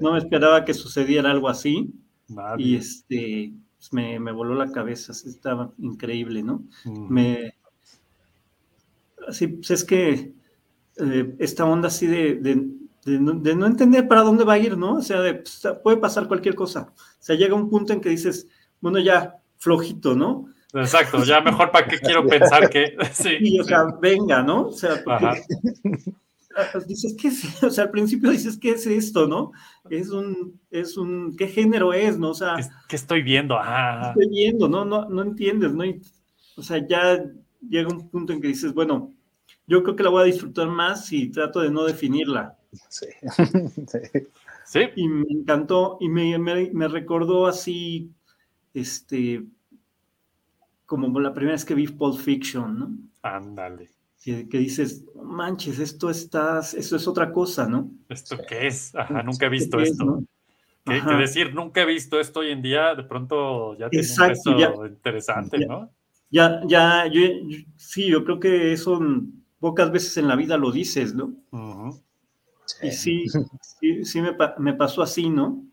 No 0.00 0.12
me 0.12 0.18
esperaba 0.18 0.64
que 0.64 0.74
sucediera 0.74 1.30
algo 1.30 1.48
así. 1.48 1.90
Nadie. 2.28 2.66
Y 2.66 2.76
este 2.76 3.52
pues, 3.78 3.92
me, 3.92 4.18
me 4.20 4.32
voló 4.32 4.54
la 4.54 4.70
cabeza. 4.72 5.12
Estaba 5.12 5.70
increíble, 5.78 6.42
¿no? 6.42 6.62
Me 6.84 7.54
sí, 9.30 9.46
pues 9.48 9.70
es 9.70 9.84
que 9.84 10.32
eh, 11.00 11.34
esta 11.38 11.64
onda 11.64 11.88
así 11.88 12.06
de, 12.06 12.34
de- 12.36 12.66
de 13.04 13.18
no, 13.20 13.32
de 13.32 13.54
no 13.54 13.66
entender 13.66 14.06
para 14.06 14.22
dónde 14.22 14.44
va 14.44 14.54
a 14.54 14.58
ir, 14.58 14.76
¿no? 14.76 14.96
O 14.96 15.02
sea, 15.02 15.20
de, 15.20 15.34
pues, 15.34 15.66
puede 15.82 15.96
pasar 15.96 16.28
cualquier 16.28 16.54
cosa. 16.54 16.92
O 16.94 17.16
sea, 17.18 17.36
llega 17.36 17.54
un 17.54 17.70
punto 17.70 17.92
en 17.92 18.00
que 18.00 18.10
dices, 18.10 18.46
bueno, 18.80 18.98
ya, 18.98 19.36
flojito, 19.56 20.14
¿no? 20.14 20.46
Exacto, 20.74 21.24
ya 21.24 21.40
mejor 21.40 21.70
para 21.70 21.86
qué 21.86 21.98
quiero 21.98 22.26
pensar 22.26 22.68
que. 22.68 22.96
Sí. 23.12 23.30
Y, 23.40 23.60
o 23.60 23.64
sea, 23.64 23.84
venga, 24.02 24.42
¿no? 24.42 24.66
O 24.66 24.72
sea, 24.72 25.02
porque 25.02 25.26
ah, 25.26 25.34
dices, 26.86 27.14
¿qué 27.20 27.28
es? 27.28 27.42
O 27.62 27.70
sea, 27.70 27.84
al 27.84 27.90
principio 27.90 28.30
dices, 28.30 28.58
¿qué 28.58 28.70
es 28.70 28.86
esto, 28.86 29.26
no? 29.26 29.52
Es 29.90 30.10
un, 30.10 30.60
es 30.70 30.96
un, 30.96 31.36
¿qué 31.36 31.48
género 31.48 31.92
es, 31.92 32.18
no? 32.18 32.30
O 32.30 32.34
sea, 32.34 32.56
¿Qué, 32.56 32.64
qué 32.88 32.96
estoy 32.96 33.22
viendo? 33.22 33.56
Ah, 33.58 34.12
estoy 34.14 34.28
viendo, 34.28 34.68
¿no? 34.68 34.84
No, 34.84 35.08
no 35.08 35.22
entiendes, 35.22 35.72
¿no? 35.72 35.84
Y, 35.84 36.00
o 36.56 36.62
sea, 36.62 36.86
ya 36.86 37.24
llega 37.68 37.88
un 37.88 38.08
punto 38.08 38.32
en 38.32 38.40
que 38.40 38.48
dices, 38.48 38.72
bueno, 38.74 39.14
yo 39.66 39.82
creo 39.82 39.96
que 39.96 40.02
la 40.02 40.10
voy 40.10 40.22
a 40.22 40.26
disfrutar 40.26 40.68
más 40.68 41.06
si 41.06 41.30
trato 41.30 41.60
de 41.60 41.70
no 41.70 41.84
definirla. 41.84 42.56
Sí. 42.88 43.06
Sí. 43.86 44.80
sí. 44.80 44.80
Y 44.96 45.08
me 45.08 45.24
encantó 45.30 45.96
y 46.00 46.08
me, 46.08 46.38
me, 46.38 46.70
me 46.72 46.88
recordó 46.88 47.46
así, 47.46 48.12
este, 48.74 49.42
como 50.86 51.20
la 51.20 51.32
primera 51.32 51.54
vez 51.54 51.64
que 51.64 51.74
vi 51.74 51.86
Pulp 51.86 52.18
Fiction, 52.18 52.78
¿no? 52.78 52.98
Ándale. 53.22 53.90
Que, 54.28 54.46
que 54.46 54.58
dices, 54.58 55.06
"No 55.14 55.22
manches, 55.24 55.78
esto 55.78 56.10
está, 56.10 56.60
esto 56.60 56.96
es 56.96 57.08
otra 57.08 57.32
cosa, 57.32 57.66
¿no? 57.66 57.90
¿Esto 58.10 58.36
qué 58.46 58.66
es? 58.66 58.94
Ajá, 58.94 59.22
nunca 59.22 59.46
he 59.46 59.48
visto 59.48 59.78
¿Qué 59.78 59.84
es, 59.84 59.92
esto. 59.92 60.04
no? 60.04 60.24
Que, 60.84 61.00
decir 61.16 61.54
nunca 61.54 61.80
he 61.82 61.86
visto 61.86 62.20
esto 62.20 62.40
hoy 62.40 62.50
en 62.50 62.60
día, 62.62 62.94
de 62.94 63.04
pronto 63.04 63.74
ya 63.78 63.88
tiene 63.90 64.08
Exacto, 64.08 64.50
un 64.50 64.56
peso 64.56 64.58
ya. 64.60 64.74
interesante, 64.88 65.58
Ya. 65.58 65.66
¿no? 65.66 65.90
Ya, 66.30 66.60
ya, 66.68 67.06
yo, 67.06 67.20
yo- 67.48 67.58
sí, 67.76 68.06
yo 68.08 68.22
creo 68.24 68.38
que 68.38 68.72
eso 68.74 69.00
pocas 69.60 69.90
veces 69.90 70.16
en 70.18 70.28
la 70.28 70.36
vida 70.36 70.58
lo 70.58 70.70
dices, 70.72 71.14
¿no? 71.14 71.34
Y 72.82 72.90
sí, 72.92 73.28
sí, 73.60 74.04
sí 74.04 74.20
me, 74.22 74.36
me 74.58 74.74
pasó 74.74 75.02
así, 75.02 75.28
¿no? 75.30 75.64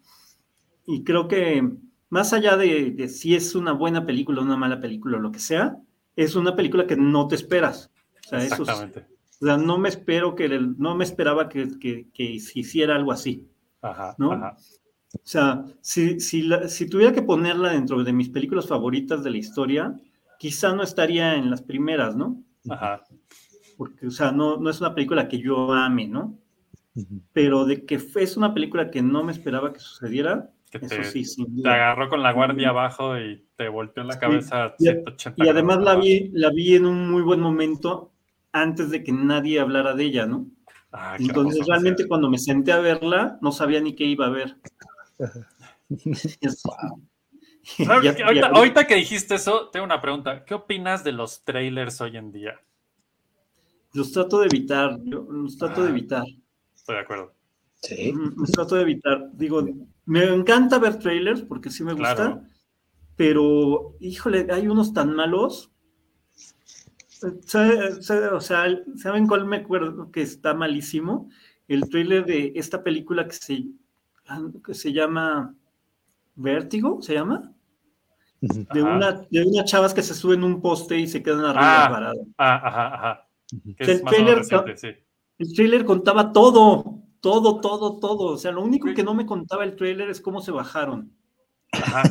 Y 0.87 1.03
creo 1.03 1.27
que 1.27 1.67
más 2.09 2.33
allá 2.33 2.57
de, 2.57 2.91
de 2.91 3.07
si 3.09 3.35
es 3.35 3.55
una 3.55 3.73
buena 3.73 4.05
película 4.05 4.41
o 4.41 4.45
una 4.45 4.57
mala 4.57 4.79
película 4.79 5.17
o 5.17 5.19
lo 5.21 5.31
que 5.31 5.39
sea, 5.39 5.77
es 6.15 6.35
una 6.35 6.55
película 6.55 6.87
que 6.87 6.95
no 6.97 7.27
te 7.27 7.35
esperas. 7.35 7.91
O 8.25 8.29
sea, 8.29 8.39
eso 8.39 8.53
es- 8.55 8.59
Exactamente. 8.61 9.05
o 9.41 9.45
sea, 9.45 9.57
no 9.57 9.77
me 9.77 9.89
espero 9.89 10.35
que 10.35 10.45
el- 10.45 10.77
no 10.79 10.95
me 10.95 11.03
esperaba 11.03 11.47
que, 11.49 11.67
que- 11.79 12.07
que 12.13 12.39
se 12.39 12.59
hiciera 12.59 12.95
algo 12.95 13.11
así. 13.11 13.47
Ajá, 13.81 14.15
¿no? 14.17 14.31
ajá. 14.31 14.57
O 15.13 15.19
sea, 15.23 15.63
si, 15.81 16.19
si, 16.19 16.41
la- 16.41 16.67
si 16.67 16.89
tuviera 16.89 17.13
que 17.13 17.21
ponerla 17.21 17.69
dentro 17.71 18.03
de 18.03 18.11
mis 18.13 18.29
películas 18.29 18.67
favoritas 18.67 19.23
de 19.23 19.31
la 19.31 19.37
historia, 19.37 19.95
quizá 20.39 20.73
no 20.75 20.83
estaría 20.83 21.35
en 21.35 21.49
las 21.49 21.61
primeras, 21.61 22.15
¿no? 22.15 22.43
Ajá. 22.69 23.01
Porque, 23.77 24.07
o 24.07 24.11
sea, 24.11 24.31
no, 24.31 24.57
no 24.57 24.69
es 24.69 24.81
una 24.81 24.93
película 24.95 25.27
que 25.27 25.37
yo 25.39 25.71
ame, 25.71 26.07
¿no? 26.07 26.37
Pero 27.33 27.65
de 27.65 27.85
que 27.85 27.99
fue- 27.99 28.23
es 28.23 28.37
una 28.37 28.53
película 28.53 28.89
que 28.89 29.01
no 29.01 29.23
me 29.23 29.31
esperaba 29.33 29.71
que 29.73 29.79
sucediera, 29.79 30.49
Que 30.71 30.77
eso 30.77 30.87
te, 30.95 31.03
sí, 31.05 31.23
sin 31.25 31.61
te 31.61 31.69
agarró 31.69 32.09
con 32.09 32.23
la 32.23 32.31
guardia 32.33 32.69
abajo 32.69 33.17
y 33.19 33.45
te 33.55 33.69
volteó 33.69 34.03
la 34.03 34.17
cabeza 34.19 34.73
Y- 34.79 34.83
180 34.85 35.43
Y 35.45 35.47
además 35.49 35.77
la 35.81 35.95
vi, 35.95 36.29
la 36.33 36.49
vi 36.51 36.75
en 36.75 36.85
un 36.85 37.09
muy 37.11 37.21
buen 37.21 37.39
momento 37.39 38.11
antes 38.63 38.89
de 38.89 39.03
que 39.03 39.11
nadie 39.11 39.59
hablara 39.59 39.93
de 39.93 40.05
ella, 40.05 40.25
¿no? 40.25 40.47
Ah, 40.91 41.17
Entonces 41.19 41.65
realmente 41.67 42.07
cuando 42.07 42.29
me 42.29 42.37
senté 42.37 42.71
a 42.71 42.79
verla, 42.79 43.37
no 43.41 43.51
sabía 43.51 43.81
ni 43.81 43.95
qué 43.95 44.05
iba 44.05 44.27
a 44.27 44.29
ver. 44.29 44.55
Raúl, 47.79 48.03
Ya- 48.03 48.15
que 48.15 48.23
ahorita, 48.23 48.87
que 48.87 48.95
dijiste 48.95 49.35
eso, 49.35 49.69
tengo 49.71 49.85
una 49.85 50.01
pregunta. 50.01 50.45
¿Qué 50.45 50.53
opinas 50.53 51.03
de 51.03 51.11
los 51.11 51.43
trailers 51.43 51.99
hoy 52.01 52.15
en 52.17 52.31
día? 52.31 52.59
Los 53.93 54.11
trato 54.11 54.39
de 54.39 54.47
evitar, 54.47 54.99
yo 55.03 55.25
los 55.29 55.57
trato 55.57 55.83
de 55.83 55.89
evitar. 55.89 56.23
Estoy 56.75 56.95
de 56.95 57.01
acuerdo. 57.01 57.33
Sí. 57.81 58.13
Los 58.37 58.51
trato 58.51 58.75
de 58.75 58.81
evitar. 58.81 59.29
Digo, 59.33 59.65
me 60.05 60.23
encanta 60.23 60.79
ver 60.79 60.99
trailers 60.99 61.41
porque 61.41 61.69
sí 61.69 61.83
me 61.83 61.93
gusta, 61.93 62.15
Claro. 62.15 62.41
pero 63.15 63.95
híjole, 63.99 64.47
hay 64.51 64.67
unos 64.67 64.93
tan 64.93 65.13
malos. 65.15 65.71
¿Sabe- 67.45 68.01
sabe- 68.01 68.27
O 68.29 68.41
sea, 68.41 68.65
¿saben 68.97 69.27
cuál 69.27 69.45
me 69.45 69.57
acuerdo 69.57 70.11
que 70.11 70.21
está 70.21 70.53
malísimo? 70.53 71.29
El 71.67 71.89
trailer 71.89 72.25
de 72.25 72.53
esta 72.55 72.83
película 72.83 73.25
que 73.27 73.33
se, 73.33 73.65
que 74.65 74.73
se 74.73 74.93
llama 74.93 75.53
Vértigo, 76.35 77.01
¿se 77.01 77.13
llama? 77.13 77.51
De, 78.41 78.83
una, 78.83 79.25
de 79.31 79.43
unas 79.43 79.65
chavas 79.65 79.93
que 79.93 80.03
se 80.03 80.13
suben 80.13 80.43
un 80.43 80.61
poste 80.61 80.99
y 80.99 81.07
se 81.07 81.23
quedan 81.23 81.45
arriba 81.45 81.85
Ah, 81.85 81.89
paradas. 81.89 82.17
ah, 82.37 82.55
ajá, 82.67 82.95
ajá. 82.95 83.27
Que 83.77 83.91
El 83.91 84.01
trailer- 84.03 84.37
reciente, 84.39 84.77
sí. 84.77 84.87
El 85.39 85.53
trailer 85.53 85.85
contaba 85.85 86.31
todo, 86.31 87.01
todo, 87.21 87.59
todo, 87.59 87.97
todo. 87.99 88.33
O 88.33 88.37
sea, 88.37 88.51
lo 88.51 88.61
único 88.63 88.93
que 88.93 89.03
no 89.03 89.13
me 89.13 89.25
contaba 89.25 89.63
el 89.63 89.75
trailer 89.75 90.09
es 90.09 90.21
cómo 90.21 90.41
se 90.41 90.51
bajaron. 90.51 91.11
Ajá. 91.71 92.03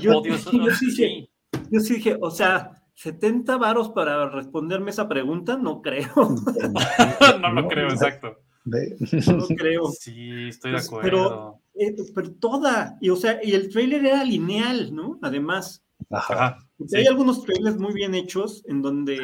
Yo, 0.00 0.18
Oh, 0.18 0.22
Dios, 0.22 0.44
yo 0.52 0.70
sí 0.74 0.90
sí. 0.90 1.02
dije, 1.02 1.30
yo 1.70 1.80
sí 1.80 1.94
dije, 1.94 2.16
o 2.20 2.30
sea, 2.30 2.81
70 3.02 3.56
varos 3.56 3.90
para 3.90 4.28
responderme 4.28 4.90
esa 4.90 5.08
pregunta, 5.08 5.56
no 5.56 5.82
creo. 5.82 6.12
no 7.40 7.52
lo 7.52 7.68
creo, 7.68 7.88
exacto. 7.88 8.38
No 8.64 9.36
lo 9.38 9.46
creo. 9.48 9.86
Sí, 9.88 10.48
estoy 10.48 10.70
de 10.70 10.76
Pues, 10.76 10.86
acuerdo. 10.86 11.02
pero, 11.02 11.60
eh, 11.74 11.96
pero 12.14 12.30
toda, 12.34 12.96
y 13.00 13.10
o 13.10 13.16
sea, 13.16 13.40
y 13.42 13.52
el 13.54 13.70
trailer 13.70 14.06
era 14.06 14.22
lineal, 14.24 14.94
¿no? 14.94 15.18
Además, 15.20 15.82
Ajá. 16.10 16.58
hay 16.94 17.06
algunos 17.06 17.42
trailers 17.42 17.76
muy 17.78 17.92
bien 17.92 18.14
hechos 18.14 18.62
en 18.66 18.82
donde 18.82 19.18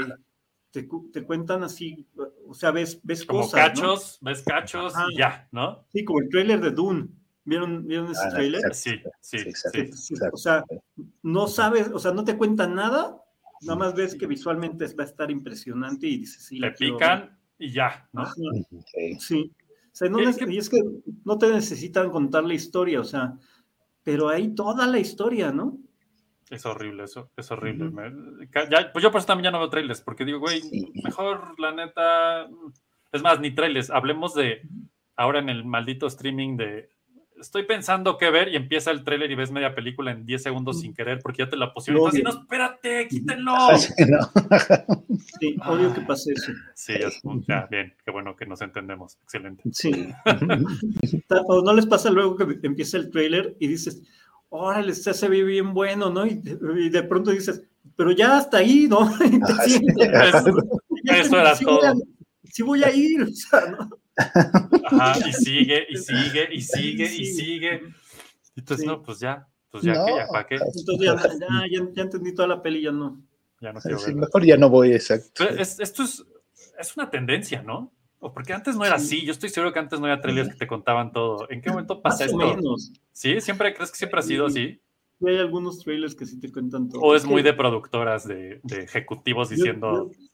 te, 0.73 0.89
te 1.13 1.23
cuentan 1.25 1.63
así, 1.63 2.05
o 2.49 2.55
sea, 2.55 2.73
ves, 2.73 2.99
ves 3.05 3.25
Como 3.25 3.43
cosas. 3.43 3.61
¿no? 3.61 3.67
cachos, 3.67 4.19
ves 4.23 4.43
cachos 4.43 4.97
Ajá. 4.97 5.07
y 5.13 5.19
ya, 5.19 5.49
¿no? 5.53 5.85
Sí, 5.93 6.05
como 6.05 6.21
el 6.21 6.29
trailer 6.31 6.61
de 6.61 6.71
Dune. 6.73 7.09
¿Vieron, 7.45 7.87
¿vieron 7.87 8.11
ese 8.11 8.21
Ah, 8.27 8.31
trailer? 8.31 8.61
exacto. 8.67 9.11
Sí, 9.21 9.39
sí, 9.39 9.49
exacto, 9.49 9.79
sí. 9.79 9.93
Sí, 9.97 10.15
exacto. 10.15 10.35
O 10.35 10.39
sea, 10.39 10.65
no 11.23 11.47
sabes, 11.47 11.89
o 11.95 11.99
sea, 11.99 12.13
no 12.13 12.23
te 12.25 12.37
cuentan 12.37 12.75
nada, 12.75 13.23
nada 13.63 13.79
más 13.79 13.95
ves 13.95 14.15
que 14.15 14.27
visualmente 14.27 14.87
va 14.95 15.05
a 15.05 15.07
estar 15.07 15.31
impresionante 15.31 16.07
y 16.07 16.19
dices, 16.19 16.45
sí, 16.45 16.61
Te 16.61 16.67
la 16.67 16.73
quiero 16.75 16.97
pican 16.97 17.39
y 17.59 17.73
ya, 17.73 18.09
¿no? 18.13 18.25
Sí. 18.27 19.17
sí. 19.19 19.53
O 19.87 19.91
sea, 19.99 20.09
no 20.09 20.19
¿Qué- 20.19 20.25
neces- 20.27 20.47
qué- 20.47 20.53
y 20.53 20.59
es 20.59 20.69
que 20.71 20.83
no 21.25 21.39
te 21.39 21.51
necesitan 21.51 22.11
contar 22.11 22.45
la 22.45 22.55
historia, 22.55 23.01
o 23.01 23.05
sea, 23.05 23.35
pero 24.05 24.29
hay 24.29 24.55
toda 24.55 24.87
la 24.87 24.99
historia, 24.99 25.51
¿no? 25.53 25.77
Es 26.51 26.65
horrible 26.65 27.05
eso, 27.05 27.31
es 27.37 27.51
horrible. 27.51 27.91
Ya- 28.71 28.91
pues 28.93 29.03
yo 29.03 29.11
por 29.11 29.19
eso 29.19 29.27
también 29.27 29.45
ya 29.47 29.51
no 29.51 29.59
veo 29.59 29.69
trailers, 29.69 30.01
porque 30.01 30.25
digo, 30.25 30.39
güey, 30.39 30.63
Sí. 30.63 30.91
mejor 31.05 31.59
la 31.61 31.73
neta. 31.73 32.49
Es 33.13 33.23
más, 33.23 33.41
ni 33.41 33.55
trailers. 33.55 33.91
Hablemos 33.91 34.35
de 34.35 34.63
ahora 35.17 35.41
en 35.41 35.49
el 35.49 35.65
maldito 35.65 36.07
streaming 36.07 36.57
de 36.57 36.89
estoy 37.41 37.65
pensando 37.65 38.19
qué 38.19 38.31
ver 38.31 38.49
y 38.49 38.57
empieza 38.57 38.91
el 38.91 39.05
tráiler 39.05 39.31
y 39.31 39.35
ves 39.35 39.51
media 39.51 39.75
película 39.75 40.11
en 40.13 40.25
10 40.27 40.43
segundos 40.43 40.81
sin 40.81 40.95
querer 40.95 41.21
porque 41.23 41.45
ya 41.45 41.49
te 41.49 41.57
la 41.57 41.73
pusieron. 41.73 42.03
No, 42.03 42.09
Así, 42.09 42.23
no, 42.23 42.31
espérate, 42.31 43.09
quítenlo. 43.09 43.53
Sí, 43.79 43.93
no. 44.09 44.31
Sí, 45.41 45.57
odio 45.67 45.93
que 45.95 46.01
pase 46.03 46.33
eso. 46.33 46.53
Sí, 46.75 46.95
ya, 46.99 47.09
ya, 47.49 47.67
bien, 47.71 47.95
qué 48.05 48.11
bueno 48.11 48.35
que 48.37 48.47
nos 48.47 48.61
entendemos. 48.63 49.17
Excelente. 49.23 49.63
Sí. 49.73 50.09
¿O 51.47 51.63
no 51.63 51.73
les 51.75 51.87
pasa 51.87 52.11
luego 52.11 52.37
que 52.37 52.59
empieza 52.63 52.97
el 52.97 53.11
trailer 53.11 53.57
y 53.59 53.69
dices, 53.69 54.03
órale, 54.49 54.93
este 54.93 55.15
se 55.15 55.29
ve 55.29 55.43
bien 55.43 55.75
bueno, 55.75 56.11
¿no? 56.11 56.27
Y 56.27 56.35
de, 56.35 56.59
y 56.81 56.89
de 56.91 57.03
pronto 57.03 57.31
dices, 57.31 57.63
pero 57.97 58.13
ya 58.13 58.39
hasta 58.39 58.59
ahí, 58.59 58.87
¿no? 58.89 59.11
Y 59.25 59.39
te 59.41 59.53
Ajá, 60.17 60.43
sí. 60.43 60.55
Eso 61.05 61.31
te- 61.31 61.37
era 61.41 61.55
sí 61.57 61.65
voy 61.65 61.75
a- 61.85 61.93
todo. 61.93 62.03
sí 62.45 62.63
voy 62.63 62.83
a 62.85 62.95
ir, 62.95 63.23
o 63.23 63.27
sea, 63.29 63.61
¿no? 63.71 63.91
Ajá, 64.85 65.15
y 65.29 65.33
sigue, 65.33 65.87
y 65.89 65.97
sigue, 65.97 66.49
y 66.53 66.61
sigue, 66.63 67.05
y 67.05 67.09
Sí. 67.09 67.25
sigue. 67.27 67.83
Entonces, 68.57 68.83
Sí. 68.83 68.87
no, 68.87 69.03
pues 69.03 69.21
ya, 69.21 69.47
pues 69.71 69.85
ya 69.85 69.95
No. 69.95 70.07
que, 70.07 70.13
ya 70.17 70.27
para 70.29 70.47
qué, 70.47 70.55
Entonces 70.57 70.99
ya, 71.01 71.17
ya, 71.17 71.49
ya- 71.71 71.89
ya 71.95 72.03
entendí 72.03 72.35
toda 72.35 72.49
la 72.49 72.63
peli, 72.63 72.83
ya 72.83 72.93
no. 72.93 73.21
ya 73.61 73.73
no 73.73 73.81
quiero 73.81 73.99
Sí, 73.99 74.15
mejor 74.15 74.45
ya 74.45 74.57
no 74.57 74.69
voy, 74.71 74.93
exacto. 74.93 75.31
Pero 75.39 75.51
es- 75.61 75.79
esto 75.81 76.03
es, 76.05 76.25
es 76.79 76.97
una 76.97 77.11
tendencia, 77.11 77.63
¿no? 77.63 77.93
O 78.21 78.33
porque 78.33 78.53
antes 78.53 78.75
no 78.77 78.85
era 78.85 78.97
así. 78.97 79.25
Yo 79.25 79.31
estoy 79.33 79.49
seguro 79.49 79.73
que 79.73 79.79
antes 79.79 80.01
no 80.01 80.07
había 80.07 80.21
trailers 80.21 80.49
que 80.49 80.57
te 80.57 80.67
contaban 80.67 81.13
todo. 81.13 81.49
¿En 81.51 81.61
qué 81.61 81.71
momento 81.71 82.03
pasa 82.03 82.25
Más 82.25 82.35
o 82.35 82.41
esto? 82.43 82.57
menos. 82.57 82.93
¿Sí? 83.13 83.41
¿Siempre 83.41 83.73
crees 83.75 83.93
que 83.93 83.97
siempre 83.99 84.19
ha 84.19 84.23
sido 84.25 84.47
así? 84.47 84.81
Y 85.21 85.29
hay 85.29 85.37
algunos 85.39 85.79
trailers 85.81 86.15
que 86.17 86.27
sí 86.27 86.39
te 86.41 86.51
cuentan 86.51 86.89
todo. 86.89 87.01
¿O 87.01 87.15
es 87.15 87.25
muy 87.25 87.43
de 87.43 87.53
productoras, 87.53 88.27
de, 88.27 88.61
de 88.65 88.83
ejecutivos 88.83 89.51
diciendo, 89.51 90.11
Yo, 90.13 90.21
yo 90.21 90.28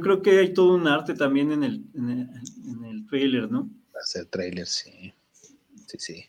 creo 0.00 0.22
que 0.22 0.38
hay 0.38 0.54
todo 0.54 0.74
un 0.74 0.86
arte 0.88 1.14
también 1.14 1.52
en 1.52 1.62
el, 1.64 1.84
en 1.94 2.10
el, 2.10 2.28
en 2.68 2.84
el 2.84 3.06
trailer, 3.06 3.50
¿no? 3.50 3.68
Hacer 4.00 4.26
trailer, 4.26 4.66
sí. 4.66 5.12
Sí, 5.86 5.98
sí. 5.98 6.24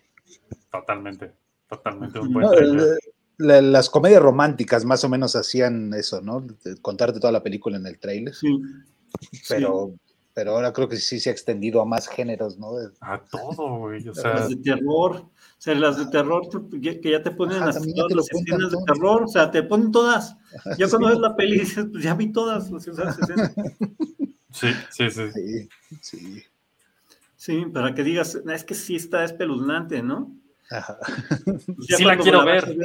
totalmente, 0.71 1.33
totalmente 1.69 2.19
un 2.19 2.27
No, 2.27 2.33
buen 2.33 2.45
No, 2.45 2.51
trailer? 2.53 2.81
eh, 2.81 3.11
la- 3.37 3.61
las 3.61 3.89
comedias 3.89 4.21
románticas 4.21 4.85
más 4.85 5.03
o 5.03 5.09
menos 5.09 5.35
hacían 5.35 5.93
eso, 5.93 6.21
¿no? 6.21 6.41
De 6.41 6.77
Contarte 6.81 7.19
toda 7.19 7.31
la 7.33 7.43
película 7.43 7.77
en 7.77 7.85
el 7.87 7.99
trailer. 7.99 8.33
Sí. 8.33 8.61
Pero, 9.49 9.93
pero 10.33 10.51
ahora 10.51 10.73
creo 10.73 10.87
que 10.89 10.97
sí 10.97 11.19
se 11.19 11.29
ha 11.29 11.33
extendido 11.33 11.81
a 11.81 11.85
más 11.85 12.07
géneros, 12.07 12.57
¿no? 12.57 12.71
A 13.01 13.23
todo, 13.25 13.77
güey. 13.79 14.07
O 14.07 14.13
sea, 14.13 14.33
Las 14.35 14.49
de 14.49 14.57
terror, 14.57 15.29
o 15.57 15.61
sea, 15.65 15.73
las 15.75 15.97
de 15.97 16.05
terror 16.07 16.43
que 16.81 17.09
ya 17.11 17.23
te 17.23 17.31
ponen 17.31 17.57
Ajá, 17.57 17.67
las, 17.67 17.75
todas 17.81 18.07
te 18.09 18.15
las 18.15 18.29
cuentan 18.29 18.55
escenas 18.61 18.71
de 18.71 18.77
terror, 18.85 19.23
o 19.23 19.27
sea, 19.27 19.49
te 19.49 19.63
ponen 19.63 19.91
todas. 19.91 20.37
Ya 20.77 20.87
cuando 20.89 21.07
sí. 21.07 21.13
ves 21.13 21.19
la 21.19 21.35
peli 21.35 21.59
dices, 21.59 21.87
pues 21.91 22.03
ya 22.03 22.13
vi 22.13 22.31
todas 22.31 22.71
esas 22.71 23.17
escenas. 23.19 23.53
sí, 24.51 24.67
sí, 24.91 25.09
sí. 25.09 25.31
Sí, 25.31 25.69
sí. 26.01 26.43
Sí, 27.35 27.65
para 27.71 27.93
que 27.93 28.03
digas, 28.03 28.35
es 28.35 28.63
que 28.63 28.73
sí 28.73 28.95
está 28.95 29.23
espeluznante, 29.23 30.01
¿no? 30.01 30.35
Ajá. 30.71 30.97
Pues 31.45 31.87
ya 31.87 31.97
Sí 31.97 32.03
la 32.03 32.17
quiero 32.17 32.43
ver. 32.43 32.75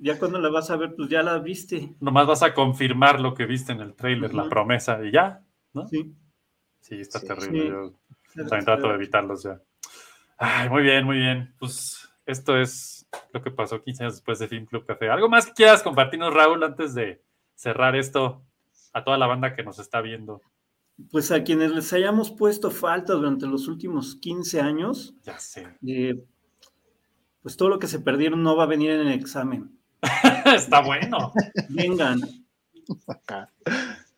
Ya 0.00 0.18
cuando 0.18 0.38
la 0.38 0.48
vas 0.48 0.70
a 0.70 0.76
ver, 0.76 0.94
pues 0.94 1.08
ya 1.10 1.22
la 1.22 1.38
viste. 1.38 1.94
Nomás 2.00 2.26
vas 2.26 2.42
a 2.42 2.54
confirmar 2.54 3.20
lo 3.20 3.34
que 3.34 3.46
viste 3.46 3.72
en 3.72 3.80
el 3.80 3.94
trailer, 3.94 4.32
la 4.34 4.48
promesa, 4.48 5.04
y 5.04 5.12
ya, 5.12 5.42
¿no? 5.74 5.86
Sí. 5.88 6.14
Sí, 6.80 7.00
está 7.00 7.18
Sí. 7.20 7.26
terrible. 7.26 7.90
Sí. 7.92 7.94
Yo 8.36 8.42
también 8.46 8.64
trato 8.64 8.88
de 8.88 8.94
evitarlos 8.94 9.42
ya. 9.42 9.60
Ay, 10.38 10.68
muy 10.70 10.82
bien, 10.82 11.04
muy 11.04 11.16
bien. 11.16 11.52
Pues 11.58 11.97
esto 12.28 12.56
es 12.58 13.06
lo 13.32 13.42
que 13.42 13.50
pasó 13.50 13.82
15 13.82 14.04
años 14.04 14.14
después 14.14 14.38
de 14.38 14.48
Film 14.48 14.66
Club 14.66 14.86
Café. 14.86 15.08
¿Algo 15.08 15.28
más 15.28 15.46
que 15.46 15.52
quieras 15.52 15.82
compartirnos, 15.82 16.32
Raúl, 16.32 16.62
antes 16.62 16.94
de 16.94 17.22
cerrar 17.54 17.96
esto 17.96 18.42
a 18.92 19.02
toda 19.02 19.18
la 19.18 19.26
banda 19.26 19.54
que 19.56 19.62
nos 19.64 19.78
está 19.78 20.00
viendo? 20.00 20.40
Pues 21.10 21.30
a 21.32 21.42
quienes 21.44 21.70
les 21.70 21.92
hayamos 21.92 22.30
puesto 22.30 22.70
falta 22.70 23.14
durante 23.14 23.46
los 23.46 23.66
últimos 23.68 24.16
15 24.16 24.60
años, 24.60 25.14
Ya 25.24 25.38
sé. 25.38 25.66
eh, 25.86 26.22
pues 27.42 27.56
todo 27.56 27.68
lo 27.68 27.78
que 27.78 27.86
se 27.86 28.00
perdieron 28.00 28.42
no 28.42 28.56
va 28.56 28.64
a 28.64 28.66
venir 28.66 28.90
en 28.90 29.00
el 29.06 29.12
examen. 29.12 29.78
está 30.54 30.80
bueno. 30.82 31.32
Vengan. 31.70 32.20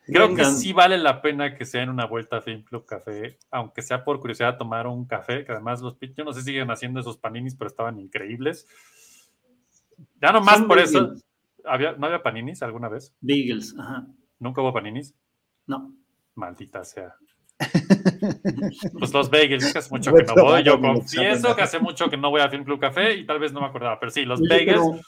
Creo 0.05 0.35
que 0.35 0.45
sí 0.45 0.73
vale 0.73 0.97
la 0.97 1.21
pena 1.21 1.55
que 1.55 1.65
sea 1.65 1.83
en 1.83 1.89
una 1.89 2.05
vuelta 2.05 2.37
a 2.37 2.41
Film 2.41 2.63
Club 2.63 2.85
Café, 2.85 3.37
aunque 3.51 3.81
sea 3.81 4.03
por 4.03 4.19
curiosidad 4.19 4.57
tomar 4.57 4.87
un 4.87 5.05
café, 5.05 5.45
que 5.45 5.51
además 5.51 5.81
los 5.81 5.97
yo 5.99 6.23
no 6.23 6.33
sé 6.33 6.41
si 6.41 6.47
siguen 6.47 6.71
haciendo 6.71 6.99
esos 6.99 7.17
paninis, 7.17 7.55
pero 7.55 7.69
estaban 7.69 7.99
increíbles. 7.99 8.67
Ya 10.21 10.31
nomás 10.31 10.57
Son 10.57 10.67
por 10.67 10.79
eso. 10.79 11.13
¿Había, 11.63 11.93
¿No 11.93 12.07
había 12.07 12.23
paninis 12.23 12.63
alguna 12.63 12.89
vez? 12.89 13.13
Bagels, 13.21 13.75
ajá. 13.77 14.07
¿Nunca 14.39 14.61
hubo 14.61 14.73
paninis? 14.73 15.13
No. 15.67 15.93
Maldita 16.35 16.83
sea. 16.83 17.15
Pues 18.97 19.13
los 19.13 19.29
bagels, 19.29 19.63
es 19.63 19.73
que 19.73 19.79
hace 19.79 19.91
mucho 19.91 20.13
que 20.13 20.23
no 20.23 20.35
voy. 20.35 20.63
Yo 20.63 20.79
confieso 20.79 21.55
que 21.55 21.61
hace 21.61 21.79
mucho 21.79 22.09
que 22.09 22.17
no 22.17 22.31
voy 22.31 22.41
a 22.41 22.49
Film 22.49 22.63
Club 22.63 22.79
Café 22.79 23.15
y 23.15 23.25
tal 23.25 23.39
vez 23.39 23.53
no 23.53 23.61
me 23.61 23.67
acordaba, 23.67 23.99
pero 23.99 24.11
sí, 24.11 24.25
los 24.25 24.41
bagels, 24.41 24.81
pero 24.81 24.99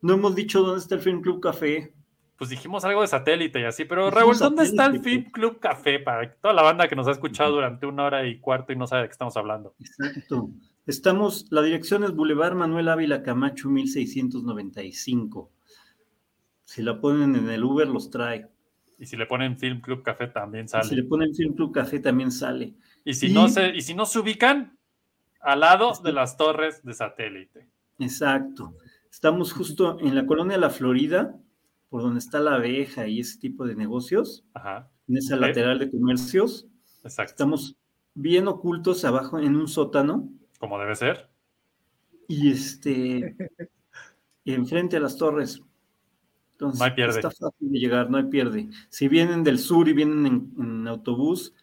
no 0.00 0.14
hemos 0.14 0.34
dicho 0.34 0.62
dónde 0.62 0.80
está 0.80 0.94
el 0.94 1.00
Film 1.00 1.20
Club 1.20 1.40
Café. 1.40 1.94
Pues 2.36 2.50
dijimos 2.50 2.84
algo 2.84 3.00
de 3.02 3.06
satélite 3.06 3.60
y 3.60 3.64
así, 3.64 3.84
pero 3.84 4.10
Raúl, 4.10 4.36
¿dónde 4.38 4.64
está 4.64 4.86
el. 4.86 5.00
Film 5.00 5.30
Club 5.30 5.60
Café? 5.60 5.98
Para 6.00 6.32
toda 6.34 6.52
la 6.54 6.62
banda 6.62 6.88
que 6.88 6.96
nos 6.96 7.06
ha 7.08 7.12
escuchado 7.12 7.52
durante 7.52 7.86
una 7.86 8.04
hora 8.04 8.26
y 8.26 8.40
cuarto 8.40 8.72
y 8.72 8.76
no 8.76 8.86
sabe 8.86 9.02
de 9.02 9.08
qué 9.08 9.12
estamos 9.12 9.36
hablando. 9.36 9.74
Exacto. 9.80 10.50
Estamos, 10.86 11.46
la 11.50 11.62
dirección 11.62 12.04
es 12.04 12.12
Boulevard 12.14 12.54
Manuel 12.54 12.88
Ávila 12.88 13.22
Camacho 13.22 13.70
1695. 13.70 15.50
Si 16.64 16.82
la 16.82 17.00
ponen 17.00 17.36
en 17.36 17.48
el 17.50 17.62
Uber, 17.64 17.86
los 17.88 18.10
trae. 18.10 18.48
Y 18.98 19.06
si 19.06 19.16
le 19.16 19.26
ponen 19.26 19.58
Film 19.58 19.80
Club 19.80 20.02
Café 20.02 20.28
también 20.28 20.66
Y 20.66 20.68
sale. 20.68 20.84
si 20.84 20.94
le 20.96 21.04
ponen 21.04 21.34
Film 21.34 21.54
Club 21.54 21.72
Café, 21.72 21.98
también 22.00 22.30
sale. 22.30 22.74
Y 23.04 23.14
si 23.14 23.26
Y- 23.28 23.32
no 23.34 23.48
se, 23.48 23.74
y 23.74 23.80
si 23.82 23.94
no 23.94 24.06
se 24.06 24.18
ubican, 24.18 24.76
al 25.40 25.60
lado 25.60 25.92
de 26.02 26.12
las 26.12 26.36
torres 26.36 26.82
de 26.84 26.94
satélite. 26.94 27.68
Exacto. 27.98 28.74
Estamos 29.10 29.52
justo 29.52 29.98
en 30.00 30.14
la 30.14 30.26
colonia 30.26 30.56
La 30.58 30.70
Florida, 30.70 31.34
por 31.94 32.02
donde 32.02 32.18
está 32.18 32.40
la 32.40 32.56
abeja 32.56 33.06
y 33.06 33.20
ese 33.20 33.38
tipo 33.38 33.64
de 33.64 33.76
negocios, 33.76 34.42
Ajá, 34.52 34.90
en 35.06 35.16
esa 35.16 35.36
lateral 35.36 35.78
de 35.78 35.92
comercios. 35.92 36.66
exacto. 37.04 37.30
Estamos 37.30 37.76
bien 38.14 38.48
ocultos 38.48 39.04
abajo 39.04 39.38
en 39.38 39.54
un 39.54 39.68
sótano 39.68 40.28
Como 40.58 40.76
debe 40.80 40.96
ser. 40.96 41.30
y 42.26 42.50
este 42.50 43.36
enfrente 44.44 44.96
a 44.96 45.00
las 45.00 45.16
torres. 45.16 45.62
Entonces, 46.54 46.80
No 46.80 46.84
hay 46.84 46.90
pierde. 46.96 47.14
está 47.20 47.30
fácil 47.30 47.70
de 47.70 47.78
llegar, 47.78 48.10
no 48.10 48.16
hay 48.18 48.24
pierde. 48.24 48.68
Si 48.88 49.06
vienen 49.06 49.44
del 49.44 49.60
sur 49.60 49.88
y 49.88 49.92
vienen 49.92 50.26
en, 50.26 50.52
en 50.58 50.88
autobús, 50.88 51.54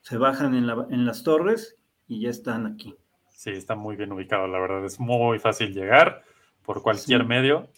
se 0.00 0.16
bajan 0.16 0.54
en, 0.54 0.66
la- 0.66 0.86
en 0.88 1.04
las 1.04 1.24
torres 1.24 1.76
y 2.08 2.20
ya 2.22 2.30
están 2.30 2.64
aquí. 2.64 2.94
Sí, 3.28 3.50
está 3.50 3.74
muy 3.74 3.96
bien 3.96 4.12
ubicado, 4.12 4.46
la 4.46 4.58
verdad. 4.58 4.82
Es 4.86 4.98
muy 4.98 5.38
fácil 5.38 5.74
llegar 5.74 6.22
por 6.62 6.80
cualquier 6.80 7.20
Sí. 7.20 7.26
medio. 7.26 7.68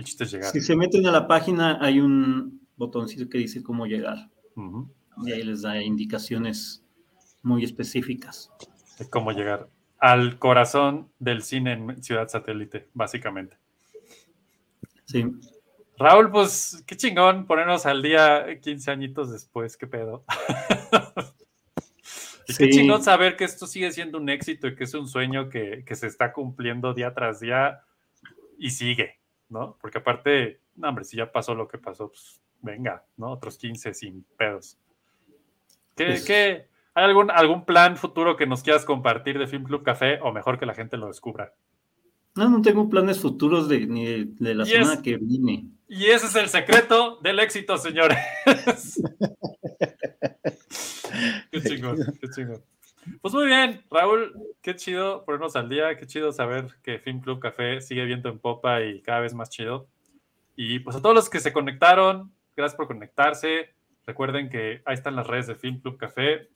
El 0.00 0.06
chiste 0.06 0.24
es 0.24 0.32
llegar. 0.32 0.50
Si 0.50 0.62
se 0.62 0.74
meten 0.74 1.06
a 1.06 1.10
la 1.12 1.28
página, 1.28 1.76
hay 1.78 2.00
un 2.00 2.66
botoncito 2.76 3.28
que 3.28 3.36
dice 3.36 3.62
cómo 3.62 3.84
llegar. 3.84 4.30
Y 5.26 5.32
ahí 5.32 5.42
les 5.42 5.60
da 5.60 5.82
indicaciones 5.82 6.82
muy 7.42 7.64
específicas. 7.64 8.50
De 8.98 9.10
cómo 9.10 9.32
llegar 9.32 9.68
al 9.98 10.38
corazón 10.38 11.12
del 11.18 11.42
cine 11.42 11.72
en 11.72 12.02
Ciudad 12.02 12.28
Satélite, 12.28 12.88
básicamente. 12.94 13.58
Sí. 15.04 15.26
Raúl, 15.98 16.30
pues 16.30 16.82
qué 16.86 16.96
chingón 16.96 17.46
ponernos 17.46 17.84
al 17.84 18.00
día 18.00 18.58
15 18.58 18.90
añitos 18.90 19.30
después, 19.30 19.76
qué 19.76 19.86
pedo. 19.86 20.24
y 22.48 22.54
qué 22.54 22.64
Sí. 22.64 22.70
chingón 22.70 23.02
saber 23.02 23.36
que 23.36 23.44
esto 23.44 23.66
sigue 23.66 23.92
siendo 23.92 24.16
un 24.16 24.30
éxito 24.30 24.66
y 24.66 24.74
que 24.76 24.84
es 24.84 24.94
un 24.94 25.06
sueño 25.06 25.50
que, 25.50 25.84
que 25.84 25.94
se 25.94 26.06
está 26.06 26.32
cumpliendo 26.32 26.94
día 26.94 27.12
tras 27.12 27.38
día 27.40 27.82
y 28.58 28.70
sigue, 28.70 29.19
¿no? 29.50 29.76
Porque 29.80 29.98
aparte, 29.98 30.60
no, 30.76 30.88
hombre, 30.88 31.04
si 31.04 31.16
ya 31.18 31.30
pasó 31.30 31.54
lo 31.54 31.68
que 31.68 31.76
pasó, 31.78 32.08
pues 32.08 32.40
venga, 32.62 33.04
¿no? 33.16 33.30
Otros 33.32 33.58
15 33.58 33.92
sin 33.94 34.24
pedos. 34.36 34.78
¿Qué, 35.96 36.06
Pues- 36.06 36.24
qué- 36.24 36.70
¿Hay 36.94 37.04
algún, 37.04 37.30
algún 37.30 37.64
plan 37.64 37.96
futuro 37.96 38.36
que 38.36 38.46
nos 38.46 38.62
quieras 38.64 38.84
compartir 38.84 39.38
de 39.38 39.46
Film 39.46 39.62
Club 39.64 39.84
Café 39.84 40.18
o 40.22 40.32
mejor 40.32 40.58
que 40.58 40.66
la 40.66 40.74
gente 40.74 40.96
lo 40.96 41.06
descubra? 41.06 41.54
No, 42.34 42.48
no 42.48 42.62
tengo 42.62 42.88
planes 42.88 43.20
futuros 43.20 43.68
de, 43.68 43.86
ni 43.86 44.04
de, 44.06 44.24
de 44.26 44.54
la 44.54 44.64
Y 44.64 44.70
semana 44.70 44.94
es- 44.94 45.00
que 45.00 45.16
viene. 45.16 45.66
Y 45.88 46.06
ese 46.06 46.26
es 46.26 46.34
el 46.36 46.48
secreto 46.48 47.18
del 47.22 47.38
éxito, 47.40 47.76
señores. 47.78 48.18
qué 51.50 51.60
chingón, 51.62 51.98
qué 52.20 52.28
chingón. 52.34 52.62
Pues 53.22 53.32
muy 53.34 53.46
bien, 53.46 53.82
Raúl, 53.90 54.34
qué 54.60 54.76
chido 54.76 55.24
ponernos 55.24 55.56
al 55.56 55.68
día, 55.68 55.96
qué 55.96 56.06
chido 56.06 56.32
saber 56.32 56.66
que 56.82 56.98
Film 56.98 57.20
Club 57.20 57.40
Café 57.40 57.80
sigue 57.80 58.04
viento 58.04 58.28
en 58.28 58.38
popa 58.38 58.82
y 58.82 59.00
cada 59.00 59.20
vez 59.20 59.34
más 59.34 59.48
chido. 59.48 59.88
Y 60.54 60.80
pues 60.80 60.96
a 60.96 61.02
todos 61.02 61.14
los 61.14 61.30
que 61.30 61.40
se 61.40 61.52
conectaron, 61.52 62.32
gracias 62.56 62.76
por 62.76 62.86
conectarse. 62.86 63.74
Recuerden 64.04 64.50
que 64.50 64.82
ahí 64.84 64.94
están 64.94 65.16
las 65.16 65.26
redes 65.26 65.46
de 65.46 65.54
Film 65.54 65.80
Club 65.80 65.96
Café. 65.96 66.48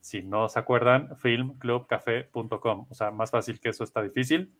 Si 0.00 0.22
no 0.22 0.48
se 0.48 0.58
acuerdan, 0.58 1.16
filmclubcafé.com. 1.16 2.86
O 2.88 2.94
sea, 2.94 3.10
más 3.10 3.30
fácil 3.30 3.60
que 3.60 3.68
eso 3.68 3.84
está 3.84 4.02
difícil. 4.02 4.52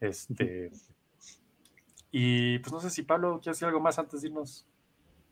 Este. 0.00 0.70
Y 2.10 2.58
pues 2.60 2.72
no 2.72 2.80
sé 2.80 2.90
si 2.90 3.02
Pablo 3.02 3.40
quiere 3.42 3.54
decir 3.54 3.66
algo 3.66 3.80
más 3.80 3.98
antes 3.98 4.22
de 4.22 4.28
irnos. 4.28 4.66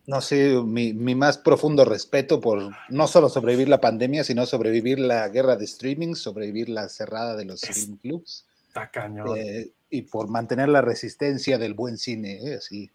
No 0.07 0.21
sé, 0.21 0.61
mi, 0.65 0.93
mi 0.93 1.15
más 1.15 1.39
profundo 1.39 1.85
respeto 1.85 2.41
por 2.41 2.71
no 2.89 3.07
solo 3.07 3.29
sobrevivir 3.29 3.69
la 3.69 3.81
pandemia, 3.81 4.25
sino 4.25 4.47
sobrevivir 4.47 4.99
la 4.99 5.29
guerra 5.29 5.57
de 5.57 5.65
streaming, 5.65 6.15
sobrevivir 6.15 6.69
la 6.69 6.89
cerrada 6.89 7.37
de 7.37 7.45
los 7.45 7.61
film 7.61 7.97
clubs. 7.99 8.45
Está 8.69 8.91
cañón. 8.91 9.37
eh, 9.37 9.71
y 9.91 10.03
por 10.03 10.29
mantener 10.29 10.69
la 10.71 10.81
resistencia 10.81 11.59
del 11.59 11.75
buen 11.75 11.99
cine, 11.99 12.39
eh, 12.43 12.55
así. 12.57 12.91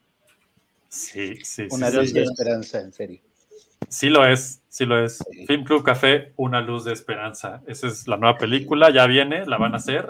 Sí, 0.90 1.36
sí, 1.44 1.68
Una 1.70 1.92
sí, 1.92 1.98
luz 1.98 2.08
sí. 2.08 2.14
de 2.14 2.24
esperanza, 2.24 2.80
en 2.82 2.92
serio. 2.94 3.22
Sí 3.90 4.10
lo 4.10 4.26
es, 4.26 4.60
sí 4.68 4.86
lo 4.86 5.02
es. 5.04 5.20
Film 5.46 5.64
Club 5.64 5.84
Café, 5.84 6.34
una 6.36 6.60
luz 6.62 6.84
de 6.84 6.92
esperanza. 6.94 7.62
Esa 7.68 7.88
es 7.88 8.08
la 8.08 8.18
nueva 8.18 8.38
película, 8.38 8.90
ya 8.92 9.06
viene, 9.06 9.46
la 9.46 9.58
van 9.58 9.74
a 9.76 9.78
hacer. 9.78 10.10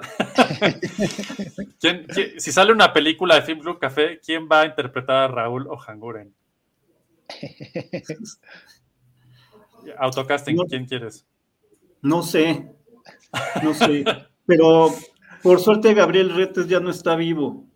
¿Quién- 1.80 2.06
quién- 2.07 2.40
si 2.40 2.52
sale 2.52 2.72
una 2.72 2.94
película 2.94 3.36
de 3.36 3.41
Film 3.44 3.60
Club 3.60 3.80
Café, 3.80 4.19
¿quién 4.26 4.48
va 4.52 4.61
a 4.61 4.65
interpretar 4.65 5.15
a 5.18 5.28
Raúl 5.28 5.68
Ojanguren? 5.68 6.34
Autocasting, 9.97 10.55
No. 10.55 10.65
¿quién 10.65 10.85
quieres? 10.85 11.25
No 12.01 12.21
sé, 12.21 12.71
no 13.63 13.73
sé, 13.73 14.03
pero 14.45 14.93
por 15.41 15.59
suerte 15.59 15.93
Gabriel 15.93 16.35
Retes 16.35 16.67
ya 16.67 16.79
no 16.79 16.91
está 16.91 17.15
vivo. 17.15 17.66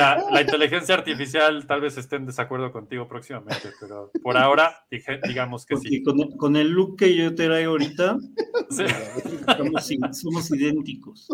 Mira, 0.00 0.30
la 0.30 0.40
inteligencia 0.40 0.94
artificial 0.94 1.66
tal 1.66 1.80
vez 1.82 1.96
esté 1.98 2.16
en 2.16 2.26
desacuerdo 2.26 2.72
contigo 2.72 3.06
próximamente, 3.06 3.70
pero 3.80 4.10
por 4.22 4.36
ahora 4.36 4.74
dije- 4.90 5.20
digamos 5.26 5.66
que 5.66 5.74
Porque 5.74 5.88
sí. 5.88 6.02
con, 6.02 6.20
el- 6.20 6.36
con 6.36 6.56
el 6.56 6.68
look 6.70 6.96
que 6.96 7.14
yo 7.14 7.34
te 7.34 7.46
traigo 7.46 7.72
ahorita, 7.72 8.16
Sí. 8.70 8.84
estamos, 8.84 9.88
somos 10.18 10.50
idénticos. 10.52 11.28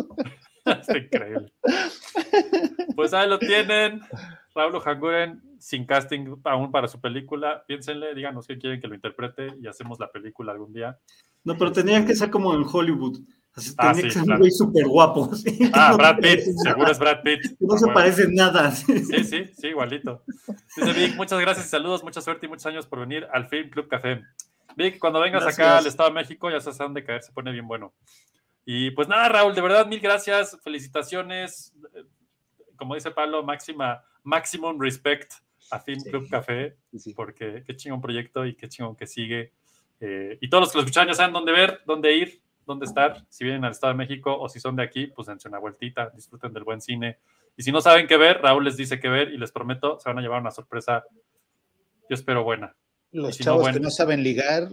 Está 0.65 0.99
increíble. 0.99 1.53
Pues 2.95 3.13
ahí 3.15 3.29
lo 3.29 3.39
tienen. 3.39 4.01
Raúl 4.55 4.75
Ojanguren, 4.77 5.43
sin 5.59 5.85
casting 5.85 6.37
aún 6.45 6.73
para 6.73 6.89
su 6.89 7.01
película. 7.01 7.65
Piénsenle, 7.69 8.15
díganos 8.15 8.47
qué 8.47 8.59
quieren 8.59 8.81
que 8.81 8.89
lo 8.89 8.95
interprete 8.95 9.55
y 9.61 9.67
hacemos 9.67 10.01
la 10.01 10.11
película 10.11 10.53
algún 10.53 10.73
día. 10.73 10.99
No, 11.45 11.57
pero 11.57 11.71
tenía 11.73 12.05
que 12.05 12.17
ser 12.17 12.31
como 12.31 12.55
en 12.55 12.65
Hollywood. 12.67 13.19
Así, 13.57 13.75
Ah, 13.79 13.93
tenía 13.93 13.95
sí, 13.95 14.03
que 14.03 14.11
ser 14.11 14.23
claro. 14.25 14.35
un 14.35 14.39
güey 14.41 14.51
súper 14.51 14.87
guapo. 14.87 15.35
¿sí? 15.35 15.71
Ah, 15.73 15.89
No 15.93 15.97
Brad 15.99 16.17
Pitt, 16.19 16.41
seguro 16.63 16.91
es 16.93 16.99
Brad 16.99 17.23
Pitt. 17.23 17.45
No 17.59 17.75
Ah, 17.75 17.79
se 17.79 17.85
bueno. 17.87 17.95
parece 17.95 18.23
en 18.25 18.35
nada. 18.35 18.71
Sí, 18.77 19.25
sí, 19.25 19.45
sí, 19.59 19.67
igualito. 19.69 20.23
Dice 20.77 20.93
Vic, 20.93 21.17
muchas 21.17 21.41
gracias 21.41 21.67
y 21.67 21.69
saludos, 21.71 22.03
mucha 22.05 22.21
suerte 22.21 22.47
y 22.47 22.49
muchos 22.49 22.67
años 22.67 22.87
por 22.87 23.01
venir 23.01 23.27
al 23.33 23.49
Film 23.49 23.71
Club 23.71 23.89
Café. 23.89 24.23
Vic, 24.77 24.99
cuando 24.99 25.21
vengas 25.21 25.43
acá 25.43 25.55
Gracias. 25.57 25.79
al 25.81 25.87
Estado 25.87 26.09
de 26.11 26.15
México, 26.17 26.51
ya 26.51 26.61
sabes 26.61 26.81
a 26.81 26.85
dónde 26.85 27.03
caer, 27.03 27.23
se 27.23 27.33
pone 27.33 27.51
bien 27.51 27.67
bueno. 27.67 27.95
Y 28.67 28.91
pues 28.91 29.09
nada, 29.09 29.29
Raúl, 29.29 29.55
de 29.55 29.61
verdad, 29.63 29.87
mil 29.87 30.01
gracias, 30.01 30.59
felicitaciones. 30.63 31.73
Eh, 31.95 32.03
Como 32.77 32.95
dice 32.95 33.11
Pablo, 33.11 33.43
máxima, 33.43 34.03
maximum 34.23 34.79
respect 34.79 35.33
a 35.71 35.79
Film 35.81 36.03
Club 36.03 36.29
Café, 36.29 36.77
porque 37.15 37.63
qué 37.67 37.75
chingón 37.75 38.01
proyecto 38.03 38.45
y 38.45 38.55
qué 38.55 38.69
chingón 38.69 38.95
que 38.97 39.07
sigue. 39.07 39.53
Eh, 40.01 40.37
y 40.43 40.51
todos 40.51 40.63
los 40.65 40.73
que 40.73 40.79
lo 40.79 40.83
escuchan 40.85 41.09
ya 41.09 41.15
saben 41.15 41.33
dónde 41.33 41.53
ver, 41.53 41.81
dónde 41.87 42.15
ir, 42.15 42.43
dónde 42.67 42.87
estar. 42.87 43.25
Si 43.29 43.45
vienen 43.45 43.65
al 43.65 43.73
Estado 43.73 43.93
de 43.93 43.99
México 43.99 44.37
o 44.39 44.49
si 44.49 44.61
son 44.61 44.77
de 44.77 44.83
aquí, 44.83 45.07
pues 45.07 45.29
dense 45.29 45.49
una 45.49 45.59
vueltita, 45.59 46.11
disfruten 46.15 46.53
del 46.53 46.65
buen 46.65 46.81
cine. 46.81 47.19
Y 47.57 47.63
si 47.63 47.73
no 47.73 47.81
saben 47.81 48.07
qué 48.07 48.17
ver, 48.17 48.41
Raúl 48.43 48.65
les 48.65 48.77
dice 48.77 49.01
qué 49.01 49.09
ver 49.09 49.33
y 49.33 49.39
les 49.39 49.53
prometo, 49.53 49.99
se 49.99 50.09
van 50.09 50.19
a 50.19 50.23
llevar 50.23 50.41
una 50.41 50.51
sorpresa, 50.51 51.05
yo 52.09 52.15
espero 52.15 52.45
buena. 52.45 52.75
Los 53.13 53.37
si 53.37 53.43
no, 53.43 53.45
chavos 53.45 53.63
bueno. 53.63 53.79
que 53.79 53.83
no 53.85 53.91
saben 53.91 54.23
ligar, 54.23 54.69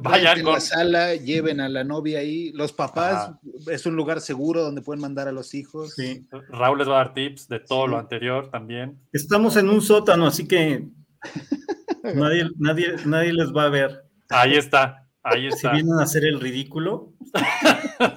Vayan 0.00 0.38
en 0.38 0.44
con- 0.44 0.54
la 0.54 0.60
sala, 0.60 1.14
lleven 1.14 1.60
a 1.60 1.68
la 1.68 1.82
novia 1.84 2.18
ahí. 2.18 2.52
Los 2.52 2.72
papás, 2.72 3.28
Ajá. 3.30 3.40
es 3.70 3.86
un 3.86 3.96
lugar 3.96 4.20
seguro 4.20 4.62
donde 4.62 4.82
pueden 4.82 5.00
mandar 5.00 5.26
a 5.28 5.32
los 5.32 5.54
hijos. 5.54 5.94
Sí. 5.94 6.26
Raúl 6.50 6.78
les 6.78 6.88
va 6.88 6.94
a 7.00 7.04
dar 7.04 7.14
tips 7.14 7.48
de 7.48 7.60
todo 7.60 7.86
lo 7.86 7.96
anterior 7.98 8.50
también. 8.50 8.98
Estamos 9.12 9.56
en 9.56 9.70
un 9.70 9.80
sótano, 9.80 10.26
así 10.26 10.46
que 10.46 10.86
nadie, 12.14 12.50
nadie, 12.58 12.94
nadie 13.06 13.32
les 13.32 13.52
va 13.54 13.64
a 13.64 13.68
ver. 13.70 14.04
Ahí 14.28 14.56
está, 14.56 15.05
ahí 15.26 15.42
Si 15.52 15.56
está. 15.56 15.72
vienen 15.72 15.98
a 15.98 16.02
hacer 16.02 16.24
el 16.24 16.40
ridículo, 16.40 17.12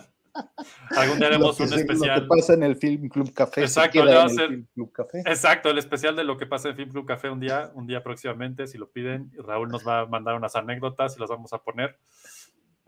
Algún 0.95 1.17
día 1.19 1.29
Lo 1.29 1.35
haremos 1.35 1.57
que 1.57 1.63
un 1.63 1.69
se- 1.69 1.75
Lo 1.75 1.81
especial. 1.81 2.21
que 2.21 2.27
pasa 2.27 2.53
en 2.53 2.63
el 2.63 2.75
Film 2.75 3.09
Club 3.09 3.33
Café. 3.33 3.61
Exacto, 3.61 3.99
va 4.05 4.11
a 4.11 4.23
en 4.25 4.29
el 4.29 4.47
Film 4.47 4.67
Club 4.73 4.91
Café. 4.91 5.19
Exacto, 5.25 5.69
el 5.69 5.77
especial 5.77 6.15
de 6.15 6.23
lo 6.23 6.37
que 6.37 6.45
pasa 6.45 6.69
en 6.69 6.75
Film 6.75 6.89
Club 6.91 7.05
Café 7.05 7.29
un 7.29 7.39
día, 7.39 7.71
un 7.75 7.85
día 7.87 8.01
próximamente, 8.03 8.67
si 8.67 8.77
lo 8.77 8.89
piden, 8.89 9.31
Raúl 9.37 9.69
nos 9.69 9.87
va 9.87 10.01
a 10.01 10.05
mandar 10.05 10.35
unas 10.35 10.55
anécdotas 10.55 11.15
y 11.17 11.19
las 11.19 11.29
vamos 11.29 11.51
a 11.53 11.59
poner 11.59 11.97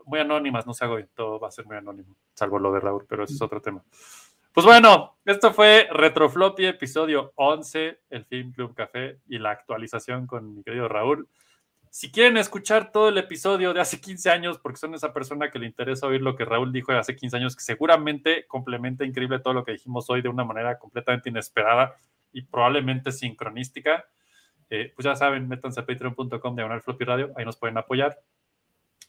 muy 0.04 0.18
anónimas, 0.18 0.66
no 0.66 0.74
se 0.74 0.84
hago, 0.84 0.98
todo 1.14 1.38
va 1.38 1.48
a 1.48 1.52
ser 1.52 1.64
muy 1.66 1.76
anónimo, 1.76 2.16
salvo 2.34 2.58
lo 2.58 2.72
de 2.72 2.80
Raúl, 2.80 3.04
pero 3.08 3.22
ese 3.24 3.34
es 3.34 3.42
otro 3.42 3.60
tema. 3.62 3.82
Pues 4.52 4.66
bueno, 4.66 5.16
esto 5.24 5.52
fue 5.52 5.86
Retrofloppy, 5.92 6.66
episodio 6.66 7.32
11, 7.36 8.00
el 8.10 8.24
Film 8.24 8.52
Club 8.52 8.74
Café 8.74 9.18
y 9.28 9.38
la 9.38 9.50
actualización 9.50 10.26
con 10.26 10.56
mi 10.56 10.62
querido 10.64 10.88
Raúl. 10.88 11.28
Si 11.94 12.10
quieren 12.10 12.38
escuchar 12.38 12.90
todo 12.90 13.10
el 13.10 13.18
episodio 13.18 13.74
de 13.74 13.80
hace 13.82 14.00
15 14.00 14.30
años, 14.30 14.58
porque 14.58 14.78
son 14.78 14.94
esa 14.94 15.12
persona 15.12 15.50
que 15.50 15.58
le 15.58 15.66
interesa 15.66 16.06
oír 16.06 16.22
lo 16.22 16.34
que 16.34 16.46
Raúl 16.46 16.72
dijo 16.72 16.90
de 16.90 16.96
hace 16.96 17.14
15 17.14 17.36
años, 17.36 17.54
que 17.54 17.62
seguramente 17.62 18.46
complementa 18.46 19.04
increíble 19.04 19.40
todo 19.40 19.52
lo 19.52 19.62
que 19.62 19.72
dijimos 19.72 20.08
hoy 20.08 20.22
de 20.22 20.30
una 20.30 20.42
manera 20.42 20.78
completamente 20.78 21.28
inesperada 21.28 21.94
y 22.32 22.44
probablemente 22.44 23.12
sincronística, 23.12 24.06
eh, 24.70 24.90
pues 24.96 25.04
ya 25.04 25.14
saben, 25.16 25.46
métanse 25.46 25.80
a 25.80 25.84
patreon.com 25.84 26.56
diagonal 26.56 26.80
floppy 26.80 27.04
radio, 27.04 27.30
ahí 27.36 27.44
nos 27.44 27.58
pueden 27.58 27.76
apoyar 27.76 28.18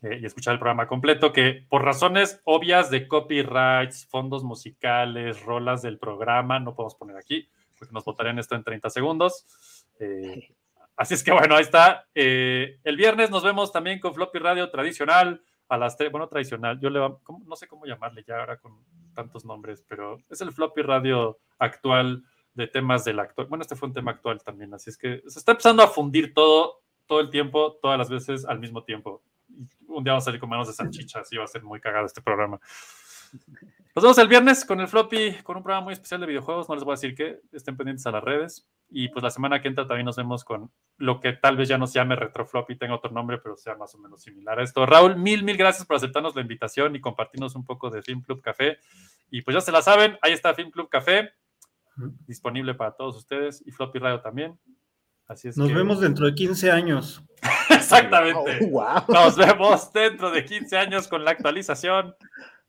eh, 0.01 0.19
y 0.22 0.26
escuchar 0.26 0.55
el 0.55 0.60
programa 0.60 0.85
completo, 0.85 1.31
que 1.31 1.65
por 1.69 1.85
razones 1.85 2.41
obvias 2.43 2.89
de 2.89 3.07
copyrights, 3.07 4.07
fondos 4.07 4.43
musicales, 4.43 5.41
rolas 5.43 5.81
del 5.84 5.99
programa, 5.99 6.60
no 6.60 6.76
podemos 6.76 6.95
poner 6.95 7.15
aquí, 7.15 7.47
porque 7.80 7.93
nos 7.93 8.03
votarían 8.03 8.39
esto 8.39 8.55
en 8.55 8.65
30 8.65 8.89
segundos. 8.89 9.45
Eh, 10.01 10.53
así 10.95 11.14
es 11.14 11.24
que 11.24 11.32
bueno, 11.32 11.56
ahí 11.56 11.61
está. 11.64 12.07
Eh, 12.15 12.80
el 12.84 12.98
viernes 12.98 13.30
nos 13.30 13.44
vemos 13.44 13.72
también 13.72 13.99
con 13.99 14.14
Floppy 14.14 14.40
Radio 14.40 14.70
tradicional 14.70 15.44
a 15.70 15.78
las 15.78 15.98
3, 15.98 16.11
bueno, 16.11 16.28
tradicional, 16.28 16.80
yo 16.80 16.90
le 16.90 16.99
va- 16.99 17.18
no 17.45 17.56
sé 17.56 17.68
cómo 17.68 17.86
llamarle 17.86 18.24
ya 18.28 18.40
ahora 18.40 18.57
con 18.57 18.84
tantos 19.15 19.45
nombres, 19.45 19.84
pero 19.88 20.20
es 20.30 20.41
el 20.41 20.52
Floppy 20.52 20.82
Radio 20.82 21.40
actual 21.57 22.24
de 22.53 22.68
temas 22.68 23.03
del 23.06 23.20
actual. 23.20 23.48
Bueno, 23.48 23.64
este 23.64 23.76
fue 23.76 23.88
un 23.88 23.94
tema 23.94 24.11
actual 24.11 24.44
también, 24.44 24.74
así 24.74 24.90
es 24.90 24.98
que 24.98 25.24
se 25.26 25.40
está 25.40 25.53
empezando 25.53 25.82
a 25.82 25.88
fundir 25.88 26.34
todo, 26.34 26.82
todo 27.07 27.20
el 27.22 27.30
tiempo, 27.30 27.80
todas 27.82 27.98
las 27.98 28.10
veces 28.10 28.45
al 28.45 28.60
mismo 28.60 28.84
tiempo. 28.84 29.24
Un 29.88 30.03
día 30.03 30.14
vamos 30.14 30.24
a 30.24 30.26
salir 30.26 30.40
con 30.40 30.49
manos 30.49 30.68
de 30.68 30.74
salchicha, 30.74 31.20
así 31.22 31.38
va 31.38 31.44
a 31.45 31.48
ser 31.48 31.64
muy 31.64 31.80
cagado 31.80 32.06
este 32.06 32.22
programa. 32.22 32.60
Nos 33.95 34.03
vemos 34.03 34.18
el 34.18 34.27
viernes 34.27 34.65
con 34.65 34.80
el 34.81 34.88
floppy, 34.88 35.38
con 35.43 35.57
un 35.57 35.64
programa 35.64 35.84
muy 35.85 35.93
especial 35.93 36.19
de 36.22 36.27
videojuegos. 36.27 36.68
No 36.68 36.76
les 36.76 36.84
voy 36.84 36.93
a 36.93 36.95
decir 36.95 37.14
que 37.15 37.41
estén 37.51 37.77
pendientes 37.77 38.05
a 38.07 38.11
las 38.11 38.23
redes. 38.23 38.68
Y 38.89 39.10
pues 39.10 39.22
la 39.23 39.30
semana 39.30 39.61
que 39.61 39.68
entra 39.68 39.88
también 39.88 40.05
nos 40.05 40.15
vemos 40.15 40.43
con 40.43 40.72
lo 40.97 41.19
que 41.19 41.34
tal 41.34 41.57
vez 41.57 41.68
ya 41.69 41.77
no 41.77 41.85
se 41.88 41.95
llame 41.99 42.15
retrofloppy, 42.15 42.76
tenga 42.76 42.95
otro 42.95 43.11
nombre, 43.11 43.38
pero 43.38 43.55
sea 43.55 43.76
más 43.76 43.93
o 43.95 43.97
menos 43.99 44.22
similar 44.23 44.60
a 44.60 44.64
esto. 44.64 44.85
Raúl, 44.85 45.15
mil, 45.15 45.43
mil 45.43 45.57
gracias 45.57 45.85
por 45.85 45.97
aceptarnos 45.97 46.35
la 46.35 46.41
invitación 46.41 46.95
y 46.95 47.01
compartirnos 47.01 47.55
un 47.55 47.65
poco 47.65 47.89
de 47.89 48.01
Film 48.01 48.22
Club 48.22 48.41
Café. 48.41 48.77
Y 49.30 49.41
pues 49.41 49.55
ya 49.55 49.61
se 49.61 49.72
la 49.72 49.81
saben, 49.81 50.18
ahí 50.22 50.34
está 50.34 50.53
Film 50.53 50.69
Club 50.72 50.89
Café, 50.89 51.31
disponible 52.27 52.73
para 52.73 52.91
todos 52.91 53.15
ustedes 53.18 53.64
y 53.65 53.72
Floppy 53.72 53.99
Radio 53.99 54.22
también. 54.22 54.60
Así 55.27 55.47
es 55.47 55.57
nos 55.57 55.69
que- 55.69 55.73
vemos 55.76 55.99
dentro 56.01 56.26
de 56.26 56.35
15 56.35 56.72
años. 56.72 57.23
Exactamente. 57.69 58.68
Wow. 58.69 59.05
Nos 59.07 59.35
vemos 59.38 59.91
dentro 59.93 60.30
de 60.31 60.43
15 60.45 60.77
años 60.77 61.07
con 61.07 61.23
la 61.23 61.31
actualización 61.31 62.15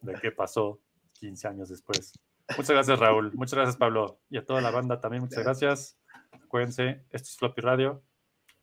de 0.05 0.15
qué 0.21 0.31
pasó 0.33 0.81
15 1.15 1.49
años 1.49 1.69
después. 1.69 2.13
Muchas 2.57 2.71
gracias, 2.71 2.99
Raúl. 2.99 3.33
Muchas 3.35 3.55
gracias, 3.55 3.77
Pablo. 3.77 4.21
Y 4.29 4.37
a 4.37 4.45
toda 4.45 4.61
la 4.61 4.71
banda 4.71 5.01
también, 5.01 5.23
muchas 5.23 5.43
gracias. 5.43 5.99
Acuérdense, 6.33 7.05
esto 7.11 7.29
es 7.29 7.37
Floppy 7.37 7.63
Radio. 7.63 8.03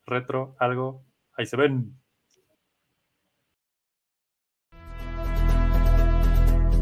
Retro, 0.06 0.56
algo. 0.58 1.04
Ahí 1.36 1.46
se 1.46 1.56
ven. 1.56 1.98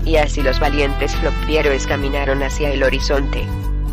Y 0.04 0.16
así 0.16 0.42
los 0.42 0.58
valientes 0.58 1.14
flopieros 1.16 1.86
caminaron 1.86 2.42
hacia 2.42 2.72
el 2.72 2.82
horizonte. 2.82 3.44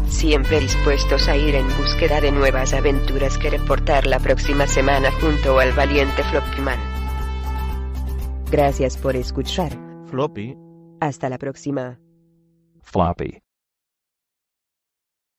Siempre 0.07 0.59
dispuestos 0.61 1.27
a 1.27 1.35
ir 1.35 1.53
en 1.53 1.67
búsqueda 1.77 2.21
de 2.21 2.31
nuevas 2.31 2.73
aventuras 2.73 3.37
que 3.37 3.49
reportar 3.49 4.07
la 4.07 4.19
próxima 4.19 4.65
semana 4.65 5.11
junto 5.11 5.59
al 5.59 5.73
valiente 5.73 6.23
Floppyman. 6.23 6.79
Gracias 8.49 8.97
por 8.97 9.15
escuchar. 9.15 9.86
Floppy. 10.07 10.55
Hasta 11.01 11.29
la 11.29 11.37
próxima. 11.37 11.99
Floppy. 12.81 13.46